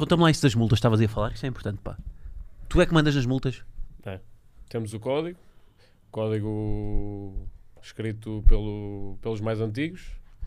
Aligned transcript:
Conta-me 0.00 0.22
lá 0.22 0.30
isso 0.30 0.40
das 0.40 0.54
multas, 0.54 0.78
estavas 0.78 0.98
aí 0.98 1.04
a 1.04 1.08
falar, 1.10 1.30
isso 1.34 1.44
é 1.44 1.48
importante, 1.50 1.78
pá. 1.84 1.94
Tu 2.70 2.80
é 2.80 2.86
que 2.86 2.94
mandas 2.94 3.14
nas 3.14 3.26
multas? 3.26 3.62
Temos 4.70 4.94
o 4.94 4.98
código, 4.98 5.38
código 6.10 7.46
escrito 7.82 8.42
pelo, 8.48 9.18
pelos 9.20 9.42
mais 9.42 9.60
antigos, 9.60 10.06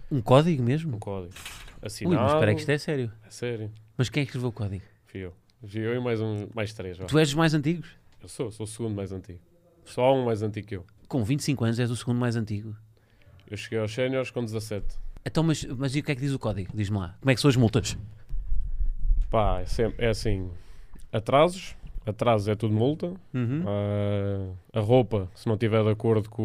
Um 0.10 0.22
código 0.24 0.64
mesmo? 0.64 0.96
um 0.96 1.00
código 1.00 1.34
Ui, 1.36 1.86
assinado. 1.86 2.16
mas 2.24 2.34
espera 2.34 2.54
que 2.56 2.60
isto 2.62 2.70
é 2.72 2.78
sério. 2.80 3.12
É 3.28 3.30
sério, 3.30 3.72
Mas 3.96 4.10
quem 4.10 4.22
é 4.22 4.26
que 4.26 4.30
escreveu 4.30 4.50
o 4.50 4.52
código? 4.52 4.84
fui 5.06 5.20
eu. 5.20 5.34
Fui 5.68 5.82
eu 5.82 5.94
e 5.94 6.00
mais, 6.00 6.20
um, 6.20 6.48
mais 6.56 6.74
três. 6.74 6.98
vá. 6.98 7.06
Tu 7.06 7.20
és 7.20 7.28
dos 7.28 7.36
mais 7.36 7.54
antigos? 7.54 7.92
Eu 8.24 8.30
sou, 8.30 8.52
sou 8.52 8.64
o 8.64 8.68
segundo 8.68 8.96
mais 8.96 9.12
antigo. 9.12 9.40
Só 9.86 10.16
um 10.16 10.26
mais 10.26 10.42
antigo 10.42 10.66
que 10.66 10.78
eu. 10.78 10.86
Com 11.08 11.24
25 11.24 11.64
anos 11.64 11.80
és 11.80 11.92
o 11.92 11.96
segundo 11.96 12.18
mais 12.18 12.36
antigo. 12.36 12.76
Eu 13.48 13.56
cheguei 13.58 13.78
aos 13.78 13.94
séniores 13.94 14.32
com 14.32 14.44
17. 14.44 14.98
Então, 15.24 15.44
mas, 15.44 15.64
mas 15.66 15.96
e 15.96 16.00
o 16.00 16.04
que 16.04 16.12
é 16.12 16.16
que 16.16 16.22
diz 16.22 16.32
o 16.34 16.40
código? 16.40 16.72
Diz-me 16.76 16.98
lá. 16.98 17.16
Como 17.20 17.30
é 17.30 17.36
que 17.36 17.42
são 17.42 17.50
as 17.50 17.56
multas? 17.56 17.96
Pá, 19.34 19.62
é, 19.62 19.66
sempre, 19.66 20.06
é 20.06 20.10
assim, 20.10 20.48
atrasos, 21.12 21.76
atrasos 22.06 22.48
é 22.48 22.54
tudo 22.56 22.72
multa. 22.76 23.08
Uhum. 23.34 23.64
Ah, 23.66 24.54
a 24.78 24.80
roupa, 24.80 25.28
se 25.34 25.48
não 25.48 25.56
estiver 25.56 25.84
de 25.84 25.90
acordo 25.90 26.30
com, 26.30 26.44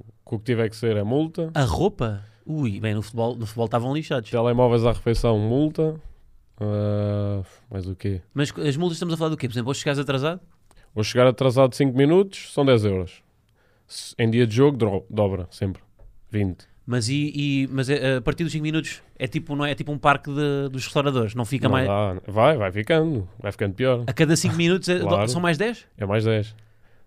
o- 0.00 0.04
com 0.24 0.36
o 0.36 0.38
que 0.38 0.46
tiver 0.46 0.70
que 0.70 0.74
ser, 0.76 0.96
é 0.96 1.02
multa. 1.02 1.50
A 1.52 1.64
roupa? 1.64 2.24
Ui, 2.46 2.80
bem, 2.80 2.94
no 2.94 3.02
futebol, 3.02 3.36
no 3.36 3.44
futebol 3.44 3.66
estavam 3.66 3.94
lixados. 3.94 4.30
Telemóveis 4.30 4.86
à 4.86 4.92
refeição, 4.92 5.38
multa. 5.38 6.00
Ah, 6.58 7.42
mais 7.70 7.86
o 7.86 7.94
quê? 7.94 8.22
Mas 8.32 8.50
as 8.58 8.76
multas 8.78 8.96
estamos 8.96 9.12
a 9.12 9.16
falar 9.18 9.28
do 9.28 9.36
quê? 9.36 9.46
Por 9.46 9.52
exemplo, 9.52 9.70
hoje 9.70 9.80
chegares 9.80 9.98
atrasado? 9.98 10.40
Vou 10.94 11.04
chegar 11.04 11.26
atrasado 11.26 11.74
5 11.74 11.94
minutos, 11.94 12.54
são 12.54 12.64
10 12.64 12.86
euros. 12.86 13.22
Em 14.18 14.30
dia 14.30 14.46
de 14.46 14.56
jogo, 14.56 15.04
dobra, 15.10 15.46
sempre. 15.50 15.82
20. 16.30 16.66
Mas, 16.86 17.08
e, 17.08 17.32
e- 17.34 17.68
mas 17.72 17.88
é- 17.88 18.16
a 18.16 18.20
partir 18.20 18.44
dos 18.44 18.52
5 18.52 18.62
minutos 18.62 19.02
é 19.18 19.26
tipo, 19.26 19.56
não 19.56 19.64
é, 19.64 19.70
é 19.70 19.74
tipo 19.74 19.90
um 19.90 19.96
parque 19.98 20.30
de- 20.30 20.68
dos 20.70 20.84
restauradores, 20.84 21.34
não 21.34 21.44
fica 21.46 21.66
Não 21.66 21.72
mais. 21.72 21.86
dá. 21.88 22.20
vai, 22.26 22.56
vai 22.58 22.70
ficando. 22.70 23.26
Vai 23.40 23.50
ficando 23.52 23.74
pior. 23.74 24.04
A 24.06 24.12
cada 24.12 24.36
5 24.36 24.54
minutos 24.54 24.88
é- 24.90 24.98
Claro. 25.00 25.28
são 25.28 25.40
mais 25.40 25.56
10? 25.56 25.86
É 25.96 26.04
mais 26.04 26.24
10. 26.24 26.54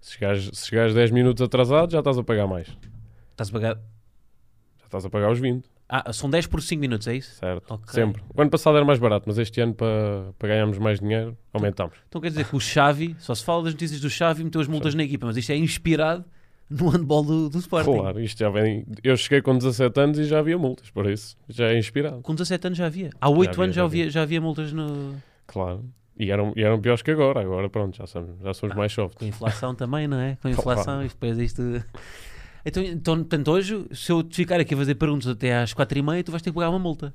Se 0.01 0.13
chegares, 0.13 0.49
se 0.53 0.67
chegares 0.67 0.93
10 0.95 1.11
minutos 1.11 1.41
atrasado, 1.43 1.91
já 1.91 1.99
estás 1.99 2.17
a 2.17 2.23
pagar 2.23 2.47
mais. 2.47 2.67
Estás 3.31 3.49
a 3.49 3.51
pagar. 3.53 3.75
Já 4.79 4.85
estás 4.85 5.05
a 5.05 5.09
pagar 5.09 5.31
os 5.31 5.39
20, 5.39 5.65
Ah, 5.89 6.11
são 6.11 6.29
10 6.29 6.47
por 6.47 6.61
5 6.61 6.81
minutos, 6.81 7.07
é 7.07 7.15
isso? 7.15 7.35
certo? 7.35 7.71
Ok. 7.73 7.93
Sempre. 7.93 8.21
O 8.35 8.41
ano 8.41 8.49
passado 8.51 8.75
era 8.75 8.85
mais 8.85 8.99
barato, 8.99 9.23
mas 9.27 9.37
este 9.37 9.61
ano, 9.61 9.73
para, 9.73 10.33
para 10.37 10.49
ganharmos 10.49 10.77
mais 10.79 10.99
dinheiro, 10.99 11.37
aumentamos. 11.53 11.95
Então 12.09 12.19
quer 12.19 12.27
dizer 12.29 12.43
que 12.45 12.55
o 12.55 12.59
Xavi, 12.59 13.15
só 13.19 13.33
se 13.33 13.43
fala 13.45 13.63
das 13.63 13.73
notícias 13.73 14.01
do 14.01 14.09
Xavi, 14.09 14.43
meteu 14.43 14.59
as 14.59 14.67
multas 14.67 14.93
na 14.95 15.03
equipa, 15.03 15.25
mas 15.27 15.37
isto 15.37 15.49
é 15.51 15.55
inspirado 15.55 16.25
no 16.69 16.89
handball 16.89 17.23
do, 17.23 17.49
do 17.49 17.59
Sporting. 17.59 17.93
Claro, 17.97 18.19
isto 18.19 18.39
já 18.39 18.49
vem. 18.49 18.85
Eu 19.03 19.15
cheguei 19.15 19.41
com 19.41 19.57
17 19.57 19.99
anos 19.99 20.19
e 20.19 20.25
já 20.25 20.39
havia 20.39 20.57
multas, 20.57 20.89
por 20.89 21.09
isso 21.09 21.37
já 21.47 21.67
é 21.67 21.77
inspirado. 21.77 22.21
Com 22.21 22.33
17 22.33 22.67
anos 22.67 22.77
já 22.77 22.85
havia. 22.85 23.09
Há 23.19 23.29
8 23.29 23.49
havia, 23.49 23.63
anos 23.63 23.75
já 23.75 23.81
já 23.81 23.85
havia, 23.85 24.09
já 24.09 24.21
havia 24.21 24.41
multas 24.41 24.73
no. 24.73 25.15
Claro. 25.45 25.85
E 26.19 26.31
eram, 26.31 26.51
e 26.55 26.63
eram 26.63 26.81
piores 26.81 27.01
que 27.01 27.11
agora. 27.11 27.41
Agora, 27.41 27.69
pronto, 27.69 27.95
já 27.95 28.07
somos, 28.07 28.39
já 28.41 28.53
somos 28.53 28.75
mais 28.75 28.91
soft. 28.91 29.17
Com 29.17 29.25
a 29.25 29.27
inflação 29.27 29.75
também, 29.75 30.07
não 30.07 30.19
é? 30.19 30.37
Com 30.41 30.47
a 30.49 30.51
inflação 30.51 31.05
e 31.05 31.07
depois 31.07 31.37
isto. 31.37 31.61
Então, 32.65 32.83
então, 32.83 33.15
portanto, 33.17 33.47
hoje, 33.49 33.85
se 33.93 34.11
eu 34.11 34.23
te 34.23 34.35
ficar 34.35 34.59
aqui 34.59 34.73
a 34.73 34.77
fazer 34.77 34.95
perguntas 34.95 35.27
até 35.27 35.55
às 35.55 35.73
4h30, 35.73 36.23
tu 36.23 36.31
vais 36.31 36.41
ter 36.41 36.49
que 36.49 36.55
pagar 36.55 36.69
uma 36.69 36.79
multa. 36.79 37.13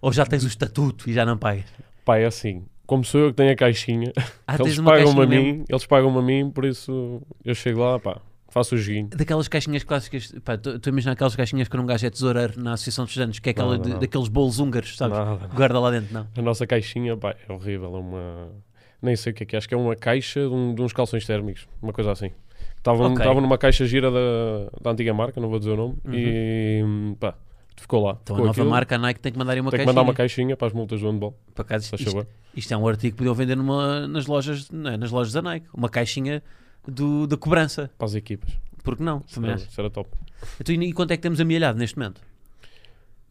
Ou 0.00 0.12
já 0.12 0.24
tens 0.24 0.44
o 0.44 0.46
estatuto 0.46 1.10
e 1.10 1.12
já 1.12 1.26
não 1.26 1.36
pagas? 1.36 1.64
Pá, 2.04 2.18
é 2.18 2.26
assim. 2.26 2.64
Como 2.86 3.04
sou 3.04 3.22
eu 3.22 3.30
que 3.30 3.36
tenho 3.36 3.50
a 3.50 3.56
caixinha, 3.56 4.12
Ah, 4.46 4.56
eles 4.60 4.78
pagam-me 4.78 5.22
a 5.22 5.26
mim, 5.26 5.64
eles 5.68 5.86
pagam-me 5.86 6.18
a 6.18 6.22
mim, 6.22 6.50
por 6.50 6.64
isso 6.66 7.22
eu 7.42 7.54
chego 7.54 7.80
lá, 7.80 7.98
pá, 7.98 8.20
faço 8.54 8.74
o 8.76 8.78
joguinho. 8.78 9.08
Daquelas 9.08 9.48
caixinhas 9.48 9.82
clássicas, 9.84 10.32
pá, 10.44 10.56
tu, 10.56 10.78
tu 10.78 10.88
imaginas 10.88 11.12
aquelas 11.14 11.34
caixinhas 11.36 11.68
que 11.68 11.76
um 11.76 11.84
gajo 11.84 12.06
é 12.06 12.10
tesoureiro 12.10 12.54
na 12.62 12.72
Associação 12.74 13.04
de 13.04 13.10
Estudantes, 13.10 13.40
que 13.40 13.48
é 13.48 13.52
aquela 13.52 13.76
Não, 13.76 13.82
de- 13.82 13.90
não. 13.90 13.98
daqueles 13.98 14.28
bolos 14.28 14.58
húngaros, 14.60 14.96
sabes? 14.96 15.18
Guarda 15.54 15.78
lá 15.80 15.90
dentro, 15.90 16.14
não. 16.14 16.26
A 16.36 16.40
nossa 16.42 16.66
caixinha, 16.66 17.16
pá, 17.16 17.34
é 17.48 17.52
horrível. 17.52 17.94
É 17.94 17.98
uma. 17.98 18.48
Nem 19.02 19.16
sei 19.16 19.32
o 19.32 19.34
que 19.34 19.42
é 19.42 19.46
que 19.46 19.56
é. 19.56 19.58
Acho 19.58 19.68
que 19.68 19.74
é 19.74 19.76
uma 19.76 19.94
caixa 19.96 20.40
de, 20.40 20.46
um- 20.54 20.74
de 20.74 20.80
uns 20.80 20.92
calções 20.92 21.26
térmicos. 21.26 21.66
Uma 21.82 21.92
coisa 21.92 22.12
assim. 22.12 22.30
Estavam 22.78 23.06
Ok. 23.12 23.18
estavam 23.22 23.40
numa 23.42 23.58
caixa 23.58 23.84
gira 23.86 24.10
da, 24.10 24.70
da 24.80 24.90
antiga 24.92 25.12
marca, 25.12 25.40
não 25.40 25.48
vou 25.50 25.58
dizer 25.58 25.72
o 25.72 25.76
nome. 25.76 25.96
E 26.12 26.82
pá, 27.18 27.34
ficou 27.76 28.04
lá. 28.04 28.18
Então 28.22 28.36
Ficou 28.36 28.44
a 28.44 28.46
nova 28.46 28.50
aquilo. 28.52 28.70
marca, 28.70 28.94
a 28.94 28.98
Nike, 28.98 29.20
tem 29.20 29.32
que 29.32 29.38
mandar 29.38 29.52
aí 29.54 29.60
uma 29.60 29.70
Tem 29.70 29.80
que 29.80 29.84
caixinha. 29.86 30.00
mandar 30.00 30.08
uma 30.10 30.14
caixinha 30.14 30.56
para 30.56 30.66
as 30.68 30.72
multas 30.72 31.00
do 31.00 31.10
handball. 31.10 31.34
Para 31.54 31.64
cá, 31.64 31.76
isto, 31.76 31.94
isto, 31.96 32.26
isto 32.54 32.72
é 32.72 32.76
um 32.76 32.86
artigo 32.86 33.12
que 33.12 33.18
podiam 33.18 33.34
vender 33.34 33.56
numa, 33.56 34.06
nas, 34.06 34.26
lojas, 34.26 34.68
é? 34.72 34.96
nas 34.96 35.10
lojas 35.10 35.32
da 35.32 35.42
Nike. 35.42 35.66
Uma 35.74 35.88
caixinha 35.88 36.42
do, 36.86 37.26
de 37.26 37.36
cobrança. 37.36 37.90
Para 37.98 38.06
as 38.06 38.14
equipas. 38.14 38.50
Porque 38.82 39.02
não? 39.02 39.22
Isso 39.26 39.34
Também 39.36 39.50
era, 39.50 39.60
acho. 39.60 39.70
isso 39.70 39.80
era 39.80 39.90
top. 39.90 40.10
Então, 40.60 40.74
e 40.74 40.92
quanto 40.92 41.10
é 41.12 41.16
que 41.16 41.22
temos 41.22 41.40
amelhado 41.40 41.78
neste 41.78 41.98
momento? 41.98 42.20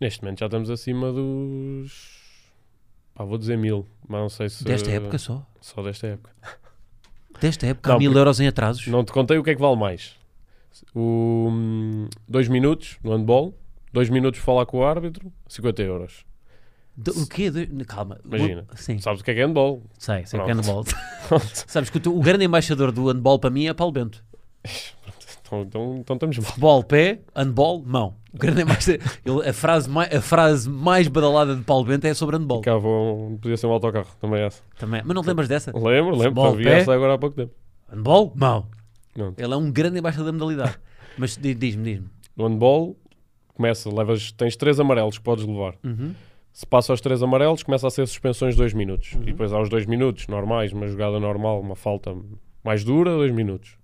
Neste 0.02 0.22
momento 0.24 0.40
já 0.40 0.46
estamos 0.48 0.70
acima 0.70 1.12
dos. 1.12 2.22
Pá, 3.14 3.24
vou 3.24 3.38
dizer 3.38 3.58
mil, 3.58 3.86
mas 4.08 4.20
não 4.22 4.30
sei 4.30 4.50
se. 4.50 4.64
Desta 4.64 4.90
época 4.92 5.18
só? 5.18 5.46
Só 5.62 5.82
desta 5.84 6.08
época. 6.08 6.32
Desta 7.40 7.68
época? 7.68 7.90
há 7.90 7.94
Não, 7.94 8.00
mil 8.00 8.10
porque- 8.12 8.20
euros 8.20 8.40
em 8.40 8.48
atrasos? 8.48 8.88
Não 8.88 9.04
te 9.04 9.12
contei 9.12 9.38
o 9.38 9.44
que 9.44 9.52
é 9.52 9.56
que 9.56 9.62
vale 9.62 9.76
mais. 9.76 10.16
O, 10.96 11.50
hum, 11.52 12.08
dois 12.28 12.48
minutos 12.48 12.98
no 13.04 13.12
handball, 13.16 13.54
dois 13.92 14.10
minutos 14.10 14.40
falar 14.40 14.66
com 14.66 14.80
o 14.80 14.84
árbitro, 14.84 15.32
50 15.48 15.82
euros. 15.84 16.26
De- 16.96 17.12
o 17.12 17.26
quê? 17.28 17.50
De- 17.50 17.68
Calma. 17.86 18.20
Imagina. 18.24 18.66
O- 18.72 18.78
Sim, 18.78 19.00
Sabes 19.00 19.22
o 19.22 19.24
que 19.24 19.32
é 19.32 19.34
que 19.34 19.40
é 19.40 19.46
handball? 19.46 19.82
sei, 19.98 20.26
sei 20.26 20.40
que 20.40 20.50
é 20.50 20.54
handball. 20.54 20.84
Sabes 21.68 21.90
que 21.90 21.98
o, 21.98 22.00
teu- 22.00 22.16
o 22.16 22.22
grande 22.22 22.46
embaixador 22.46 22.92
do 22.92 23.08
handball 23.08 23.40
para 23.40 23.50
mim 23.50 23.66
é 23.68 23.74
Paulo 23.74 23.92
Bento. 23.92 24.24
Então, 25.46 25.62
então, 25.62 25.98
então 26.00 26.16
estamos 26.16 26.38
mal. 26.38 26.46
Futebol, 26.48 26.84
pé, 26.84 27.20
handball, 27.36 27.84
mão. 27.86 28.16
O 28.34 28.38
grande 28.38 28.62
embaixador. 28.64 29.00
ele- 29.26 29.50
a, 29.50 29.54
frase 29.54 29.90
mais, 29.90 30.14
a 30.14 30.22
frase 30.22 30.70
mais 30.70 31.08
badalada 31.08 31.56
de 31.56 31.64
Paulo 31.64 31.86
Bento 31.86 32.06
é 32.06 32.14
sobre 32.14 32.38
handball. 32.38 32.62
Cá 32.62 32.78
vou, 32.78 33.38
podia 33.40 33.58
ser 33.58 33.68
um 33.68 33.72
autocarro, 33.72 34.08
também 34.20 34.42
é 34.42 34.46
essa. 34.48 34.62
Também. 34.80 35.02
Mas 35.06 35.16
não 35.16 35.22
te 35.22 35.28
lembras 35.28 35.48
dessa? 35.48 35.72
Lembro, 35.72 36.12
lembro, 36.16 36.18
Futebol, 36.18 36.56
vi 36.56 36.64
pé. 36.64 36.80
essa 36.80 36.94
agora 36.94 37.14
há 37.14 37.18
pouco 37.18 37.36
tempo. 37.36 37.54
Handball, 37.92 38.34
mão. 38.36 38.68
Não. 39.16 39.34
Ele 39.38 39.54
é 39.54 39.58
um 39.58 39.72
grande 39.72 40.00
embaixador 40.00 40.26
da 40.28 40.32
modalidade. 40.34 40.76
Mas 41.18 41.38
di- 41.38 41.54
diz-me, 41.54 41.84
diz-me. 41.84 42.10
No 42.36 42.48
handball, 42.48 42.98
começa, 43.54 43.94
levas, 43.94 44.32
tens 44.32 44.56
três 44.56 44.80
amarelos 44.80 45.18
que 45.20 45.24
podes 45.24 45.46
levar. 45.46 45.76
Uhum. 45.84 46.16
Se 46.54 46.68
passa 46.68 46.94
aos 46.94 47.02
três 47.02 47.24
amarelos, 47.24 47.64
começa 47.64 47.88
a 47.88 47.90
ser 47.90 48.08
suspensões 48.08 48.54
de 48.54 48.60
dois 48.60 48.74
minutos. 48.74 49.14
Uhum. 49.14 49.24
E 49.24 49.26
depois 49.26 49.52
há 49.52 49.60
os 49.60 49.70
dois 49.70 49.88
minutos 49.88 50.28
normais, 50.28 50.72
uma 50.72 50.88
jogada 50.88 51.20
normal, 51.20 51.60
uma 51.60 51.76
falta 51.76 52.16
mais 52.64 52.84
dura, 52.84 53.10
dois 53.10 53.32
minutos. 53.32 53.76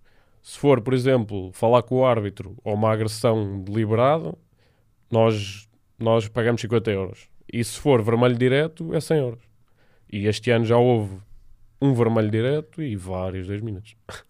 Se 0.44 0.58
for, 0.58 0.80
por 0.80 0.94
exemplo, 0.94 1.52
falar 1.52 1.82
com 1.82 1.96
o 1.96 2.06
árbitro 2.06 2.56
ou 2.64 2.76
uma 2.76 2.92
agressão 2.92 3.60
deliberada, 3.60 4.38
nós, 5.12 5.68
nós 5.98 6.28
pagamos 6.28 6.62
50 6.62 6.92
euros. 6.92 7.28
E 7.52 7.64
se 7.64 7.80
for 7.80 8.04
vermelho 8.04 8.38
direto, 8.38 8.94
é 8.94 9.00
100 9.00 9.18
euros. 9.18 9.44
E 10.12 10.28
este 10.28 10.52
ano 10.52 10.64
já 10.64 10.78
houve 10.78 11.18
um 11.82 11.94
vermelho 11.94 12.30
direto 12.30 12.84
e 12.84 12.96
vários 12.96 13.48
dois 13.48 13.62
minutos. 13.62 13.96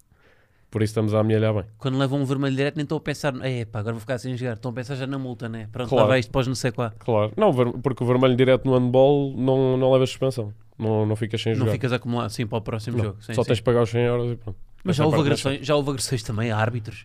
Por 0.70 0.82
isso 0.82 0.92
estamos 0.92 1.12
a 1.14 1.18
amelhar 1.20 1.52
bem. 1.52 1.64
Quando 1.78 1.98
levam 1.98 2.20
um 2.20 2.24
vermelho 2.24 2.54
direto, 2.54 2.76
nem 2.76 2.84
estão 2.84 2.96
a 2.96 3.00
pensar, 3.00 3.34
epá, 3.44 3.80
agora 3.80 3.92
vou 3.94 4.00
ficar 4.00 4.18
sem 4.18 4.36
jogar. 4.36 4.52
Estão 4.54 4.70
a 4.70 4.74
pensar 4.74 4.94
já 4.94 5.06
na 5.06 5.18
multa, 5.18 5.48
né? 5.48 5.68
Pronto, 5.72 5.88
Claro. 5.88 6.04
lá 6.04 6.08
vai 6.10 6.20
isto, 6.20 6.30
pós 6.30 6.46
não 6.46 6.54
sei 6.54 6.70
qual. 6.70 6.92
Claro. 6.98 7.32
Não, 7.36 7.52
porque 7.82 8.04
o 8.04 8.06
vermelho 8.06 8.36
direto 8.36 8.66
no 8.66 8.78
handball 8.78 9.34
não, 9.36 9.76
não 9.76 9.92
leva 9.92 10.06
suspensão. 10.06 10.54
Não, 10.78 11.04
não 11.04 11.16
ficas 11.16 11.42
sem 11.42 11.52
Não 11.54 11.60
jogar. 11.60 11.72
ficas 11.72 11.92
a 11.92 11.96
acumular 11.96 12.26
assim 12.26 12.46
para 12.46 12.58
o 12.58 12.60
próximo 12.62 12.96
Não, 12.98 13.04
jogo. 13.04 13.22
Sim, 13.22 13.34
Só 13.34 13.42
sim. 13.42 13.48
tens 13.48 13.56
de 13.56 13.62
pagar 13.64 13.82
os 13.82 13.90
100 13.90 14.02
euros 14.02 14.32
e 14.32 14.36
pronto. 14.36 14.58
Mas 14.84 14.94
Essa 14.94 14.98
já 14.98 15.04
houve, 15.06 15.16
não 15.18 15.22
é 15.24 15.26
agressões, 15.26 15.66
já 15.66 15.74
houve 15.76 15.90
agressões 15.90 16.22
também 16.22 16.50
a 16.52 16.56
árbitros. 16.56 17.04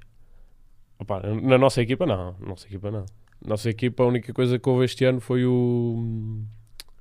Opa, 1.00 1.22
na 1.42 1.58
nossa 1.58 1.82
equipa 1.82 2.06
não, 2.06 2.36
nossa 2.40 2.68
equipa 2.68 2.90
não. 2.92 3.06
Nossa 3.46 3.70
equipa 3.70 4.04
a 4.04 4.06
única 4.06 4.32
coisa 4.32 4.58
que 4.58 4.70
houve 4.70 4.86
este 4.86 5.04
ano 5.06 5.20
foi 5.20 5.46
o 5.46 6.40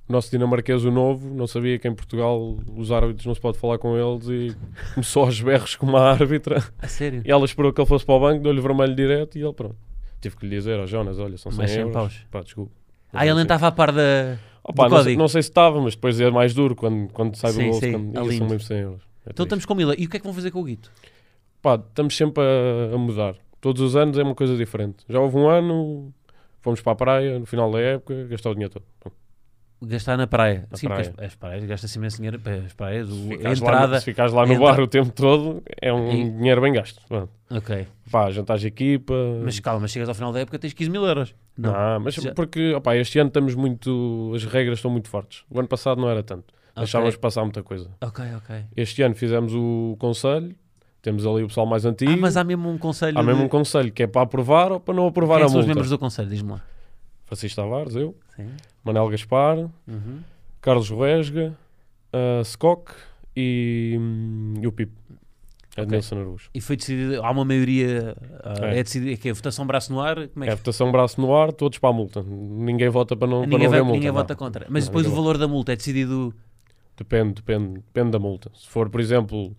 nosso 0.07 0.29
dinamarquês, 0.29 0.85
o 0.85 0.91
novo, 0.91 1.33
não 1.33 1.47
sabia 1.47 1.79
que 1.79 1.87
em 1.87 1.93
Portugal 1.95 2.57
os 2.77 2.91
árbitros 2.91 3.25
não 3.25 3.33
se 3.33 3.41
pode 3.41 3.57
falar 3.57 3.77
com 3.79 3.97
eles 3.97 4.27
e 4.27 4.55
começou 4.93 5.23
aos 5.23 5.41
berros 5.41 5.75
com 5.75 5.85
uma 5.87 6.01
árbitra 6.01 6.63
A 6.79 6.87
sério? 6.87 7.21
e 7.25 7.31
ela 7.31 7.43
esperou 7.45 7.73
que 7.73 7.81
ele 7.81 7.87
fosse 7.87 8.05
para 8.05 8.15
o 8.15 8.19
banco, 8.19 8.43
deu-lhe 8.43 8.61
vermelho 8.61 8.95
direto 8.95 9.37
e 9.37 9.43
ele 9.43 9.53
pronto. 9.53 9.75
Tive 10.21 10.37
que 10.37 10.45
lhe 10.45 10.55
dizer, 10.55 10.79
ó 10.79 10.85
Jonas, 10.85 11.17
olha, 11.19 11.37
são 11.37 11.51
100 11.51 11.57
Mais 11.57 11.71
100 11.71 11.79
euros. 11.81 11.93
paus. 11.93 12.25
Pá, 12.31 12.41
desculpa. 12.41 12.71
Ah, 13.13 13.25
ele 13.25 13.35
nem 13.35 13.43
estava 13.43 13.67
a 13.67 13.71
par 13.71 13.91
da. 13.91 14.37
Opa, 14.63 14.89
não, 14.89 15.03
sei, 15.03 15.15
não 15.17 15.27
sei 15.27 15.41
se 15.43 15.49
estava, 15.49 15.79
mas 15.81 15.95
depois 15.95 16.19
é 16.19 16.29
mais 16.31 16.53
duro 16.53 16.75
quando, 16.75 17.07
quando 17.13 17.35
sai 17.35 17.51
Sim, 17.51 17.59
do 17.59 17.65
bolso. 17.65 17.79
sim, 17.81 17.91
lindo. 17.91 18.13
são 18.37 18.47
mesmo 18.47 18.59
100 18.61 18.77
euros. 18.79 19.01
É 19.25 19.29
Então 19.31 19.43
estamos 19.43 19.65
com 19.65 19.75
Mila. 19.75 19.93
E 19.97 20.05
o 20.05 20.09
que 20.09 20.17
é 20.17 20.19
que 20.19 20.25
vão 20.25 20.33
fazer 20.33 20.51
com 20.51 20.59
o 20.59 20.63
Guito? 20.63 20.91
Pá, 21.61 21.75
estamos 21.75 22.15
sempre 22.17 22.43
a, 22.43 22.95
a 22.95 22.97
mudar. 22.97 23.35
Todos 23.61 23.81
os 23.81 23.95
anos 23.95 24.17
é 24.17 24.23
uma 24.23 24.35
coisa 24.35 24.55
diferente. 24.57 24.97
Já 25.07 25.19
houve 25.19 25.37
um 25.37 25.47
ano, 25.47 26.11
fomos 26.61 26.81
para 26.81 26.93
a 26.93 26.95
praia 26.95 27.39
no 27.39 27.45
final 27.45 27.71
da 27.71 27.79
época, 27.79 28.25
gastar 28.25 28.49
o 28.49 28.53
dinheiro 28.53 28.73
todo. 28.73 28.83
Pronto. 28.99 29.15
Gastar 29.81 30.17
na 30.17 30.25
praia. 30.25 30.65
Na 30.71 30.77
Sim, 30.77 30.87
praia. 30.87 31.13
as, 31.17 31.25
as 31.25 31.35
praias, 31.35 31.63
gasta-se 31.65 31.97
imenso 31.97 32.17
dinheiro. 32.17 32.39
pá, 32.39 32.51
As 32.51 32.73
praias, 32.73 33.07
Se 33.07 33.13
o, 33.13 33.15
a 33.17 33.29
ficares, 33.37 33.59
lá, 33.59 33.67
entrada. 33.67 33.87
no, 33.93 33.99
se 33.99 34.05
ficares 34.05 34.33
lá 34.33 34.45
no 34.45 34.53
entra- 34.53 34.65
bar 34.65 34.79
o 34.79 34.87
tempo 34.87 35.11
todo, 35.11 35.61
é 35.81 35.93
um 35.93 36.11
E- 36.11 36.29
dinheiro 36.31 36.61
bem 36.61 36.73
gasto. 36.73 37.01
Ok. 37.49 37.85
Pá, 38.09 38.31
jantares 38.31 38.61
de 38.61 38.67
equipa. 38.69 39.13
Mas 39.43 39.59
calma, 39.59 39.81
mas 39.81 39.91
chegas 39.91 40.07
ao 40.09 40.15
final 40.15 40.31
da 40.31 40.39
época 40.39 40.57
tens 40.57 40.73
15 40.73 40.89
mil 40.89 41.05
euros. 41.05 41.35
Não. 41.57 41.71
Não, 41.73 41.99
mas 41.99 42.15
Já- 42.15 42.33
porque 42.33 42.73
opá, 42.73 42.95
este 42.95 43.19
ano 43.19 43.27
estamos 43.27 43.53
muito. 43.53 44.31
As 44.35 44.45
regras 44.45 44.77
estão 44.79 44.89
muito 44.89 45.09
fortes. 45.09 45.43
O 45.49 45.59
ano 45.59 45.67
passado 45.67 45.99
não 46.01 46.09
era 46.09 46.23
tanto. 46.23 46.53
Deixávamos 46.75 47.15
passar 47.17 47.43
muita 47.43 47.61
coisa. 47.61 47.89
Ok, 48.01 48.23
ok. 48.37 48.55
Este 48.75 49.01
ano 49.03 49.13
fizemos 49.15 49.53
o 49.53 49.95
conselho, 49.99 50.55
temos 51.01 51.25
ali 51.25 51.43
o 51.43 51.47
pessoal 51.47 51.65
mais 51.65 51.85
antigo. 51.85 52.11
Ah, 52.11 52.17
mas 52.17 52.35
há 52.35 52.43
mesmo 52.43 52.69
um 52.69 52.77
conselho. 52.77 53.17
Há 53.17 53.23
mesmo 53.23 53.39
de- 53.41 53.45
um 53.45 53.49
conselho 53.49 53.91
que 53.91 54.03
é 54.03 54.07
para 54.07 54.21
aprovar 54.23 54.71
ou 54.71 54.79
para 54.79 54.93
não 54.93 55.05
aprovar 55.07 55.37
Quem 55.37 55.45
a 55.45 55.49
são 55.49 55.59
os 55.59 55.65
multa. 55.65 55.67
membros 55.67 55.89
do 55.89 55.99
conselho? 55.99 56.29
Diz-me 56.29 56.51
lá. 56.51 56.61
Francisco 57.25 57.61
Tavares, 57.61 57.95
eu, 57.95 58.15
Sim. 58.35 58.47
Manel 58.83 59.09
Gaspar, 59.09 59.57
Uhum. 59.87 60.19
Carlos 60.61 60.89
Ruesga, 60.89 61.55
a 62.11 62.41
Skok 62.41 62.91
e, 63.35 63.95
hum, 63.99 64.53
e 64.61 64.67
o 64.67 64.71
Pip. 64.71 64.91
É 65.77 65.81
de 65.81 65.87
Ok. 65.87 65.91
Nilson 65.97 66.15
Araújo. 66.19 66.49
E 66.53 66.61
foi 66.61 66.77
decidido, 66.77 67.21
há 67.21 67.29
uma 67.29 67.43
maioria, 67.43 68.15
ah, 68.43 68.67
É. 68.67 68.79
é, 68.79 68.83
decidido, 68.83 69.11
é 69.11 69.17
que 69.17 69.27
é 69.27 69.33
votação 69.33 69.67
braço 69.67 69.91
no 69.91 69.99
ar, 69.99 70.15
como 70.29 70.45
é 70.45 70.47
É 70.47 70.51
que 70.51 70.55
votação 70.55 70.89
braço 70.89 71.19
no 71.19 71.35
ar, 71.35 71.51
todos 71.51 71.77
para 71.79 71.89
a 71.89 71.93
multa. 71.93 72.23
Ninguém 72.23 72.87
vota 72.87 73.13
para 73.15 73.27
não, 73.27 73.39
para 73.41 73.47
ninguém, 73.49 73.63
não 73.65 73.69
vai- 73.69 73.79
haver 73.79 73.83
multa. 73.83 73.93
ninguém 73.97 74.07
não. 74.07 74.15
vota 74.15 74.35
contra. 74.37 74.65
Mas 74.69 74.85
Não, 74.85 74.91
depois 74.91 75.05
o 75.05 75.11
valor 75.13 75.37
da 75.37 75.47
multa 75.49 75.73
é 75.73 75.75
decidido 75.75 76.33
Depende, 76.97 77.33
depende, 77.33 77.73
depende 77.73 78.11
da 78.11 78.19
multa. 78.19 78.49
Se 78.55 78.69
for, 78.69 78.89
por 78.89 79.01
exemplo, 79.01 79.53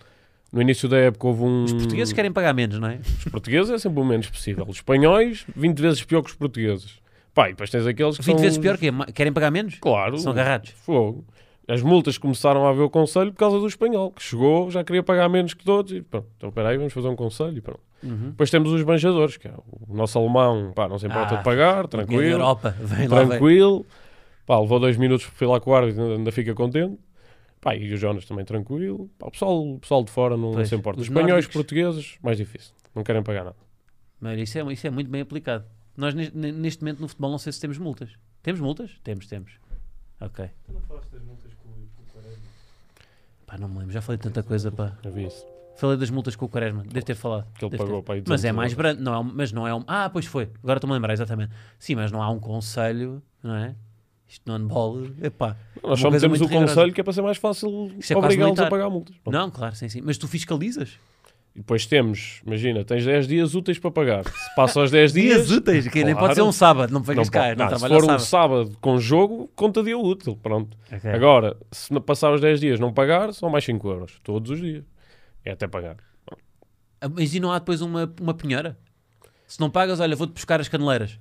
no 0.51 0.63
início 0.63 0.89
da 0.89 0.97
época 0.97 1.27
houve 1.27 1.43
um... 1.43 1.65
Os 1.65 1.73
portugueses 1.75 2.15
querem 2.15 2.33
pagar 2.33 2.55
menos, 2.55 2.79
não 2.79 2.89
é? 2.89 2.99
Os 3.19 3.25
portugueses 3.25 3.71
é 3.71 3.77
sempre 3.77 4.01
o 4.01 4.05
menos 4.07 4.31
possível. 4.31 4.65
Os 4.67 4.77
espanhóis, 4.77 5.45
20 5.55 5.79
vezes 5.81 6.03
pior 6.03 6.23
que 6.23 6.31
os 6.31 6.35
portugueses. 6.37 6.99
Pá, 7.37 7.49
e 7.49 7.53
depois 7.53 7.69
tens 7.71 7.87
aqueles 7.87 8.17
que 8.17 8.25
20 8.25 8.35
são... 8.35 8.43
vezes 8.43 8.59
pior 8.59 8.79
que 8.79 8.89
é, 8.89 9.13
querem 9.13 9.31
pagar 9.33 9.51
menos? 9.51 9.77
Claro. 9.79 10.17
São 10.19 10.33
agarrados. 10.33 10.71
Fogo. 10.71 11.25
As 11.69 11.83
multas 11.83 12.17
começaram 12.17 12.65
a 12.67 12.71
haver 12.71 12.81
o 12.83 12.89
conselho 12.89 13.31
por 13.33 13.39
causa 13.39 13.59
do 13.61 13.67
espanhol, 13.67 14.11
que 14.11 14.23
chegou, 14.23 14.71
já 14.71 14.83
queria 14.83 15.03
pagar 15.03 15.29
menos 15.29 15.53
que 15.53 15.63
todos. 15.65 15.93
E 15.93 16.01
pronto, 16.01 16.27
então 16.37 16.49
espera 16.49 16.71
aí, 16.71 16.79
vamos 16.79 16.93
fazer 16.95 17.09
um 17.09 17.15
conselho 17.17 17.59
e 17.59 17.61
pronto. 17.61 17.81
Uhum. 18.03 18.31
Depois 18.31 18.51
temos 18.51 18.73
os 18.73 18.83
banjadores, 18.83 19.37
que 19.37 19.49
é 19.49 19.53
o 19.87 19.95
nosso 19.95 20.19
alemão, 20.19 20.73
pá, 20.75 20.89
não 20.89 20.99
se 20.99 21.07
importa 21.07 21.35
Ah, 21.35 21.39
de 21.39 21.45
pagar, 21.45 21.87
tranquilo. 21.89 22.23
Europa, 22.23 22.71
vem 22.81 23.07
lá, 23.09 23.19
vem. 23.19 23.29
tranquilo. 23.29 23.85
Pá, 24.47 24.59
levou 24.59 24.81
dois 24.81 24.97
minutos 24.97 25.27
para 25.27 25.49
lá 25.49 25.61
com 25.61 25.71
o 25.71 25.75
árbitro, 25.75 26.03
ainda- 26.03 26.15
ainda 26.17 26.33
fica 26.33 26.55
contente. 26.55 26.99
Pá, 27.61 27.75
e 27.77 27.93
o 27.93 27.97
Jonas 27.99 28.25
também 28.25 28.45
tranquilo. 28.47 29.11
Pá, 29.19 29.27
o, 29.27 29.31
pessoal, 29.31 29.63
o 29.73 29.79
pessoal 29.79 30.03
de 30.05 30.11
fora 30.11 30.37
não, 30.39 30.53
Pois, 30.53 30.69
se 30.69 30.75
importa. 30.75 31.01
os 31.01 31.07
Os 31.07 31.11
espanhóis, 31.11 31.33
nórdicos- 31.47 31.53
portugueses, 31.55 32.17
mais 32.23 32.39
difícil. 32.39 32.73
Não 32.95 33.03
querem 33.03 33.23
pagar 33.23 33.45
nada. 33.45 33.57
Mas 34.21 34.39
isso 34.39 34.57
é, 34.59 34.73
isso 34.73 34.87
é 34.87 34.91
muito 34.91 35.11
bem 35.11 35.21
aplicado. 35.21 35.65
Nós 35.97 36.15
neste, 36.15 36.37
neste 36.37 36.83
momento 36.83 37.01
no 37.01 37.09
futebol 37.09 37.31
não 37.31 37.39
sei 37.39 37.53
se 37.53 37.61
temos 37.61 37.79
multas. 37.79 38.11
Temos 38.43 38.61
multas? 38.61 38.91
Temos, 39.03 39.27
temos. 39.27 39.53
Ok. 40.21 40.49
Tu 40.67 40.73
não 40.73 40.81
falaste 40.83 41.11
das 41.11 41.23
multas 41.23 41.53
com 41.55 41.69
o 41.69 41.73
com 41.73 42.03
o 42.03 42.07
Quaresma? 42.13 42.43
Pá, 43.47 43.59
não 43.59 43.69
me 43.69 43.79
lembro, 43.79 43.93
já 43.93 44.01
falei 44.01 44.19
tanta 44.19 44.43
coisa, 44.43 44.71
pá. 44.71 44.93
Eu 45.05 45.13
vi 45.13 45.27
isso. 45.27 45.45
Falei 45.77 45.97
das 45.99 46.09
multas 46.09 46.35
com 46.37 46.47
o 46.47 46.49
Quaresma, 46.49 46.83
deve 46.85 47.03
ter 47.05 47.15
falado. 47.15 47.47
Que 47.59 47.65
ele 47.65 47.77
pagou 47.77 48.03
Mas 48.27 48.45
é 48.45 48.49
200 48.53 48.57
mais 48.57 48.73
brando, 48.75 49.03
não 49.03 49.13
é 49.15 49.19
um- 49.19 49.23
mas 49.35 49.53
não 49.53 49.67
é 49.69 49.75
um. 49.75 49.85
Ah, 49.87 50.09
pois 50.09 50.25
foi, 50.25 50.51
agora 50.63 50.79
estou-me 50.79 50.93
a 50.93 50.97
lembrar, 50.97 51.13
exatamente. 51.13 51.53
Sim, 51.79 51.97
mas 51.97 52.11
não 52.11 52.23
há 52.23 52.31
um 52.31 52.39
conselho, 52.41 53.23
não 53.43 53.55
é? 53.55 53.75
Isto 54.29 54.43
no 54.47 54.55
handball, 54.59 55.05
epá. 55.23 55.57
Nós 55.83 56.01
só 56.01 56.11
metemos 56.11 56.41
o 56.41 56.45
rigorosa. 56.47 56.75
conselho 56.75 56.93
que 56.93 57.01
é 57.01 57.05
para 57.05 57.13
ser 57.13 57.23
mais 57.23 57.37
fácil 57.37 57.93
é 58.11 58.17
obrigá-los 58.17 58.59
a 58.59 58.69
pagar 58.69 58.91
multas. 58.91 59.17
Pronto. 59.19 59.35
Não, 59.35 59.51
claro, 59.51 59.77
sim, 59.77 59.89
sim. 59.89 60.01
Mas 60.01 60.19
tu 60.19 60.27
fiscalizas? 60.27 60.99
E 61.57 61.61
depois 61.61 61.87
temos, 61.87 62.43
imagina, 62.47 62.85
tens 62.85 63.03
10 63.07 63.27
dias 63.27 63.55
úteis 63.55 63.79
para 63.79 63.91
pagar. 63.91 64.25
Se 64.29 64.55
passa 64.55 64.79
aos 64.79 64.91
10 64.91 65.13
dias, 65.15 65.51
úteis, 65.51 65.89
que 65.89 66.05
nem 66.05 66.13
Claro. 66.13 66.19
pode 66.21 66.35
ser 66.35 66.43
um 66.43 66.53
sábado, 66.53 66.93
não 66.93 67.03
pegas 67.03 67.31
cá, 67.31 67.55
não, 67.57 67.71
Não, 67.71 67.79
se 67.79 67.89
for 67.89 67.97
um 67.97 68.01
sábado. 68.19 68.21
sábado 68.21 68.79
com 68.79 68.99
jogo, 69.01 69.51
conta 69.57 69.83
dia 69.83 69.97
útil. 69.97 70.37
Pronto. 70.43 70.77
Ok. 70.93 71.11
Agora, 71.11 71.57
se 71.73 71.99
passar 72.01 72.35
os 72.35 72.43
10 72.43 72.61
dias 72.61 72.79
não 72.79 72.93
pagar, 72.93 73.33
são 73.33 73.49
mais 73.49 73.65
5 73.65 73.89
euros. 73.89 74.21
Todos 74.23 74.51
os 74.51 74.61
dias. 74.61 74.85
É 75.45 75.53
até 75.53 75.67
pagar. 75.67 75.97
Ah, 77.01 77.09
Mas 77.09 77.35
e 77.35 77.41
não 77.41 77.51
há 77.51 77.59
depois 77.59 77.81
uma, 77.81 78.13
uma 78.21 78.35
penhora? 78.35 78.77
Se 79.47 79.59
não 79.59 79.71
pagas, 79.71 79.99
olha, 79.99 80.15
vou-te 80.15 80.35
buscar 80.35 80.61
as 80.61 80.69
caneleiras. 80.69 81.19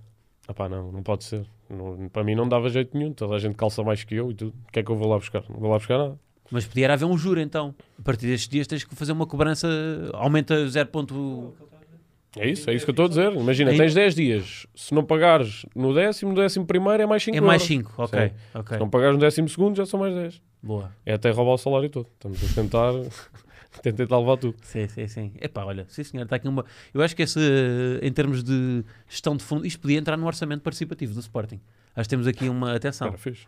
Ah 0.47 0.53
pá, 0.53 0.67
não, 0.67 0.91
não 0.91 1.01
pode 1.01 1.23
ser. 1.23 1.45
Não- 1.69 2.09
para 2.09 2.23
mim 2.25 2.35
não 2.35 2.47
dava 2.49 2.69
jeito 2.69 2.97
nenhum. 2.97 3.13
Toda 3.13 3.35
a 3.35 3.39
gente 3.39 3.55
calça 3.55 3.81
mais 3.83 4.03
que 4.03 4.15
eu 4.15 4.31
e 4.31 4.33
tudo. 4.35 4.53
O 4.67 4.71
que 4.71 4.79
é 4.79 4.83
que 4.83 4.91
eu 4.91 4.95
vou 4.97 5.07
lá 5.07 5.17
buscar? 5.17 5.43
Não 5.49 5.59
vou 5.61 5.71
lá 5.71 5.77
buscar 5.77 5.97
nada. 5.97 6.19
Mas 6.51 6.65
podia 6.65 6.91
haver 6.91 7.05
um 7.05 7.17
juro 7.17 7.39
então. 7.39 7.73
A 7.99 8.01
partir 8.01 8.27
destes 8.27 8.47
dias 8.47 8.67
tens 8.67 8.83
que 8.83 8.95
fazer 8.95 9.11
uma 9.11 9.25
cobrança, 9.25 9.67
aumenta 10.13 10.67
0. 10.69 10.87
ponto- 10.89 11.53
É 12.37 12.49
isso, 12.49 12.69
é 12.69 12.73
isso 12.75 12.85
que 12.85 12.89
eu 12.91 12.93
estou 12.93 13.05
a 13.05 13.09
dizer. 13.09 13.31
Imagina, 13.33 13.71
Aí- 13.71 13.77
tens 13.77 13.93
10 13.93 14.13
dias. 14.13 14.67
Se 14.75 14.93
não 14.93 15.03
pagares 15.05 15.65
no 15.75 15.93
décimo, 15.93 16.31
no 16.33 16.37
décimo 16.37 16.65
primeiro 16.65 17.01
é 17.01 17.05
mais 17.05 17.23
5 17.23 17.37
É 17.37 17.41
mais 17.41 17.63
5, 17.63 17.93
ok. 17.97 18.31
Ok. 18.53 18.77
Se 18.77 18.79
não 18.81 18.89
pagares 18.89 19.15
no 19.15 19.21
décimo 19.21 19.47
segundo, 19.49 19.75
já 19.75 19.85
são 19.85 19.99
mais 19.99 20.13
10. 20.13 20.41
Boa. 20.61 20.91
É 21.05 21.13
até 21.13 21.29
roubar 21.31 21.53
o 21.53 21.57
salário 21.57 21.89
todo. 21.89 22.07
Estamos 22.13 22.43
a 22.43 22.53
tentar, 22.53 22.91
tentar 23.81 24.19
levar 24.19 24.37
tudo. 24.37 24.55
Sim, 24.63 24.87
sim, 24.87 25.07
sim. 25.07 25.31
Epá, 25.41 25.63
olha, 25.63 25.85
sim 25.87 26.03
senhor, 26.03 26.23
está 26.23 26.35
aqui 26.35 26.47
uma. 26.47 26.65
Eu 26.93 27.01
acho 27.01 27.15
que 27.15 27.21
esse, 27.23 27.39
em 28.01 28.11
termos 28.11 28.43
de 28.43 28.83
gestão 29.07 29.35
de 29.37 29.43
fundo, 29.43 29.65
isto 29.65 29.79
podia 29.79 29.97
entrar 29.97 30.17
no 30.17 30.25
orçamento 30.27 30.61
participativo 30.61 31.13
do 31.13 31.19
Sporting. 31.21 31.59
Acho 31.95 32.03
que 32.07 32.09
temos 32.09 32.27
aqui 32.27 32.49
uma 32.49 32.75
atenção. 32.75 33.11
Fixe. 33.13 33.45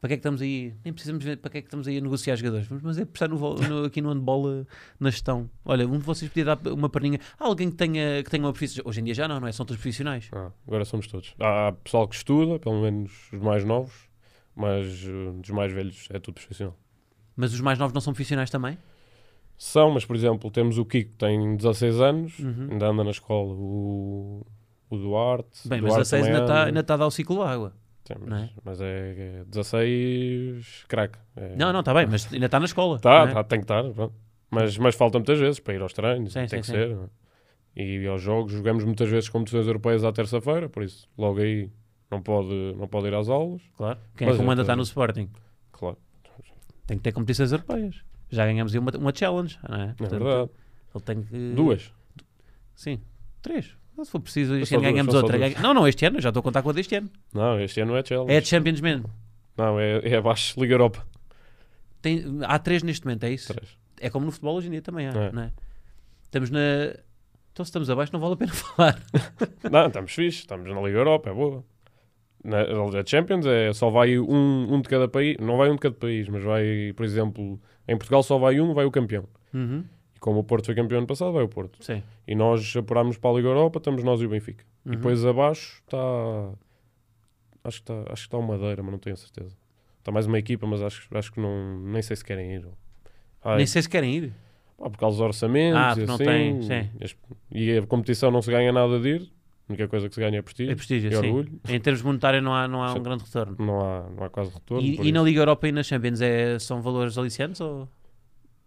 Para 0.00 0.08
que 0.08 0.14
é 0.14 0.16
que 0.16 0.20
estamos 0.20 0.40
aí? 0.40 0.74
Nem 0.82 0.94
precisamos 0.94 1.22
ver 1.22 1.36
para 1.36 1.50
que 1.50 1.58
é 1.58 1.60
que 1.60 1.66
estamos 1.66 1.86
aí 1.86 1.98
a 1.98 2.00
negociar 2.00 2.34
jogadores. 2.36 2.66
Vamos 2.66 2.82
mas 2.82 2.96
é 2.98 3.04
prestar 3.04 3.28
no, 3.28 3.36
no- 3.38 3.84
aqui 3.84 4.00
no 4.00 4.08
handball 4.10 4.50
eh, 4.62 4.64
na 4.98 5.10
gestão. 5.10 5.50
Olha, 5.64 5.86
um 5.86 5.98
de 5.98 6.04
vocês 6.04 6.30
podia 6.30 6.44
dar 6.56 6.58
uma 6.72 6.88
perninha. 6.88 7.20
Há 7.38 7.44
alguém 7.44 7.70
que 7.70 7.76
tenha, 7.76 8.22
que 8.24 8.30
tenha 8.30 8.42
uma 8.44 8.52
profissão. 8.52 8.82
Hoje 8.86 9.00
em 9.00 9.04
dia 9.04 9.12
já 9.14 9.28
não, 9.28 9.38
não 9.38 9.46
é? 9.46 9.52
São 9.52 9.66
todos 9.66 9.78
profissionais. 9.80 10.28
Ah, 10.32 10.50
agora 10.66 10.86
somos 10.86 11.06
todos. 11.06 11.34
Há 11.38 11.72
pessoal 11.84 12.08
que 12.08 12.14
estuda, 12.16 12.58
pelo 12.58 12.80
menos 12.80 13.12
os 13.30 13.40
mais 13.40 13.62
novos, 13.62 14.08
mas 14.56 15.04
uh, 15.04 15.32
dos 15.38 15.50
mais 15.50 15.70
velhos 15.70 16.08
é 16.10 16.18
tudo 16.18 16.34
profissional. 16.36 16.74
Mas 17.36 17.52
os 17.52 17.60
mais 17.60 17.78
novos 17.78 17.92
não 17.92 18.00
são 18.00 18.14
profissionais 18.14 18.48
também? 18.48 18.78
São, 19.58 19.90
mas 19.90 20.06
por 20.06 20.16
exemplo, 20.16 20.50
temos 20.50 20.78
o 20.78 20.84
Kiko 20.86 21.10
que 21.10 21.16
tem 21.18 21.56
16 21.56 22.00
anos, 22.00 22.38
Uhum. 22.38 22.68
ainda 22.70 22.86
anda 22.86 23.04
na 23.04 23.10
escola, 23.10 23.52
o, 23.52 24.46
o 24.88 24.96
Duarte. 24.96 25.68
Bem, 25.68 25.80
o 25.80 25.82
mas 25.82 25.92
Duarte 25.92 26.10
16 26.10 26.22
também 26.24 26.34
ainda 26.40 26.44
está 26.52 26.64
ainda 26.64 26.82
tá 26.82 26.94
a 26.94 26.96
dar 26.96 27.06
o 27.06 27.10
ciclo 27.10 27.42
água. 27.42 27.74
Sim, 28.18 28.24
mas, 28.26 28.42
é? 28.42 28.50
mas 28.64 28.80
é, 28.80 29.40
é 29.40 29.44
16 29.46 30.84
craque. 30.88 31.18
É, 31.36 31.56
Não, 31.56 31.72
não, 31.72 31.80
está 31.80 31.94
bem, 31.94 32.06
mas 32.06 32.32
ainda 32.32 32.46
está 32.46 32.58
na 32.58 32.66
escola. 32.66 32.98
Tá, 32.98 33.24
não 33.24 33.30
é? 33.30 33.34
tá, 33.34 33.44
tem 33.44 33.58
que 33.60 33.64
estar. 33.64 33.82
pronto. 33.92 34.14
Mas, 34.50 34.76
mas 34.78 34.94
falta 34.94 35.18
muitas 35.18 35.38
vezes 35.38 35.60
para 35.60 35.74
ir 35.74 35.82
aos 35.82 35.92
treinos, 35.92 36.32
Sim, 36.32 36.40
tem 36.40 36.48
sim, 36.48 36.60
que 36.60 36.66
sim. 36.66 36.72
ser. 36.72 36.96
não 36.96 37.04
é? 37.04 37.08
E 37.76 38.06
aos 38.06 38.20
jogos, 38.20 38.52
jogamos 38.52 38.84
muitas 38.84 39.08
vezes 39.08 39.28
competições 39.28 39.66
europeias 39.66 40.04
à 40.04 40.12
terça-feira, 40.12 40.68
por 40.68 40.82
isso 40.82 41.08
logo 41.16 41.40
aí 41.40 41.70
não 42.10 42.20
pode, 42.20 42.74
não 42.76 42.88
pode 42.88 43.06
ir 43.06 43.14
às 43.14 43.28
aulas. 43.28 43.62
Claro. 43.76 43.98
Quem 44.16 44.28
é 44.28 44.32
é, 44.32 44.36
comanda 44.36 44.56
pois 44.56 44.64
está 44.64 44.72
é. 44.72 44.76
no 44.76 44.82
Sporting? 44.82 45.30
Claro, 45.70 45.96
Tem 46.86 46.96
que 46.96 47.04
ter 47.04 47.12
competições 47.12 47.52
europeias. 47.52 48.02
Já 48.28 48.44
ganhamos 48.44 48.74
aí 48.74 48.78
uma, 48.80 48.90
uma 48.96 49.14
challenge, 49.14 49.58
não 49.68 49.76
é? 49.76 49.84
é 49.84 49.94
Portanto, 49.94 50.24
verdade. 50.24 50.50
Ele 50.94 51.04
tem 51.04 51.22
que... 51.22 51.54
Duas. 51.54 51.92
Sim. 52.74 53.00
Três. 53.40 53.76
Se 54.04 54.10
for 54.10 54.20
preciso, 54.20 54.54
este 54.56 54.74
ano 54.74 54.84
ganhamos 54.84 55.14
outra. 55.14 55.38
Não, 55.60 55.74
não, 55.74 55.86
este 55.86 56.04
ano, 56.06 56.20
já 56.20 56.30
estou 56.30 56.40
a 56.40 56.42
contar 56.42 56.62
com 56.62 56.70
a 56.70 56.72
deste 56.72 56.94
ano. 56.94 57.10
Não, 57.32 57.60
este 57.60 57.80
ano 57.80 57.96
é 57.96 58.04
challenge. 58.04 58.32
É 58.32 58.40
Champions 58.40 58.80
mesmo. 58.80 59.10
Não, 59.56 59.78
é, 59.78 59.98
é 60.08 60.16
abaixo 60.16 60.58
Liga 60.60 60.74
Europa. 60.74 61.06
Tem, 62.00 62.24
há 62.42 62.58
três 62.58 62.82
neste 62.82 63.04
momento, 63.04 63.24
é 63.24 63.30
isso? 63.32 63.52
Três. 63.52 63.76
É 64.00 64.08
como 64.08 64.24
no 64.26 64.32
futebol 64.32 64.56
hoje 64.56 64.68
em 64.68 64.70
dia 64.70 64.82
também 64.82 65.06
há, 65.06 65.12
É. 65.12 65.32
não 65.32 65.42
é? 65.42 65.52
Estamos 66.24 66.50
na... 66.50 66.58
Então 67.52 67.64
se 67.64 67.68
estamos 67.70 67.90
abaixo 67.90 68.12
não 68.12 68.20
vale 68.20 68.34
a 68.34 68.36
pena 68.36 68.52
falar. 68.54 68.98
Não, 69.70 69.86
estamos 69.86 70.12
fixe, 70.12 70.38
estamos 70.38 70.72
na 70.72 70.80
Liga 70.80 70.98
Europa, 70.98 71.28
é 71.30 71.34
boa. 71.34 71.64
Na 72.42 72.62
a 72.62 73.04
Champions 73.06 73.44
é, 73.44 73.72
só 73.74 73.90
vai 73.90 74.18
um, 74.18 74.74
um 74.74 74.80
de 74.80 74.88
cada 74.88 75.06
país, 75.08 75.36
não 75.38 75.58
vai 75.58 75.68
um 75.68 75.74
de 75.74 75.80
cada 75.80 75.94
país, 75.94 76.26
mas 76.28 76.42
vai, 76.42 76.92
por 76.96 77.04
exemplo, 77.04 77.60
em 77.86 77.96
Portugal 77.98 78.22
só 78.22 78.38
vai 78.38 78.60
um, 78.60 78.72
vai 78.72 78.86
o 78.86 78.90
campeão. 78.90 79.28
Uhum. 79.52 79.84
E 80.20 80.22
como 80.22 80.40
o 80.40 80.44
Porto 80.44 80.66
foi 80.66 80.74
campeão 80.74 80.98
ano 80.98 81.06
passado, 81.06 81.32
vai 81.32 81.42
o 81.42 81.48
Porto. 81.48 81.82
Sim. 81.82 82.02
E 82.28 82.34
nós 82.34 82.74
apurámos 82.76 83.16
para 83.16 83.30
a 83.30 83.32
Liga 83.34 83.48
Europa, 83.48 83.78
estamos 83.78 84.04
nós 84.04 84.20
e 84.20 84.26
o 84.26 84.28
Benfica. 84.28 84.64
Uhum. 84.84 84.92
E 84.92 84.96
depois 84.96 85.24
abaixo 85.24 85.82
está. 85.84 85.98
Acho 87.64 87.82
que 87.82 87.92
está, 87.92 87.94
acho 88.12 88.22
que 88.22 88.28
está 88.28 88.38
o 88.38 88.42
Madeira, 88.42 88.82
mas 88.82 88.92
não 88.92 88.98
tenho 88.98 89.14
a 89.14 89.16
certeza. 89.16 89.56
Está 89.98 90.10
mais 90.10 90.26
uma 90.26 90.38
equipa, 90.38 90.66
mas 90.66 90.80
acho, 90.82 91.06
acho 91.16 91.32
que 91.32 91.40
não. 91.40 91.78
Nem 91.80 92.00
sei 92.02 92.16
se 92.16 92.24
querem 92.24 92.54
ir. 92.54 92.66
Ah, 93.42 93.56
Nem 93.56 93.66
sei 93.66 93.82
se 93.82 93.88
querem 93.88 94.14
ir. 94.16 94.32
pá, 94.78 94.88
por 94.90 94.98
causa 94.98 95.16
dos 95.16 95.24
orçamentos 95.26 95.78
Ah, 95.78 95.94
e 95.98 96.04
assim. 96.04 96.24
tem, 96.24 96.62
sim. 96.62 96.90
E 97.50 97.78
a 97.78 97.86
competição 97.86 98.30
não 98.30 98.40
se 98.42 98.50
ganha 98.50 98.72
nada 98.72 98.98
de 98.98 99.08
ir. 99.08 99.22
A 99.68 99.72
única 99.72 99.86
coisa 99.88 100.08
que 100.08 100.14
se 100.14 100.20
ganha 100.20 100.38
é 100.38 100.42
prestígio. 100.42 100.72
É 100.72 100.74
prestígio, 100.74 101.08
e 101.10 101.14
sim. 101.14 101.26
orgulho. 101.28 101.60
Em 101.68 101.78
termos 101.80 102.02
monetários 102.02 102.42
não 102.42 102.54
há, 102.54 102.66
não 102.66 102.82
há 102.82 102.92
um 102.92 103.02
grande 103.02 103.24
retorno. 103.24 103.56
Não 103.58 103.80
há, 103.80 104.08
não 104.10 104.24
há 104.24 104.28
quase 104.30 104.52
retorno. 104.52 104.82
E, 104.82 105.08
e 105.08 105.12
na. 105.12 105.22
Liga 105.22 105.40
Europa 105.40 105.68
e 105.68 105.72
na 105.72 105.82
Champions 105.82 106.20
é, 106.20 106.58
são 106.58 106.82
valores 106.82 107.16
aliciantes 107.16 107.60
ou... 107.60 107.88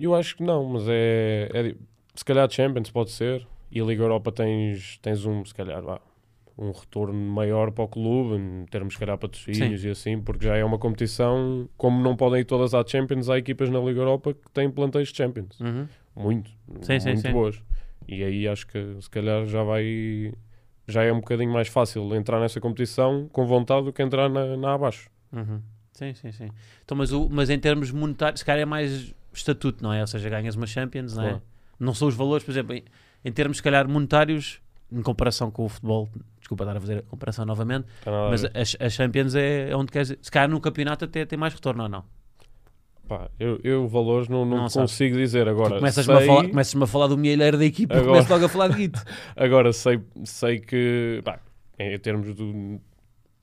Eu 0.04 0.14
acho 0.14 0.36
que 0.36 0.44
não, 0.44 0.66
mas 0.66 0.84
é, 0.90 1.50
é 1.54 1.76
se 2.14 2.26
calhar 2.26 2.50
Champions 2.52 2.92
pode 2.92 3.10
ser 3.12 3.48
e 3.72 3.80
a 3.80 3.86
Liga 3.86 4.04
Europa 4.04 4.34
tens, 4.34 4.98
tens 4.98 5.26
um, 5.26 5.46
se 5.46 5.54
calhar, 5.54 5.82
vá, 5.82 6.02
um 6.58 6.72
retorno 6.72 7.14
maior 7.14 7.72
para 7.72 7.86
o 7.86 7.88
clube, 7.88 8.36
em 8.36 8.66
termos, 8.66 8.96
se 8.96 9.00
calhar, 9.00 9.18
patrocínios 9.18 9.86
e 9.86 9.90
assim, 9.90 10.20
porque 10.20 10.46
já 10.46 10.58
é 10.58 10.64
uma 10.66 10.78
competição, 10.78 11.70
como 11.78 12.04
não 12.04 12.18
podem 12.18 12.42
ir 12.42 12.44
todas 12.44 12.74
à 12.74 12.84
Champions, 12.86 13.30
há 13.30 13.38
equipas 13.38 13.70
na 13.70 13.80
Liga 13.80 14.02
Europa 14.02 14.34
que 14.34 14.52
têm 14.52 14.70
plantéis 14.70 15.08
de 15.08 15.16
Champions, 15.16 15.58
Uhum. 15.62 15.88
muito, 16.16 16.52
Sim, 16.82 17.00
sim, 17.00 17.10
muito 17.14 17.22
sim. 17.22 17.32
boas. 17.32 17.64
E 18.06 18.26
aí 18.26 18.46
acho 18.46 18.68
que 18.68 18.98
se 19.00 19.10
calhar 19.10 19.46
já 19.46 19.64
vai, 19.64 20.34
já 20.86 21.02
é 21.04 21.14
um 21.14 21.22
bocadinho 21.22 21.54
mais 21.54 21.70
fácil 21.70 22.14
entrar 22.14 22.42
nessa 22.42 22.60
competição 22.60 23.30
com 23.32 23.46
vontade 23.46 23.86
do 23.86 23.94
que 23.94 24.04
entrar 24.04 24.28
na, 24.30 24.58
na 24.58 24.74
abaixo. 24.74 25.10
Uhum. 25.32 25.62
Sim, 25.94 26.14
sim, 26.14 26.32
sim. 26.34 26.50
Então, 26.84 26.98
mas, 26.98 27.14
o, 27.14 27.30
mas 27.30 27.50
em 27.50 27.58
termos 27.58 27.90
monetários, 27.90 28.42
se 28.42 28.46
calhar 28.46 28.64
é 28.64 28.66
mais 28.66 29.14
estatuto, 29.38 29.84
não 29.84 29.92
é? 29.94 30.02
Ou 30.02 30.08
seja, 30.08 30.30
ganhas 30.30 30.56
uma 30.56 30.66
Champions, 30.68 31.16
não 31.16 31.24
é? 31.24 31.30
Claro. 31.30 31.44
Não 31.80 31.94
são 31.94 32.08
os 32.08 32.16
valores, 32.16 32.44
por 32.46 32.52
exemplo, 32.52 32.76
em, 32.76 32.84
em 33.26 33.32
termos, 33.32 33.58
se 33.58 33.64
calhar, 33.64 33.88
monetários, 33.88 34.60
em 34.92 35.02
comparação 35.02 35.50
com 35.52 35.66
o 35.66 35.70
futebol, 35.70 36.08
desculpa 36.40 36.64
estar 36.64 36.78
a 36.78 36.80
fazer 36.80 36.98
a 37.00 37.02
comparação 37.04 37.46
novamente, 37.46 37.86
a 38.06 38.30
mas 38.30 38.46
a, 38.46 38.86
a 38.86 38.90
Champions 38.90 39.34
é, 39.36 39.70
é 39.72 39.76
onde 39.76 39.92
queres. 39.92 40.16
Se 40.22 40.32
calhar 40.32 40.50
no 40.50 40.60
campeonato 40.62 41.06
até 41.06 41.26
tem 41.26 41.38
mais 41.38 41.54
retorno 41.54 41.84
ou 41.84 41.90
não? 41.90 42.04
Pá, 43.08 43.30
eu, 43.38 43.60
eu 43.64 43.88
valores 43.88 44.30
não, 44.30 44.46
não, 44.46 44.58
Não 44.58 44.70
sabes. 44.70 44.92
consigo 44.92 45.18
dizer 45.18 45.48
agora. 45.50 45.76
Começas-me 45.76 46.14
a, 46.14 46.18
sei- 46.20 46.28
falar, 46.28 46.48
começas-me 46.50 46.84
a 46.84 46.88
falar 46.88 47.08
do 47.08 47.18
milheiro 47.18 47.58
da 47.58 47.66
equipa, 47.66 47.96
Agora- 47.96 48.08
começo 48.12 48.32
logo 48.32 48.46
a 48.46 48.50
falar 48.50 48.68
de 48.70 48.76
guito. 48.78 49.04
Agora 49.36 49.74
sei, 49.74 50.00
sei 50.24 50.60
que 50.60 51.22
pá, 51.24 51.40
em 51.78 52.00
termos 52.00 52.34
do 52.34 52.80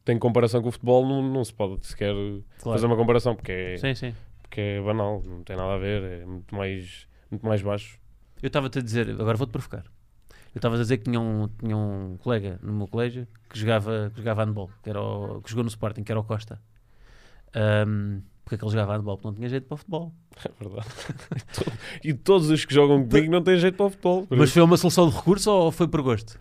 tem 0.02 0.18
comparação 0.18 0.62
com 0.62 0.68
o 0.68 0.72
futebol 0.72 1.06
não, 1.06 1.22
não 1.22 1.44
se 1.44 1.52
pode 1.52 1.86
sequer 1.86 2.14
fazer 2.14 2.42
Claro. 2.62 2.86
uma 2.86 2.96
comparação 2.96 3.36
porque 3.36 3.52
é, 3.52 3.76
Sim, 3.76 3.94
sim. 3.94 4.14
Porque 4.50 4.60
é 4.60 4.80
banal, 4.82 5.22
não 5.24 5.44
tem 5.44 5.56
nada 5.56 5.74
a 5.74 5.78
ver, 5.78 6.02
é 6.02 6.26
muito 6.26 6.52
mais, 6.54 7.06
muito 7.30 7.46
mais 7.46 7.62
baixo. 7.62 7.98
Eu 8.42 8.48
estava-te 8.48 8.80
a 8.80 8.82
dizer, 8.82 9.08
agora 9.08 9.36
vou-te 9.36 9.50
provocar. 9.52 9.84
Eu 10.52 10.58
estava 10.58 10.74
a 10.74 10.78
dizer 10.78 10.98
que 10.98 11.04
tinha 11.04 11.20
um, 11.20 11.48
tinha 11.58 11.76
um 11.76 12.16
colega 12.18 12.58
no 12.60 12.72
meu 12.72 12.88
colégio 12.88 13.28
que 13.48 13.56
jogava, 13.56 14.10
que 14.12 14.18
jogava 14.18 14.44
handball, 14.44 14.68
que, 14.82 14.90
era 14.90 15.00
o- 15.00 15.40
que 15.40 15.48
jogou 15.50 15.62
no 15.62 15.68
Sporting, 15.68 16.02
que 16.02 16.10
era 16.10 16.18
o 16.18 16.24
Costa. 16.24 16.60
Ahm, 17.54 18.22
porque 18.44 18.56
é 18.56 18.58
que 18.58 18.64
ele 18.64 18.72
jogava 18.72 18.96
handball? 18.96 19.16
Porque 19.16 19.28
não 19.28 19.34
tinha 19.34 19.48
jeito 19.48 19.66
para 19.68 19.74
o 19.74 19.78
futebol. 19.78 20.12
É 20.44 20.64
verdade. 20.64 20.88
e 22.02 22.12
todos 22.14 22.50
os 22.50 22.64
que 22.64 22.74
jogam 22.74 23.06
comigo 23.06 23.30
não 23.30 23.42
têm 23.42 23.56
jeito 23.58 23.76
para 23.76 23.86
o 23.86 23.90
futebol. 23.90 24.26
Mas 24.30 24.40
isso. 24.44 24.52
foi 24.54 24.62
uma 24.62 24.76
solução 24.76 25.08
de 25.08 25.14
recurso 25.16 25.50
ou 25.50 25.70
foi 25.70 25.86
por 25.86 26.02
gosto? 26.02 26.36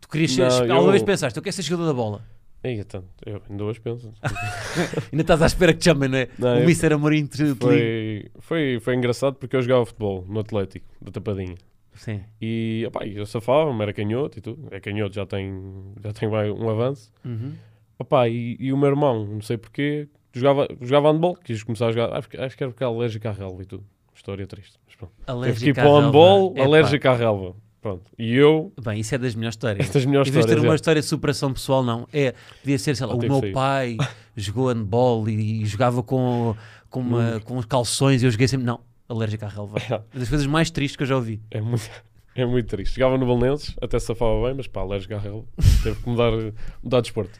Tu 0.00 0.08
querias 0.08 0.30
ser. 0.32 0.42
Não, 0.48 0.76
Alguma 0.76 0.82
eu- 0.88 0.90
vez 0.92 1.02
pensaste, 1.02 1.36
eu 1.36 1.42
quero 1.42 1.56
ser 1.56 1.62
jogador 1.62 1.86
da 1.88 1.94
bola. 1.94 2.22
Ei, 2.66 2.80
então, 2.80 3.04
eu 3.24 3.40
ainda 3.48 3.64
hoje 3.64 3.80
penso. 3.80 4.12
Ainda 5.12 5.22
estás 5.22 5.40
à 5.40 5.46
espera 5.46 5.72
que 5.72 5.78
te 5.78 5.84
chamem, 5.84 6.08
não 6.08 6.18
é? 6.18 6.28
Não, 6.36 6.62
o 6.62 6.66
Mister 6.66 6.92
Amorim 6.92 7.24
te. 7.26 7.54
Foi, 7.54 8.28
foi, 8.40 8.80
foi 8.80 8.94
engraçado 8.96 9.36
porque 9.36 9.54
eu 9.54 9.62
jogava 9.62 9.86
futebol 9.86 10.24
no 10.28 10.40
Atlético, 10.40 10.84
da 11.00 11.12
Tapadinha. 11.12 11.54
Sim. 11.94 12.22
E 12.42 12.84
opá, 12.88 13.06
eu 13.06 13.24
safava-me, 13.24 13.80
era 13.82 13.92
canhoto 13.92 14.38
e 14.38 14.42
tudo. 14.42 14.66
É 14.72 14.80
canhoto, 14.80 15.14
já 15.14 15.24
tem, 15.24 15.52
já 16.02 16.12
tem 16.12 16.28
um 16.28 16.68
avanço. 16.68 17.12
Uhum. 17.24 17.52
Opá, 17.98 18.28
e, 18.28 18.56
e 18.58 18.72
o 18.72 18.76
meu 18.76 18.88
irmão, 18.88 19.24
não 19.24 19.40
sei 19.42 19.56
porquê, 19.56 20.08
jogava, 20.32 20.66
jogava 20.80 21.12
handball, 21.12 21.36
quis 21.36 21.62
começar 21.62 21.86
a 21.86 21.92
jogar. 21.92 22.16
Acho, 22.16 22.28
que- 22.28 22.36
acho 22.36 22.56
que 22.56 22.64
era 22.64 22.72
porque 22.72 22.82
era 22.82 22.92
alérgico 22.92 23.28
à 23.28 23.32
relva 23.32 23.62
e 23.62 23.66
tudo. 23.66 23.84
História 24.12 24.46
triste. 24.46 24.76
Mas 24.86 24.96
pronto. 24.96 25.12
Teve 25.14 25.24
que 25.24 25.30
ir 25.30 25.32
Alérgico 25.32 25.74
para 25.74 25.88
o 25.88 26.00
handball, 26.00 26.54
alérgico 26.58 27.08
à 27.08 27.14
relva. 27.14 27.54
Pronto. 27.86 28.02
E 28.18 28.34
eu, 28.34 28.72
Bem, 28.82 28.98
isso 28.98 29.14
é 29.14 29.18
das 29.18 29.34
melhores 29.36 29.54
histórias. 29.54 29.86
estas 29.86 30.04
melhores 30.04 30.28
Em 30.28 30.32
vez 30.32 30.44
de 30.44 30.48
ter 30.48 30.54
histórias. 30.54 30.68
uma 30.68 30.74
é. 30.74 30.76
história 30.76 31.00
de 31.00 31.06
superação 31.06 31.52
pessoal, 31.52 31.84
não. 31.84 32.08
É, 32.12 32.34
podia 32.60 32.78
ser, 32.80 32.96
sei 32.96 33.06
lá, 33.06 33.14
o 33.14 33.18
meu 33.18 33.52
pai 33.52 33.96
jogou 34.36 34.68
handball 34.72 35.28
e, 35.28 35.62
e 35.62 35.66
jogava 35.66 36.02
com, 36.02 36.56
com, 36.90 36.98
uma, 37.00 37.40
com 37.44 37.62
calções 37.62 38.22
e 38.22 38.26
eu 38.26 38.30
joguei 38.32 38.48
sempre. 38.48 38.66
Não, 38.66 38.80
alérgico 39.08 39.44
à 39.44 39.48
relva. 39.48 39.78
É, 39.78 39.94
É 39.94 40.18
das 40.18 40.28
coisas 40.28 40.46
mais 40.48 40.68
tristes 40.68 40.96
que 40.96 41.04
eu 41.04 41.06
já 41.06 41.14
ouvi. 41.16 41.40
é 41.50 41.60
muito, 41.60 41.88
é 42.34 42.44
muito 42.44 42.66
triste. 42.66 42.96
Jogava 42.96 43.16
no 43.18 43.24
Belenenses, 43.24 43.76
até 43.80 43.98
safava 44.00 44.42
bem, 44.46 44.54
mas 44.56 44.66
pá, 44.66 44.80
alérgico 44.80 45.14
à 45.14 45.18
relva. 45.18 45.46
Teve 45.84 46.02
que 46.02 46.08
mudar, 46.08 46.32
mudar 46.82 47.00
de 47.00 47.06
esporte. 47.06 47.38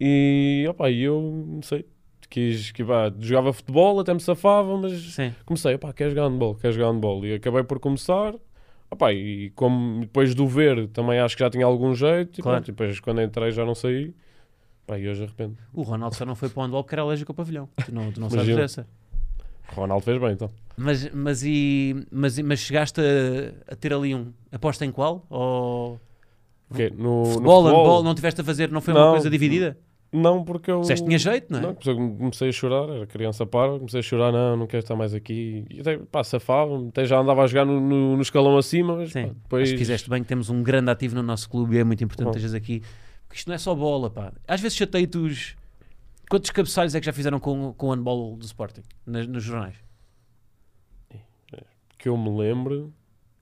E 0.00 0.64
opá, 0.70 0.90
e 0.90 1.02
eu, 1.02 1.20
não 1.48 1.62
sei, 1.62 1.86
quis, 2.28 2.70
que, 2.72 2.84
pá, 2.84 3.12
jogava 3.18 3.52
futebol, 3.52 4.00
até 4.00 4.12
me 4.12 4.20
safava, 4.20 4.76
mas 4.78 4.92
Sim. 5.14 5.34
comecei, 5.44 5.74
opá, 5.74 5.92
quero 5.92 6.10
jogar 6.10 6.28
handball, 6.28 6.54
quero 6.54 6.72
jogar 6.72 6.90
handball. 6.92 7.24
E 7.24 7.34
acabei 7.34 7.62
por 7.62 7.78
começar, 7.78 8.34
opá, 8.90 9.12
e 9.12 9.50
como 9.50 10.00
depois 10.00 10.34
do 10.34 10.46
ver 10.46 10.88
também 10.88 11.18
acho 11.18 11.36
que 11.36 11.42
já 11.42 11.50
tinha 11.50 11.64
algum 11.66 11.94
jeito, 11.94 12.38
e 12.40 12.42
Claro. 12.42 12.58
pronto, 12.58 12.68
e 12.68 12.72
depois 12.72 13.00
quando 13.00 13.22
entrei 13.22 13.50
já 13.52 13.64
não 13.64 13.74
saí, 13.74 14.14
pá, 14.86 14.98
e 14.98 15.08
hoje 15.08 15.22
arrependo. 15.24 15.56
O 15.72 15.82
Ronaldo 15.82 16.14
só 16.16 16.24
não 16.24 16.34
foi 16.34 16.48
para 16.48 16.60
o 16.60 16.64
handball 16.64 16.82
porque 16.84 16.94
era 16.94 17.02
alérgico 17.02 17.32
ao 17.32 17.36
pavilhão. 17.36 17.68
Tu 17.84 17.94
não, 17.94 18.12
tu 18.12 18.20
não 18.20 18.30
sabes 18.30 18.54
dessa. 18.54 18.86
O 19.72 19.80
Ronaldo 19.80 20.04
fez 20.04 20.18
bem 20.20 20.30
então. 20.32 20.50
Mas, 20.76 21.10
mas, 21.12 21.42
e, 21.42 22.06
mas, 22.10 22.38
mas 22.38 22.60
chegaste 22.60 23.00
a, 23.00 23.72
a 23.72 23.76
ter 23.76 23.92
ali 23.92 24.14
um. 24.14 24.32
Aposta 24.52 24.84
em 24.84 24.92
qual? 24.92 25.26
Ou 25.28 25.98
O 26.70 26.74
quê? 26.74 26.92
No, 26.96 27.20
no 27.20 27.24
futebol, 27.32 27.64
handball, 27.64 28.02
não 28.04 28.14
tiveste 28.14 28.40
a 28.40 28.44
fazer, 28.44 28.70
não 28.70 28.80
foi 28.80 28.94
uma 28.94 29.06
Não. 29.06 29.10
coisa 29.12 29.28
dividida? 29.30 29.76
Não, 30.12 30.44
porque 30.44 30.70
eu. 30.70 30.80
Disseste 30.80 31.04
tinha 31.04 31.18
jeito, 31.18 31.52
não 31.52 31.58
é? 31.58 31.62
Não, 31.62 31.74
comecei 32.16 32.48
a 32.48 32.52
chorar, 32.52 32.88
era 32.88 33.06
criança 33.06 33.44
para, 33.44 33.76
comecei 33.76 34.00
a 34.00 34.02
chorar, 34.02 34.32
não, 34.32 34.56
não 34.56 34.66
quero 34.66 34.82
estar 34.82 34.96
mais 34.96 35.12
aqui. 35.12 35.64
E 35.68 35.80
até, 35.80 35.98
pá, 35.98 36.22
safava-me, 36.22 36.88
até 36.88 37.04
já 37.04 37.18
andava 37.18 37.42
a 37.42 37.46
jogar 37.46 37.64
no, 37.64 37.80
no, 37.80 38.16
no 38.16 38.22
escalão 38.22 38.56
acima, 38.56 38.96
mas 38.96 39.12
Sim, 39.12 39.28
pá, 39.28 39.34
depois. 39.42 39.70
que 39.72 39.78
fizeste 39.78 40.08
bem, 40.08 40.22
que 40.22 40.28
temos 40.28 40.48
um 40.48 40.62
grande 40.62 40.90
ativo 40.90 41.14
no 41.14 41.22
nosso 41.22 41.50
clube 41.50 41.76
e 41.76 41.78
é 41.78 41.84
muito 41.84 42.02
importante 42.02 42.30
que 42.30 42.36
estejas 42.36 42.54
aqui. 42.54 42.82
Porque 43.26 43.38
isto 43.38 43.48
não 43.48 43.54
é 43.54 43.58
só 43.58 43.74
bola, 43.74 44.08
pá. 44.08 44.32
Às 44.46 44.60
vezes 44.60 44.78
chateio-te 44.78 45.18
os... 45.18 45.56
Quantos 46.30 46.50
cabeçalhos 46.50 46.94
é 46.94 47.00
que 47.00 47.06
já 47.06 47.12
fizeram 47.12 47.38
com, 47.38 47.72
com 47.74 47.88
o 47.88 47.90
handball 47.94 48.36
do 48.36 48.44
Sporting? 48.44 48.82
Nas, 49.04 49.26
nos 49.26 49.42
jornais? 49.42 49.76
Que 51.98 52.08
eu 52.08 52.16
me 52.16 52.30
lembro, 52.30 52.92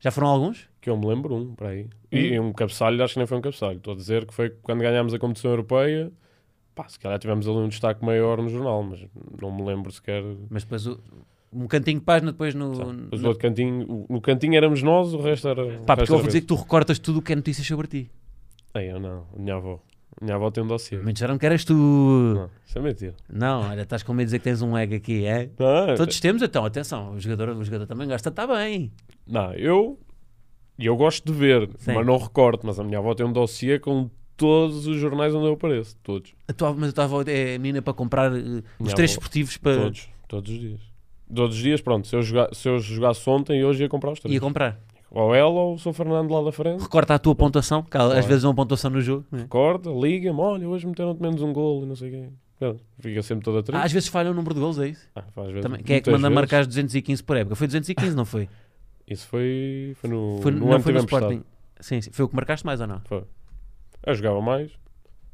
Já 0.01 0.11
foram 0.11 0.29
alguns? 0.29 0.69
que 0.81 0.89
eu 0.91 0.97
me 0.97 1.07
lembro 1.07 1.35
um, 1.35 1.55
para 1.55 1.71
aí. 1.71 1.89
E 2.13 2.39
um 2.39 2.53
cabeçalho, 2.53 3.03
acho 3.03 3.15
que 3.15 3.19
nem 3.21 3.27
foi 3.27 3.39
um 3.39 3.41
cabeçalho. 3.41 3.79
Estou 3.79 3.95
a 3.95 3.97
dizer 3.97 4.27
que 4.27 4.35
foi 4.35 4.51
quando 4.51 4.81
ganhámos 4.81 5.15
a 5.15 5.19
competição 5.19 5.51
europeia, 5.51 6.13
pá, 6.75 6.89
se 6.89 6.99
calhar 6.99 7.19
tivemos 7.19 7.47
ali 7.49 7.57
um 7.59 7.69
destaque 7.69 8.05
maior 8.05 8.41
no 8.43 8.49
jornal, 8.49 8.83
mas 8.83 9.05
não 9.41 9.51
me 9.55 9.63
lembro 9.65 9.91
sequer. 9.93 10.23
Mas 10.51 10.65
depois 10.65 10.87
o- 10.87 11.01
um 11.53 11.67
cantinho 11.67 12.01
de 12.01 12.05
página 12.05 12.33
depois 12.33 12.55
no... 12.55 12.71
Depois 12.95 13.21
no- 13.23 13.29
outro 13.29 13.41
cantinho, 13.43 14.07
no 14.09 14.21
cantinho 14.21 14.55
éramos 14.57 14.83
nós, 14.83 15.15
o 15.15 15.19
resto 15.21 15.49
era. 15.49 15.79
Pá, 15.87 15.97
porque 15.97 16.11
eu 16.13 16.19
vou 16.19 16.27
dizer 16.27 16.41
que 16.41 16.47
tu 16.49 16.55
recortas 16.57 16.99
tudo 16.99 17.21
o 17.21 17.23
que 17.23 17.33
é 17.33 17.37
notícias 17.37 17.67
sobre 17.67 17.87
ti. 17.87 18.11
Ei, 18.75 18.91
eu 18.91 18.99
não, 18.99 19.25
a 19.35 19.39
minha 19.39 19.55
avó. 19.55 19.81
A 20.21 20.25
minha 20.25 20.37
avó 20.37 20.49
tem 20.51 20.63
um 20.63 20.67
dossiê. 20.67 20.99
Me 20.99 21.13
disseram 21.13 21.37
que 21.39 21.45
eras 21.47 21.65
tu. 21.65 21.75
Não, 21.75 22.51
isso 22.65 22.79
é 22.79 22.81
mentira. 22.83 23.15
Não, 23.29 23.63
olha, 23.69 23.83
estás 23.83 24.03
com 24.05 24.13
medo 24.13 24.27
de 24.27 24.27
dizer 24.27 24.39
que 24.39 24.45
tens 24.45 24.63
um 24.63 24.77
ego 24.79 24.95
aqui, 24.95 25.25
é? 25.27 25.51
Não, 25.59 25.95
Todos 25.97 26.19
temos, 26.21 26.41
então, 26.43 26.65
atenção, 26.65 27.13
o 27.15 27.21
jogador, 27.21 27.49
o 27.51 27.65
jogador 27.65 27.87
também 27.87 28.07
gosta, 28.09 28.29
está 28.29 28.47
bem. 28.47 28.93
Não, 29.27 29.53
eu, 29.55 29.99
eu 30.79 30.97
gosto 30.97 31.25
de 31.25 31.37
ver, 31.37 31.69
Sim. 31.79 31.95
mas 31.95 32.07
não 32.07 32.17
recordo. 32.17 32.61
Mas 32.65 32.79
a 32.79 32.85
minha 32.85 32.99
avó 32.99 33.13
tem 33.15 33.27
um 33.27 33.33
dossiê 33.33 33.79
com 33.81 34.09
todos 34.37 34.87
os 34.87 34.97
jornais 34.97 35.35
onde 35.35 35.47
eu 35.47 35.53
apareço. 35.55 35.97
Todos. 36.03 36.33
A 36.49 36.53
tua, 36.53 36.73
mas 36.75 36.91
a 36.91 36.93
tua 36.93 37.05
avó 37.05 37.23
é 37.27 37.55
a 37.55 37.59
menina 37.59 37.83
para 37.83 37.93
comprar 37.95 38.33
eh, 38.33 38.39
os 38.39 38.63
Minha 38.81 38.95
três 38.95 39.11
avó. 39.13 39.19
esportivos 39.21 39.57
para. 39.57 39.77
Todos. 39.83 40.09
Todos 40.29 40.51
os 40.53 40.59
dias. 40.61 40.81
Todos 41.35 41.57
os 41.57 41.63
dias, 41.63 41.81
pronto. 41.81 42.07
Se 42.07 42.15
eu, 42.17 42.23
joga, 42.23 42.49
se 42.55 42.69
eu 42.69 42.79
jogasse 42.79 43.29
ontem, 43.29 43.65
hoje 43.65 43.83
ia 43.83 43.89
comprar 43.89 44.13
os 44.13 44.21
três. 44.21 44.35
Ia 44.35 44.41
comprar. 44.41 44.79
Ou 45.11 45.35
ela 45.35 45.49
ou 45.49 45.75
o 45.75 45.79
Sr. 45.79 45.93
Fernando 45.93 46.31
lá 46.33 46.43
da 46.43 46.51
frente. 46.53 46.83
Recorta 46.83 47.15
a 47.15 47.19
tua 47.19 47.35
pontuação, 47.35 47.83
que 47.83 47.97
às 47.97 48.05
Claro. 48.05 48.27
vezes 48.27 48.43
é 48.45 48.49
uma 48.49 48.55
pontuação 48.55 48.91
no 48.91 49.01
jogo. 49.01 49.25
né? 49.31 49.43
Recorda, 49.43 49.91
liga-me. 49.91 50.41
Olha, 50.41 50.69
hoje 50.69 50.87
meteram-te 50.87 51.23
menos 51.23 51.41
um 51.41 51.53
golo 51.53 51.85
e 51.85 51.87
não 51.87 51.95
sei 51.97 52.11
quem. 52.11 52.33
Pronto, 52.59 52.81
Fica 53.01 53.23
sempre 53.23 53.45
toda 53.45 53.63
triste. 53.63 53.81
Ah, 53.81 53.85
às 53.85 53.93
vezes 53.93 54.09
falha 54.09 54.31
o 54.31 54.35
número 54.35 54.55
de 54.55 54.61
gols, 54.61 54.79
é 54.79 54.89
isso? 54.89 55.09
Ah, 55.15 55.25
às 55.37 55.47
vezes, 55.47 55.63
Também. 55.63 55.83
Quem 55.83 55.97
é 55.97 56.01
que 56.01 56.11
manda 56.11 56.23
vezes. 56.23 56.35
marcar 56.35 56.61
os 56.63 56.67
215 56.67 57.23
por 57.23 57.37
época? 57.37 57.55
Foi 57.57 57.67
215, 57.67 58.15
não 58.17 58.25
foi? 58.25 58.49
Isso 59.09 59.27
foi, 59.29 59.95
foi 60.01 60.11
no, 60.11 60.39
foi 60.43 60.51
no 60.53 60.61
não 60.61 60.73
ano 60.73 60.83
foi 60.83 60.93
no 60.93 60.99
Sporting. 61.01 61.27
estado. 61.35 61.47
Sim, 61.81 62.01
sim, 62.01 62.11
foi 62.13 62.25
o 62.25 62.29
que 62.29 62.35
marcaste 62.35 62.65
mais 62.67 62.81
ou 62.81 62.87
não? 62.87 63.01
Foi. 63.05 63.23
Eu 64.07 64.15
jogava 64.15 64.41
mais. 64.41 64.71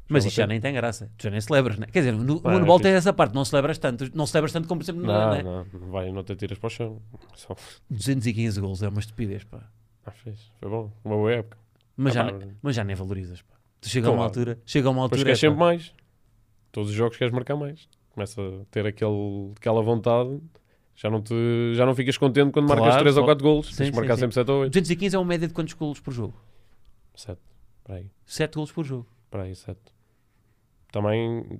Mas 0.09 0.25
isto 0.25 0.35
já 0.35 0.45
nem 0.47 0.59
tem 0.59 0.73
graça. 0.73 1.09
Tu 1.17 1.23
já 1.23 1.29
nem 1.29 1.39
celebras, 1.39 1.77
né? 1.77 1.87
Quer 1.87 1.99
dizer, 1.99 2.11
no, 2.11 2.23
no 2.23 2.41
Ah, 2.43 2.51
é 2.51 2.55
handball 2.57 2.79
tem 2.81 2.91
essa 2.91 3.13
parte, 3.13 3.33
não 3.33 3.45
celebras 3.45 3.77
tanto. 3.77 4.09
Não 4.13 4.25
celebras 4.25 4.51
tanto 4.51 4.67
como, 4.67 4.79
por 4.79 4.83
exemplo, 4.85 5.01
no, 5.01 5.07
Não, 5.07 5.31
né? 5.31 5.41
não, 5.43 5.65
não 5.79 5.89
vai, 5.91 6.11
não 6.11 6.23
te 6.23 6.35
tiras 6.35 6.57
para 6.57 6.67
o 6.67 6.69
chão. 6.69 7.01
Só. 7.35 7.55
215 7.89 8.59
gols 8.59 8.83
é 8.83 8.89
uma 8.89 8.99
estupidez, 8.99 9.43
pá. 9.45 9.61
Ah, 10.05 10.11
fez. 10.11 10.51
Foi 10.59 10.69
bom. 10.69 10.91
Uma 11.05 11.15
boa 11.15 11.31
época. 11.31 11.57
Mas, 11.95 12.15
Ah, 12.17 12.25
já, 12.25 12.33
pá, 12.33 12.45
mas 12.61 12.75
já 12.75 12.83
nem 12.83 12.95
valorizas, 12.95 13.41
pá. 13.41 13.55
Tu 13.79 13.87
chega 13.89 14.07
a 14.07 14.11
uma 14.11 14.17
Claro. 14.17 14.29
altura, 14.29 14.59
chega 14.65 14.87
a 14.87 14.91
uma 14.91 15.01
altura. 15.03 15.23
queres 15.23 15.37
é, 15.37 15.41
sempre 15.41 15.57
pá, 15.59 15.65
mais. 15.65 15.93
Todos 16.73 16.89
os 16.89 16.95
jogos 16.95 17.17
queres 17.17 17.33
marcar 17.33 17.55
mais. 17.55 17.87
Começa 18.09 18.41
a 18.41 18.65
ter 18.69 18.85
aquele, 18.85 19.51
aquela 19.57 19.81
vontade. 19.81 20.39
Já 20.95 21.09
não, 21.09 21.21
te, 21.21 21.33
já 21.73 21.85
não 21.85 21.95
ficas 21.95 22.17
contente 22.17 22.51
quando 22.51 22.67
marcas 22.67 22.85
Claro, 22.87 23.01
3 23.03 23.15
ou 23.17 23.21
só- 23.23 23.27
4 23.27 23.43
golos. 23.43 23.67
Sim, 23.67 23.75
Tens 23.77 23.85
de 23.87 23.91
sim, 23.93 23.99
marcar 23.99 24.15
sim. 24.15 24.19
sempre 24.21 24.33
7 24.35 24.51
ou 24.51 24.59
8. 24.63 24.71
215 24.73 25.15
é 25.15 25.19
uma 25.19 25.25
média 25.25 25.47
de 25.47 25.53
quantos 25.53 25.73
golos 25.73 25.99
por 26.01 26.13
jogo? 26.13 26.33
7. 27.15 27.39
Para 27.91 27.97
aí. 27.99 28.05
7 28.25 28.53
golos 28.55 28.71
por 28.71 28.85
jogo. 28.85 29.05
Para 29.29 29.43
aí, 29.43 29.53
7. 29.53 29.77
Também. 30.91 31.59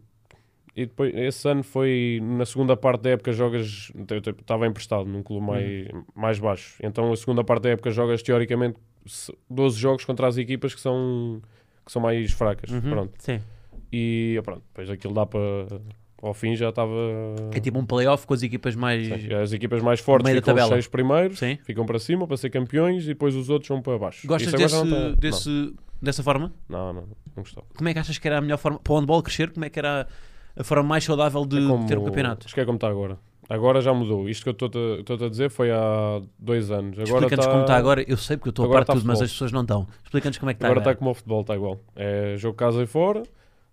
E 0.75 0.85
depois, 0.85 1.13
esse 1.13 1.47
ano 1.49 1.61
foi 1.63 2.19
na 2.23 2.45
segunda 2.45 2.77
parte 2.77 3.01
da 3.01 3.09
época 3.09 3.33
jogas. 3.33 3.91
Eu 4.09 4.17
estava 4.39 4.65
emprestado 4.65 5.05
num 5.05 5.21
clube 5.21 5.45
mais, 5.45 5.87
mais 6.15 6.39
baixo. 6.39 6.77
Então 6.81 7.11
a 7.11 7.17
segunda 7.17 7.43
parte 7.43 7.63
da 7.63 7.69
época 7.71 7.91
jogas 7.91 8.23
teoricamente 8.23 8.77
se- 9.05 9.35
12 9.49 9.77
jogos 9.77 10.05
contra 10.05 10.27
as 10.27 10.37
equipas 10.37 10.73
que 10.73 10.79
são, 10.79 11.41
que 11.85 11.91
são 11.91 12.01
mais 12.01 12.31
fracas. 12.31 12.69
Uhum, 12.71 12.81
Pronto. 12.89 13.13
Sim. 13.19 13.41
E 13.91 14.39
pronto, 14.45 14.63
depois 14.69 14.89
aquilo 14.89 15.13
dá 15.13 15.25
para. 15.25 15.41
Ao 16.21 16.33
fim 16.33 16.55
já 16.55 16.69
estava. 16.69 16.93
É 17.53 17.59
tipo 17.59 17.77
um 17.79 17.85
playoff 17.85 18.25
com 18.25 18.33
as 18.33 18.41
equipas 18.43 18.73
mais. 18.75 19.07
Sim, 19.07 19.33
As 19.33 19.51
equipas 19.51 19.81
mais 19.81 19.99
fortes 19.99 20.23
meio 20.31 20.41
ficam 20.41 20.55
os 20.55 20.67
seis 20.69 20.87
primeiros, 20.87 21.39
Sim. 21.39 21.57
ficam 21.65 21.85
para 21.85 21.99
cima 21.99 22.25
para 22.25 22.37
ser 22.37 22.49
campeões 22.49 23.03
e 23.03 23.07
depois 23.07 23.35
os 23.35 23.49
outros 23.49 23.67
vão 23.67 23.81
para 23.81 23.97
baixo. 23.97 24.25
Gostas 24.25 24.53
Isso 24.61 24.85
tá- 24.89 25.09
desse, 25.19 25.73
dessa 26.01 26.23
forma? 26.23 26.51
Não, 26.69 26.93
não, 26.93 27.01
não, 27.03 27.43
gostava. 27.43 27.65
Como 27.75 27.87
é 27.89 27.93
que 27.93 27.99
achas 27.99 28.17
que 28.17 28.27
era 28.27 28.37
a 28.37 28.41
melhor 28.41 28.57
forma 28.57 28.79
para 28.79 28.93
o 28.93 28.99
handball 28.99 29.21
crescer? 29.23 29.51
Como 29.51 29.65
é 29.65 29.69
que 29.69 29.79
era 29.79 30.07
a 30.55 30.63
forma 30.63 30.83
mais 30.83 31.03
saudável 31.03 31.45
de 31.45 31.57
É 31.63 31.67
como- 31.67 31.87
ter 31.87 31.97
um 31.97 32.03
campeonato? 32.05 32.45
Acho 32.45 32.53
que 32.55 32.61
é 32.61 32.65
como 32.65 32.77
está 32.77 32.87
agora. 32.89 33.17
Agora 33.49 33.81
já 33.81 33.93
mudou. 33.93 34.29
Isto 34.29 34.43
que 34.43 34.49
eu 34.63 34.67
estou-te 34.67 35.25
a- 35.25 35.29
dizer 35.29 35.49
foi 35.49 35.71
há 35.71 36.21
dois 36.39 36.71
anos. 36.71 36.93
Agora 36.99 37.03
Explica-nos 37.25 37.31
está 37.45 37.51
como 37.51 37.61
está 37.63 37.75
agora. 37.75 38.01
Eu 38.07 38.15
sei 38.15 38.37
porque 38.37 38.47
eu 38.49 38.51
estou 38.51 38.65
a 38.65 38.69
par 38.69 38.77
de 38.77 38.83
está 38.83 38.93
tudo, 38.93 39.05
mas 39.05 39.17
futebol. 39.17 39.25
as 39.25 39.31
pessoas 39.31 39.51
não 39.51 39.61
estão. 39.61 39.87
Explica-nos 40.03 40.37
como 40.37 40.49
é 40.49 40.53
que 40.53 40.57
está 40.57 40.67
Agora 40.67 40.79
agora. 40.79 40.91
está 40.93 40.99
como 40.99 41.11
o 41.11 41.13
futebol, 41.13 41.41
está 41.41 41.55
igual. 41.55 41.79
É 41.95 42.35
jogo 42.37 42.55
casa 42.55 42.81
e 42.81 42.85
fora. 42.87 43.23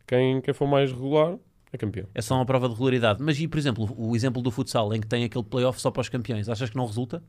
Quem, 0.06 0.40
quem 0.40 0.52
for 0.52 0.66
mais 0.66 0.90
regular 0.90 1.36
é 1.72 1.78
campeão. 1.78 2.06
É 2.14 2.20
só 2.22 2.34
uma 2.34 2.44
prova 2.46 2.66
de 2.66 2.74
regularidade. 2.74 3.22
Mas 3.22 3.38
e, 3.38 3.46
por 3.46 3.58
exemplo, 3.58 3.88
o 3.96 4.16
exemplo 4.16 4.42
do 4.42 4.50
futsal, 4.50 4.92
em 4.94 5.00
que 5.00 5.06
tem 5.06 5.22
aquele 5.24 5.44
playoff 5.44 5.80
só 5.80 5.90
para 5.92 6.00
os 6.00 6.08
campeões, 6.08 6.48
achas 6.48 6.70
que 6.70 6.76
não 6.76 6.86
resulta? 6.86 7.22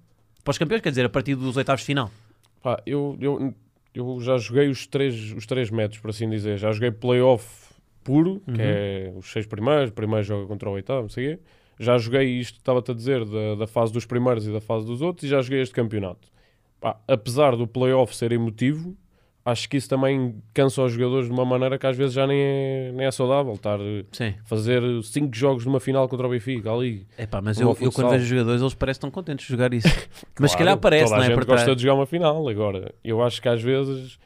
Para 0.44 0.52
os 0.52 0.58
campeões, 0.58 0.82
quer 0.82 0.90
dizer, 0.90 1.06
a 1.06 1.10
partir 1.10 1.36
dos 1.36 1.56
oitavos 1.56 1.82
de 1.82 1.86
final. 1.86 2.10
Pá, 2.64 2.82
eu, 2.86 3.16
eu, 3.22 3.54
eu 3.94 4.20
já 4.22 4.38
joguei 4.38 4.68
os 4.70 4.86
três, 4.88 5.32
os 5.34 5.46
três 5.46 5.70
métodos, 5.70 6.00
por 6.00 6.10
assim 6.10 6.30
dizer. 6.30 6.58
Já 6.58 6.72
joguei 6.72 6.92
playoff 6.92 7.74
puro, 8.04 8.42
Uhum. 8.48 8.54
que 8.54 8.62
é 8.62 9.14
os 9.16 9.32
seis 9.32 9.46
primeiros, 9.46 9.90
o 9.90 9.94
primeiro 9.94 10.24
joga 10.24 10.48
contra 10.48 10.70
o 10.70 10.74
oitavo, 10.74 11.02
não 11.04 11.10
sei 11.10 11.34
o 11.34 11.38
quê. 11.38 11.44
Já 11.80 11.98
joguei 11.98 12.26
isto, 12.40 12.58
estava-te 12.58 12.92
a 12.92 12.94
dizer, 12.94 13.24
da, 13.26 13.56
da 13.56 13.68
fase 13.68 13.94
dos 13.94 14.06
primeiros 14.06 14.46
e 14.48 14.52
da 14.52 14.60
fase 14.60 14.86
dos 14.86 15.02
outros, 15.02 15.24
e 15.26 15.28
já 15.30 15.42
joguei 15.42 15.62
este 15.62 15.74
campeonato. 15.74 16.28
Pá, 16.80 17.00
apesar 17.08 17.56
do 17.56 17.68
playoff 17.68 18.16
ser 18.16 18.32
emotivo, 18.32 18.96
acho 19.50 19.68
que 19.70 19.78
isso 19.78 19.90
também 19.90 20.36
cansa 20.54 20.82
os 20.84 20.92
jogadores 20.94 21.28
de 21.28 21.32
uma 21.34 21.46
maneira 21.46 21.78
que 21.78 21.86
às 21.88 21.96
vezes 21.98 22.14
já 22.14 22.26
nem 22.28 22.40
é, 22.40 22.92
nem 22.94 23.06
é 23.08 23.12
saudável. 23.12 23.54
Estar 23.54 23.80
a 23.80 24.04
Sim. 24.12 24.34
fazer 24.46 24.82
5 25.04 25.36
jogos 25.36 25.66
numa 25.66 25.80
final 25.80 26.08
contra 26.08 26.28
o 26.28 26.30
Benfica 26.30 26.72
ali. 26.72 27.06
Epá, 27.18 27.42
mas 27.42 27.58
Como 27.58 27.72
eu, 27.72 27.78
eu 27.82 27.92
quando 27.92 28.10
vejo 28.10 28.24
os 28.24 28.30
jogadores, 28.30 28.62
eles 28.62 28.74
parecem 28.74 29.02
tão 29.02 29.12
contentes 29.12 29.46
de 29.46 29.52
jogar 29.52 29.74
isso. 29.74 29.88
mas 30.40 30.52
se 30.52 30.58
Claro, 30.58 30.58
calhar 30.58 30.78
parece, 30.78 31.12
não 31.12 31.20
a 31.20 31.24
é? 31.24 31.28
gente 31.28 31.36
Por 31.36 31.46
gosta 31.46 31.76
de 31.76 31.82
jogar 31.82 31.94
uma 31.96 32.06
final. 32.06 32.48
Agora, 32.48 32.94
eu 33.04 33.22
acho 33.24 33.42
que 33.42 33.50
às 33.50 33.62
vezes, 33.62 34.18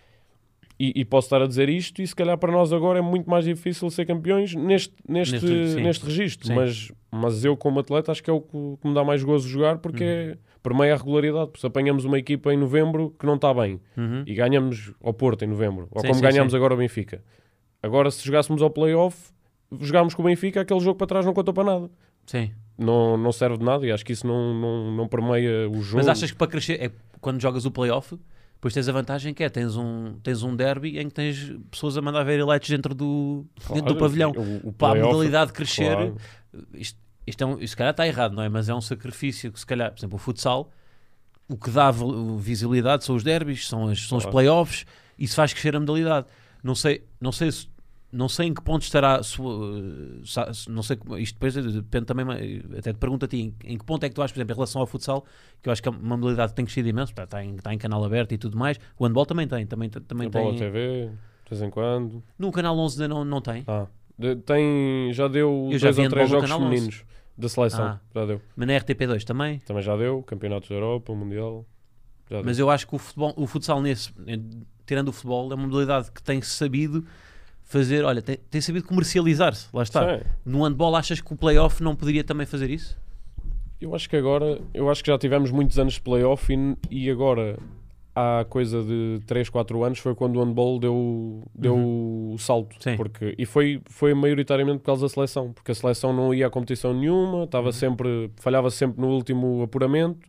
e, 0.79 0.91
e 0.95 1.05
posso 1.05 1.27
estar 1.27 1.41
a 1.41 1.47
dizer 1.47 1.69
isto, 1.69 2.01
e 2.01 2.07
se 2.07 2.15
calhar 2.15 2.37
para 2.37 2.51
nós 2.51 2.73
agora 2.73 2.99
é 2.99 3.01
muito 3.01 3.29
mais 3.29 3.45
difícil 3.45 3.89
ser 3.89 4.05
campeões 4.05 4.53
neste, 4.55 4.93
neste, 5.07 5.33
Neste- 5.33 5.67
sim. 5.69 5.81
neste 5.81 6.05
registro. 6.05 6.47
Sim. 6.47 6.55
Mas, 6.55 6.91
mas 7.11 7.45
eu, 7.45 7.55
como 7.55 7.79
atleta, 7.79 8.11
acho 8.11 8.23
que 8.23 8.29
é 8.29 8.33
o 8.33 8.41
que, 8.41 8.77
que 8.81 8.87
me 8.87 8.93
dá 8.93 9.03
mais 9.03 9.23
gozo 9.23 9.47
jogar, 9.47 9.77
porque 9.77 10.03
é 10.03 10.37
por 10.63 10.73
meio 10.73 10.93
a 10.93 10.97
regularidade. 10.97 11.47
Porque 11.47 11.59
se 11.61 11.67
apanhamos 11.67 12.05
uma 12.05 12.17
equipa 12.17 12.51
em 12.53 12.57
novembro 12.57 13.13
que 13.19 13.25
não 13.25 13.35
está 13.35 13.53
bem 13.53 13.79
Uhum. 13.95 14.23
e 14.25 14.33
ganhamos 14.33 14.91
ao 15.03 15.13
Porto 15.13 15.43
em 15.43 15.47
novembro, 15.47 15.87
ou 15.91 16.01
Sim, 16.01 16.07
como 16.07 16.15
sim, 16.19 16.21
ganhamos 16.21 16.51
sim. 16.51 16.57
agora 16.57 16.73
ao 16.73 16.77
Benfica. 16.77 17.21
Agora, 17.83 18.09
se 18.09 18.25
jogássemos 18.25 18.61
ao 18.61 18.69
playoff, 18.69 19.31
jogámos 19.81 20.15
com 20.15 20.21
o 20.21 20.25
Benfica, 20.25 20.61
aquele 20.61 20.79
jogo 20.79 20.97
para 20.97 21.05
trás 21.07 21.25
não 21.25 21.33
conta 21.33 21.51
para 21.53 21.63
nada. 21.65 21.91
Sim. 22.25 22.51
Não, 22.77 23.17
não 23.17 23.31
serve 23.31 23.57
de 23.57 23.63
nada 23.65 23.85
e 23.85 23.91
acho 23.91 24.03
que 24.05 24.13
isso 24.13 24.25
não, 24.25 24.53
não, 24.53 24.91
não 24.95 25.07
permeia 25.07 25.69
o 25.69 25.81
jogo. 25.81 25.97
Mas 25.97 26.07
achas 26.07 26.31
que 26.31 26.37
para 26.37 26.47
crescer, 26.47 26.81
é 26.81 26.89
quando 27.21 27.39
jogas 27.41 27.65
o 27.65 27.71
playoff, 27.71 28.17
depois 28.55 28.73
tens 28.73 28.87
a 28.87 28.91
vantagem 28.93 29.33
que 29.33 29.43
é, 29.43 29.49
tens 29.49 29.75
um, 29.75 30.13
tens 30.23 30.41
um 30.41 30.55
derby 30.55 30.97
em 30.97 31.07
que 31.09 31.13
tens 31.13 31.53
pessoas 31.69 31.97
a 31.97 32.01
mandar 32.01 32.23
ver 32.23 32.39
eleitos 32.39 32.69
dentro 32.69 32.95
do, 32.95 33.45
dentro 33.73 33.93
do 33.93 33.95
Claro, 33.95 33.99
pavilhão. 33.99 34.31
o- 34.31 34.69
o 34.69 34.73
Para 34.73 35.01
a 35.01 35.05
modalidade 35.05 35.51
crescer, 35.51 35.93
claro. 35.93 36.17
isto, 36.73 36.97
isto, 37.25 37.41
é 37.43 37.47
um, 37.47 37.53
isto 37.53 37.67
se 37.69 37.77
calhar 37.77 37.91
está 37.91 38.05
errado, 38.07 38.33
não 38.33 38.43
é? 38.43 38.49
Mas 38.49 38.69
é 38.69 38.73
um 38.75 38.81
sacrifício 38.81 39.51
que 39.51 39.59
se 39.59 39.65
calhar, 39.65 39.91
por 39.91 39.99
exemplo, 39.99 40.15
o 40.15 40.19
futsal, 40.19 40.69
o 41.49 41.57
que 41.57 41.69
dá 41.69 41.91
visibilidade 42.39 43.03
são 43.03 43.15
os 43.15 43.23
derbys, 43.23 43.67
são, 43.67 43.87
as, 43.87 44.07
são 44.07 44.17
os 44.17 44.25
playoffs, 44.25 44.85
isso 45.17 45.35
faz 45.35 45.51
crescer 45.53 45.75
a 45.75 45.79
modalidade. 45.79 46.27
Não 46.63 46.75
sei, 46.75 47.03
não 47.19 47.31
sei 47.31 47.51
se 47.51 47.67
não 48.11 48.29
sei 48.29 48.45
em 48.47 48.53
que 48.53 48.61
ponto 48.61 48.83
estará 48.83 49.23
se- 49.23 49.39
não 50.69 50.83
sei 50.83 50.97
isto 51.17 51.33
depois 51.33 51.53
depende 51.55 52.05
também 52.05 52.61
até 52.77 52.93
te 52.93 52.99
pergunto 52.99 53.25
a 53.25 53.27
ti 53.27 53.37
em, 53.41 53.55
em 53.73 53.75
que 53.75 53.83
ponto 53.83 54.03
é 54.03 54.09
que 54.09 54.13
tu 54.13 54.21
achas 54.21 54.31
por 54.31 54.37
exemplo 54.39 54.53
em 54.53 54.55
relação 54.55 54.81
ao 54.81 54.85
futsal 54.87 55.25
que 55.61 55.67
eu 55.67 55.73
acho 55.73 55.81
que 55.81 55.89
é 55.89 55.91
uma 55.91 56.15
modalidade 56.15 56.51
que 56.51 56.55
tem 56.55 56.63
crescido 56.65 56.87
imenso 56.89 57.11
está, 57.17 57.43
em, 57.43 57.55
está 57.55 57.73
em 57.73 57.77
canal 57.79 58.03
aberto 58.05 58.31
e 58.33 58.37
tudo 58.37 58.55
mais 58.55 58.79
o 58.99 59.05
handball 59.05 59.25
também 59.25 59.47
tem 59.47 59.65
também, 59.65 59.89
também 59.89 60.27
A 60.27 60.29
bola 60.29 60.49
tem 60.51 60.59
TV, 60.59 61.09
de 61.43 61.49
vez 61.49 61.61
em 61.63 61.71
quando. 61.71 62.23
no 62.37 62.51
canal 62.51 62.77
11 62.77 63.01
ainda 63.01 63.15
não, 63.15 63.25
não 63.25 63.41
tem 63.41 63.63
Ah, 63.65 63.87
de- 64.17 64.35
tem, 64.35 65.11
já 65.11 65.27
deu 65.27 65.69
Eu 65.71 65.79
já 65.79 65.87
dois 65.87 65.95
vi 65.97 66.03
ou 66.03 66.09
três 66.09 66.29
handball 66.29 66.41
jogos 66.41 66.51
Canal 66.51 66.59
11. 66.67 66.69
femininos 66.69 67.05
da 67.37 67.49
seleção. 67.49 67.85
Ah. 67.85 67.99
Já 68.13 68.25
deu. 68.25 68.41
mas 68.55 68.67
na 68.67 68.73
RTP2 68.73 69.23
também 69.23 69.59
Também 69.59 69.83
já 69.83 69.95
deu. 69.97 70.21
Campeonatos 70.23 70.69
da 70.69 70.75
Europa, 70.75 71.11
o 71.11 71.15
Mundial. 71.15 71.65
Já 72.29 72.37
deu. 72.37 72.45
Mas 72.45 72.59
eu 72.59 72.69
acho 72.69 72.87
que 72.87 72.95
o, 72.95 72.97
futebol, 72.97 73.33
o 73.35 73.47
futsal, 73.47 73.81
nesse, 73.81 74.11
tirando 74.85 75.09
o 75.09 75.11
futebol, 75.11 75.51
é 75.51 75.55
uma 75.55 75.67
modalidade 75.67 76.11
que 76.11 76.21
tem 76.21 76.41
sabido 76.41 77.05
fazer, 77.63 78.03
olha, 78.03 78.21
tem, 78.21 78.37
tem 78.49 78.61
sabido 78.61 78.87
comercializar-se. 78.87 79.67
Lá 79.73 79.83
está. 79.83 80.17
Sim. 80.17 80.23
No 80.45 80.63
handball, 80.63 80.95
achas 80.95 81.19
que 81.19 81.33
o 81.33 81.35
playoff 81.35 81.81
não 81.81 81.95
poderia 81.95 82.23
também 82.23 82.45
fazer 82.45 82.69
isso? 82.69 82.97
Eu 83.81 83.93
acho 83.93 84.09
que 84.09 84.15
agora, 84.15 84.61
eu 84.73 84.89
acho 84.89 85.03
que 85.03 85.11
já 85.11 85.17
tivemos 85.17 85.51
muitos 85.51 85.77
anos 85.77 85.95
de 85.95 86.01
playoff 86.01 86.53
e, 86.53 86.77
e 86.89 87.09
agora 87.09 87.57
há 88.15 88.45
coisa 88.49 88.83
de 88.83 89.19
3, 89.25 89.49
4 89.49 89.83
anos 89.83 89.99
foi 89.99 90.13
quando 90.15 90.37
o 90.37 90.43
handball 90.43 90.79
deu, 90.79 91.41
deu 91.53 91.75
o 91.75 92.35
salto. 92.37 92.73
Uhum. 92.73 92.79
Sim. 92.79 92.95
Porque, 92.95 93.35
e 93.37 93.45
foi, 93.45 93.81
foi 93.85 94.13
maioritariamente 94.13 94.79
por 94.79 94.85
causa 94.85 95.03
da 95.03 95.09
seleção, 95.09 95.51
porque 95.53 95.71
a 95.71 95.75
seleção 95.75 96.13
não 96.13 96.33
ia 96.33 96.47
a 96.47 96.49
competição 96.49 96.93
nenhuma, 96.93 97.43
estava 97.45 97.67
Uhum. 97.67 97.71
sempre, 97.71 98.31
falhava 98.37 98.69
sempre 98.69 99.01
no 99.01 99.07
último 99.09 99.63
apuramento 99.63 100.27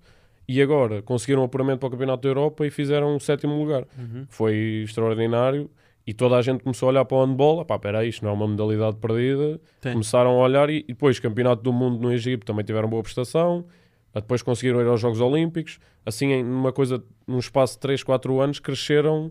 e 0.48 0.60
agora 0.60 1.02
conseguiram 1.02 1.42
o 1.42 1.44
apuramento 1.44 1.78
para 1.80 1.86
o 1.88 1.90
Campeonato 1.90 2.22
da 2.22 2.28
Europa 2.28 2.66
e 2.66 2.70
fizeram 2.70 3.16
o 3.16 3.20
sétimo 3.20 3.58
lugar. 3.58 3.84
Foi 4.28 4.82
extraordinário 4.84 5.70
e 6.06 6.12
toda 6.12 6.36
a 6.36 6.42
gente 6.42 6.62
começou 6.62 6.88
a 6.88 6.90
olhar 6.90 7.04
para 7.06 7.16
o 7.16 7.24
handball, 7.24 7.64
pá, 7.64 7.76
espera 7.76 8.00
aí, 8.00 8.10
isto 8.10 8.22
não 8.22 8.30
é 8.30 8.34
uma 8.34 8.46
modalidade 8.46 8.96
perdida. 8.98 9.58
Sim. 9.80 9.92
Começaram 9.92 10.32
a 10.32 10.42
olhar 10.44 10.68
e, 10.68 10.80
e 10.80 10.88
depois 10.88 11.18
Campeonato 11.18 11.62
do 11.62 11.72
Mundo 11.72 11.98
no 12.00 12.12
Egito 12.12 12.44
também 12.44 12.64
tiveram 12.64 12.88
boa 12.88 13.02
prestação. 13.02 13.64
Depois 14.20 14.42
conseguiram 14.42 14.80
ir 14.80 14.86
aos 14.86 15.00
Jogos 15.00 15.20
Olímpicos. 15.20 15.78
Assim, 16.06 16.26
em 16.32 16.44
numa 16.44 16.72
coisa, 16.72 17.02
num 17.26 17.38
espaço 17.38 17.74
de 17.74 17.80
3, 17.80 18.02
4 18.02 18.40
anos, 18.40 18.58
cresceram. 18.60 19.28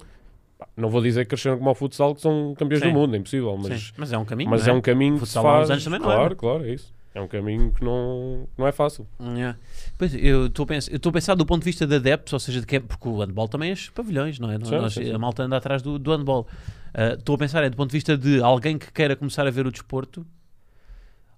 Não 0.77 0.89
vou 0.89 1.01
dizer 1.01 1.25
que 1.25 1.29
cresceram 1.29 1.57
como 1.57 1.69
ao 1.69 1.75
futsal, 1.75 2.15
que 2.15 2.21
são 2.21 2.53
campeões 2.57 2.81
Sim. 2.83 2.89
do 2.91 2.93
mundo, 2.99 3.15
é 3.15 3.19
impossível, 3.19 3.57
mas, 3.57 3.81
Sim. 3.87 3.93
Mas 3.97 4.13
é 4.13 4.17
um 4.17 4.23
caminho. 4.25 4.49
mas 4.49 4.65
não 4.65 4.73
é 4.75 4.77
um 4.77 4.81
caminho 4.81 5.15
O 5.15 5.19
que 5.19 5.25
se 5.25 5.33
futsal 5.33 5.43
faz. 5.43 5.69
anos 5.69 5.83
também 5.83 5.99
não 5.99 6.05
claro, 6.05 6.21
era. 6.25 6.35
claro, 6.35 6.65
é 6.65 6.73
isso. 6.73 6.93
É 7.15 7.21
um 7.21 7.27
caminho 7.27 7.71
que 7.71 7.83
não, 7.83 8.47
não 8.57 8.65
é 8.65 8.71
fácil. 8.71 9.05
Yeah. 9.21 9.57
Pois, 9.99 10.15
eu 10.15 10.47
estou 10.47 10.63
a 10.63 11.11
pensar, 11.11 11.33
a 11.33 11.35
do 11.35 11.45
ponto 11.45 11.59
de 11.61 11.65
vista 11.65 11.85
de 11.85 11.95
adeptos, 11.95 12.33
ou 12.33 12.39
seja, 12.39 12.59
de 12.59 12.65
que 12.65 12.77
é, 12.77 12.79
porque 12.79 13.07
o 13.07 13.19
handball 13.19 13.47
também 13.47 13.69
é 13.69 13.73
os 13.73 13.89
pavilhões, 13.89 14.39
não 14.39 14.49
é? 14.49 14.57
Sim, 14.57 14.71
Nós- 14.77 14.93
sim, 14.95 15.03
sim. 15.05 15.11
A 15.13 15.19
malta 15.19 15.43
anda 15.43 15.57
atrás 15.57 15.81
do, 15.83 15.99
do 15.99 16.11
handball. 16.11 16.47
Ah, 16.93 17.13
Estou 17.13 17.35
a 17.35 17.37
pensar 17.37 17.63
é 17.63 17.69
do 17.69 17.77
ponto 17.77 17.89
de 17.91 17.97
vista 17.97 18.17
de 18.17 18.41
alguém 18.41 18.77
que 18.79 18.91
queira 18.91 19.15
começar 19.15 19.45
a 19.45 19.51
ver 19.51 19.67
o 19.67 19.71
desporto, 19.71 20.25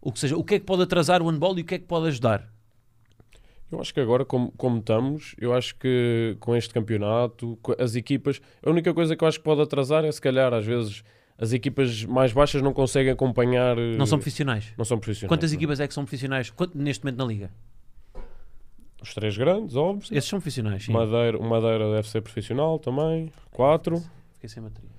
o 0.01 0.11
que 0.13 0.19
seja, 0.19 0.37
o 0.37 0.43
que 0.43 0.55
é 0.55 0.59
que 0.59 0.65
pode 0.65 0.83
atrasar 0.83 1.21
o 1.21 1.29
handball 1.29 1.57
e 1.57 1.61
o 1.61 1.65
que 1.65 1.75
é 1.75 1.79
que 1.79 1.85
pode 1.85 2.07
ajudar? 2.07 2.47
Eu 3.71 3.81
acho 3.81 3.93
que 3.93 3.99
agora, 3.99 4.23
como, 4.23 4.51
como 4.53 4.77
estamos, 4.79 5.35
eu 5.39 5.53
acho 5.53 5.75
que 5.75 6.37
com 6.39 6.55
este 6.55 6.73
campeonato, 6.73 7.57
as 7.79 7.95
equipas, 7.95 8.39
a 8.63 8.69
única 8.69 8.93
coisa 8.93 9.15
que 9.15 9.23
eu 9.23 9.27
acho 9.27 9.39
que 9.39 9.43
pode 9.43 9.61
atrasar 9.61 10.05
é 10.05 10.11
se 10.11 10.21
calhar 10.21 10.53
às 10.53 10.65
vezes 10.65 11.03
as 11.37 11.51
equipas 11.51 12.05
mais 12.05 12.31
baixas 12.31 12.61
não 12.61 12.71
conseguem 12.73 13.11
acompanhar. 13.11 13.77
eh, 13.77 13.97
Não 13.97 14.05
são 14.05 14.17
profissionais. 14.19 14.71
não 14.77 14.85
são 14.85 14.97
profissionais. 14.99 15.29
Quantas 15.29 15.51
não. 15.51 15.57
equipas 15.57 15.79
é 15.79 15.87
que 15.87 15.93
são 15.93 16.03
profissionais 16.05 16.53
neste 16.73 17.03
momento 17.03 17.17
na 17.17 17.25
liga? 17.25 17.51
Os 19.01 19.13
três 19.13 19.35
grandes, 19.37 19.75
óbvio. 19.75 20.07
Esses 20.15 20.29
são 20.29 20.39
profissionais, 20.39 20.85
sim. 20.85 20.91
Madeira, 20.93 21.37
o 21.37 21.43
Madeira 21.43 21.91
deve 21.91 22.07
ser 22.07 22.21
profissional 22.21 22.79
também. 22.79 23.31
Quatro. 23.51 24.01
Fiquei 24.33 24.47
sem 24.49 24.63
bateria. 24.63 24.89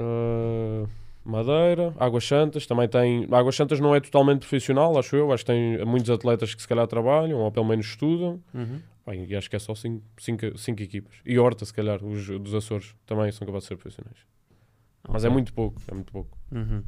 Uh, 0.00 0.88
Madeira, 1.24 1.94
Águas 1.98 2.24
Santas 2.24 2.66
também 2.66 2.88
tem. 2.88 3.26
Águas 3.30 3.56
Santas 3.56 3.80
não 3.80 3.94
é 3.94 4.00
totalmente 4.00 4.40
profissional, 4.40 4.98
acho 4.98 5.16
eu. 5.16 5.32
Acho 5.32 5.44
que 5.44 5.52
tem 5.52 5.84
muitos 5.84 6.10
atletas 6.10 6.54
que 6.54 6.60
se 6.60 6.68
calhar 6.68 6.86
trabalham 6.86 7.38
ou 7.38 7.50
pelo 7.50 7.66
menos 7.66 7.86
estudam. 7.86 8.42
Uhum. 8.52 8.80
Bem, 9.06 9.26
e 9.28 9.34
acho 9.36 9.48
que 9.48 9.56
é 9.56 9.58
só 9.58 9.74
cinco, 9.74 10.02
cinco, 10.18 10.56
cinco 10.58 10.82
equipas. 10.82 11.16
E 11.24 11.38
Horta, 11.38 11.64
se 11.64 11.72
calhar, 11.72 12.02
os 12.04 12.26
dos 12.26 12.54
Açores 12.54 12.94
também 13.06 13.30
são 13.32 13.46
capazes 13.46 13.64
de 13.64 13.68
ser 13.68 13.76
profissionais. 13.76 14.18
Mas 15.08 15.24
é 15.24 15.28
muito 15.28 15.52
pouco, 15.52 15.80
é 15.88 15.94
muito 15.94 16.12
pouco. 16.12 16.36
Uhum. 16.50 16.82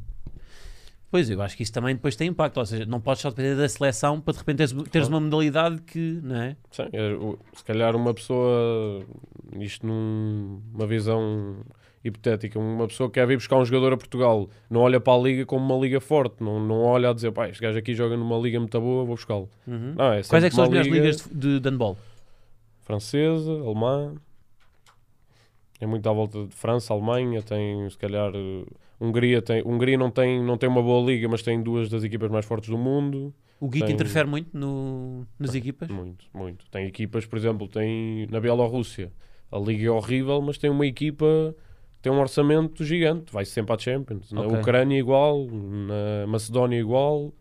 Pois, 1.09 1.29
eu 1.29 1.41
acho 1.41 1.55
que 1.55 1.63
isso 1.63 1.71
também 1.71 1.95
depois 1.95 2.15
tem 2.15 2.27
impacto. 2.27 2.57
Ou 2.57 2.65
seja, 2.65 2.85
não 2.85 2.99
podes 2.99 3.21
só 3.21 3.29
depender 3.29 3.55
da 3.55 3.69
seleção 3.69 4.19
para 4.19 4.33
de 4.33 4.39
repente 4.39 4.57
teres, 4.57 4.73
teres 4.89 5.07
uma 5.07 5.19
modalidade 5.19 5.81
que, 5.81 6.19
não 6.21 6.35
é? 6.35 6.57
Sim, 6.71 6.89
é, 6.91 7.17
se 7.55 7.63
calhar 7.63 7.95
uma 7.95 8.13
pessoa, 8.13 9.05
isto 9.59 9.85
numa 9.87 10.85
visão 10.85 11.57
hipotética, 12.03 12.59
uma 12.59 12.87
pessoa 12.87 13.09
que 13.09 13.15
quer 13.15 13.27
vir 13.27 13.37
buscar 13.37 13.57
um 13.57 13.65
jogador 13.65 13.93
a 13.93 13.97
Portugal, 13.97 14.49
não 14.69 14.81
olha 14.81 14.99
para 14.99 15.13
a 15.13 15.21
liga 15.21 15.45
como 15.45 15.65
uma 15.73 15.83
liga 15.83 15.99
forte, 15.99 16.43
não, 16.43 16.59
não 16.59 16.81
olha 16.81 17.09
a 17.09 17.13
dizer, 17.13 17.31
pá, 17.31 17.49
este 17.49 17.61
gajo 17.61 17.77
aqui 17.77 17.93
joga 17.93 18.15
numa 18.15 18.37
liga 18.37 18.59
muito 18.59 18.79
boa, 18.79 19.03
vou 19.03 19.15
buscá-lo. 19.15 19.49
Uhum. 19.67 19.93
Não, 19.95 20.13
é 20.13 20.23
Quais 20.23 20.43
é 20.43 20.49
que 20.49 20.55
são 20.55 20.63
as 20.63 20.69
melhores 20.69 20.91
liga 20.91 21.05
ligas 21.05 21.29
de, 21.31 21.69
handball? 21.69 21.97
Francesa, 22.81 23.51
alemã, 23.51 24.15
é 25.79 25.85
muito 25.85 26.07
à 26.09 26.13
volta 26.13 26.45
de 26.45 26.55
França, 26.55 26.93
Alemanha, 26.93 27.41
tem 27.41 27.89
se 27.89 27.97
calhar 27.97 28.31
eh, 28.33 28.65
Hungria, 28.99 29.41
tem, 29.41 29.61
Hungria 29.65 29.97
não 29.97 30.09
tem, 30.09 30.43
não 30.43 30.57
tem 30.57 30.67
uma 30.67 30.81
boa 30.81 31.05
liga, 31.05 31.27
mas 31.27 31.41
tem 31.43 31.61
duas 31.61 31.89
das 31.89 32.03
equipas 32.03 32.31
mais 32.31 32.45
fortes 32.45 32.69
do 32.69 32.77
mundo. 32.77 33.33
O 33.59 33.71
Git 33.71 33.85
Tem- 33.85 33.95
interfere 33.95 34.27
muito 34.27 34.57
no, 34.57 35.25
nas 35.39 35.53
equipas? 35.53 35.89
Muito, 35.89 36.25
muito. 36.33 36.65
Tem 36.69 36.85
equipas, 36.87 37.25
por 37.25 37.37
exemplo, 37.37 37.67
tem 37.67 38.27
na 38.31 38.39
Bielorrússia. 38.39 39.11
A 39.51 39.57
liga 39.57 39.87
é 39.87 39.91
horrível, 39.91 40.41
mas 40.41 40.57
tem 40.57 40.69
uma 40.69 40.85
equipa 40.85 41.55
tem 42.01 42.11
um 42.11 42.19
orçamento 42.19 42.83
gigante, 42.83 43.31
vai 43.33 43.45
sempre 43.45 43.73
à 43.73 43.77
Champions. 43.77 44.31
Na 44.31 44.41
Ok. 44.41 44.59
Ucrânia 44.59 44.97
igual, 44.97 45.45
na 45.47 46.27
Macedónia 46.27 46.79
igual. 46.79 47.33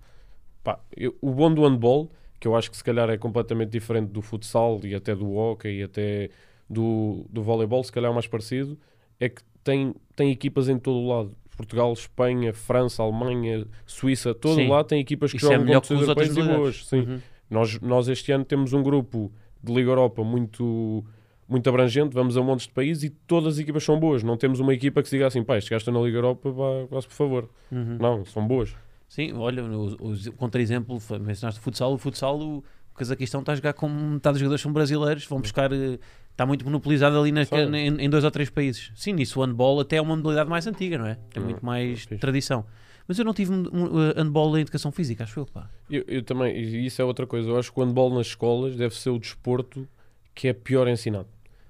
Pá, 0.64 0.80
eu- 0.96 1.14
o 1.20 1.30
bom 1.32 1.52
do 1.52 1.62
handball, 1.66 2.10
que 2.40 2.48
eu 2.48 2.56
acho 2.56 2.70
que 2.70 2.76
se 2.76 2.82
calhar 2.84 3.08
é 3.10 3.16
completamente 3.16 3.70
diferente 3.70 4.08
do 4.10 4.20
futsal 4.22 4.80
e 4.84 4.94
até 4.94 5.14
do 5.14 5.32
hockey 5.34 5.78
e 5.78 5.82
até 5.82 6.30
do, 6.68 7.24
do 7.30 7.42
voleibol, 7.42 7.82
se 7.84 7.92
calhar 7.92 8.08
é 8.08 8.10
o 8.10 8.14
mais 8.14 8.26
parecido, 8.26 8.76
é 9.20 9.28
que 9.28 9.42
tem, 9.62 9.94
tem 10.14 10.30
equipas 10.30 10.68
em 10.68 10.78
todo 10.78 10.96
o 10.98 11.08
lado. 11.08 11.32
Portugal, 11.56 11.90
Espanha, 11.94 12.52
França, 12.52 13.02
Alemanha, 13.02 13.66
Suíça, 13.86 14.34
todo 14.34 14.56
Sim. 14.56 14.68
lá 14.68 14.84
tem 14.84 15.00
equipas 15.00 15.30
que 15.30 15.38
Isso 15.38 15.46
é 15.46 15.52
jogam 15.52 15.64
melhor 15.64 15.80
que 15.80 15.94
os 15.94 16.02
e 16.02 16.06
modalidades. 16.06 16.56
boas. 16.56 16.84
Sim. 16.86 16.98
Uhum. 17.00 17.20
Nós, 17.48 17.80
nós 17.80 18.08
este 18.08 18.30
ano 18.32 18.44
temos 18.44 18.72
um 18.74 18.82
grupo 18.82 19.32
de 19.62 19.72
Liga 19.72 19.88
Europa 19.90 20.22
muito, 20.22 21.02
muito 21.48 21.68
abrangente, 21.68 22.12
vamos 22.14 22.36
a 22.36 22.42
montes 22.42 22.66
de 22.66 22.72
países 22.72 23.04
e 23.04 23.10
todas 23.10 23.54
as 23.54 23.58
equipas 23.60 23.84
são 23.84 23.98
boas. 24.00 24.22
Não 24.22 24.36
temos 24.36 24.58
uma 24.60 24.74
equipa 24.74 25.02
que 25.02 25.08
se 25.08 25.16
diga 25.16 25.26
assim, 25.28 25.42
pá, 25.44 25.56
este 25.58 25.70
gajo 25.70 25.82
está 25.82 25.92
na 25.92 26.00
Liga 26.00 26.18
Europa, 26.18 26.50
vá, 26.50 26.84
vá-se 26.90 27.06
por 27.06 27.14
favor. 27.14 27.50
Uhum. 27.70 27.98
Não, 28.00 28.24
são 28.24 28.46
boas. 28.46 28.74
Sim, 29.08 29.32
olha, 29.34 29.62
o, 29.64 29.94
o, 30.00 30.12
o 30.12 30.32
contra-exemplo, 30.32 30.98
mencionaste 31.20 31.60
o 31.60 31.62
futsal, 31.62 31.92
o 31.94 31.98
futsal, 31.98 32.38
o, 32.40 32.58
o 32.58 32.94
Cazaquistão 32.94 33.40
está 33.40 33.52
a 33.52 33.54
jogar 33.54 33.72
com 33.74 33.88
metade 33.88 34.34
dos 34.34 34.40
jogadores 34.40 34.60
são 34.62 34.72
brasileiros, 34.72 35.24
vão 35.26 35.40
buscar, 35.40 35.72
eh, 35.72 35.98
está 36.32 36.44
muito 36.44 36.64
monopolizado 36.64 37.18
ali 37.20 37.30
na, 37.30 37.42
em, 37.78 38.00
em 38.00 38.10
dois 38.10 38.24
ou 38.24 38.30
três 38.32 38.50
países. 38.50 38.90
Sim, 38.96 39.12
nisso 39.12 39.38
o 39.38 39.44
handball 39.44 39.78
até 39.80 39.96
é 39.96 40.02
uma 40.02 40.16
modalidade 40.16 40.50
mais 40.50 40.66
antiga, 40.66 40.98
não 40.98 41.06
é? 41.06 41.16
Tem 41.30 41.40
Hum, 41.42 41.46
muito 41.46 41.64
mais 41.64 42.00
fixe. 42.00 42.16
tradição. 42.18 42.64
Mas 43.06 43.20
eu 43.20 43.24
não 43.24 43.32
tive 43.32 43.52
um, 43.52 43.62
um, 43.72 44.02
eh, 44.10 44.14
handball 44.16 44.58
em 44.58 44.62
educação 44.62 44.90
física, 44.90 45.22
acho 45.22 45.38
eu, 45.38 45.46
pá. 45.46 45.70
Eu, 45.88 46.02
eu 46.08 46.22
também, 46.24 46.56
e 46.58 46.86
isso 46.86 47.00
é 47.00 47.04
outra 47.04 47.24
coisa, 47.24 47.48
eu 47.48 47.56
acho 47.56 47.72
que 47.72 47.78
o 47.78 47.84
handball 47.84 48.12
nas 48.12 48.26
escolas 48.26 48.74
deve 48.74 48.96
ser 48.96 49.10
o 49.10 49.18
desporto 49.20 49.86
que 50.34 50.48
é 50.48 50.52
pior 50.52 50.88
ensinado. 50.88 51.28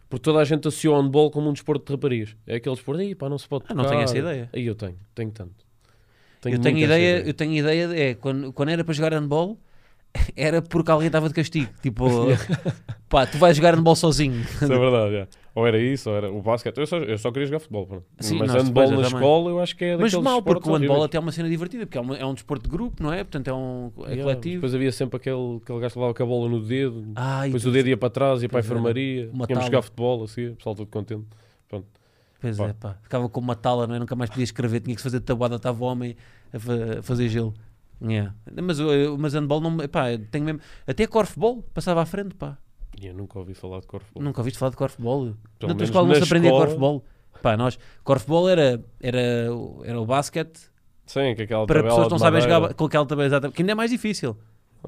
Porque 0.09 0.23
toda 0.23 0.39
a 0.41 0.45
gente 0.45 0.61
associou 0.69 0.97
o 0.97 1.01
handball 1.03 1.31
como 1.31 1.49
um 1.49 1.53
desporto 1.53 1.85
de 1.87 1.93
raparigas. 1.93 2.37
É 2.47 2.57
aquele 2.57 2.75
desporto, 2.75 3.01
aí 3.01 3.15
pá, 3.15 3.29
não 3.29 3.39
se 3.39 3.49
pode 3.49 3.65
Ah, 3.69 3.75
não 3.75 3.83
tocar." 3.85 3.91
tenho 3.97 4.05
essa 4.05 4.19
ideia. 4.19 4.51
Aí 4.53 4.65
eu 4.67 4.75
tenho, 4.75 4.97
tenho 5.15 5.31
tanto. 5.33 5.65
eu 6.45 6.61
tenho 6.61 6.77
essa 6.79 6.85
ideia, 6.85 7.27
eu 7.27 7.35
tenho 7.35 7.53
ideia 7.55 7.89
de, 7.89 8.01
é, 8.01 8.15
quando, 8.15 8.53
quando 8.53 8.69
era 8.69 8.85
para 8.85 8.95
jogar 8.95 9.13
handball, 9.13 9.59
era 10.37 10.61
porque 10.63 10.91
alguém 10.91 11.07
estava 11.09 11.29
de 11.29 11.35
castigo. 11.35 11.69
Tipo, 11.83 12.07
pá, 13.09 13.27
tu 13.27 13.39
vais 13.39 13.57
jogar 13.57 13.75
handball 13.75 13.97
sozinho. 13.97 14.41
Isso 14.41 14.65
é 14.65 14.79
verdade, 14.79 15.15
é. 15.17 15.29
Ou 15.55 15.67
era 15.67 15.79
isso, 15.79 16.11
ou 16.11 16.17
era 16.17 16.31
o 16.31 16.43
basquete. 16.43 16.77
Eu 16.77 16.87
só, 16.87 16.99
eu 16.99 17.17
só 17.17 17.33
queria 17.33 17.47
jogar 17.47 17.61
futebol. 17.61 17.87
pronto. 17.87 18.05
Sim, 18.21 18.37
Mas 18.39 18.53
nós 18.53 18.63
handball 18.65 18.91
na 18.91 18.97
também. 18.97 19.07
escola 19.07 19.51
eu 19.51 19.61
acho 19.61 19.75
que 19.75 19.85
é 19.87 19.97
Mas 19.97 20.13
mal, 20.15 20.43
porque 20.43 20.69
o 20.69 20.73
handball 20.73 20.89
horríveis. 20.97 21.05
até 21.07 21.17
é 21.17 21.21
uma 21.21 21.33
cena 21.33 21.49
divertida, 21.49 21.87
porque 21.87 21.97
é, 21.97 22.01
uma- 22.03 22.17
é 22.19 22.27
um 22.27 22.35
desporto 22.35 22.65
de 22.65 22.69
grupo, 22.71 23.03
não 23.03 23.11
é? 23.11 23.25
Portanto, 23.25 23.49
é, 23.49 23.55
um, 23.55 23.91
é 24.01 24.01
Yeah, 24.11 24.23
coletivo. 24.25 24.55
Depois 24.57 24.75
havia 24.75 24.93
sempre 24.93 25.17
aquele, 25.17 25.57
aquele 25.63 25.81
gajo 25.81 25.93
que 25.95 25.99
levava 25.99 26.13
com 26.15 26.23
a 26.23 26.27
bola 26.27 26.49
no 26.51 26.61
dedo. 26.61 27.07
Ai, 27.17 27.49
depois 27.49 27.65
o 27.65 27.71
dedo 27.71 27.89
ia 27.89 27.97
para 27.97 28.11
trás, 28.11 28.43
ia 28.43 28.49
para 28.51 28.59
a 28.59 28.61
era. 28.61 28.67
enfermaria. 28.67 29.31
Íamos 29.49 29.65
jogar 29.65 29.81
futebol, 29.81 30.25
assim, 30.25 30.49
o 30.49 30.57
pessoal 30.57 30.75
todo 30.75 30.87
contente. 30.89 31.25
Pois 32.39 32.59
Pá. 32.59 32.67
é, 32.69 32.73
pá. 32.75 32.97
Ficava 33.03 33.29
com 33.31 33.41
uma 33.41 33.57
tala, 33.57 33.87
não 33.87 33.95
é? 33.95 33.99
Nunca 33.99 34.15
mais 34.15 34.29
podia 34.29 34.45
escrever, 34.45 34.81
tinha 34.81 34.95
que 34.95 35.01
se 35.01 35.05
fazer 35.09 35.21
tabuada, 35.21 35.57
estava 35.57 35.83
o 35.83 35.87
homem 35.87 36.15
a, 36.53 36.59
fa- 36.59 36.99
a 36.99 37.03
fazer 37.03 37.31
gelo. 37.31 37.55
Yeah. 38.01 38.35
Mas, 38.63 38.79
o- 38.79 39.17
mas 39.19 39.35
handball 39.35 39.61
não. 39.61 39.71
me- 39.71 39.89
Pá, 39.89 40.13
eu 40.13 40.19
tenho 40.27 40.45
mesmo. 40.45 40.61
Até 40.87 41.07
corfball 41.07 41.63
passava 41.75 42.03
à 42.03 42.07
frente, 42.07 42.35
pá. 42.35 42.59
Eu 43.01 43.15
nunca 43.15 43.39
ouvi 43.39 43.55
falar 43.55 43.81
de 43.81 43.87
corfball. 43.87 44.23
Nunca 44.23 44.41
ouviste 44.41 44.59
falar 44.59 44.71
de 44.71 44.77
corfball? 44.77 45.35
Pelo 45.59 45.73
Na 45.73 45.77
tua 45.77 45.85
escola 45.85 46.09
não 46.09 46.15
se 46.15 46.23
aprendia 46.23 46.51
escola- 46.51 46.67
corfball? 46.67 47.05
Pá, 47.43 47.57
nós. 47.57 47.79
Corfball 48.03 48.49
era, 48.49 48.83
era, 49.01 49.21
era 49.85 50.01
o 50.01 50.07
basquete 50.07 50.59
Sim, 51.05 51.35
que 51.35 51.43
aquela 51.43 51.67
para 51.67 51.83
pessoas 51.83 52.07
que 52.07 52.13
não 52.13 52.19
sabem 52.19 52.41
jogar 52.41 52.75
com 52.75 52.85
aquela 52.87 53.07
tabela 53.07 53.27
exata, 53.27 53.51
que 53.53 53.63
ainda 53.63 53.73
é 53.73 53.75
mais 53.75 53.91
difícil. 53.91 54.37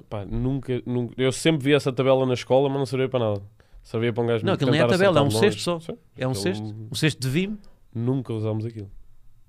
Pá, 0.09 0.25
nunca, 0.25 0.83
nunca, 0.87 1.15
eu 1.21 1.31
sempre 1.33 1.65
vi 1.65 1.75
essa 1.75 1.93
tabela 1.93 2.25
na 2.27 2.35
escola, 2.35 2.69
mas 2.69 2.79
não 2.79 2.87
servia 2.87 3.09
para 3.09 3.21
nada. 3.21 3.43
Servia 3.83 4.13
para 4.13 4.23
um 4.23 4.27
gajo 4.27 4.45
Não, 4.47 4.53
aquilo 4.55 4.71
nem 4.71 4.81
é 4.81 4.85
tentar 4.85 4.97
tabela, 4.99 5.19
é 5.21 5.23
um 5.23 5.31
cesto 5.31 5.61
só. 5.63 5.81
Sim, 5.81 5.97
É 6.17 6.27
um 6.29 6.35
cesto. 6.35 6.65
Um 6.91 6.95
cesto 6.95 7.21
de 7.21 7.29
vime. 7.29 7.59
Nunca 7.95 8.33
usámos 8.33 8.65
aquilo. 8.67 8.91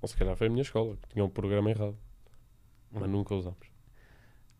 Ou 0.02 0.08
se 0.08 0.16
calhar 0.16 0.36
foi 0.36 0.48
a 0.48 0.50
minha 0.50 0.62
escola, 0.62 0.96
que 1.02 1.10
tinha 1.14 1.24
um 1.26 1.30
programa 1.30 1.70
errado. 1.70 1.96
Mas 2.92 3.04
Hum. 3.04 3.08
nunca 3.08 3.36
usámos. 3.36 3.70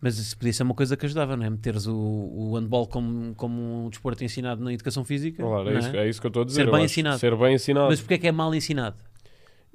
Mas 0.02 0.18
isso 0.18 0.38
podia 0.38 0.54
ser 0.54 0.64
uma 0.64 0.74
coisa 0.74 0.96
que 0.96 1.06
ajudava, 1.06 1.36
não 1.36 1.46
é? 1.46 1.50
Meteres 1.50 1.86
o, 1.86 1.94
o 1.94 2.56
handball 2.56 2.88
como, 2.88 3.36
como 3.36 3.86
um 3.86 3.90
desporto 3.90 4.24
ensinado 4.24 4.64
na 4.64 4.72
educação 4.72 5.04
física. 5.04 5.44
Claro, 5.44 5.70
é, 5.70 5.74
não 5.74 5.80
isso, 5.80 5.90
é? 5.90 5.98
é 6.06 6.10
isso 6.10 6.22
que 6.22 6.28
eu 6.28 6.30
estou 6.30 6.44
a 6.44 6.46
dizer. 6.46 6.64
Ser 6.66 6.72
bem 6.72 6.86
ensinado. 6.86 7.20
Ser 7.20 7.36
bem 7.36 7.54
ensinado. 7.56 7.88
Mas 7.90 8.00
porquê 8.00 8.14
é 8.14 8.18
que 8.18 8.28
é 8.28 8.32
mal 8.32 8.56
ensinado? 8.56 8.96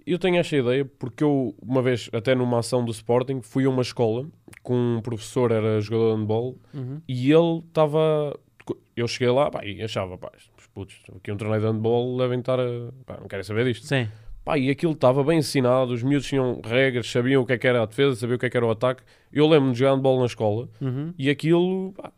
Eu 0.07 0.19
tenho 0.19 0.37
esta 0.37 0.57
ideia 0.57 0.85
porque 0.85 1.23
eu, 1.25 1.55
uma 1.63 1.83
vez, 1.83 2.09
até 2.13 2.35
numa 2.35 2.59
ação 2.59 2.85
do 2.85 2.91
Sporting, 2.91 3.41
fui 3.43 3.65
a 3.67 3.69
uma 3.71 3.83
escola 3.83 4.27
com 4.63 4.75
um 4.97 5.01
professor, 5.03 5.51
era 5.51 5.79
jogador 5.81 6.15
de 6.15 6.21
handball, 6.21 6.59
Uhum. 6.73 7.01
e 7.07 7.31
ele 7.31 7.59
estava. 7.67 8.39
Eu 8.97 9.07
cheguei 9.09 9.29
lá 9.31 9.51
pá, 9.51 9.63
e 9.65 9.83
achava, 9.83 10.17
pá, 10.17 10.31
os 10.59 10.67
putos, 10.69 10.97
aqui 11.17 11.31
um 11.33 11.37
torneio 11.37 11.61
de 11.61 11.67
handball 11.67 12.17
devem 12.17 12.39
estar 12.41 12.59
a. 12.59 12.65
Pá, 13.05 13.19
não 13.21 13.29
querem 13.29 13.43
saber 13.45 13.65
disto. 13.67 13.87
Sim. 13.87 14.09
Pá, 14.45 14.59
e 14.59 14.69
aquilo 14.71 14.93
estava 14.93 15.25
bem 15.25 15.39
ensinado, 15.39 15.93
os 15.93 16.03
miúdos 16.03 16.27
tinham 16.27 16.61
regras, 16.63 17.11
sabiam 17.11 17.43
o 17.43 17.47
que 17.47 17.55
é 17.55 17.59
que 17.59 17.67
era 17.67 17.83
a 17.83 17.87
defesa, 17.87 18.15
sabiam 18.17 18.37
o 18.37 18.39
que 18.39 18.47
é 18.47 18.51
que 18.51 18.57
era 18.57 18.67
o 18.67 18.71
ataque. 18.71 19.03
Eu 19.33 19.47
lembro-me 19.49 19.73
de 19.73 19.79
jogar 19.79 19.95
handball 19.95 20.21
na 20.21 20.27
escola 20.27 20.69
Uhum. 20.81 21.15
e 21.19 21.31
aquilo. 21.31 21.93
Pá, 21.93 22.13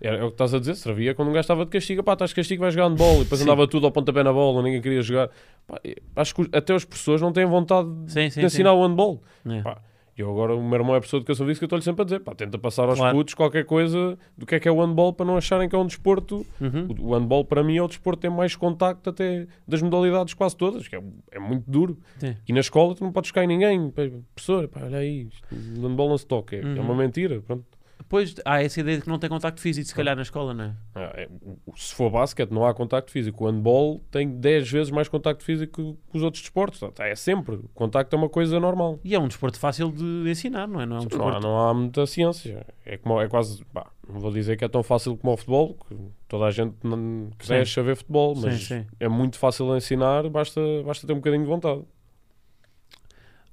era, 0.00 0.16
é 0.18 0.22
o 0.22 0.28
que 0.28 0.34
estás 0.34 0.52
a 0.54 0.58
dizer, 0.58 0.74
servia 0.74 1.14
quando 1.14 1.28
um 1.28 1.32
gajo 1.32 1.40
estava 1.40 1.64
de 1.64 1.70
castigo, 1.70 2.02
pá, 2.02 2.12
estás 2.14 2.30
de 2.30 2.36
castigo, 2.36 2.60
vais 2.62 2.72
jogar 2.74 2.88
handball, 2.88 3.16
e 3.16 3.24
depois 3.24 3.38
Sim. 3.40 3.44
andava 3.46 3.66
tudo 3.66 3.86
ao 3.86 3.92
pontapé 3.92 4.22
na 4.22 4.32
bola, 4.32 4.62
ninguém 4.62 4.80
queria 4.80 5.00
jogar. 5.02 5.28
Pá, 5.66 5.78
acho 6.16 6.34
que 6.34 6.40
os- 6.42 6.48
até 6.52 6.74
as 6.74 6.84
pessoas 6.84 7.20
não 7.20 7.32
têm 7.32 7.44
vontade 7.46 7.88
de 8.04 8.12
Sim, 8.12 8.30
sim, 8.30 8.40
de 8.40 8.46
ensinar 8.46 8.72
o 8.72 8.86
handball. 8.86 9.22
sim. 9.42 9.58
É. 9.58 9.62
Pá, 9.62 9.78
E 10.16 10.22
eu 10.22 10.30
agora, 10.30 10.54
o 10.56 10.62
meu 10.66 10.78
irmão 10.78 10.94
é 10.94 10.98
professor 10.98 11.18
de 11.18 11.24
educação 11.24 11.46
física, 11.46 11.64
eu 11.64 11.66
estou-lhe 11.66 11.84
sempre 11.84 12.00
a 12.00 12.04
dizer, 12.04 12.20
pá, 12.20 12.34
tenta 12.34 12.58
passar 12.58 12.88
aos 12.88 12.98
Claro. 12.98 13.14
putos 13.16 13.34
qualquer 13.34 13.66
coisa 13.66 14.18
do 14.36 14.46
que 14.46 14.54
é 14.54 14.60
que 14.60 14.66
é 14.66 14.72
o 14.72 14.80
handball 14.80 15.12
para 15.12 15.26
não 15.26 15.36
acharem 15.36 15.68
que 15.68 15.76
é 15.76 15.78
um 15.78 15.86
desporto. 15.86 16.46
Uhum. 16.58 16.88
O, 17.00 17.14
handball 17.14 17.44
para 17.44 17.62
mim 17.62 17.76
é 17.76 17.82
o 17.82 17.86
desporto 17.88 18.20
que 18.20 18.26
tem 18.26 18.34
mais 18.34 18.56
contacto 18.56 19.10
até 19.10 19.46
das 19.68 19.82
modalidades 19.82 20.32
quase 20.32 20.56
todas, 20.56 20.88
que 20.88 20.96
é, 20.96 21.02
é 21.32 21.38
muito 21.38 21.70
duro. 21.70 21.98
Sim. 22.18 22.34
E 22.48 22.52
na 22.54 22.60
escola 22.60 22.94
tu 22.94 23.04
não 23.04 23.12
podes 23.12 23.30
em 23.36 23.46
ninguém. 23.46 23.90
Professor, 23.90 24.66
pá, 24.68 24.80
olha 24.84 24.98
aí, 24.98 25.28
isto, 25.28 25.46
handball 25.82 26.08
não 26.08 26.16
se 26.16 26.26
toca. 26.26 26.56
É, 26.56 26.60
é 26.60 26.64
Uhum. 26.64 26.80
uma 26.80 26.94
mentira. 26.94 27.42
Pronto. 27.46 27.64
Depois 28.06 28.36
há 28.44 28.62
essa 28.62 28.78
ideia 28.80 28.98
de 28.98 29.02
que 29.02 29.08
não 29.08 29.18
tem 29.18 29.28
contacto 29.28 29.60
físico, 29.60 29.88
se 29.88 29.92
calhar, 29.92 30.14
na 30.14 30.22
escola, 30.22 30.54
não 30.54 30.64
é? 30.64 30.72
Ah, 30.94 31.12
é, 31.16 31.28
se 31.74 31.92
for 31.92 32.08
basquete, 32.08 32.52
não 32.52 32.64
há 32.64 32.72
contacto 32.72 33.10
físico. 33.10 33.44
O 33.44 33.50
handball 33.50 34.00
tem 34.12 34.28
10 34.38 34.70
vezes 34.70 34.90
mais 34.92 35.08
contacto 35.08 35.42
físico 35.42 35.98
que 36.08 36.16
os 36.16 36.22
outros 36.22 36.40
desportos. 36.40 36.80
É 37.00 37.16
sempre. 37.16 37.56
O 37.56 37.68
contacto 37.74 38.14
é 38.14 38.18
uma 38.18 38.28
coisa 38.28 38.60
normal. 38.60 39.00
E 39.02 39.12
é 39.12 39.18
um 39.18 39.26
desporto 39.26 39.58
fácil 39.58 39.90
de 39.90 40.30
ensinar, 40.30 40.68
não 40.68 40.80
é? 40.80 40.86
Não 40.86 40.98
é 40.98 41.00
um 41.00 41.18
Não 41.18 41.28
há, 41.28 41.40
não 41.40 41.58
há 41.58 41.74
muita 41.74 42.06
ciência. 42.06 42.64
É, 42.84 42.96
como, 42.96 43.20
é 43.20 43.26
quase. 43.26 43.66
não 44.08 44.20
vou 44.20 44.30
dizer 44.30 44.56
que 44.56 44.64
é 44.64 44.68
tão 44.68 44.84
fácil 44.84 45.16
como 45.16 45.32
o 45.32 45.36
futebol, 45.36 45.76
que 45.88 45.96
toda 46.28 46.44
a 46.44 46.52
gente 46.52 46.76
não 46.84 47.30
quer 47.36 47.66
Sim. 47.66 47.72
saber 47.72 47.96
futebol, 47.96 48.36
Sim, 48.36 48.42
mas 48.46 48.62
sim. 48.62 48.86
é 49.00 49.08
muito 49.08 49.36
fácil 49.36 49.68
de 49.72 49.78
ensinar, 49.78 50.28
basta, 50.30 50.60
basta 50.84 51.04
ter 51.08 51.12
um 51.12 51.16
bocadinho 51.16 51.42
de 51.42 51.48
vontade. 51.48 51.82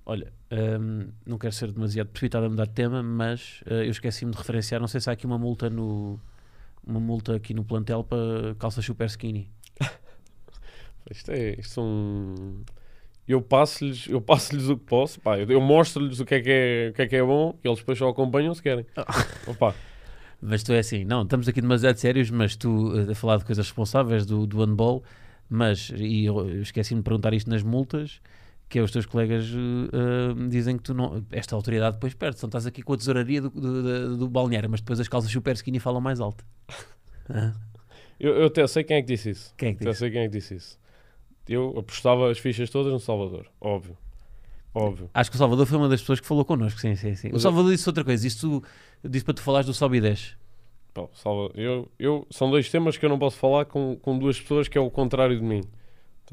Olha, 0.05 0.31
hum, 0.79 1.07
não 1.25 1.37
quero 1.37 1.53
ser 1.53 1.71
demasiado 1.71 2.07
precipitado 2.07 2.45
a 2.45 2.49
mudar 2.49 2.65
de 2.65 2.73
tema, 2.73 3.01
mas 3.01 3.61
eh, 3.65 3.85
eu 3.85 3.91
esqueci-me 3.91 4.31
de 4.31 4.37
referenciar. 4.37 4.79
Não 4.79 4.87
sei 4.87 5.01
se 5.01 5.09
há 5.09 5.13
aqui 5.13 5.25
uma 5.25 5.37
multa 5.37 5.69
no. 5.69 6.19
Uma 6.85 6.99
multa 6.99 7.35
aqui 7.35 7.53
no 7.53 7.63
plantel 7.63 8.03
para 8.03 8.55
calças 8.59 8.83
super 8.83 9.05
skinny. 9.07 9.49
Isto 11.09 11.31
é. 11.31 11.51
Isto 11.59 11.73
são. 11.73 12.63
Eu 13.27 13.41
passo-lhes 13.41 14.07
eu 14.09 14.19
passo 14.19 14.53
o 14.73 14.77
que 14.77 14.85
posso, 14.85 15.19
pá, 15.21 15.39
eu, 15.39 15.49
eu 15.49 15.61
mostro-lhes 15.61 16.19
o 16.19 16.25
que, 16.25 16.35
é 16.35 16.41
que, 16.41 16.49
é, 16.49 16.89
o 16.89 16.93
que 16.93 17.01
é 17.03 17.07
que 17.07 17.15
é 17.15 17.23
bom 17.23 17.57
e 17.63 17.67
eles 17.67 17.79
depois 17.79 17.97
só 17.97 18.09
acompanham 18.09 18.53
se 18.53 18.61
querem. 18.61 18.85
Opa, 19.47 19.73
Mas 20.41 20.61
tu 20.61 20.73
é 20.73 20.79
assim, 20.79 21.05
não, 21.05 21.23
estamos 21.23 21.47
aqui 21.47 21.61
demasiado 21.61 21.95
sérios, 21.95 22.29
mas 22.29 22.57
tu 22.57 22.91
eh, 22.97 23.11
a 23.11 23.15
falar 23.15 23.37
de 23.37 23.45
coisas 23.45 23.65
responsáveis 23.65 24.25
do, 24.25 24.45
do 24.45 24.59
handball, 24.59 25.03
mas, 25.49 25.89
e 25.95 26.25
eu 26.25 26.61
esqueci-me 26.61 26.99
de 26.99 27.05
perguntar 27.05 27.33
isto 27.33 27.49
nas 27.49 27.63
multas, 27.63 28.19
que 28.73 28.79
é 28.79 28.81
os 28.81 28.89
teus 28.89 29.05
colegas 29.05 29.45
eh, 29.45 30.47
dizem 30.49 30.77
que 30.77 30.81
tu 30.81 30.95
não, 30.95 31.23
esta 31.31 31.55
autoridade 31.55 31.97
depois 31.97 32.15
perde, 32.15 32.37
então 32.37 32.47
estás 32.47 32.65
aqui 32.65 32.81
com 32.81 32.93
a 32.93 32.97
tesouraria 32.97 33.39
do, 33.39 33.51
do, 33.51 34.17
do, 34.17 34.27
balneário, 34.27 34.67
mas 34.67 34.81
depois 34.81 34.99
as 34.99 35.07
calças 35.07 35.29
super 35.29 35.53
skinny 35.53 35.79
falam 35.79 36.01
mais 36.01 36.19
alto. 36.19 36.43
Ah, 37.29 37.53
eu, 38.19 38.35
eu 38.35 38.47
até 38.47 38.67
sei 38.67 38.83
quem 38.83 38.97
é 38.97 39.01
que 39.01 39.07
disse 39.07 39.29
isso. 39.29 39.53
Quem 39.57 39.69
é 39.69 39.73
que 39.73 39.85
disse? 39.85 39.99
sei 39.99 40.11
quem 40.11 40.21
é 40.23 40.25
que 40.25 40.31
disse 40.33 40.55
isso. 40.55 40.77
Eu 41.47 41.73
apostava 41.79 42.29
as 42.29 42.37
fichas 42.37 42.69
todas 42.69 42.91
no 42.91 42.99
Salvador, 42.99 43.49
óbvio. 43.61 43.97
Óbvio. 44.75 45.09
Acho 45.13 45.31
que 45.31 45.35
o 45.35 45.39
Salvador 45.39 45.65
foi 45.65 45.77
uma 45.77 45.87
das 45.87 46.01
pessoas 46.01 46.19
que 46.19 46.27
falou 46.27 46.43
connosco, 46.43 46.81
sim, 46.81 46.97
sim, 46.97 47.15
sim. 47.15 47.29
O 47.31 47.39
Salvador 47.39 47.71
disse 47.71 47.87
outra 47.87 48.03
coisa, 48.03 48.27
isso 48.27 48.61
disse 49.05 49.23
para 49.23 49.35
tu 49.35 49.41
falares 49.41 49.65
do 49.65 49.73
sobe 49.73 49.99
e 49.99 50.01
desce. 50.01 50.33
Pá, 50.93 51.07
Salva- 51.13 51.53
eu, 51.55 51.89
eu, 51.97 52.27
são 52.29 52.51
dois 52.51 52.69
temas 52.69 52.97
que 52.97 53.05
eu 53.05 53.09
não 53.09 53.17
posso 53.17 53.37
falar 53.37 53.63
com, 53.63 53.95
com 54.01 54.19
duas 54.19 54.37
pessoas 54.41 54.67
que 54.67 54.77
é 54.77 54.81
o 54.81 54.91
contrário 54.91 55.39
de 55.39 55.45
mim. 55.45 55.61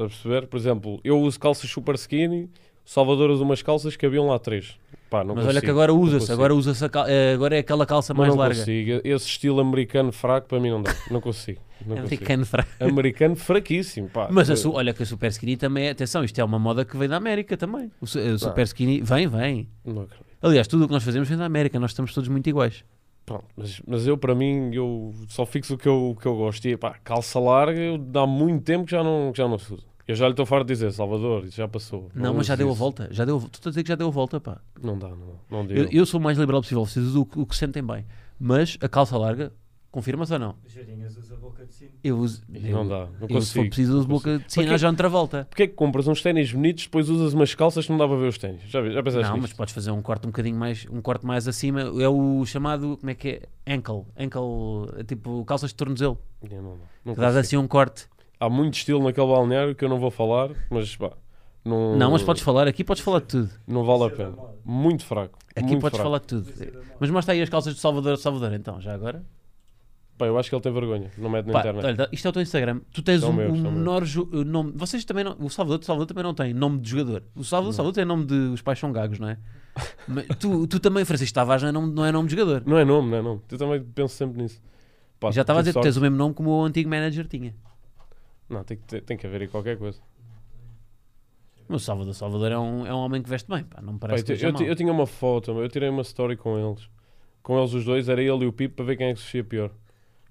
Estás 0.00 0.12
a 0.12 0.22
perceber? 0.22 0.46
Por 0.48 0.56
exemplo, 0.56 1.00
eu 1.04 1.18
uso 1.20 1.38
calças 1.38 1.68
super 1.70 1.94
skinny, 1.94 2.48
Salvador 2.84 3.30
usa 3.30 3.44
umas 3.44 3.62
calças 3.62 3.96
que 3.96 4.06
haviam 4.06 4.26
lá 4.26 4.38
três. 4.38 4.76
Pá, 5.10 5.22
não 5.24 5.34
mas 5.34 5.44
olha 5.44 5.54
consigo, 5.54 5.64
que 5.66 5.70
agora 5.70 5.92
não 5.92 6.00
usa-se, 6.00 6.32
agora 6.32 6.54
usa-se 6.54 6.88
cal- 6.88 7.06
eh, 7.08 7.32
agora 7.34 7.56
é 7.56 7.58
aquela 7.58 7.84
calça 7.84 8.14
Mas 8.14 8.20
mais 8.20 8.30
não 8.32 8.38
larga. 8.40 8.56
consigo. 8.58 9.00
Esse 9.04 9.26
estilo 9.26 9.60
americano 9.60 10.12
fraco 10.12 10.46
para 10.48 10.60
mim 10.60 10.70
não 10.70 10.82
dá. 10.82 10.94
Não 11.10 11.20
consigo. 11.20 11.60
Não 11.84 11.96
consigo. 11.96 12.06
Americano 12.22 12.46
fraco. 12.46 12.68
Americano 12.80 13.36
fraquíssimo. 13.36 14.08
Pá. 14.08 14.28
Mas 14.30 14.48
a 14.48 14.52
Eh, 14.52 14.56
su- 14.56 14.72
olha 14.72 14.94
que 14.94 15.02
a 15.02 15.06
Super 15.06 15.30
Skinny 15.30 15.56
também 15.56 15.86
é, 15.86 15.90
atenção, 15.90 16.22
isto 16.24 16.38
é 16.40 16.44
uma 16.44 16.58
moda 16.58 16.84
que 16.84 16.96
vem 16.96 17.08
da 17.08 17.16
América 17.16 17.56
também. 17.56 17.90
O, 18.00 18.06
su- 18.06 18.18
a 18.20 18.38
Super 18.38 18.62
Skinny 18.64 19.00
vem, 19.02 19.26
vem. 19.26 19.68
não. 19.84 20.06
Aliás, 20.42 20.66
tudo 20.68 20.84
o 20.84 20.86
que 20.86 20.92
nós 20.94 21.02
fazemos 21.02 21.28
vem 21.28 21.36
da 21.36 21.44
América, 21.44 21.78
nós 21.80 21.90
estamos 21.90 22.14
todos 22.14 22.28
muito 22.28 22.48
iguais. 22.48 22.84
Pronto, 23.26 23.44
mas, 23.56 23.80
mas 23.86 24.06
eu, 24.06 24.16
para 24.16 24.34
mim, 24.34 24.70
eu 24.74 25.12
só 25.28 25.44
fixo 25.44 25.74
o 25.74 25.78
que 25.78 25.86
eu, 25.88 26.10
o 26.10 26.16
que 26.16 26.26
eu 26.26 26.36
gosto. 26.36 26.64
E, 26.66 26.76
pá, 26.76 26.96
calça 27.04 27.38
larga, 27.38 27.78
eu, 27.80 27.98
dá 27.98 28.26
muito 28.26 28.62
tempo 28.64 28.84
que 28.86 28.90
já 28.92 29.02
não, 29.04 29.30
que 29.32 29.38
já 29.38 29.46
não 29.46 29.58
se 29.58 29.72
usa. 29.74 29.89
Eu 30.10 30.16
já 30.16 30.26
lhe 30.26 30.32
estou 30.32 30.44
farto 30.46 30.66
de 30.66 30.72
dizer, 30.74 30.92
Salvador, 30.92 31.44
isso 31.44 31.56
já 31.56 31.68
passou. 31.68 32.10
Não, 32.14 32.34
mas 32.34 32.46
já 32.46 32.56
deu 32.56 32.68
a 32.68 32.70
isso. 32.72 32.78
volta. 32.78 33.08
Já 33.12 33.24
deu, 33.24 33.36
a 33.36 33.40
tu 33.40 33.46
estás 33.54 33.66
a 33.68 33.70
dizer 33.70 33.82
que 33.84 33.88
já 33.88 33.94
deu 33.94 34.08
a 34.08 34.10
volta, 34.10 34.40
pá. 34.40 34.60
Não 34.82 34.98
dá, 34.98 35.08
não 35.08 35.16
dá. 35.18 35.32
Não 35.50 35.66
deu. 35.66 35.76
Eu, 35.84 35.88
eu 35.90 36.06
sou 36.06 36.18
o 36.18 36.22
mais 36.22 36.36
liberal 36.38 36.60
possível, 36.62 36.84
vocês 36.84 37.04
usam 37.06 37.22
o, 37.22 37.26
que- 37.26 37.38
o 37.38 37.46
que 37.46 37.56
sentem 37.56 37.82
bem. 37.82 38.04
Mas 38.38 38.76
a 38.80 38.88
calça 38.88 39.16
larga, 39.16 39.52
confirma-se 39.90 40.32
ou 40.32 40.38
não? 40.38 40.54
Cheirinhas 40.66 41.16
usa 41.16 41.36
boca 41.36 41.64
de 41.64 41.72
sino. 41.74 41.90
Eu 42.02 42.18
uso. 42.18 42.42
não 42.48 42.60
eu- 42.82 42.88
dá, 42.88 43.06
não 43.06 43.06
eu, 43.06 43.10
se 43.10 43.26
for 43.28 43.34
consigo. 43.34 43.66
preciso, 43.66 43.92
uso 43.98 44.08
não 44.08 44.16
boca 44.16 44.38
de 44.38 44.52
sina 44.52 44.78
já 44.78 44.88
outra 44.90 45.08
volta. 45.08 45.44
Porquê 45.48 45.62
é 45.64 45.66
que 45.68 45.74
compras 45.74 46.08
uns 46.08 46.22
ténis 46.22 46.52
bonitos, 46.52 46.84
depois 46.84 47.08
usas 47.08 47.34
umas 47.34 47.54
calças 47.54 47.84
que 47.86 47.92
não 47.92 47.98
dá 47.98 48.08
para 48.08 48.16
ver 48.16 48.28
os 48.28 48.38
ténis? 48.38 48.62
Já, 48.66 48.80
vi- 48.80 48.92
já 48.92 49.02
pensaste 49.02 49.30
Não, 49.30 49.38
mas 49.38 49.52
podes 49.52 49.72
fazer 49.74 49.90
um 49.90 50.02
corte 50.02 50.26
um 50.26 50.30
bocadinho 50.30 50.56
mais, 50.58 50.86
um 50.90 51.00
corte 51.02 51.24
mais 51.26 51.46
acima. 51.46 51.80
É 51.82 52.08
o 52.08 52.44
chamado, 52.46 52.96
como 52.98 53.10
é 53.10 53.14
que 53.14 53.42
é? 53.66 53.74
Ankle. 53.74 54.04
Ankle, 54.18 54.42
é 54.98 55.04
tipo 55.04 55.44
calças 55.44 55.70
de 55.70 55.76
tornozelo. 55.76 56.18
Não, 56.50 56.78
não 57.04 57.14
Que 57.14 57.20
dás 57.20 57.34
consigo. 57.34 57.38
assim 57.38 57.56
um 57.58 57.68
corte. 57.68 58.06
Há 58.40 58.48
muito 58.48 58.74
estilo 58.74 59.02
naquele 59.04 59.26
balneário 59.26 59.74
que 59.74 59.84
eu 59.84 59.88
não 59.88 59.98
vou 60.00 60.10
falar, 60.10 60.50
mas 60.70 60.96
pá, 60.96 61.12
não, 61.64 61.94
Não, 61.96 62.10
mas 62.10 62.22
podes 62.22 62.42
falar, 62.42 62.66
aqui 62.66 62.82
podes 62.82 63.02
falar 63.02 63.20
de 63.20 63.26
tudo. 63.26 63.50
não 63.66 63.84
vale 63.84 64.04
a 64.04 64.10
pena. 64.10 64.34
Muito 64.64 65.04
fraco. 65.04 65.38
Aqui 65.54 65.66
muito 65.68 65.80
podes 65.82 65.98
fraco. 65.98 66.04
falar 66.08 66.18
de 66.20 66.26
tudo. 66.26 66.82
Mas 66.98 67.10
mostra 67.10 67.34
aí 67.34 67.42
as 67.42 67.48
calças 67.50 67.74
do 67.74 67.78
Salvador 67.80 68.16
Salvador, 68.16 68.52
então, 68.54 68.80
já 68.80 68.94
agora. 68.94 69.22
Pá, 70.16 70.26
eu 70.26 70.38
acho 70.38 70.48
que 70.50 70.54
ele 70.54 70.62
tem 70.62 70.72
vergonha, 70.72 71.10
não 71.16 71.30
mete 71.30 71.46
na 71.46 71.52
Pá, 71.54 71.60
internet. 71.60 71.84
olha, 71.86 72.08
isto 72.12 72.26
é 72.26 72.28
o 72.28 72.32
teu 72.32 72.42
Instagram. 72.42 72.80
Tu 72.92 73.02
tens 73.02 73.20
São 73.22 73.30
o, 73.30 73.32
meus, 73.32 73.58
menor 73.58 74.02
o 74.32 74.44
nome. 74.44 74.72
Vocês 74.74 75.02
também 75.04 75.24
não. 75.24 75.34
O 75.38 75.48
Salvador 75.48 75.78
de 75.78 75.86
Salvador 75.86 76.06
também 76.06 76.22
não 76.24 76.34
tem 76.34 76.52
nome 76.52 76.78
de 76.78 76.90
jogador. 76.90 77.22
O 77.34 77.42
Salvador 77.42 77.70
de 77.70 77.76
Salvador 77.76 77.94
tem 77.94 78.04
nome 78.04 78.24
de. 78.26 78.34
Os 78.34 78.60
pais 78.60 78.78
são 78.78 78.92
gagos, 78.92 79.18
não 79.18 79.28
é? 79.28 79.38
Mas 80.06 80.26
tu, 80.38 80.66
tu 80.66 80.78
também, 80.78 81.06
Francisco 81.06 81.34
Tavares, 81.34 81.62
não 81.62 81.68
é 81.70 81.72
nome, 81.72 81.92
não 81.94 82.04
é 82.04 82.12
nome 82.12 82.28
de 82.28 82.36
jogador. 82.36 82.62
Não 82.66 82.76
é 82.78 82.84
nome, 82.84 83.10
não 83.10 83.16
é 83.16 83.22
nome. 83.22 83.40
Eu 83.50 83.56
também 83.58 83.82
penso 83.82 84.14
sempre 84.14 84.42
nisso. 84.42 84.60
Pá, 85.18 85.30
Já 85.30 85.40
estava 85.40 85.60
a 85.60 85.62
dizer 85.62 85.72
que 85.74 85.80
tens 85.82 85.96
o 85.96 86.00
mesmo 86.02 86.16
nome 86.16 86.34
como 86.34 86.50
o 86.50 86.64
antigo 86.64 86.88
manager 86.90 87.26
tinha. 87.26 87.54
Não, 88.50 88.64
tem 88.64 88.76
que, 88.76 89.00
tem 89.00 89.16
que 89.16 89.26
haver 89.26 89.42
aí 89.42 89.48
qualquer 89.48 89.78
coisa. 89.78 90.00
O 91.68 91.78
Salvador 91.78 92.14
Salvador 92.14 92.50
é 92.50 92.58
um, 92.58 92.84
é 92.84 92.92
um 92.92 92.98
homem 92.98 93.22
que 93.22 93.30
veste 93.30 93.48
bem, 93.48 93.62
pá. 93.62 93.80
Não 93.80 93.92
me 93.92 93.98
parece 94.00 94.24
Pá, 94.24 94.34
que 94.34 94.44
eu, 94.44 94.50
eu, 94.50 94.66
eu 94.66 94.76
tinha 94.76 94.92
uma 94.92 95.06
foto, 95.06 95.52
eu 95.52 95.68
tirei 95.68 95.88
uma 95.88 96.02
story 96.02 96.36
com 96.36 96.58
eles. 96.58 96.90
Com 97.42 97.56
eles 97.56 97.72
os 97.72 97.84
dois, 97.84 98.08
era 98.08 98.20
ele 98.20 98.44
e 98.44 98.46
o 98.46 98.52
Pipo 98.52 98.74
para 98.74 98.84
ver 98.84 98.96
quem 98.96 99.06
é 99.06 99.14
que 99.14 99.20
se 99.20 99.24
vestia 99.24 99.44
pior. 99.44 99.70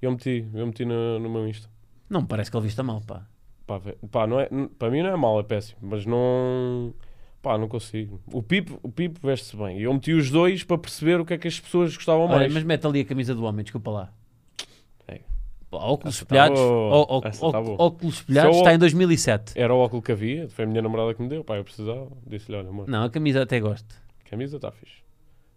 Eu 0.01 0.11
meti, 0.11 0.47
eu 0.53 0.65
meti 0.65 0.83
no, 0.83 1.17
no 1.17 1.29
meu 1.29 1.47
Insta. 1.47 1.69
Não 2.09 2.21
me 2.21 2.27
parece 2.27 2.51
que 2.51 2.57
ele 2.57 2.65
vista 2.65 2.83
mal, 2.83 3.01
pá. 3.01 3.25
Pá, 3.65 3.79
pá, 4.11 4.27
não 4.27 4.39
é, 4.39 4.49
para 4.77 4.89
mim 4.89 5.01
não 5.01 5.09
é 5.09 5.15
mal, 5.15 5.39
é 5.39 5.43
péssimo, 5.43 5.79
mas 5.81 6.05
não. 6.05 6.93
Pá, 7.41 7.57
não 7.57 7.69
consigo. 7.69 8.21
O 8.33 8.43
Pipo, 8.43 8.77
o 8.83 8.91
Pipo 8.91 9.19
veste-se 9.25 9.55
bem. 9.55 9.79
E 9.79 9.83
eu 9.83 9.93
meti 9.93 10.11
os 10.11 10.29
dois 10.29 10.63
para 10.63 10.77
perceber 10.77 11.21
o 11.21 11.25
que 11.25 11.35
é 11.35 11.37
que 11.37 11.47
as 11.47 11.57
pessoas 11.57 11.95
gostavam 11.95 12.25
Olha, 12.25 12.35
mais. 12.35 12.53
mas 12.53 12.63
mete 12.63 12.85
ali 12.85 12.99
a 13.01 13.05
camisa 13.05 13.33
do 13.33 13.43
homem, 13.45 13.63
desculpa 13.63 13.91
lá. 13.91 14.13
Óculos 15.71 16.15
espelhados, 16.15 16.59
ó- 16.59 17.05
ó- 17.09 17.85
óculos 17.85 18.15
espelhados 18.15 18.57
está 18.57 18.73
em 18.73 18.77
2007. 18.79 19.53
Era 19.55 19.73
o 19.73 19.77
óculo 19.77 20.01
que 20.01 20.11
havia, 20.11 20.49
foi 20.49 20.65
a 20.65 20.67
minha 20.67 20.81
namorada 20.81 21.13
que 21.13 21.21
me 21.21 21.29
deu. 21.29 21.43
Pá, 21.43 21.57
eu 21.57 21.63
precisava. 21.63 22.07
Disse-lhe: 22.25 22.57
olha, 22.57 22.69
amor, 22.69 22.87
Não, 22.87 23.03
a 23.03 23.09
camisa 23.09 23.43
até 23.43 23.59
gosto. 23.59 23.95
camisa 24.25 24.55
está 24.55 24.71
fixe. 24.71 24.99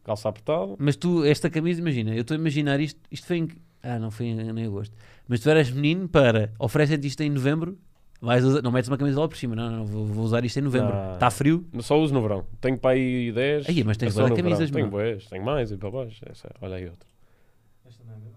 Calça 0.05 0.29
apertada. 0.29 0.75
Mas 0.79 0.97
tu, 0.97 1.25
esta 1.25 1.49
camisa, 1.49 1.81
imagina, 1.81 2.15
eu 2.15 2.23
estou 2.23 2.35
a 2.37 2.39
imaginar 2.39 2.79
isto, 2.81 3.01
isto 3.11 3.27
foi 3.27 3.39
em. 3.39 3.49
Ah, 3.83 3.99
não 3.99 4.11
foi 4.11 4.27
em, 4.27 4.41
em 4.41 4.67
agosto. 4.67 4.95
Mas 5.27 5.41
tu 5.41 5.49
eras 5.49 5.71
menino 5.71 6.09
para. 6.09 6.53
Oferecem-te 6.59 7.07
isto 7.07 7.21
em 7.23 7.31
novembro, 7.31 7.79
vais 8.21 8.45
usar- 8.45 8.61
não 8.63 8.71
metes 8.73 8.89
uma 8.89 8.99
camisola 8.99 9.29
por 9.29 9.37
cima, 9.37 9.55
não, 9.57 9.71
não, 9.71 9.87
vou, 9.87 10.05
vou 10.07 10.25
usar 10.25 10.45
isto 10.45 10.59
em 10.59 10.63
novembro. 10.63 10.93
Está 11.15 11.31
frio? 11.31 11.65
Só 11.81 11.99
uso 12.01 12.13
no 12.13 12.21
verão. 12.21 12.45
Tenho 12.61 12.77
para 12.77 12.91
aí 12.91 13.33
10. 13.33 13.69
Aí, 13.69 13.83
mas 13.85 13.97
tens 13.97 14.09
é 14.09 14.11
só 14.21 14.29
no 14.29 14.37
camisas, 14.37 14.69
verão. 14.71 14.91
Tenho 14.91 14.91
boas, 14.91 15.27
tenho 15.27 15.45
mais 15.45 15.71
e 15.73 15.77
para 15.77 15.91
baixo. 15.91 16.21
Essa, 16.29 16.51
olha 16.61 16.77
aí 16.77 16.85
outra. 16.85 17.09
Esta 17.89 18.03
não 18.05 18.13
é 18.13 18.17
mesmo? 18.17 18.33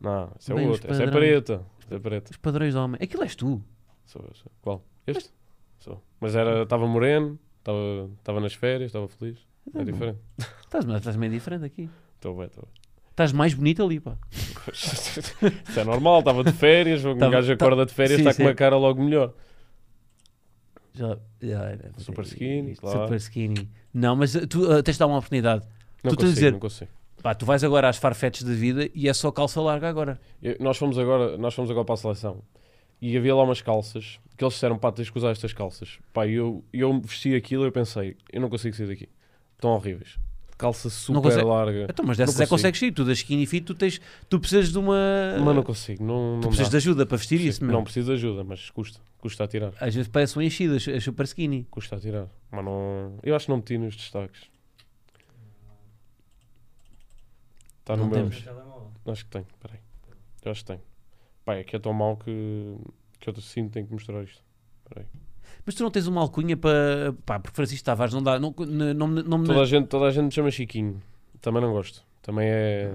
Não, 0.00 0.32
essa 0.36 0.52
é 0.52 0.56
Bem, 0.56 0.66
os 0.66 0.72
outra. 0.72 0.90
Essa 0.92 1.02
é. 1.02 1.06
Essa 1.06 1.94
é 1.94 1.98
preta. 1.98 2.30
Os 2.30 2.36
padrões 2.38 2.74
homem. 2.74 2.98
Aquilo 3.02 3.22
és 3.22 3.34
tu. 3.36 3.62
Sou, 4.06 4.22
sou. 4.34 4.50
Qual? 4.62 4.84
Este? 5.06 5.30
Sou. 5.78 6.02
Mas 6.20 6.34
era, 6.34 6.62
estava 6.62 6.86
moreno, 6.86 7.38
estava, 7.58 8.40
nas 8.40 8.54
férias, 8.54 8.88
estava 8.88 9.08
feliz. 9.08 9.38
É 9.74 9.84
diferente. 9.84 10.18
Estás, 10.62 10.84
mas 10.84 10.96
estás 10.98 11.16
meio 11.16 11.30
diferente 11.32 11.64
aqui. 11.64 11.88
Estou 12.16 12.34
bem, 12.36 12.46
estou 12.46 12.64
bem. 12.64 12.80
Estás 13.10 13.32
mais 13.32 13.52
bonito 13.52 13.82
ali, 13.84 14.00
pá. 14.00 14.16
Isso 14.72 15.78
é 15.78 15.84
normal, 15.84 16.20
estava 16.20 16.42
de 16.42 16.52
férias, 16.52 17.04
um 17.04 17.16
Tava- 17.16 17.32
gajo 17.32 17.52
acorda 17.52 17.84
de 17.84 17.92
férias, 17.92 18.18
está 18.20 18.34
com 18.34 18.42
uma 18.42 18.54
cara 18.54 18.76
logo 18.76 19.02
melhor. 19.02 19.34
Já, 20.94 21.18
já 21.40 21.62
era. 21.64 21.92
Super 21.98 22.24
skinny, 22.24 22.74
claro. 22.76 23.02
Super 23.02 23.16
skinny. 23.16 23.68
Não, 23.92 24.16
mas 24.16 24.32
tu 24.48 24.64
uh, 24.70 24.82
tens 24.82 24.94
de 24.94 24.98
dar 24.98 25.06
uma 25.06 25.18
oportunidade. 25.18 25.66
Não 26.02 26.10
Tu 26.12 26.16
consigo, 26.16 26.34
dizer- 26.34 26.52
não 26.52 26.58
consigo. 26.60 26.90
Pá, 27.22 27.34
tu 27.34 27.44
vais 27.44 27.62
agora 27.62 27.88
às 27.88 27.96
farfetes 27.96 28.42
da 28.42 28.52
vida 28.52 28.88
e 28.94 29.08
é 29.08 29.12
só 29.12 29.30
calça 29.30 29.60
larga 29.60 29.88
agora. 29.88 30.18
Eu- 30.42 30.56
nós, 30.60 30.76
fomos 30.76 30.98
agora, 30.98 31.36
nós 31.36 31.52
fomos 31.54 31.70
agora 31.70 31.84
para 31.84 31.94
a 31.94 31.98
seleção 31.98 32.42
e 33.00 33.16
havia 33.16 33.34
lá 33.34 33.42
umas 33.42 33.60
calças 33.60 34.18
que 34.36 34.44
eles 34.44 34.54
disseram, 34.54 34.78
pá, 34.78 34.90
tens 34.90 35.10
que 35.10 35.18
usar 35.18 35.30
estas 35.30 35.52
calças. 35.52 35.98
Pá, 36.12 36.26
eu, 36.26 36.64
eu 36.72 36.98
vesti 37.00 37.34
aquilo 37.34 37.64
e 37.64 37.68
eu 37.68 37.72
pensei, 37.72 38.16
eu 38.32 38.40
não 38.40 38.48
consigo 38.48 38.74
sair 38.74 38.86
daqui. 38.86 39.08
Estão 39.56 39.70
horríveis. 39.72 40.18
Calça 40.56 40.90
super 40.90 41.22
consegue- 41.22 41.44
larga. 41.44 41.86
Então, 41.88 42.04
mas 42.06 42.18
dessas 42.18 42.38
é 42.38 42.46
consegues 42.46 42.82
ir. 42.82 42.92
Tu 42.92 43.02
das 43.02 43.16
skinny 43.18 43.46
fit, 43.46 43.64
tu, 43.64 43.74
tens, 43.74 43.98
tu 44.28 44.38
precisas 44.38 44.70
de 44.70 44.78
uma. 44.78 44.94
Mas 45.42 45.54
não 45.56 45.62
consigo, 45.62 46.04
não, 46.04 46.34
não 46.34 46.40
tu 46.40 46.48
precisas 46.48 46.68
dá. 46.68 46.72
de 46.72 46.76
ajuda 46.76 47.06
para 47.06 47.16
vestir 47.16 47.40
isso, 47.40 47.64
meu. 47.64 47.72
Não 47.72 47.82
preciso 47.82 48.08
de 48.08 48.12
ajuda, 48.12 48.44
mas 48.44 48.68
custa. 48.70 49.00
Custa 49.18 49.44
a 49.44 49.48
tirar. 49.48 49.72
Às 49.80 49.94
vezes 49.94 50.08
parece 50.08 50.38
um 50.38 50.42
enchido, 50.42 50.76
as 50.76 50.86
as 50.88 51.02
super 51.04 51.24
skinny. 51.24 51.66
Custa 51.70 51.96
a 51.96 51.98
tirar. 52.00 52.26
Mas 52.50 52.62
não... 52.64 53.18
Eu 53.22 53.34
acho 53.34 53.46
que 53.46 53.50
não 53.50 53.56
meti 53.58 53.76
nos 53.78 53.96
destaques. 53.96 54.49
Está 57.80 57.96
no 57.96 58.04
Não 58.04 58.10
meu. 58.10 58.18
temos. 58.30 58.44
Acho 59.06 59.24
que 59.24 59.30
tenho, 59.30 59.46
peraí. 59.60 59.80
Eu 60.44 60.50
acho 60.52 60.60
que 60.60 60.66
tenho. 60.66 60.80
Pá, 61.44 61.54
é 61.56 61.64
que 61.64 61.74
é 61.74 61.78
tão 61.78 61.92
mau 61.92 62.16
que, 62.16 62.76
que 63.18 63.28
eu 63.30 63.34
sinto 63.40 63.66
que 63.68 63.72
tenho 63.72 63.86
que 63.86 63.92
mostrar 63.92 64.22
isto. 64.22 64.42
Peraí. 64.88 65.06
Mas 65.66 65.74
tu 65.74 65.82
não 65.82 65.90
tens 65.90 66.06
uma 66.06 66.20
alcunha 66.20 66.56
para. 66.56 67.14
pá, 67.26 67.38
porque 67.40 67.56
Francisco 67.56 67.84
Tavares 67.84 68.14
não 68.14 68.22
dá. 68.22 68.38
Não, 68.38 68.54
não, 68.58 68.94
não, 68.94 69.08
não, 69.08 69.38
me- 69.38 69.46
Toda 69.46 69.62
a, 69.62 69.64
gente, 69.64 69.86
toda 69.88 70.06
a 70.06 70.10
gente 70.10 70.24
me 70.26 70.30
chama 70.30 70.50
Chiquinho. 70.50 71.00
Também 71.40 71.60
não 71.62 71.72
gosto. 71.72 72.04
Também 72.22 72.48
é 72.48 72.92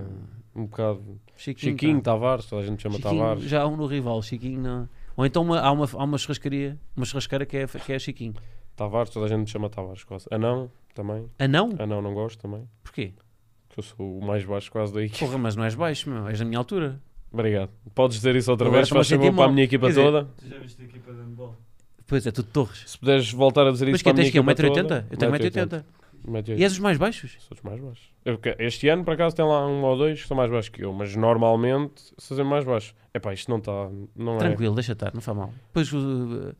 um 0.55 0.65
bocado. 0.65 1.19
Chiquinho, 1.35 1.73
Chiquinho, 1.73 1.97
pá. 1.97 2.11
Tavares, 2.11 2.45
toda 2.45 2.61
a 2.61 2.65
gente 2.65 2.81
chama 2.81 2.95
Chiquinho, 2.95 3.17
Tavares. 3.19 3.43
Já 3.43 3.63
há 3.63 3.67
um 3.67 3.75
no 3.75 3.85
rival, 3.87 4.21
Chiquinho 4.21 4.61
não. 4.61 4.89
Ou 5.17 5.25
então 5.25 5.41
uma- 5.43 5.59
há, 5.59 5.71
uma, 5.71 5.85
há 5.91 6.03
uma 6.03 6.17
churrascaria, 6.17 6.77
uma 6.95 7.05
churrasqueira 7.05 7.45
que 7.45 7.57
é, 7.57 7.67
que 7.67 7.91
é 7.93 7.99
Chiquinho. 7.99 8.33
Tavares, 8.75 9.09
toda 9.09 9.25
a 9.25 9.29
gente 9.29 9.39
me 9.41 9.47
chama 9.47 9.69
Tavares 9.69 10.03
quase. 10.03 10.25
Anão, 10.31 10.69
também. 10.93 11.29
Anão? 11.39 11.71
Anão 11.79 12.01
não 12.01 12.13
gosto 12.13 12.39
também. 12.39 12.67
Porquê? 12.83 13.13
Que 13.75 13.79
eu 13.81 13.83
sou 13.83 14.19
o 14.19 14.25
mais 14.25 14.45
baixo 14.45 14.71
quase 14.71 14.93
da 14.93 15.03
equipa. 15.03 15.25
Porra, 15.25 15.37
mas 15.37 15.53
não 15.57 15.65
és 15.65 15.75
baixo, 15.75 16.09
meu. 16.09 16.29
És 16.29 16.39
da 16.39 16.45
minha 16.45 16.57
altura. 16.57 16.97
Obrigado. 17.29 17.69
Podes 17.93 18.15
dizer 18.15 18.33
isso 18.37 18.49
outra 18.49 18.67
Agora 18.67 18.81
vez, 18.83 18.89
a 18.89 18.95
faz 18.95 19.09
favor 19.09 19.33
para 19.35 19.43
a 19.45 19.51
minha 19.51 19.65
equipa 19.65 19.87
dizer, 19.89 20.01
toda. 20.01 20.29
Tu 20.37 20.47
já 20.47 20.57
viste 20.59 20.81
a 20.81 20.85
equipa 20.85 21.11
de 21.11 21.19
handball? 21.19 21.55
Pois 22.07 22.25
é, 22.25 22.31
tudo 22.31 22.47
torres. 22.53 22.83
Se 22.89 22.97
puderes 22.97 23.29
voltar 23.33 23.67
a 23.67 23.71
dizer 23.71 23.85
Mas 23.87 23.95
isso 23.95 24.03
que 24.03 24.03
para 24.05 24.11
a 24.11 24.13
minha 24.13 24.23
tens 24.23 24.31
que 24.31 24.37
é 24.37 24.41
equipa 24.41 24.63
1,80m? 24.63 24.81
toda. 24.87 25.07
Eu 25.11 25.17
tenho 25.17 25.31
1,80m. 25.33 25.83
1,80m. 26.25 26.57
E 26.57 26.63
és 26.63 26.71
os 26.71 26.79
mais 26.79 26.97
baixos? 26.97 27.35
Sou 27.39 27.49
dos 27.55 27.61
mais 27.63 27.81
baixos. 27.81 28.09
Eu- 28.23 28.37
que- 28.37 28.55
este 28.59 28.87
ano, 28.87 29.03
por 29.03 29.13
acaso, 29.13 29.35
tem 29.35 29.43
lá 29.45 29.67
um 29.67 29.83
ou 29.83 29.97
dois 29.97 30.21
que 30.21 30.27
são 30.27 30.37
mais 30.37 30.49
baixos 30.49 30.69
que 30.69 30.81
eu, 30.85 30.93
mas 30.93 31.13
normalmente 31.15 32.01
sou 32.17 32.37
sempre 32.37 32.49
mais 32.49 32.63
baixo. 32.63 32.95
Epá, 33.13 33.33
isto 33.33 33.51
não 33.51 33.57
está. 33.57 33.89
Não 34.15 34.35
é. 34.35 34.39
Tranquilo, 34.39 34.73
deixa 34.73 34.93
estar, 34.93 35.13
não 35.13 35.19
faz 35.21 35.37
mal. 35.37 35.53
Depois 35.67 35.91
uh, 35.91 36.55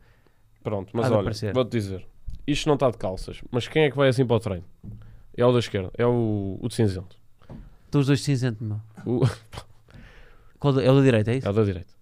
Pronto, 0.62 0.90
mas 0.92 1.06
de 1.06 1.12
olha, 1.14 1.52
vou-te 1.54 1.70
dizer. 1.70 2.06
Isto 2.46 2.66
não 2.66 2.74
está 2.74 2.90
de 2.90 2.98
calças, 2.98 3.40
mas 3.50 3.66
quem 3.66 3.84
é 3.84 3.90
que 3.90 3.96
vai 3.96 4.08
assim 4.08 4.26
para 4.26 4.36
o 4.36 4.40
treino? 4.40 4.64
É 5.36 5.44
o 5.44 5.52
da 5.52 5.58
esquerda, 5.58 5.90
é 5.98 6.06
o, 6.06 6.58
o 6.60 6.68
de 6.68 6.74
cinzento. 6.74 7.16
estão 7.84 8.00
os 8.00 8.06
dois 8.06 8.20
de 8.20 8.24
cinzento, 8.24 8.62
meu. 8.64 8.80
O, 9.04 9.20
Qual 10.58 10.78
é 10.80 10.90
o 10.90 10.94
da 10.96 11.02
direita, 11.02 11.30
é 11.32 11.36
isso? 11.36 11.46
é 11.46 11.50
o 11.50 11.52
da 11.52 11.62
direita. 11.64 11.94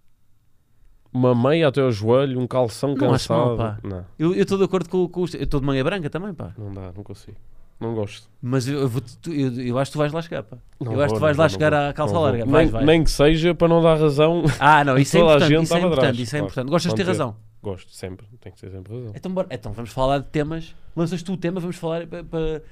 Uma 1.13 1.35
meia 1.35 1.69
até 1.69 1.81
ao 1.81 1.93
joelho, 1.93 2.41
um 2.41 2.47
calção 2.47 2.95
Não 2.95 3.13
acho 3.15 3.33
mal, 3.33 3.57
cansado. 3.57 3.81
pá. 3.83 3.89
Não, 3.89 4.05
Eu 4.19 4.35
eu 4.35 4.43
estou 4.43 4.59
de 4.59 4.65
acordo 4.65 4.89
com, 4.89 5.07
com 5.09 5.23
os. 5.23 5.33
Eu 5.35 5.43
estou 5.45 5.61
de 5.61 5.67
manhã 5.67 5.85
branca 5.85 6.11
também, 6.11 6.35
pá. 6.35 6.53
não 6.59 6.73
dá, 6.73 6.93
não 6.95 7.05
consigo. 7.05 7.37
Não 7.81 7.95
gosto. 7.95 8.29
Mas 8.41 8.67
eu, 8.69 8.81
eu 8.81 8.89
vou- 8.89 9.03
tu- 9.21 9.33
eu- 9.33 9.61
eu 9.61 9.79
acho 9.79 9.91
que 9.91 9.97
tu 9.97 9.99
vais 9.99 10.13
lá 10.13 10.23
chegar, 10.23 10.43
pá. 10.45 10.57
Não 10.81 10.93
eu 10.93 11.01
acho 11.01 11.15
que 11.15 11.19
tu 11.19 11.21
vais 11.21 11.37
não 11.37 11.43
lá 11.43 11.49
vou, 11.49 11.53
chegar 11.53 11.71
não 11.73 11.79
vou. 11.81 11.89
à 11.89 11.93
calça 11.93 12.15
Não 12.15 12.21
vou. 12.21 12.29
larga. 12.31 12.47
Vais, 12.47 12.65
nem, 12.65 12.73
vais. 12.73 12.87
nem 12.87 13.05
que 13.05 13.11
seja 13.11 13.55
para 13.55 13.69
não 13.69 13.83
dar 13.83 13.97
razão. 13.99 14.43
Ah, 14.59 14.83
não, 14.85 14.97
isso 14.99 15.17
é 15.17 15.21
Toda 15.21 15.33
a 15.33 15.37
importante. 15.37 15.51
gente 15.51 15.65
Isso 15.65 15.75
é 15.75 15.77
estava 15.77 15.87
importante. 15.87 15.99
atrás, 16.09 16.19
Isso 16.19 16.37
é 16.37 16.39
claro. 16.39 16.45
importante. 16.47 16.71
Gostas 16.71 16.93
de 16.93 16.97
ter 16.97 17.07
razão. 17.07 17.37
Gosto, 17.63 17.91
sempre. 17.93 18.27
Tem 18.41 18.53
que 18.53 18.61
ter 18.61 18.71
sempre 18.71 18.93
razão. 18.95 19.13
Então, 19.15 19.33
bora. 19.33 19.49
então 19.51 19.73
vamos 19.73 19.91
falar 19.91 20.19
de 20.19 20.27
temas. 20.27 20.75
Lanças 20.97 21.23
tu 21.23 21.33
o 21.33 21.37
tema, 21.37 21.61
vamos 21.61 21.77
falar 21.77 22.07
para. 22.07 22.63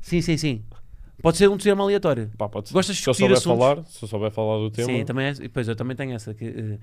Sim, 0.00 0.20
sim, 0.22 0.36
sim. 0.36 0.64
Pode 1.20 1.36
ser 1.36 1.48
um 1.50 1.58
tema 1.58 1.82
aleatório. 1.82 2.30
Pá, 2.38 2.48
pode 2.48 2.68
ser. 2.68 2.74
Gostas 2.74 2.96
de 2.96 3.02
se 3.02 3.08
eu 3.08 3.12
discutir 3.12 3.36
souber 3.36 3.56
assuntos? 3.56 3.58
falar, 3.74 3.86
se 3.86 4.04
eu 4.04 4.08
souber 4.08 4.30
falar 4.30 4.58
do 4.58 4.70
tema, 4.70 4.86
Sim, 4.92 5.04
também 5.04 5.26
é. 5.26 5.32
e 5.40 5.48
Pois 5.48 5.66
eu 5.66 5.74
também 5.74 5.96
tenho 5.96 6.12
essa. 6.14 6.32
que, 6.32 6.44
eh, 6.44 6.78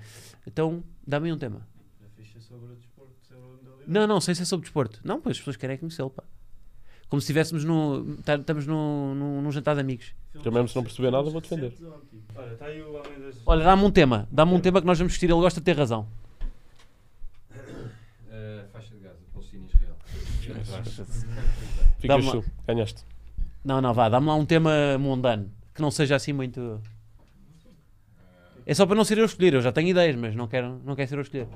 então, 0.46 0.84
dá-me 1.06 1.32
um 1.32 1.38
tema. 1.38 1.66
Já 2.00 2.06
fixe 2.16 2.40
sobre 2.46 2.72
o 2.72 2.76
desporto, 2.76 3.14
sobre 3.26 3.42
a 3.42 3.46
modalidade. 3.48 3.84
Não, 3.90 4.06
não, 4.06 4.20
sem 4.20 4.34
ser 4.34 4.44
sobre 4.44 4.64
desporto. 4.64 5.00
Não, 5.02 5.20
pois 5.20 5.36
as 5.36 5.38
pessoas 5.38 5.56
querem 5.56 5.78
conhecê-lo, 5.78 6.10
pá. 6.10 6.22
Como 7.08 7.20
se 7.22 7.24
estivéssemos 7.26 7.64
no. 7.64 8.16
tá- 8.24 8.34
Estamos 8.34 8.66
num 8.66 9.14
no, 9.14 9.40
num 9.40 9.50
jantar 9.52 9.74
de 9.74 9.80
amigos. 9.80 10.12
Eu 10.44 10.52
mesmo 10.52 10.68
se 10.68 10.76
não 10.76 10.82
perceber 10.82 11.10
nada, 11.10 11.30
vou 11.30 11.40
defender. 11.40 11.72
Olha, 12.34 12.52
está 12.52 12.66
aí 12.66 12.82
o 12.82 12.92
homem 12.94 13.18
das. 13.20 13.36
Olha, 13.46 13.64
dá-me 13.64 13.84
um 13.84 13.90
tema. 13.90 14.28
Dá-me 14.30 14.52
um 14.52 14.60
tema 14.60 14.80
que 14.82 14.86
nós 14.86 14.98
vamos 14.98 15.12
discutir. 15.14 15.32
Ele 15.32 15.40
gosta 15.40 15.60
de 15.60 15.64
ter 15.64 15.76
razão. 15.78 16.06
Uh, 18.28 18.68
faixa 18.70 18.94
de 18.94 19.00
Gaza, 19.00 19.16
Palestina 19.32 19.64
e 19.64 19.66
Israel. 19.76 19.96
Ficas 22.06 22.30
tu. 22.30 22.44
Ganhaste. 22.66 23.04
Não, 23.64 23.80
não, 23.80 23.92
vá. 23.92 24.08
Dá-me 24.08 24.26
lá 24.26 24.34
um 24.34 24.46
tema 24.46 24.96
mundano. 24.98 25.50
Que 25.74 25.82
não 25.82 25.90
seja 25.90 26.16
assim 26.16 26.32
muito. 26.32 26.80
É 28.64 28.74
só 28.74 28.84
para 28.86 28.96
não 28.96 29.04
ser 29.04 29.18
eu 29.18 29.22
a 29.22 29.26
escolher. 29.26 29.54
Eu 29.54 29.60
já 29.60 29.70
tenho 29.72 29.88
ideias, 29.88 30.16
mas 30.16 30.34
não 30.34 30.48
quero, 30.48 30.80
não 30.84 30.94
quero 30.96 31.08
ser 31.08 31.14
eu 31.16 31.18
a 31.20 31.22
escolher. 31.22 31.48